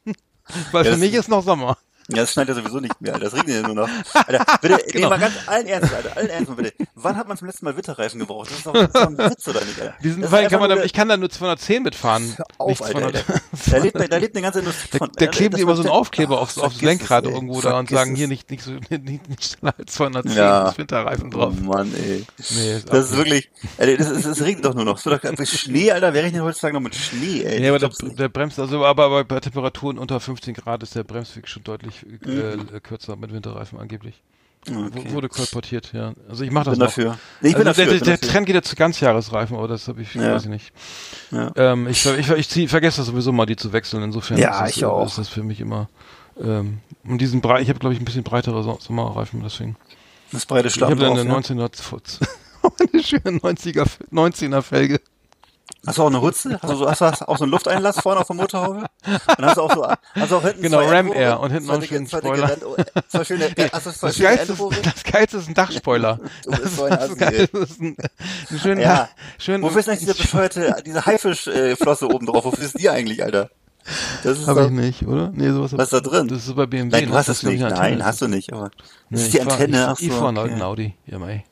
Weil 0.71 0.85
Ja, 0.85 0.93
für 0.93 0.99
mich 0.99 1.13
ist 1.15 1.29
noch 1.29 1.43
Sommer. 1.43 1.77
Ja, 2.09 2.17
das 2.19 2.33
schneit 2.33 2.49
ja 2.49 2.55
sowieso 2.55 2.79
nicht 2.81 3.01
mehr, 3.01 3.15
Alter. 3.15 3.25
Das 3.27 3.35
regnet 3.35 3.57
ja 3.57 3.63
nur 3.63 3.75
noch. 3.75 3.89
Alter, 4.15 4.45
bitte, 4.63 4.77
nee, 4.87 4.93
Genau. 4.93 5.09
mal 5.11 5.19
ganz 5.19 5.35
allen 5.47 5.67
Ernst, 5.67 5.93
Alter, 5.93 6.17
allen 6.17 6.29
Ernst 6.31 6.49
mal 6.49 6.55
bitte. 6.55 6.73
Wann 6.95 7.17
hat 7.17 7.27
man 7.29 7.37
zum 7.37 7.47
letzten 7.49 7.65
Mal 7.65 7.77
Winterreifen 7.77 8.21
gebraucht? 8.21 8.49
Das 8.51 8.59
ist 8.59 8.67
doch, 8.67 8.73
das 8.75 8.85
ist 8.85 8.95
doch 8.95 9.07
ein 9.09 9.19
Witz, 9.19 9.49
oder 9.49 9.65
nicht, 9.65 9.81
Alter? 9.81 9.95
Diesen 10.03 10.23
Das 10.23 10.31
ist 10.31 10.37
Fall 10.39 10.49
kann 10.49 10.61
man 10.61 10.69
da, 10.71 10.77
der- 10.77 10.85
ich 10.85 10.93
kann 10.93 11.09
da 11.09 11.17
nur 11.17 11.31
210 11.31 11.83
mitfahren. 11.83 12.37
Auf, 12.59 12.69
nicht 12.69 12.83
Alter, 12.83 13.01
200. 13.01 13.17
Alter. 13.29 13.41
Da 13.71 13.77
lebt, 13.79 14.13
da 14.13 14.17
lebt 14.19 14.37
eine 14.37 14.43
ganze 14.43 14.59
Industrie 14.61 14.99
von. 14.99 15.11
da 15.17 15.27
kleben 15.27 15.57
die 15.57 15.61
das 15.61 15.61
immer 15.63 15.75
so 15.77 15.83
einen 15.83 15.91
Aufkleber 15.91 16.37
Ach, 16.37 16.43
aufs, 16.43 16.59
aufs 16.59 16.81
Lenkrad 16.81 17.25
es, 17.27 17.33
irgendwo 17.33 17.61
da 17.61 17.79
und 17.79 17.91
sagen, 17.91 18.13
es. 18.13 18.19
hier 18.19 18.29
nicht, 18.29 18.51
nicht, 18.51 18.63
so, 18.63 18.71
nicht, 18.91 19.29
nicht 19.29 19.45
schneller 19.45 19.75
als 19.79 19.93
210 19.93 20.37
Ja. 20.37 20.69
ist 20.69 20.79
Winterreifen 20.79 21.29
Oh 21.35 21.37
drauf. 21.39 21.55
Mann, 21.61 21.93
ey. 21.95 22.25
Nee, 22.55 22.81
Das 22.87 23.11
ist 23.11 23.17
wirklich, 23.17 23.51
Alter, 23.79 23.97
das, 23.97 24.11
ist, 24.11 24.27
das 24.27 24.41
regnet 24.43 24.65
doch 24.65 24.75
nur 24.75 24.85
noch. 24.85 25.05
Wird 25.05 25.25
doch, 25.25 25.45
Schnee, 25.47 25.91
Alter, 25.91 26.15
wer 26.15 26.23
rechnet 26.23 26.43
heutzutage 26.43 26.75
noch 26.75 26.81
mit 26.81 26.95
Schnee, 26.95 27.43
ey? 27.43 27.61
Nee, 27.61 27.69
aber 27.69 27.79
der, 27.81 27.89
nicht. 27.89 28.19
der 28.19 28.29
bremst, 28.29 28.59
also 28.61 28.85
aber 28.85 29.11
bei, 29.11 29.25
bei 29.25 29.41
Temperaturen 29.41 29.99
unter 29.99 30.21
15 30.21 30.55
Grad 30.55 30.83
ist 30.83 30.95
der 30.95 31.03
Bremsweg 31.05 31.49
schon 31.49 31.65
deutlich 31.65 31.96
äh, 32.05 32.81
kürzer 32.83 33.17
mit 33.17 33.33
Winterreifen 33.33 33.79
angeblich. 33.79 34.23
Okay. 34.69 35.13
Wurde 35.13 35.29
kolportiert, 35.29 35.93
ja. 35.93 36.13
Also 36.29 36.43
ich 36.43 36.51
mache 36.51 36.65
das 36.65 36.73
bin 36.75 36.81
noch. 36.81 36.87
dafür. 36.89 37.19
Nee, 37.41 37.51
ich 37.51 37.57
bin 37.57 37.69
also 37.69 37.83
dafür. 37.83 37.85
der, 37.93 37.99
bin 38.01 38.05
der, 38.05 38.17
dafür. 38.17 38.29
Trend 38.33 38.47
geht 38.47 38.55
ja 38.57 38.63
zu 38.63 38.75
Ganzjahresreifen, 38.75 39.57
aber 39.57 39.69
das 39.69 39.87
habe 39.87 40.03
ich, 40.03 40.13
Ja. 40.15 40.35
weiß 40.35 40.43
ich 40.45 40.49
nicht. 40.49 40.73
Ja. 41.31 41.53
Ähm, 41.55 41.87
ich 41.87 42.05
ich, 42.05 42.31
ich, 42.31 42.49
zieh, 42.49 42.67
vergesse 42.67 42.97
das 42.99 43.07
sowieso 43.07 43.31
mal, 43.33 43.47
die 43.47 43.55
zu 43.55 43.73
wechseln. 43.73 44.03
Insofern 44.03 44.39
Ja, 44.39 44.51
ist, 44.65 44.71
das, 44.71 44.77
ich 44.77 44.85
auch. 44.85 45.07
ist 45.07 45.19
das 45.19 45.29
für 45.29 45.45
mich 45.45 45.61
immer. 45.61 45.89
Ähm, 46.43 46.79
und 47.05 47.19
diesen 47.19 47.41
Brei, 47.41 47.61
ich 47.63 47.69
habe 47.69 47.79
glaube 47.79 47.95
ich 47.95 48.01
ein 48.01 48.05
bisschen 48.05 48.25
breitere 48.25 48.61
So- 48.65 48.79
Sommerreifen, 48.81 49.41
deswegen. 49.45 49.77
Das 50.33 50.47
breite 50.47 50.67
Ich 50.67 50.83
habe 50.83 50.97
dann 50.97 51.17
eine 51.17 51.29
ja. 51.31 51.37
19er, 51.39 51.71
eine 52.93 53.03
schöne 53.05 53.39
90er, 53.39 53.87
19er 54.13 54.63
Felge. 54.63 55.01
Hast 55.87 55.99
du 55.99 56.03
auch 56.03 56.07
eine 56.09 56.21
Hutze? 56.21 56.59
Hast 56.61 56.73
du, 56.73 56.77
so, 56.77 56.91
hast 56.91 57.01
du 57.01 57.29
auch 57.29 57.39
so 57.39 57.45
einen 57.45 57.51
Lufteinlass 57.53 58.01
vorne 58.01 58.21
auf 58.21 58.27
der 58.27 58.37
Motorhaube? 58.37 58.79
Und 59.07 59.45
hast 59.47 59.57
du 59.57 59.63
auch 59.63 59.73
so, 59.75 59.87
hast 59.87 60.31
du 60.33 60.37
auch 60.37 60.43
hinten 60.43 60.63
Genau, 60.63 60.81
Ram 60.81 60.93
Endrohre? 61.07 61.19
Air 61.19 61.41
und 61.41 61.51
hinten 61.53 61.67
noch 61.69 61.75
einen 61.75 61.85
schönen 61.85 62.07
Spoiler. 62.09 62.51
Rand- 62.51 62.63
Zwei 63.09 63.25
schöne, 63.25 63.45
äh, 63.57 63.69
hast 63.73 63.87
du 63.87 63.93
zwei 63.93 64.07
Das 64.09 64.19
geilste, 64.19 64.53
ist, 64.53 64.87
das 64.87 65.05
geilste 65.05 65.37
ist 65.39 65.49
ein 65.49 65.55
Dachspoiler. 65.55 66.19
Du 66.45 66.51
bist 66.51 66.79
das 66.79 66.91
Assi, 67.11 67.35
ist. 67.35 67.55
Das 67.55 67.79
ein, 67.81 67.97
ein 68.73 68.81
Ja. 68.81 69.09
schön. 69.39 69.63
Wofür 69.63 69.81
ist 69.81 69.89
eigentlich 69.89 70.01
diese 70.01 70.15
bescheuerte, 70.15 70.77
diese 70.85 71.07
Haifischflosse 71.07 72.09
oben 72.09 72.27
drauf? 72.27 72.45
Wofür 72.45 72.65
ist 72.65 72.79
die 72.79 72.89
eigentlich, 72.91 73.23
Alter? 73.23 73.51
Das 74.25 74.39
ist 74.41 74.49
Habe 74.49 74.63
doch, 74.63 74.67
ich 74.67 74.73
nicht, 74.73 75.07
oder? 75.07 75.31
Nee, 75.33 75.51
sowas. 75.51 75.73
was 75.77 75.85
ist 75.85 75.93
da 75.93 76.01
drin? 76.01 76.27
Das 76.27 76.45
ist 76.47 76.57
bei 76.57 76.67
BMW. 76.67 76.91
Nein, 77.01 77.09
du 77.09 77.15
hast 77.15 77.29
Das 77.29 77.43
ich, 77.45 77.49
nicht. 77.49 77.61
Nein, 77.61 78.05
hast 78.05 78.21
du 78.21 78.27
nicht, 78.27 78.53
aber 78.53 78.71
das 79.11 79.21
ist 79.23 79.33
die 79.35 79.37
ich 79.39 79.43
Antenne. 79.43 79.77
Ich, 79.79 79.87
Ach 79.87 80.01
ich 80.01 80.09
so, 80.11 80.15
fahre 80.17 80.29
einen 80.31 80.39
alten 80.39 80.63
Audi. 80.63 80.95
Ja, 81.07 81.21
mei. 81.21 81.45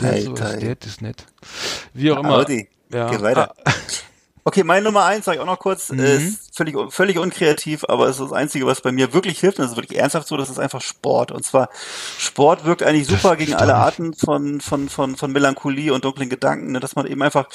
Der 0.00 0.16
ist, 0.16 0.24
so, 0.26 0.30
Alter, 0.30 0.56
der 0.56 0.68
ey. 0.70 0.76
ist 0.86 1.02
nett. 1.02 1.26
Wie 1.92 2.12
auch 2.12 2.18
immer. 2.20 2.36
Audi. 2.36 2.68
Ja. 2.92 3.10
Geh 3.10 3.20
weiter. 3.22 3.54
Ah, 3.64 3.70
Okay, 4.42 4.64
mein 4.64 4.82
Nummer 4.82 5.04
eins, 5.04 5.26
sage 5.26 5.36
ich 5.36 5.42
auch 5.42 5.46
noch 5.46 5.58
kurz, 5.58 5.90
Mhm. 5.90 5.98
ist 6.00 6.56
völlig, 6.56 6.74
völlig 6.88 7.18
unkreativ, 7.18 7.84
aber 7.86 8.06
es 8.08 8.18
ist 8.18 8.22
das 8.30 8.32
Einzige, 8.32 8.64
was 8.64 8.80
bei 8.80 8.90
mir 8.90 9.12
wirklich 9.12 9.38
hilft, 9.38 9.58
und 9.58 9.64
das 9.64 9.72
ist 9.72 9.76
wirklich 9.76 9.98
ernsthaft 9.98 10.26
so, 10.26 10.38
das 10.38 10.48
ist 10.48 10.58
einfach 10.58 10.80
Sport. 10.80 11.30
Und 11.30 11.44
zwar, 11.44 11.68
Sport 12.18 12.64
wirkt 12.64 12.82
eigentlich 12.82 13.06
super 13.06 13.36
gegen 13.36 13.52
alle 13.54 13.74
Arten 13.74 14.14
von, 14.14 14.62
von, 14.62 14.88
von, 14.88 15.16
von 15.16 15.30
Melancholie 15.30 15.92
und 15.92 16.06
dunklen 16.06 16.30
Gedanken, 16.30 16.72
ne, 16.72 16.80
dass 16.80 16.96
man 16.96 17.06
eben 17.06 17.22
einfach 17.22 17.48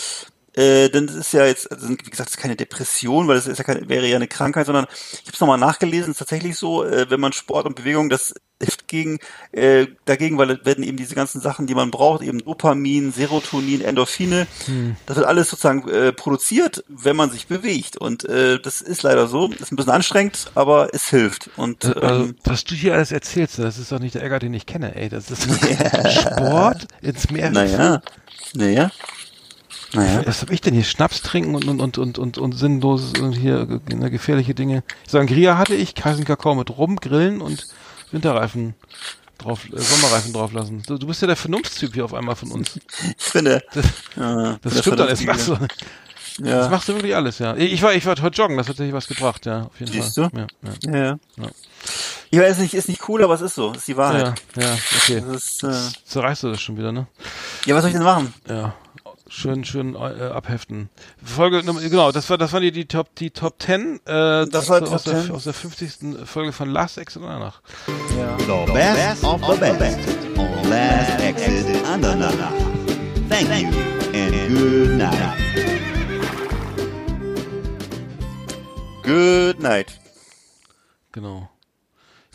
äh, 0.55 0.89
denn 0.89 1.07
das 1.07 1.15
ist 1.15 1.33
ja 1.33 1.45
jetzt, 1.45 1.69
also 1.71 1.89
wie 1.89 1.95
gesagt, 1.95 2.29
das 2.29 2.35
ist 2.35 2.41
keine 2.41 2.55
Depression, 2.55 3.27
weil 3.27 3.35
das 3.35 3.47
ist 3.47 3.57
ja 3.57 3.63
keine, 3.63 3.87
wäre 3.89 4.07
ja 4.07 4.15
eine 4.15 4.27
Krankheit, 4.27 4.65
sondern 4.65 4.85
ich 4.85 5.21
habe 5.21 5.33
es 5.33 5.39
nochmal 5.39 5.57
nachgelesen, 5.57 6.11
es 6.11 6.15
ist 6.15 6.19
tatsächlich 6.19 6.57
so, 6.57 6.83
äh, 6.83 7.09
wenn 7.09 7.19
man 7.19 7.33
Sport 7.33 7.65
und 7.65 7.75
Bewegung, 7.75 8.09
das 8.09 8.33
hilft 8.61 8.87
gegen, 8.87 9.19
äh, 9.51 9.87
dagegen, 10.05 10.37
weil 10.37 10.65
werden 10.65 10.83
eben 10.83 10.95
diese 10.95 11.13
ganzen 11.13 11.41
Sachen, 11.41 11.67
die 11.67 11.75
man 11.75 11.91
braucht, 11.91 12.21
eben 12.21 12.39
Dopamin, 12.39 13.11
Serotonin, 13.11 13.81
Endorphine, 13.81 14.47
hm. 14.65 14.95
das 15.05 15.17
wird 15.17 15.27
alles 15.27 15.49
sozusagen 15.49 15.89
äh, 15.89 16.13
produziert, 16.13 16.85
wenn 16.87 17.17
man 17.17 17.31
sich 17.31 17.47
bewegt. 17.47 17.97
Und 17.97 18.23
äh, 18.23 18.59
das 18.59 18.79
ist 18.79 19.03
leider 19.03 19.27
so, 19.27 19.49
das 19.49 19.59
ist 19.59 19.71
ein 19.73 19.75
bisschen 19.75 19.91
anstrengend, 19.91 20.51
aber 20.55 20.93
es 20.93 21.09
hilft. 21.09 21.49
Und 21.57 21.83
äh, 21.83 21.99
also, 21.99 22.25
ähm, 22.25 22.35
was 22.45 22.63
du 22.63 22.75
hier 22.75 22.93
alles 22.93 23.11
erzählst, 23.11 23.59
das 23.59 23.77
ist 23.77 23.91
doch 23.91 23.99
nicht 23.99 24.15
der 24.15 24.21
Ärger, 24.21 24.39
den 24.39 24.53
ich 24.53 24.65
kenne, 24.65 24.95
ey. 24.95 25.09
Das 25.09 25.29
ist 25.29 25.43
Sport 26.13 26.87
ins 27.01 27.29
Meer. 27.29 27.51
Naja, 27.51 28.01
naja. 28.53 28.89
Naja. 29.95 30.21
Was 30.25 30.41
hab 30.41 30.51
ich 30.51 30.61
denn 30.61 30.73
hier? 30.73 30.83
Schnaps 30.83 31.21
trinken 31.21 31.55
und, 31.55 31.67
und, 31.67 31.81
und, 31.81 31.97
und, 31.97 32.17
und, 32.17 32.37
und 32.37 32.51
sinnlos 32.53 33.13
und 33.19 33.33
hier 33.33 33.81
ne, 33.89 34.11
gefährliche 34.11 34.53
Dinge. 34.53 34.83
Sangria 35.07 35.57
hatte 35.57 35.75
ich, 35.75 35.95
kalten 35.95 36.25
Kakao 36.25 36.55
mit 36.55 36.77
Rum, 36.77 36.97
Grillen 36.97 37.41
und 37.41 37.67
Winterreifen 38.11 38.75
drauf, 39.37 39.65
äh, 39.65 39.79
Sommerreifen 39.79 40.33
drauflassen. 40.33 40.83
Du, 40.85 40.97
du 40.97 41.07
bist 41.07 41.21
ja 41.21 41.27
der 41.27 41.35
Vernunftstyp 41.35 41.93
hier 41.93 42.05
auf 42.05 42.13
einmal 42.13 42.35
von 42.35 42.51
uns. 42.51 42.79
Ich 43.17 43.23
finde. 43.23 43.63
Das, 43.73 43.85
ja, 44.15 44.57
das 44.61 44.79
stimmt 44.79 45.01
alles. 45.01 45.23
Machst 45.23 45.47
du, 45.47 45.57
ja. 46.39 46.57
Das 46.57 46.69
machst 46.69 46.89
du 46.89 46.93
wirklich 46.93 47.15
alles, 47.15 47.39
ja. 47.39 47.55
Ich 47.55 47.81
war, 47.81 47.93
ich 47.93 48.05
war 48.05 48.15
heute 48.21 48.35
joggen, 48.35 48.57
das 48.57 48.67
hat 48.67 48.73
tatsächlich 48.73 48.93
was 48.93 49.07
gebracht, 49.07 49.45
ja, 49.45 49.63
auf 49.63 49.79
jeden 49.79 49.91
Siehst 49.91 50.15
Fall. 50.15 50.29
du? 50.31 50.37
Ja, 50.37 50.47
ja. 50.91 50.97
ja. 50.97 51.19
ja. 51.37 51.49
Ich 52.29 52.39
weiß 52.39 52.57
nicht, 52.57 52.73
ist 52.73 52.89
nicht 52.89 53.07
cool, 53.07 53.23
aber 53.23 53.35
es 53.35 53.41
ist 53.41 53.55
so, 53.55 53.71
ist 53.71 53.87
die 53.87 53.95
Wahrheit. 53.95 54.33
Ja, 54.55 54.63
ja, 54.63 54.77
okay. 54.97 55.23
Das 55.25 55.45
ist, 55.45 55.63
äh, 55.63 55.73
Zerreißt 56.05 56.43
du 56.43 56.49
das 56.49 56.61
schon 56.61 56.77
wieder, 56.77 56.91
ne? 56.91 57.07
Ja, 57.65 57.75
was 57.75 57.83
soll 57.83 57.91
ich 57.91 57.95
denn 57.95 58.03
machen? 58.03 58.33
Ja. 58.49 58.75
Schön, 59.28 59.65
schön 59.65 59.95
äh, 59.95 59.97
abheften. 59.97 60.89
Folge, 61.23 61.63
genau, 61.63 62.11
das 62.11 62.30
war, 62.30 62.38
das 62.38 62.53
waren 62.53 62.61
die, 62.61 62.71
die 62.71 62.86
Top, 62.86 63.15
die 63.15 63.32
Top 63.32 63.59
10, 63.59 64.01
äh, 64.05 64.47
das 64.47 64.69
war 64.69 64.84
aus, 64.84 65.03
Top 65.03 65.03
der, 65.03 65.23
10. 65.23 65.32
aus 65.32 65.43
der 65.45 65.53
50. 65.53 66.26
Folge 66.26 66.51
von 66.51 66.69
Last 66.69 66.99
Exit 66.99 67.23
danach. 67.23 67.61
Ja. 68.17 68.38
The 68.38 68.71
best 68.71 69.23
of 69.23 69.41
the 69.41 69.71
best 69.80 69.99
on 70.38 70.69
Last 70.69 71.19
Exit 71.21 71.84
Andernach. 71.86 72.38
Thank 73.28 73.49
you 73.49 73.95
and 74.13 74.55
good 74.57 74.97
night. 74.97 75.45
Good 79.01 79.59
night. 79.59 79.99
Genau. 81.11 81.49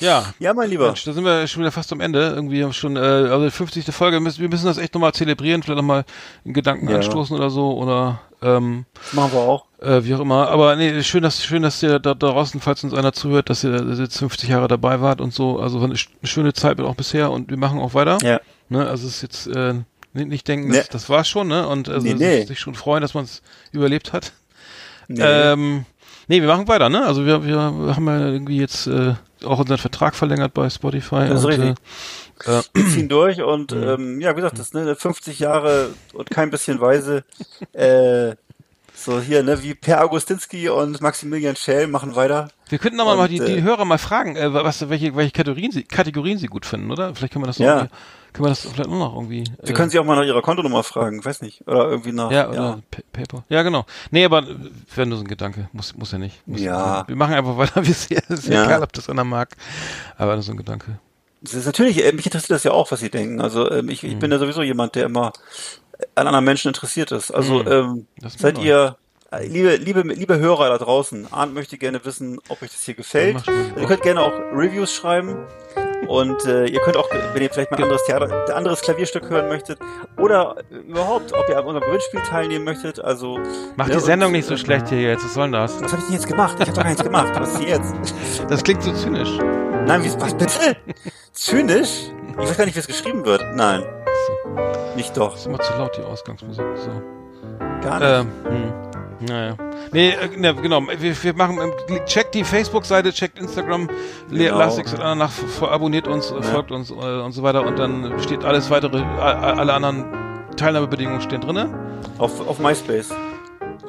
Ja. 0.00 0.34
Ja, 0.38 0.54
mein 0.54 0.70
Lieber. 0.70 0.86
Mensch, 0.86 1.04
da 1.04 1.12
sind 1.12 1.24
wir 1.24 1.46
schon 1.46 1.62
wieder 1.62 1.72
fast 1.72 1.92
am 1.92 2.00
Ende. 2.00 2.32
Irgendwie 2.34 2.64
haben 2.64 2.72
schon, 2.72 2.96
äh, 2.96 3.00
also 3.00 3.44
die 3.44 3.50
50. 3.50 3.84
Folge, 3.94 4.18
wir 4.20 4.48
müssen 4.48 4.66
das 4.66 4.78
echt 4.78 4.94
nochmal 4.94 5.12
zelebrieren, 5.12 5.62
vielleicht 5.62 5.76
nochmal 5.76 6.04
einen 6.44 6.54
Gedanken 6.54 6.88
ja. 6.88 6.96
anstoßen 6.96 7.36
oder 7.36 7.50
so, 7.50 7.72
oder, 7.76 8.20
ähm, 8.42 8.86
das 8.94 9.12
machen 9.12 9.32
wir 9.32 9.40
auch. 9.40 9.66
Äh, 9.80 10.04
wie 10.04 10.14
auch 10.14 10.20
immer. 10.20 10.48
Aber 10.48 10.76
nee, 10.76 11.02
schön, 11.02 11.22
dass, 11.22 11.44
schön, 11.44 11.62
dass 11.62 11.82
ihr 11.82 11.98
da, 11.98 12.14
da 12.14 12.28
draußen, 12.28 12.60
falls 12.60 12.82
uns 12.84 12.94
einer 12.94 13.12
zuhört, 13.12 13.50
dass 13.50 13.64
ihr, 13.64 13.72
dass 13.72 13.98
ihr 13.98 14.04
jetzt 14.04 14.18
50 14.18 14.48
Jahre 14.48 14.68
dabei 14.68 15.00
wart 15.00 15.20
und 15.20 15.32
so. 15.32 15.58
Also 15.58 15.78
eine, 15.78 15.86
eine 15.94 15.96
schöne 16.24 16.52
Zeit 16.52 16.80
auch 16.80 16.94
bisher 16.94 17.30
und 17.30 17.50
wir 17.50 17.56
machen 17.56 17.78
auch 17.78 17.94
weiter. 17.94 18.18
Ja. 18.22 18.40
Ne, 18.68 18.86
also 18.86 19.06
es 19.06 19.16
ist 19.16 19.22
jetzt, 19.22 19.46
äh, 19.48 19.74
nicht, 20.12 20.28
nicht 20.28 20.48
denken, 20.48 20.68
das, 20.68 20.76
nee. 20.76 20.88
das 20.90 21.08
war's 21.08 21.28
schon, 21.28 21.48
ne? 21.48 21.66
Und 21.68 21.88
also 21.88 22.06
nee, 22.06 22.14
nee. 22.14 22.44
sich 22.44 22.58
schon 22.58 22.74
freuen, 22.74 23.00
dass 23.02 23.14
man 23.14 23.24
es 23.24 23.42
überlebt 23.72 24.12
hat. 24.12 24.32
Nee. 25.08 25.22
Ähm, 25.22 25.84
nee, 26.28 26.40
wir 26.40 26.48
machen 26.48 26.68
weiter, 26.68 26.88
ne? 26.88 27.04
Also 27.04 27.26
wir, 27.26 27.44
wir 27.44 27.58
haben 27.58 28.06
ja 28.06 28.28
irgendwie 28.28 28.58
jetzt 28.58 28.86
äh, 28.86 29.14
auch 29.44 29.58
unseren 29.58 29.78
Vertrag 29.78 30.14
verlängert 30.14 30.54
bei 30.54 30.68
Spotify. 30.70 31.26
Das 31.28 31.40
ist 31.40 31.44
und, 31.44 31.50
richtig. 31.50 31.76
Äh, 32.44 32.62
wir 32.74 32.88
ziehen 32.88 33.08
durch 33.08 33.42
und 33.42 33.72
mhm. 33.72 33.82
ähm, 33.82 34.20
ja, 34.20 34.32
wie 34.32 34.36
gesagt, 34.36 34.58
das 34.58 34.72
ne, 34.72 34.94
50 34.94 35.38
Jahre 35.38 35.90
und 36.12 36.30
kein 36.30 36.50
bisschen 36.50 36.80
weise. 36.80 37.24
äh, 37.72 38.34
so 39.04 39.20
hier, 39.20 39.42
ne, 39.42 39.62
wie 39.62 39.74
Per 39.74 40.04
Augustinski 40.04 40.68
und 40.68 41.00
Maximilian 41.00 41.56
Schell 41.56 41.86
machen 41.86 42.16
weiter. 42.16 42.48
Wir 42.68 42.78
könnten 42.78 42.98
nochmal 42.98 43.16
mal 43.16 43.28
die, 43.28 43.40
die 43.40 43.58
äh, 43.58 43.62
Hörer 43.62 43.84
mal 43.84 43.98
fragen, 43.98 44.36
äh, 44.36 44.52
was, 44.52 44.88
welche, 44.88 45.16
welche 45.16 45.32
Kategorien 45.32 45.72
sie, 45.72 45.82
Kategorien 45.82 46.38
sie 46.38 46.46
gut 46.46 46.66
finden, 46.66 46.90
oder? 46.90 47.14
Vielleicht 47.14 47.32
können 47.32 47.42
wir 47.42 47.48
das 47.48 47.58
noch 47.58 47.66
ja. 47.66 47.88
können 48.32 48.46
wir 48.46 48.48
das 48.50 48.60
vielleicht 48.60 48.88
nur 48.88 48.98
noch 48.98 49.14
irgendwie. 49.14 49.44
Sie 49.62 49.72
äh, 49.72 49.74
können 49.74 49.90
sie 49.90 49.98
auch 49.98 50.04
mal 50.04 50.16
nach 50.16 50.24
ihrer 50.24 50.42
Kontonummer 50.42 50.82
fragen, 50.82 51.24
weiß 51.24 51.42
nicht. 51.42 51.66
Oder 51.66 51.88
irgendwie 51.88 52.12
nach. 52.12 52.30
Ja, 52.30 52.48
oder 52.48 52.56
ja. 52.56 53.00
Paper. 53.12 53.44
Ja, 53.48 53.62
genau. 53.62 53.86
Nee, 54.10 54.24
aber 54.24 54.46
wäre 54.94 55.06
nur 55.06 55.18
so 55.18 55.24
ein 55.24 55.28
Gedanke. 55.28 55.68
Muss, 55.72 55.96
muss 55.96 56.12
ja 56.12 56.18
nicht. 56.18 56.46
Muss, 56.46 56.60
ja. 56.60 57.06
Wir 57.08 57.16
machen 57.16 57.34
einfach 57.34 57.56
weiter, 57.56 57.84
wie 57.86 57.90
es 57.90 58.06
hier 58.06 58.22
ist. 58.28 58.46
Ja. 58.46 58.64
Egal, 58.64 58.82
ob 58.82 58.92
das 58.92 59.08
einer 59.08 59.24
mag. 59.24 59.56
Aber 60.16 60.34
nur 60.34 60.42
so 60.42 60.52
ein 60.52 60.58
Gedanke. 60.58 60.98
Das 61.42 61.54
ist 61.54 61.66
natürlich, 61.66 62.04
äh, 62.04 62.12
mich 62.12 62.26
interessiert 62.26 62.50
das 62.50 62.64
ja 62.64 62.72
auch, 62.72 62.90
was 62.92 63.00
sie 63.00 63.10
denken. 63.10 63.40
Also 63.40 63.70
ähm, 63.70 63.88
ich, 63.88 64.04
ich 64.04 64.14
mhm. 64.14 64.18
bin 64.18 64.30
ja 64.30 64.38
sowieso 64.38 64.62
jemand, 64.62 64.94
der 64.94 65.06
immer 65.06 65.32
an 66.14 66.26
anderen 66.26 66.44
Menschen 66.44 66.68
interessiert 66.68 67.12
ist. 67.12 67.30
Also 67.30 67.62
mhm. 67.62 67.68
ähm, 67.68 68.06
seid 68.36 68.58
ihr 68.58 68.96
liebe, 69.38 69.76
liebe, 69.76 70.02
liebe 70.02 70.38
Hörer 70.38 70.68
da 70.70 70.78
draußen, 70.78 71.28
Arndt 71.32 71.54
möchte 71.54 71.78
gerne 71.78 72.04
wissen, 72.04 72.38
ob 72.48 72.62
euch 72.62 72.70
das 72.70 72.82
hier 72.82 72.94
gefällt. 72.94 73.42
ihr 73.46 73.86
könnt 73.86 74.02
gerne 74.02 74.20
auch 74.22 74.32
Reviews 74.52 74.92
schreiben. 74.92 75.36
Und 76.08 76.44
äh, 76.46 76.66
ihr 76.66 76.80
könnt 76.80 76.96
auch, 76.96 77.08
wenn 77.34 77.42
ihr 77.42 77.50
vielleicht 77.50 77.70
mal 77.70 77.76
ein 77.76 77.84
anderes 77.84 78.04
Theater, 78.04 78.56
anderes 78.56 78.80
Klavierstück 78.80 79.28
hören 79.28 79.48
möchtet 79.48 79.78
oder 80.16 80.56
überhaupt, 80.70 81.32
ob 81.32 81.48
ihr 81.48 81.58
an 81.58 81.64
unserem 81.64 81.86
Gewinnspiel 81.86 82.20
teilnehmen 82.22 82.64
möchtet. 82.64 82.98
Also 83.00 83.38
Mach 83.76 83.86
ne, 83.86 83.94
die 83.94 84.00
Sendung 84.00 84.32
nicht 84.32 84.46
so 84.46 84.56
schlecht 84.56 84.88
hier 84.88 85.02
jetzt. 85.02 85.24
Was 85.24 85.34
soll 85.34 85.44
denn 85.44 85.52
das? 85.52 85.80
Was 85.80 85.92
habe 85.92 86.00
ich 86.00 86.06
denn 86.06 86.16
jetzt 86.16 86.26
gemacht? 86.26 86.54
Ich 86.54 86.60
habe 86.62 86.72
doch 86.72 86.82
gar 86.82 86.88
nichts 86.88 87.04
gemacht. 87.04 87.32
Was 87.34 87.54
ist 87.54 87.62
jetzt? 87.62 87.94
Das 88.48 88.64
klingt 88.64 88.82
so 88.82 88.92
zynisch. 88.92 89.38
Nein, 89.86 90.02
wie, 90.02 90.20
was 90.20 90.34
bitte? 90.34 90.76
zynisch? 91.32 92.10
Ich 92.30 92.36
weiß 92.36 92.56
gar 92.56 92.64
nicht, 92.64 92.74
wie 92.74 92.80
es 92.80 92.86
geschrieben 92.86 93.24
wird. 93.24 93.44
Nein. 93.54 93.84
Nicht 94.96 95.16
doch. 95.16 95.32
Das 95.32 95.40
ist 95.40 95.46
immer 95.46 95.60
zu 95.60 95.72
laut, 95.74 95.96
die 95.96 96.02
Ausgangsmusik. 96.02 96.64
So. 96.76 96.90
Gar 97.80 98.00
nicht. 98.00 98.08
Ähm, 98.08 98.26
hm. 98.44 98.90
Naja. 99.28 99.54
Nee, 99.92 100.10
äh, 100.10 100.36
ne, 100.36 100.54
genau. 100.54 100.82
Wir, 100.98 101.22
wir 101.22 101.34
machen, 101.34 101.58
ähm, 101.60 102.00
checkt 102.06 102.34
die 102.34 102.44
Facebook-Seite, 102.44 103.12
checkt 103.12 103.38
Instagram, 103.38 103.88
genau. 104.30 104.58
Lastix 104.58 104.92
und 104.92 105.00
danach 105.00 105.32
abonniert 105.62 106.08
uns, 106.08 106.30
ja. 106.30 106.42
folgt 106.42 106.70
uns 106.72 106.90
äh, 106.90 106.94
und 106.94 107.32
so 107.32 107.42
weiter 107.42 107.66
und 107.66 107.78
dann 107.78 108.18
steht 108.20 108.44
alles 108.44 108.70
weitere, 108.70 109.02
alle 109.02 109.74
anderen 109.74 110.06
Teilnahmebedingungen 110.56 111.20
stehen 111.20 111.40
drinne. 111.40 111.68
Auf, 112.18 112.46
auf 112.46 112.58
MySpace. 112.58 113.10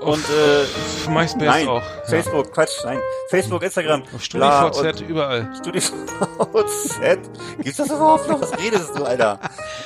Und 0.01 0.23
äh, 0.29 1.09
MySpace 1.11 1.41
nein, 1.45 1.67
auch. 1.67 1.83
Facebook, 2.05 2.47
ja. 2.47 2.51
Quatsch, 2.51 2.83
nein. 2.83 2.99
Facebook, 3.29 3.61
Instagram. 3.61 4.03
Auf 4.13 4.23
StudiVZ, 4.23 5.01
überall. 5.01 5.47
StudiVZ. 5.55 7.29
Gibt's 7.59 7.77
das 7.77 7.87
überhaupt 7.87 8.27
noch? 8.27 8.41
Was 8.41 8.57
redest 8.57 8.97
du, 8.97 9.03
Alter? 9.03 9.39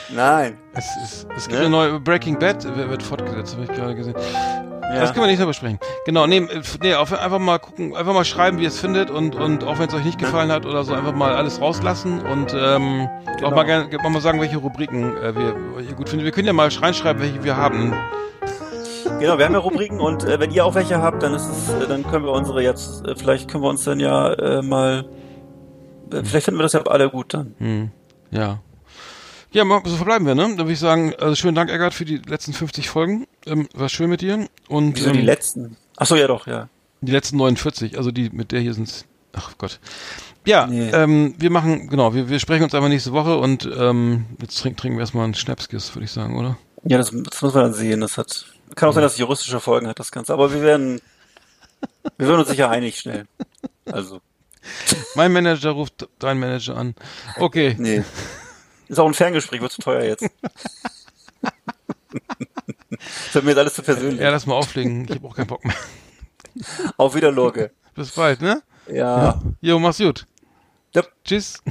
Nein. 0.10 0.58
Es, 0.74 0.86
ist, 1.04 1.28
es 1.36 1.48
gibt 1.48 1.60
ne? 1.60 1.66
eine 1.66 1.70
neue 1.70 2.00
Breaking 2.00 2.40
Bad, 2.40 2.64
wird 2.64 3.04
fortgesetzt, 3.04 3.56
habe 3.56 3.66
ich 3.66 3.72
gerade 3.72 3.96
gesehen. 3.96 4.16
Ja. 4.94 5.02
Das 5.02 5.14
können 5.14 5.26
wir 5.26 5.28
nicht 5.28 5.40
mehr 5.40 5.48
besprechen. 5.48 5.80
Genau, 6.06 6.28
nee, 6.28 6.48
nee 6.82 6.94
auf, 6.94 7.12
einfach 7.12 7.40
mal 7.40 7.58
gucken, 7.60 7.96
einfach 7.96 8.14
mal 8.14 8.24
schreiben, 8.24 8.60
wie 8.60 8.64
ihr 8.64 8.70
es 8.70 8.80
findet 8.80 9.10
und, 9.10 9.36
und 9.36 9.66
auch 9.66 9.80
wenn 9.80 9.90
es 9.90 9.94
euch 9.96 10.06
nicht 10.06 10.20
gefallen 10.20 10.52
hat 10.52 10.66
oder 10.66 10.84
so, 10.84 10.94
einfach 10.94 11.14
mal 11.14 11.36
alles 11.36 11.60
rauslassen 11.60 12.22
und 12.22 12.54
ähm, 12.54 13.10
genau. 13.36 13.50
auch 13.50 13.56
mal 13.56 13.64
gerne 13.64 13.90
mal 13.98 14.22
sagen, 14.22 14.40
welche 14.40 14.58
Rubriken 14.58 15.18
äh, 15.18 15.36
wir, 15.36 15.56
wir 15.78 15.96
gut 15.96 16.08
finden. 16.08 16.24
Wir 16.24 16.32
können 16.32 16.48
ja 16.48 16.54
mal 16.54 16.70
reinschreiben, 16.70 17.22
welche 17.22 17.44
wir 17.44 17.58
haben. 17.58 17.94
Genau, 19.20 19.38
wir 19.38 19.46
haben 19.46 19.54
ja 19.54 19.60
Rubriken 19.60 20.00
und 20.00 20.24
äh, 20.24 20.40
wenn 20.40 20.52
ihr 20.52 20.66
auch 20.66 20.76
welche 20.76 21.02
habt, 21.02 21.24
dann 21.24 21.34
ist 21.34 21.48
es, 21.48 21.70
äh, 21.70 21.88
dann 21.88 22.04
können 22.04 22.26
wir 22.26 22.32
unsere 22.32 22.62
jetzt, 22.62 23.06
äh, 23.06 23.16
vielleicht 23.16 23.50
können 23.50 23.64
wir 23.64 23.70
uns 23.70 23.84
dann 23.84 24.00
ja 24.00 24.34
äh, 24.34 24.62
mal, 24.62 25.06
äh, 26.12 26.24
vielleicht 26.24 26.46
finden 26.46 26.60
wir 26.60 26.64
das 26.64 26.74
ja 26.74 26.82
alle 26.84 27.10
gut 27.10 27.34
dann. 27.34 27.56
Hm. 27.60 27.92
Ja. 28.32 28.60
Ja, 29.52 29.64
so 29.86 29.96
verbleiben 29.96 30.28
wir, 30.28 30.36
ne? 30.36 30.42
Dann 30.42 30.58
würde 30.58 30.74
ich 30.74 30.80
sagen, 30.80 31.14
also 31.18 31.36
schönen 31.36 31.56
Dank, 31.56 31.72
Eggert, 31.72 31.94
für 31.94 32.04
die 32.04 32.18
letzten 32.18 32.52
50 32.52 32.90
Folgen. 32.90 33.26
Ähm, 33.46 33.70
war 33.74 33.88
schön 33.88 34.10
mit 34.10 34.20
dir. 34.20 34.50
Und, 34.68 34.98
Wieso 34.98 35.12
ähm, 35.12 35.18
die 35.18 35.22
letzten? 35.22 35.78
Ach 35.96 36.06
so, 36.06 36.16
ja 36.16 36.28
doch, 36.28 36.46
ja. 36.46 36.68
Die 37.00 37.12
letzten 37.12 37.38
49, 37.38 37.98
also 37.98 38.12
die 38.12 38.30
mit 38.32 38.52
der 38.52 38.60
hier 38.60 38.74
sind 38.74 39.06
Ach 39.36 39.54
Gott. 39.58 39.80
Ja, 40.46 40.68
nee. 40.68 40.90
ähm, 40.92 41.36
wir 41.38 41.50
machen, 41.50 41.90
genau, 41.90 42.14
wir, 42.14 42.30
wir 42.30 42.40
sprechen 42.40 42.64
uns 42.64 42.74
einfach 42.74 42.90
nächste 42.90 43.12
Woche 43.12 43.38
und 43.38 43.70
ähm, 43.78 44.26
jetzt 44.40 44.60
trinken, 44.60 44.78
trinken 44.78 44.98
wir 44.98 45.02
erstmal 45.02 45.26
einen 45.26 45.34
Schnapskiss, 45.34 45.96
würde 45.96 46.06
ich 46.06 46.12
sagen, 46.12 46.38
oder? 46.38 46.58
Ja, 46.84 46.98
das, 46.98 47.12
das 47.12 47.42
muss 47.42 47.54
man 47.54 47.64
dann 47.64 47.74
sehen. 47.74 48.02
Das 48.02 48.18
hat 48.18 48.46
kann 48.74 48.90
auch 48.90 48.94
sein, 48.94 49.04
dass 49.04 49.14
es 49.14 49.20
juristische 49.20 49.60
Folgen 49.60 49.88
hat, 49.88 50.00
das 50.00 50.12
Ganze. 50.12 50.34
Aber 50.34 50.52
wir 50.54 50.62
werden, 50.62 51.02
wir 52.18 52.28
werden 52.28 52.40
uns 52.40 52.50
sicher 52.50 52.70
einig 52.70 53.00
schnell. 53.00 53.28
Also. 53.86 54.22
Mein 55.16 55.32
Manager 55.32 55.72
ruft 55.72 56.08
deinen 56.20 56.40
Manager 56.40 56.76
an. 56.76 56.96
Okay. 57.38 57.76
Nee. 57.78 58.04
Ist 58.88 59.00
auch 59.00 59.08
ein 59.08 59.14
Ferngespräch, 59.14 59.62
wird 59.62 59.72
zu 59.72 59.82
teuer 59.82 60.04
jetzt. 60.04 60.26
das 61.42 63.34
wird 63.34 63.46
mir 63.46 63.52
jetzt 63.52 63.60
alles 63.60 63.74
zu 63.74 63.84
persönlich. 63.84 64.20
Ja, 64.20 64.30
lass 64.32 64.46
mal 64.46 64.56
auflegen. 64.56 65.06
Ich 65.06 65.16
habe 65.16 65.28
auch 65.28 65.36
keinen 65.36 65.48
Bock 65.48 65.64
mehr. 65.64 65.76
Auf 66.98 67.16
wieder, 67.16 67.32
Lorge. 67.32 67.72
Bis 67.94 68.12
bald, 68.12 68.42
ne? 68.42 68.62
Ja. 68.88 69.42
Jo, 69.62 69.80
mach's 69.80 69.98
gut. 69.98 70.26
Ja. 70.94 71.04
Tschüss. 71.24 71.62